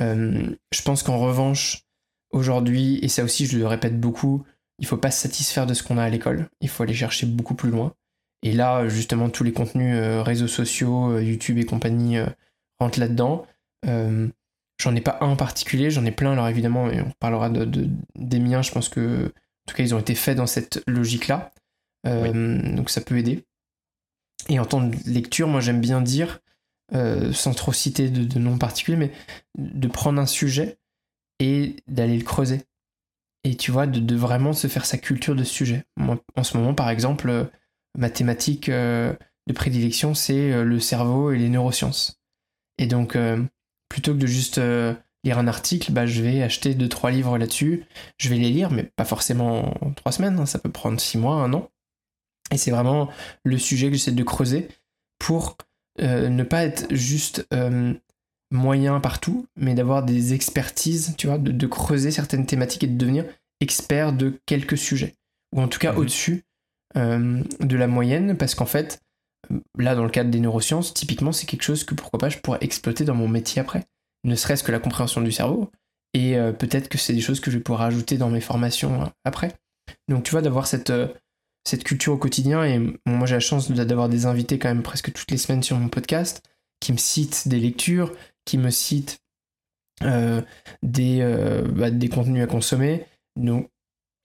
Euh, 0.00 0.54
je 0.72 0.82
pense 0.82 1.02
qu'en 1.02 1.18
revanche, 1.18 1.84
aujourd'hui, 2.30 2.98
et 3.02 3.08
ça 3.08 3.24
aussi 3.24 3.46
je 3.46 3.58
le 3.58 3.66
répète 3.66 4.00
beaucoup, 4.00 4.44
il 4.78 4.86
faut 4.86 4.96
pas 4.96 5.10
se 5.10 5.20
satisfaire 5.20 5.66
de 5.66 5.74
ce 5.74 5.82
qu'on 5.82 5.98
a 5.98 6.04
à 6.04 6.08
l'école, 6.08 6.48
il 6.60 6.68
faut 6.68 6.82
aller 6.82 6.94
chercher 6.94 7.26
beaucoup 7.26 7.54
plus 7.54 7.70
loin. 7.70 7.94
Et 8.42 8.52
là, 8.52 8.88
justement, 8.88 9.30
tous 9.30 9.44
les 9.44 9.52
contenus 9.52 9.94
euh, 9.96 10.22
réseaux 10.22 10.48
sociaux, 10.48 11.12
euh, 11.12 11.22
YouTube 11.22 11.58
et 11.58 11.64
compagnie 11.64 12.18
rentrent 12.80 12.98
là-dedans. 12.98 13.46
j'en 13.84 14.96
ai 14.96 15.00
pas 15.00 15.18
un 15.20 15.28
en 15.28 15.36
particulier, 15.36 15.90
j'en 15.90 16.04
ai 16.04 16.10
plein, 16.10 16.32
alors 16.32 16.48
évidemment, 16.48 16.90
et 16.90 17.00
on 17.00 17.12
parlera 17.20 17.50
de, 17.50 17.88
des 18.16 18.40
miens, 18.40 18.62
je 18.62 18.72
pense 18.72 18.88
que, 18.88 19.26
en 19.26 19.66
tout 19.68 19.76
cas, 19.76 19.84
ils 19.84 19.94
ont 19.94 20.00
été 20.00 20.16
faits 20.16 20.36
dans 20.36 20.48
cette 20.48 20.82
logique-là. 20.88 21.52
Donc 22.04 22.90
ça 22.90 23.00
peut 23.00 23.16
aider. 23.16 23.44
Et 24.48 24.58
en 24.58 24.64
temps 24.64 24.82
de 24.82 24.96
lecture, 25.06 25.46
moi 25.46 25.60
j'aime 25.60 25.80
bien 25.80 26.00
dire, 26.00 26.40
euh, 26.94 27.32
sans 27.32 27.54
trop 27.54 27.72
citer 27.72 28.10
de, 28.10 28.38
noms 28.38 28.58
particuliers, 28.58 28.98
mais 28.98 29.12
de 29.56 29.88
prendre 29.88 30.20
un 30.20 30.26
sujet 30.26 30.78
et 31.38 31.76
d'aller 31.86 32.18
le 32.18 32.24
creuser. 32.24 32.62
Et 33.44 33.56
tu 33.56 33.70
vois, 33.70 33.86
de, 33.86 34.14
vraiment 34.14 34.52
se 34.52 34.66
faire 34.66 34.84
sa 34.84 34.98
culture 34.98 35.34
de 35.34 35.44
sujet. 35.44 35.84
En 36.36 36.44
ce 36.44 36.56
moment, 36.56 36.74
par 36.74 36.90
exemple, 36.90 37.30
euh, 37.30 37.44
ma 37.96 38.10
thématique 38.10 38.68
euh, 38.68 39.14
de 39.46 39.52
prédilection, 39.52 40.14
c'est 40.14 40.64
le 40.64 40.80
cerveau 40.80 41.32
et 41.32 41.38
les 41.38 41.48
neurosciences. 41.48 42.20
Et 42.78 42.86
donc, 42.86 43.16
plutôt 43.88 44.12
que 44.12 44.18
de 44.18 44.26
juste 44.26 44.60
lire 45.24 45.38
un 45.38 45.48
article, 45.48 45.92
bah, 45.92 46.06
je 46.06 46.22
vais 46.22 46.42
acheter 46.42 46.74
deux, 46.74 46.88
trois 46.88 47.10
livres 47.10 47.38
là-dessus. 47.38 47.84
Je 48.18 48.28
vais 48.28 48.36
les 48.36 48.50
lire, 48.50 48.70
mais 48.70 48.84
pas 48.84 49.04
forcément 49.04 49.84
en 49.84 49.92
trois 49.92 50.12
semaines, 50.12 50.38
hein. 50.38 50.46
ça 50.46 50.58
peut 50.58 50.70
prendre 50.70 51.00
six 51.00 51.18
mois, 51.18 51.36
un 51.36 51.52
an. 51.52 51.70
Et 52.52 52.56
c'est 52.56 52.70
vraiment 52.70 53.08
le 53.44 53.58
sujet 53.58 53.88
que 53.88 53.94
j'essaie 53.94 54.12
de 54.12 54.22
creuser 54.22 54.68
pour 55.18 55.56
euh, 56.00 56.28
ne 56.28 56.42
pas 56.42 56.64
être 56.64 56.86
juste 56.94 57.46
euh, 57.52 57.92
moyen 58.50 58.98
partout, 59.00 59.46
mais 59.56 59.74
d'avoir 59.74 60.04
des 60.04 60.32
expertises, 60.32 61.14
tu 61.18 61.26
vois, 61.26 61.38
de, 61.38 61.66
creuser 61.66 62.10
certaines 62.10 62.46
thématiques 62.46 62.84
et 62.84 62.88
de 62.88 62.96
devenir 62.96 63.24
expert 63.60 64.12
de 64.12 64.40
quelques 64.46 64.78
sujets, 64.78 65.14
ou 65.54 65.60
en 65.60 65.68
tout 65.68 65.78
cas 65.78 65.92
mhm. 65.92 65.98
au-dessus 65.98 66.44
euh, 66.96 67.42
de 67.60 67.76
la 67.76 67.86
moyenne, 67.86 68.36
parce 68.36 68.54
qu'en 68.54 68.66
fait, 68.66 69.00
là, 69.78 69.94
dans 69.94 70.04
le 70.04 70.10
cadre 70.10 70.30
des 70.30 70.40
neurosciences, 70.40 70.94
typiquement, 70.94 71.32
c'est 71.32 71.46
quelque 71.46 71.62
chose 71.62 71.84
que 71.84 71.94
pourquoi 71.94 72.18
pas 72.18 72.28
je 72.28 72.38
pourrais 72.38 72.58
exploiter 72.62 73.04
dans 73.04 73.14
mon 73.14 73.28
métier 73.28 73.60
après, 73.60 73.84
ne 74.24 74.34
serait-ce 74.34 74.62
que 74.62 74.72
la 74.72 74.78
compréhension 74.78 75.20
du 75.20 75.32
cerveau, 75.32 75.70
et 76.14 76.36
peut-être 76.58 76.90
que 76.90 76.98
c'est 76.98 77.14
des 77.14 77.22
choses 77.22 77.40
que 77.40 77.50
je 77.50 77.56
vais 77.56 77.62
pouvoir 77.62 77.82
ajouter 77.82 78.18
dans 78.18 78.28
mes 78.28 78.42
formations 78.42 79.10
après. 79.24 79.54
Donc, 80.08 80.24
tu 80.24 80.30
vois, 80.30 80.42
d'avoir 80.42 80.66
cette 80.66 80.92
cette 81.64 81.84
culture 81.84 82.14
au 82.14 82.18
quotidien. 82.18 82.64
Et 82.64 82.78
moi, 83.06 83.26
j'ai 83.26 83.34
la 83.34 83.40
chance 83.40 83.70
d'avoir 83.70 84.08
des 84.08 84.26
invités 84.26 84.58
quand 84.58 84.68
même 84.68 84.82
presque 84.82 85.12
toutes 85.12 85.30
les 85.30 85.36
semaines 85.36 85.62
sur 85.62 85.78
mon 85.78 85.88
podcast 85.88 86.42
qui 86.80 86.92
me 86.92 86.98
citent 86.98 87.48
des 87.48 87.60
lectures, 87.60 88.12
qui 88.44 88.58
me 88.58 88.70
citent 88.70 89.20
euh, 90.02 90.42
des, 90.82 91.18
euh, 91.20 91.62
bah, 91.62 91.90
des 91.90 92.08
contenus 92.08 92.42
à 92.42 92.46
consommer. 92.46 93.06
Donc, 93.36 93.70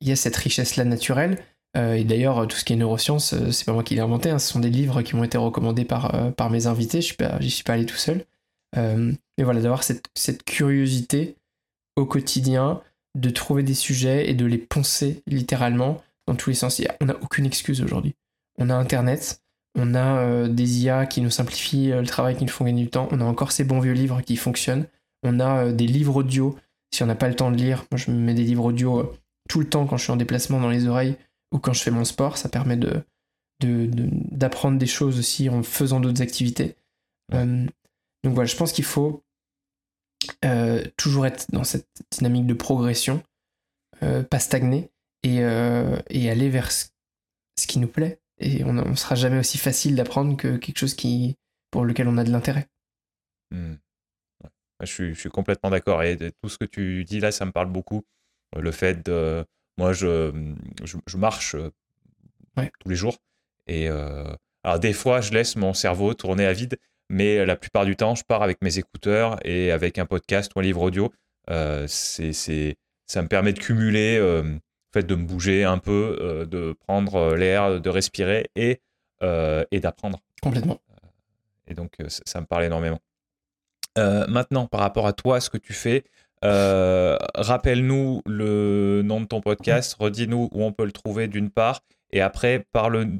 il 0.01 0.07
y 0.07 0.11
a 0.11 0.15
cette 0.15 0.35
richesse-là 0.35 0.83
naturelle. 0.83 1.37
Euh, 1.75 1.93
et 1.93 2.03
d'ailleurs, 2.03 2.47
tout 2.47 2.57
ce 2.57 2.65
qui 2.65 2.73
est 2.73 2.77
neurosciences, 2.77 3.35
c'est 3.51 3.65
pas 3.65 3.73
moi 3.73 3.83
qui 3.83 3.93
l'ai 3.93 4.01
inventé. 4.01 4.29
Hein. 4.29 4.39
ce 4.39 4.51
sont 4.51 4.59
des 4.59 4.69
livres 4.69 5.01
qui 5.03 5.15
m'ont 5.15 5.23
été 5.23 5.37
recommandés 5.37 5.85
par, 5.85 6.33
par 6.33 6.49
mes 6.49 6.65
invités. 6.65 7.01
Je 7.01 7.15
n'y 7.39 7.49
suis 7.49 7.63
pas 7.63 7.73
allé 7.73 7.85
tout 7.85 7.97
seul. 7.97 8.25
mais 8.75 9.43
voilà, 9.43 9.61
d'avoir 9.61 9.83
cette, 9.83 10.05
cette 10.15 10.43
curiosité 10.43 11.35
au 11.95 12.05
quotidien, 12.05 12.81
de 13.15 13.29
trouver 13.29 13.63
des 13.63 13.73
sujets 13.73 14.29
et 14.29 14.33
de 14.33 14.45
les 14.45 14.59
poncer 14.59 15.23
littéralement 15.27 16.01
dans 16.27 16.35
tous 16.35 16.49
les 16.49 16.55
sens. 16.55 16.81
On 17.01 17.05
n'a 17.05 17.15
aucune 17.21 17.45
excuse 17.45 17.81
aujourd'hui. 17.81 18.15
On 18.59 18.69
a 18.69 18.75
Internet, 18.75 19.41
on 19.77 19.93
a 19.93 20.19
euh, 20.19 20.47
des 20.47 20.83
IA 20.83 21.05
qui 21.05 21.21
nous 21.21 21.29
simplifient 21.29 21.91
euh, 21.91 22.01
le 22.01 22.07
travail, 22.07 22.35
qui 22.35 22.43
nous 22.43 22.51
font 22.51 22.65
gagner 22.65 22.83
du 22.83 22.89
temps, 22.89 23.07
on 23.11 23.21
a 23.21 23.23
encore 23.23 23.51
ces 23.51 23.63
bons 23.63 23.79
vieux 23.79 23.93
livres 23.93 24.21
qui 24.21 24.35
fonctionnent, 24.35 24.87
on 25.23 25.39
a 25.39 25.65
euh, 25.65 25.71
des 25.71 25.85
livres 25.85 26.17
audio, 26.17 26.57
si 26.91 27.03
on 27.03 27.05
n'a 27.05 27.15
pas 27.15 27.29
le 27.29 27.35
temps 27.35 27.51
de 27.51 27.57
lire, 27.57 27.85
moi 27.91 27.97
je 27.97 28.09
me 28.09 28.17
mets 28.17 28.33
des 28.33 28.43
livres 28.43 28.65
audio 28.65 29.13
tout 29.47 29.59
le 29.59 29.69
temps 29.69 29.85
quand 29.85 29.97
je 29.97 30.03
suis 30.03 30.11
en 30.11 30.17
déplacement 30.17 30.59
dans 30.59 30.69
les 30.69 30.87
oreilles 30.87 31.15
ou 31.53 31.59
quand 31.59 31.73
je 31.73 31.81
fais 31.81 31.91
mon 31.91 32.03
sport, 32.03 32.37
ça 32.37 32.49
permet 32.49 32.75
de, 32.75 33.03
d'apprendre 33.61 34.77
des 34.77 34.87
choses 34.87 35.19
aussi 35.19 35.47
en 35.47 35.63
faisant 35.63 35.99
d'autres 35.99 36.21
activités. 36.21 36.75
donc 37.31 37.69
voilà, 38.25 38.45
je 38.45 38.55
pense 38.55 38.73
qu'il 38.73 38.83
faut 38.83 39.23
toujours 40.97 41.25
être 41.25 41.45
dans 41.51 41.63
cette 41.63 41.87
dynamique 42.11 42.45
de 42.45 42.53
progression, 42.53 43.23
pas 44.01 44.39
stagner, 44.39 44.91
euh, 45.39 45.97
et, 46.09 46.29
aller 46.29 46.49
vers 46.49 46.71
ce, 46.71 46.87
qui 47.67 47.79
nous 47.79 47.87
plaît. 47.87 48.19
Et 48.39 48.63
on 48.63 48.73
ne 48.73 48.95
sera 48.95 49.15
jamais 49.15 49.39
aussi 49.39 49.57
facile 49.57 49.95
d'apprendre 49.95 50.37
que 50.37 50.57
quelque 50.57 50.77
chose 50.77 50.93
qui, 50.93 51.35
pour 51.71 51.85
lequel 51.85 52.07
on 52.07 52.17
a 52.17 52.23
de 52.23 52.31
l'intérêt. 52.31 52.67
Hmm. 53.51 53.75
Je, 54.81 54.85
suis, 54.85 55.15
je, 55.15 55.19
suis, 55.19 55.29
complètement 55.29 55.71
d'accord. 55.71 56.03
Et 56.03 56.17
tout 56.17 56.49
ce 56.49 56.57
que 56.57 56.65
tu 56.65 57.03
dis 57.03 57.19
là, 57.19 57.31
ça 57.31 57.45
me 57.45 57.51
parle 57.51 57.71
beaucoup. 57.71 58.03
Euh, 58.55 58.61
le 58.61 58.71
fait 58.71 59.05
de. 59.05 59.43
Moi, 59.77 59.93
je, 59.93 60.31
je, 60.83 61.17
marche 61.17 61.55
euh, 61.55 61.69
tous 62.79 62.89
les 62.89 62.95
jours. 62.95 63.17
Et 63.67 63.87
alors, 63.87 64.79
des 64.79 64.93
fois, 64.93 65.21
je 65.21 65.31
laisse 65.31 65.55
mon 65.55 65.73
cerveau 65.73 66.13
tourner 66.13 66.45
à 66.45 66.53
vide. 66.53 66.77
Mais 67.09 67.45
la 67.45 67.55
plupart 67.55 67.85
du 67.85 67.95
temps, 67.95 68.15
je 68.15 68.23
pars 68.23 68.41
avec 68.43 68.61
mes 68.61 68.79
écouteurs 68.79 69.37
et 69.45 69.71
avec 69.71 69.97
un 69.97 70.05
podcast 70.05 70.51
ou 70.55 70.59
un 70.59 70.63
livre 70.63 70.81
audio. 70.81 71.13
c'est, 71.47 72.77
ça 73.05 73.21
me 73.21 73.27
permet 73.27 73.53
de 73.53 73.59
cumuler 73.59 74.19
fait 75.01 75.07
de 75.07 75.15
me 75.15 75.25
bouger 75.25 75.63
un 75.63 75.77
peu, 75.77 76.45
de 76.49 76.75
prendre 76.87 77.35
l'air, 77.35 77.79
de 77.79 77.89
respirer 77.89 78.49
et, 78.55 78.81
et 79.21 79.79
d'apprendre. 79.79 80.19
Complètement. 80.41 80.79
Et 81.67 81.73
donc, 81.73 81.97
ça, 82.07 82.41
me 82.41 82.45
parle 82.45 82.65
énormément. 82.65 82.99
maintenant, 83.95 84.67
par 84.67 84.81
rapport 84.81 85.07
à 85.07 85.13
toi, 85.13 85.39
ce 85.41 85.49
que 85.49 85.57
tu 85.57 85.73
fais, 85.73 86.03
rappelle-nous 86.41 88.21
le 88.25 89.01
nom 89.03 89.21
de 89.21 89.25
ton 89.25 89.41
podcast, 89.41 89.95
redis-nous 89.99 90.49
où 90.51 90.63
on 90.63 90.71
peut 90.71 90.85
le 90.85 90.91
trouver 90.91 91.27
d'une 91.27 91.49
part, 91.49 91.81
et 92.11 92.21
après, 92.21 92.65
parle, 92.71 93.19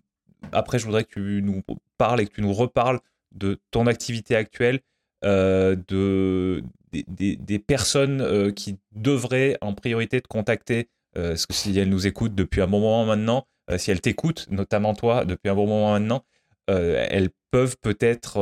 après, 0.52 0.80
je 0.80 0.86
voudrais 0.86 1.04
que 1.04 1.14
tu 1.14 1.42
nous 1.44 1.62
parles 1.98 2.22
et 2.22 2.28
que 2.28 2.34
tu 2.34 2.42
nous 2.42 2.54
reparles 2.54 3.00
de 3.34 3.60
ton 3.72 3.88
activité 3.88 4.36
actuelle, 4.36 4.80
euh, 5.24 5.76
de, 5.88 6.64
des, 6.92 7.60
personnes 7.60 8.22
euh, 8.22 8.52
qui 8.52 8.78
devraient 8.94 9.58
en 9.62 9.74
priorité 9.74 10.22
te 10.22 10.28
contacter, 10.28 10.80
euh, 10.80 10.86
parce 11.18 11.46
que 11.46 11.54
si 11.54 11.78
elles 11.78 11.90
nous 11.90 12.08
écoutent 12.08 12.36
depuis 12.36 12.62
un 12.62 12.68
bon 12.68 12.80
moment 12.80 13.06
maintenant, 13.06 13.46
si 13.78 13.92
elles 13.92 14.02
t'écoutent, 14.02 14.48
notamment 14.50 14.94
toi, 14.94 15.26
depuis 15.26 15.50
un 15.50 15.56
bon 15.56 15.68
moment 15.68 15.92
maintenant, 15.92 16.24
elles 16.68 17.30
peuvent 17.52 17.78
peut-être... 17.82 18.40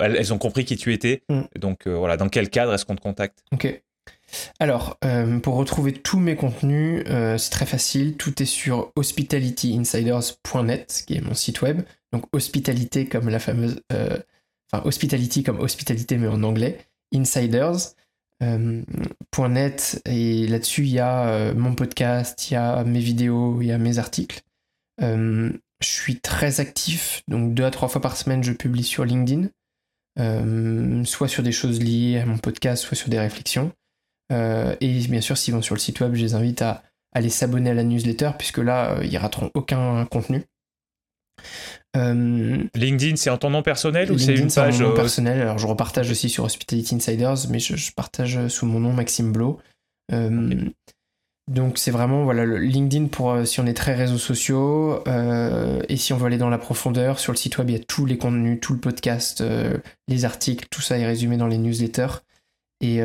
Elles, 0.00 0.32
ont 0.32 0.38
compris 0.38 0.64
qui 0.64 0.76
tu 0.76 0.92
étais. 0.92 1.22
Mm. 1.28 1.42
Donc 1.58 1.88
voilà, 1.88 2.16
dans 2.16 2.28
quel 2.28 2.50
cadre 2.50 2.74
est-ce 2.74 2.84
qu'on 2.84 2.96
te 2.96 3.00
contacte? 3.00 3.44
Ok. 3.52 3.82
Alors, 4.60 4.98
pour 5.42 5.56
retrouver 5.56 5.92
tous 5.92 6.18
mes 6.18 6.36
contenus, 6.36 7.04
c'est 7.06 7.50
très 7.50 7.66
facile. 7.66 8.16
Tout 8.16 8.42
est 8.42 8.46
sur 8.46 8.92
hospitalityinsiders.net, 8.96 11.04
qui 11.06 11.16
est 11.16 11.20
mon 11.20 11.34
site 11.34 11.62
web. 11.62 11.82
Donc, 12.12 12.24
hospitalité 12.32 13.06
comme 13.06 13.28
la 13.28 13.38
fameuse 13.38 13.80
enfin 14.72 14.86
hospitality 14.86 15.42
comme 15.42 15.60
hospitalité 15.60 16.18
mais 16.18 16.28
en 16.28 16.42
anglais, 16.42 16.78
insiders. 17.14 17.76
Euh, 18.42 18.82
.net 19.48 20.00
et 20.06 20.46
là-dessus 20.46 20.82
il 20.82 20.90
y 20.90 20.98
a 21.00 21.28
euh, 21.28 21.54
mon 21.54 21.74
podcast, 21.74 22.50
il 22.50 22.54
y 22.54 22.56
a 22.56 22.84
mes 22.84 23.00
vidéos, 23.00 23.60
il 23.60 23.68
y 23.68 23.72
a 23.72 23.78
mes 23.78 23.98
articles. 23.98 24.42
Euh, 25.02 25.52
je 25.80 25.88
suis 25.88 26.20
très 26.20 26.60
actif, 26.60 27.22
donc 27.28 27.54
deux 27.54 27.64
à 27.64 27.70
trois 27.70 27.88
fois 27.88 28.00
par 28.00 28.16
semaine 28.16 28.42
je 28.42 28.52
publie 28.52 28.84
sur 28.84 29.04
LinkedIn, 29.04 29.48
soit 31.04 31.28
sur 31.28 31.42
des 31.42 31.52
choses 31.52 31.80
liées 31.80 32.20
à 32.20 32.26
mon 32.26 32.38
podcast, 32.38 32.84
soit 32.84 32.96
sur 32.96 33.08
des 33.08 33.18
réflexions. 33.18 33.72
et 34.30 35.06
bien 35.08 35.20
sûr 35.20 35.36
s'ils 35.36 35.54
vont 35.54 35.62
sur 35.62 35.74
le 35.74 35.80
site 35.80 36.00
web, 36.00 36.14
je 36.14 36.22
les 36.22 36.34
invite 36.34 36.62
à 36.62 36.82
aller 37.12 37.30
s'abonner 37.30 37.70
à 37.70 37.74
la 37.74 37.84
newsletter 37.84 38.30
puisque 38.38 38.58
là 38.58 38.98
ils 39.02 39.18
rateront 39.18 39.50
aucun 39.54 40.06
contenu. 40.06 40.42
Euh, 41.96 42.64
LinkedIn, 42.74 43.16
c'est 43.16 43.30
en 43.30 43.38
ton 43.38 43.50
nom 43.50 43.62
personnel 43.62 44.10
ou 44.10 44.18
c'est 44.18 44.34
une 44.34 44.52
page 44.52 44.80
en 44.80 44.84
nom 44.84 44.90
euh, 44.90 44.94
personnel. 44.94 45.40
Alors 45.40 45.58
je 45.58 45.66
repartage 45.66 46.10
aussi 46.10 46.28
sur 46.28 46.44
Hospitality 46.44 46.96
Insiders, 46.96 47.48
mais 47.50 47.60
je, 47.60 47.92
partage 47.92 48.48
sous 48.48 48.66
mon 48.66 48.80
nom 48.80 48.92
Maxime 48.92 49.32
Blo. 49.32 49.60
Euh, 50.12 50.68
donc 51.50 51.78
c'est 51.78 51.90
vraiment 51.90 52.24
voilà 52.24 52.44
le 52.44 52.56
LinkedIn 52.56 53.06
pour 53.06 53.46
si 53.46 53.60
on 53.60 53.66
est 53.66 53.74
très 53.74 53.94
réseaux 53.94 54.18
sociaux 54.18 55.04
et 55.06 55.96
si 55.96 56.14
on 56.14 56.16
veut 56.16 56.26
aller 56.26 56.38
dans 56.38 56.48
la 56.48 56.56
profondeur 56.56 57.18
sur 57.18 57.32
le 57.32 57.36
site 57.36 57.58
web 57.58 57.68
il 57.68 57.76
y 57.76 57.78
a 57.78 57.84
tous 57.84 58.06
les 58.06 58.16
contenus, 58.16 58.60
tout 58.62 58.72
le 58.72 58.80
podcast, 58.80 59.44
les 60.08 60.24
articles, 60.24 60.66
tout 60.70 60.80
ça 60.80 60.98
est 60.98 61.04
résumé 61.04 61.36
dans 61.36 61.46
les 61.46 61.58
newsletters. 61.58 62.22
Et, 62.80 63.00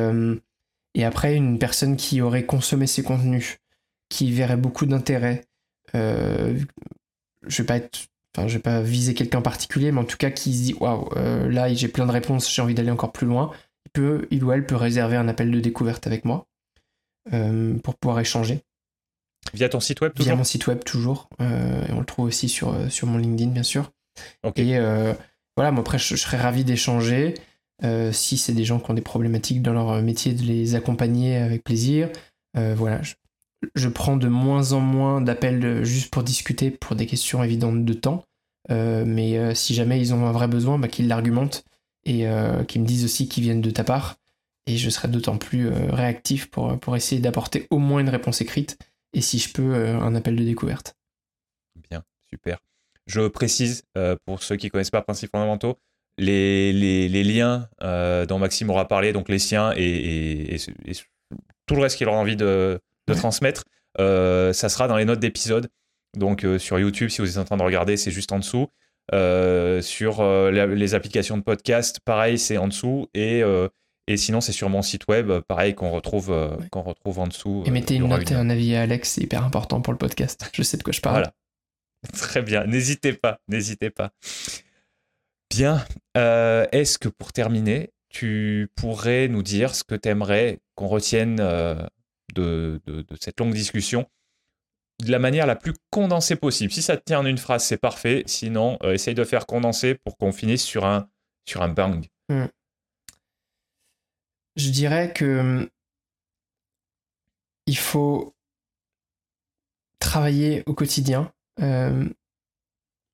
et 0.95 1.06
après 1.06 1.36
une 1.36 1.60
personne 1.60 1.98
qui 1.98 2.22
aurait 2.22 2.45
consommé 2.45 2.88
ces 2.88 3.03
contenus, 3.03 3.57
qui 4.07 4.32
verrait 4.32 4.56
beaucoup 4.56 4.86
d'intérêt, 4.86 5.44
je 5.94 6.64
vais 7.48 7.66
pas 7.66 7.76
être 7.76 8.07
enfin 8.35 8.47
je 8.47 8.56
vais 8.56 8.61
pas 8.61 8.81
viser 8.81 9.14
quelqu'un 9.14 9.41
particulier, 9.41 9.91
mais 9.91 9.99
en 9.99 10.06
tout 10.06 10.18
cas 10.18 10.30
qui 10.30 10.53
se 10.53 10.64
dit 10.64 10.73
waouh, 10.80 11.10
euh, 11.15 11.49
là 11.49 11.73
j'ai 11.73 11.88
plein 11.88 12.06
de 12.06 12.11
réponses, 12.11 12.53
j'ai 12.53 12.61
envie 12.61 12.76
d'aller 12.76 12.91
encore 12.91 13.11
plus 13.11 13.27
loin, 13.27 13.51
il, 13.85 13.91
peut, 13.91 14.27
il 14.31 14.43
ou 14.43 14.51
elle 14.51 14.65
peut 14.65 14.76
réserver 14.76 15.18
un 15.18 15.27
appel 15.27 15.51
de 15.51 15.60
découverte 15.60 16.07
avec 16.07 16.26
moi 16.26 16.47
euh, 17.34 17.77
pour 17.80 17.95
pouvoir 17.95 18.19
échanger. 18.19 18.61
Via 19.53 19.69
ton 19.69 19.80
site 19.80 20.01
web 20.01 20.14
toujours 20.14 20.26
Via 20.26 20.35
mon 20.35 20.43
site 20.43 20.68
web 20.68 20.84
toujours, 20.84 21.30
euh, 21.41 21.85
et 21.88 21.91
on 21.91 21.99
le 21.99 22.06
trouve 22.06 22.26
aussi 22.26 22.49
sur, 22.49 22.76
sur 22.91 23.07
mon 23.07 23.18
LinkedIn 23.18 23.51
bien 23.51 23.64
sûr. 23.64 23.91
Et 24.56 24.77
voilà, 25.56 25.72
moi 25.72 25.81
après 25.81 25.97
je, 25.97 26.15
serais 26.15 26.38
ravi 26.38 26.64
d'échanger. 26.64 27.34
si 28.11 28.38
c'est 28.38 28.53
des 28.53 28.64
gens 28.64 28.80
qui 28.80 28.91
ont 28.91 28.93
des 28.93 29.01
problématiques 29.01 29.61
dans 29.61 29.73
leur 29.73 30.01
métier, 30.01 30.34
de 30.34 30.43
les 30.43 30.76
accompagner 30.76 31.38
avec 31.38 31.64
plaisir. 31.64 32.10
voilà, 32.53 33.01
je, 33.01 33.15
je 33.76 33.90
prends 33.90 34.18
de 34.18 34.27
moins 34.27 34.72
en 34.72 34.80
moins 34.80 35.22
d'appels 35.22 35.84
juste 35.84 36.11
pour 36.11 36.23
discuter 36.23 36.72
pour 36.72 36.95
des 36.95 37.06
questions 37.06 37.44
évidentes 37.44 37.86
de 37.86 37.94
temps. 37.94 38.26
Euh, 38.72 39.03
mais 39.06 39.38
euh, 39.38 39.53
si 39.53 39.73
jamais 39.73 39.99
ils 39.99 40.14
ont 40.14 40.26
un 40.26 40.31
vrai 40.31 40.48
besoin, 40.48 40.77
bah, 40.77 40.88
qu'ils 40.88 41.07
l'argumentent 41.07 41.65
et 42.06 42.27
euh, 42.27 42.64
qu'ils 42.64 42.81
me 42.81 42.88
disent 42.88 43.06
aussi 43.06 43.27
qu'ils 43.27 43.44
viennent 43.44 43.61
de 43.61 43.72
ta 43.72 43.84
part. 43.84 44.18
Et 44.68 44.77
je 44.77 44.90
serai 44.90 45.07
d'autant 45.07 45.38
plus 45.38 45.68
réactif 45.69 46.52
pour, 46.52 46.95
essayer 46.95 47.19
d'apporter 47.19 47.65
au 47.72 47.80
moins 47.80 48.02
une 48.02 48.10
réponse 48.10 48.41
écrite 48.41 48.77
et 49.14 49.22
si 49.22 49.40
je 49.40 49.52
peux, 49.52 49.73
un 49.73 50.14
appel 50.14 50.36
de 50.36 50.44
découverte. 50.44 50.95
Bien, 51.90 52.03
super. 52.30 52.60
Je 53.07 53.27
précise, 53.27 53.81
pour 54.26 54.44
ceux 54.44 54.57
qui 54.57 54.68
ne 54.68 54.69
connaissent 54.69 54.91
pas 54.91 55.02
Principes 55.02 55.31
fondamentaux, 55.31 55.80
les, 56.19 56.72
les, 56.72 57.23
liens 57.23 57.68
dont 57.81 58.38
Maxime 58.38 58.69
aura 58.69 58.88
parlé, 58.88 59.11
donc 59.11 59.27
les 59.27 59.40
siens 59.40 59.73
et, 59.76 60.53
et 60.53 60.57
tout 61.65 61.73
le 61.73 61.81
reste 61.81 61.98
qu'il 61.98 62.07
aura 62.07 62.19
envie 62.19 62.36
de, 62.36 62.80
de 63.10 63.19
transmettre, 63.19 63.64
euh, 63.99 64.53
ça 64.53 64.69
sera 64.69 64.88
dans 64.88 64.98
les 64.98 65.06
notes 65.06 65.19
d'épisode. 65.19 65.69
Donc 66.18 66.44
euh, 66.44 66.57
sur 66.57 66.80
YouTube, 66.80 67.10
si 67.10 67.22
vous 67.22 67.31
êtes 67.31 67.38
en 67.38 67.45
train 67.45 67.57
de 67.57 67.64
regarder, 67.64 67.98
c'est 67.98 68.11
juste 68.11 68.31
en 68.31 68.40
dessous. 68.40 68.68
Euh, 69.14 69.81
sur 69.81 70.23
les 70.52 70.94
applications 70.94 71.38
de 71.38 71.44
podcast, 71.44 71.99
pareil, 72.03 72.38
c'est 72.38 72.57
en 72.57 72.68
dessous. 72.68 73.07
Et, 73.14 73.41
et 74.07 74.18
sinon, 74.18 74.41
c'est 74.41 74.52
sur 74.52 74.69
mon 74.69 74.81
site 74.81 75.07
web, 75.07 75.31
pareil, 75.48 75.76
qu'on 75.76 75.91
retrouve, 75.91 76.57
qu'on 76.72 76.84
retrouve 76.84 77.19
en 77.19 77.27
dessous. 77.27 77.64
Et 77.65 77.72
mettez 77.72 77.95
une 77.95 78.07
note 78.07 78.31
et 78.31 78.36
un 78.36 78.49
avis 78.49 78.76
à 78.76 78.81
Alex, 78.81 79.11
c'est 79.11 79.22
hyper 79.22 79.44
important 79.44 79.81
pour 79.81 79.94
le 79.94 79.99
podcast. 79.99 80.49
Je 80.53 80.64
sais 80.64 80.77
de 80.77 80.84
quoi 80.84 80.94
je 80.94 81.02
parle. 81.02 81.15
Voilà. 81.15 81.34
Très 82.14 82.41
bien. 82.41 82.65
N'hésitez 82.65 83.14
pas, 83.14 83.40
n'hésitez 83.48 83.90
pas. 83.90 84.11
Bien. 85.49 85.84
Est-ce 86.15 86.99
que 86.99 87.10
pour 87.10 87.34
terminer, 87.34 87.91
tu 88.10 88.69
pourrais 88.76 89.27
nous 89.27 89.44
dire 89.44 89.73
ce 89.73 89.84
que 89.84 89.95
tu 89.95 90.10
aimerais 90.10 90.60
qu'on 90.76 90.88
retienne 90.88 91.40
de, 92.34 92.81
cette 93.19 93.39
longue 93.39 93.53
discussion 93.53 94.07
de 95.03 95.11
la 95.11 95.19
manière 95.19 95.47
la 95.47 95.56
plus 95.56 95.73
condensée 95.91 96.35
possible. 96.35 96.73
Si 96.73 96.81
ça 96.81 96.97
te 96.97 97.03
tient 97.03 97.19
en 97.19 97.26
une 97.26 97.38
phrase, 97.38 97.64
c'est 97.64 97.77
parfait. 97.77 98.23
Sinon, 98.26 98.77
euh, 98.84 98.93
essaye 98.93 99.15
de 99.15 99.23
faire 99.23 99.45
condenser 99.45 99.95
pour 99.95 100.18
qu'on 100.18 100.34
finisse 100.34 100.64
sur 100.64 100.85
un, 100.85 101.07
sur 101.47 101.61
un 101.61 101.69
bang. 101.69 102.06
Hmm. 102.27 102.47
Je 104.57 104.69
dirais 104.72 105.14
que 105.14 105.69
il 107.65 107.77
faut 107.77 108.35
travailler 109.99 110.64
au 110.65 110.73
quotidien 110.73 111.31
euh, 111.61 112.10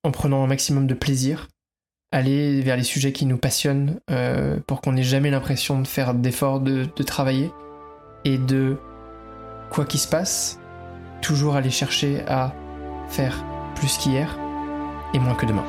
en 0.02 0.10
prenant 0.10 0.42
un 0.42 0.46
maximum 0.46 0.86
de 0.86 0.94
plaisir, 0.94 1.48
aller 2.10 2.62
vers 2.62 2.76
les 2.76 2.84
sujets 2.84 3.12
qui 3.12 3.26
nous 3.26 3.38
passionnent 3.38 4.00
euh, 4.10 4.58
pour 4.66 4.80
qu'on 4.80 4.92
n'ait 4.92 5.02
jamais 5.02 5.30
l'impression 5.30 5.80
de 5.80 5.86
faire 5.86 6.14
d'efforts 6.14 6.60
de, 6.60 6.86
de 6.96 7.02
travailler 7.02 7.50
et 8.24 8.38
de 8.38 8.78
quoi 9.70 9.84
qu'il 9.84 10.00
se 10.00 10.08
passe, 10.08 10.58
toujours 11.22 11.56
aller 11.56 11.70
chercher 11.70 12.22
à 12.26 12.52
faire 13.08 13.44
plus 13.74 13.96
qu'hier 13.98 14.38
et 15.14 15.18
moins 15.18 15.34
que 15.34 15.46
demain. 15.46 15.64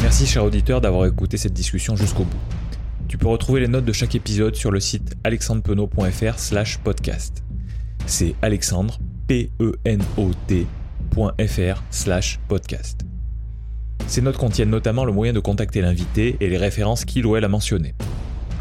Merci 0.00 0.26
cher 0.26 0.44
auditeur 0.44 0.80
d'avoir 0.80 1.06
écouté 1.06 1.36
cette 1.36 1.52
discussion 1.52 1.94
jusqu'au 1.94 2.24
bout. 2.24 2.38
Tu 3.08 3.18
peux 3.18 3.28
retrouver 3.28 3.60
les 3.60 3.68
notes 3.68 3.84
de 3.84 3.92
chaque 3.92 4.14
épisode 4.14 4.54
sur 4.54 4.70
le 4.70 4.80
site 4.80 5.14
alexandrepenot.fr 5.24 6.38
slash 6.38 6.78
podcast. 6.78 7.42
C'est 8.06 8.34
alexandre, 8.42 8.98
P-E-N-O-T.fr 9.26 10.72
slash 11.90 12.38
podcast. 12.48 13.04
Ces 14.08 14.22
notes 14.22 14.38
contiennent 14.38 14.70
notamment 14.70 15.04
le 15.04 15.12
moyen 15.12 15.34
de 15.34 15.38
contacter 15.38 15.82
l'invité 15.82 16.38
et 16.40 16.48
les 16.48 16.56
références 16.56 17.04
qu'il 17.04 17.26
ou 17.26 17.36
elle 17.36 17.44
a 17.44 17.48
mentionnées. 17.48 17.94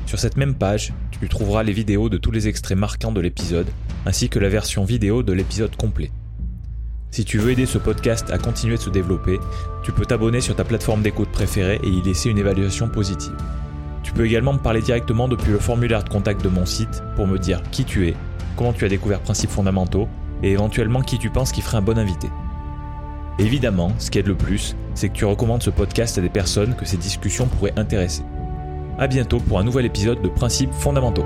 Sur 0.05 0.19
cette 0.19 0.35
même 0.35 0.55
page, 0.55 0.93
tu 1.09 1.29
trouveras 1.29 1.63
les 1.63 1.71
vidéos 1.71 2.09
de 2.09 2.17
tous 2.17 2.31
les 2.31 2.49
extraits 2.49 2.77
marquants 2.77 3.13
de 3.13 3.21
l'épisode, 3.21 3.67
ainsi 4.05 4.27
que 4.27 4.39
la 4.39 4.49
version 4.49 4.83
vidéo 4.83 5.23
de 5.23 5.31
l'épisode 5.31 5.73
complet. 5.77 6.11
Si 7.11 7.23
tu 7.23 7.37
veux 7.37 7.51
aider 7.51 7.65
ce 7.65 7.77
podcast 7.77 8.29
à 8.29 8.37
continuer 8.37 8.75
de 8.75 8.81
se 8.81 8.89
développer, 8.89 9.39
tu 9.83 9.93
peux 9.93 10.05
t'abonner 10.05 10.41
sur 10.41 10.53
ta 10.53 10.65
plateforme 10.65 11.01
d'écoute 11.01 11.31
préférée 11.31 11.79
et 11.81 11.87
y 11.87 12.01
laisser 12.01 12.29
une 12.29 12.39
évaluation 12.39 12.89
positive. 12.89 13.37
Tu 14.03 14.11
peux 14.11 14.25
également 14.25 14.51
me 14.51 14.59
parler 14.59 14.81
directement 14.81 15.29
depuis 15.29 15.53
le 15.53 15.59
formulaire 15.59 16.03
de 16.03 16.09
contact 16.09 16.43
de 16.43 16.49
mon 16.49 16.65
site 16.65 17.01
pour 17.15 17.25
me 17.25 17.39
dire 17.39 17.61
qui 17.71 17.85
tu 17.85 18.09
es, 18.09 18.15
comment 18.57 18.73
tu 18.73 18.83
as 18.83 18.89
découvert 18.89 19.21
Principes 19.21 19.51
fondamentaux 19.51 20.09
et 20.43 20.51
éventuellement 20.51 21.01
qui 21.01 21.17
tu 21.17 21.29
penses 21.29 21.53
qui 21.53 21.61
ferait 21.61 21.77
un 21.77 21.81
bon 21.81 21.97
invité. 21.97 22.27
Évidemment, 23.39 23.91
ce 23.99 24.09
qui 24.09 24.17
aide 24.17 24.27
le 24.27 24.35
plus, 24.35 24.75
c'est 24.95 25.09
que 25.09 25.13
tu 25.13 25.25
recommandes 25.25 25.61
ce 25.61 25.69
podcast 25.69 26.17
à 26.17 26.21
des 26.21 26.29
personnes 26.29 26.75
que 26.75 26.85
ces 26.85 26.97
discussions 26.97 27.45
pourraient 27.45 27.77
intéresser. 27.77 28.23
A 28.97 29.05
bientôt 29.05 29.39
pour 29.39 29.59
un 29.59 29.63
nouvel 29.63 29.85
épisode 29.85 30.23
de 30.23 30.27
Principes 30.27 30.73
fondamentaux. 30.73 31.25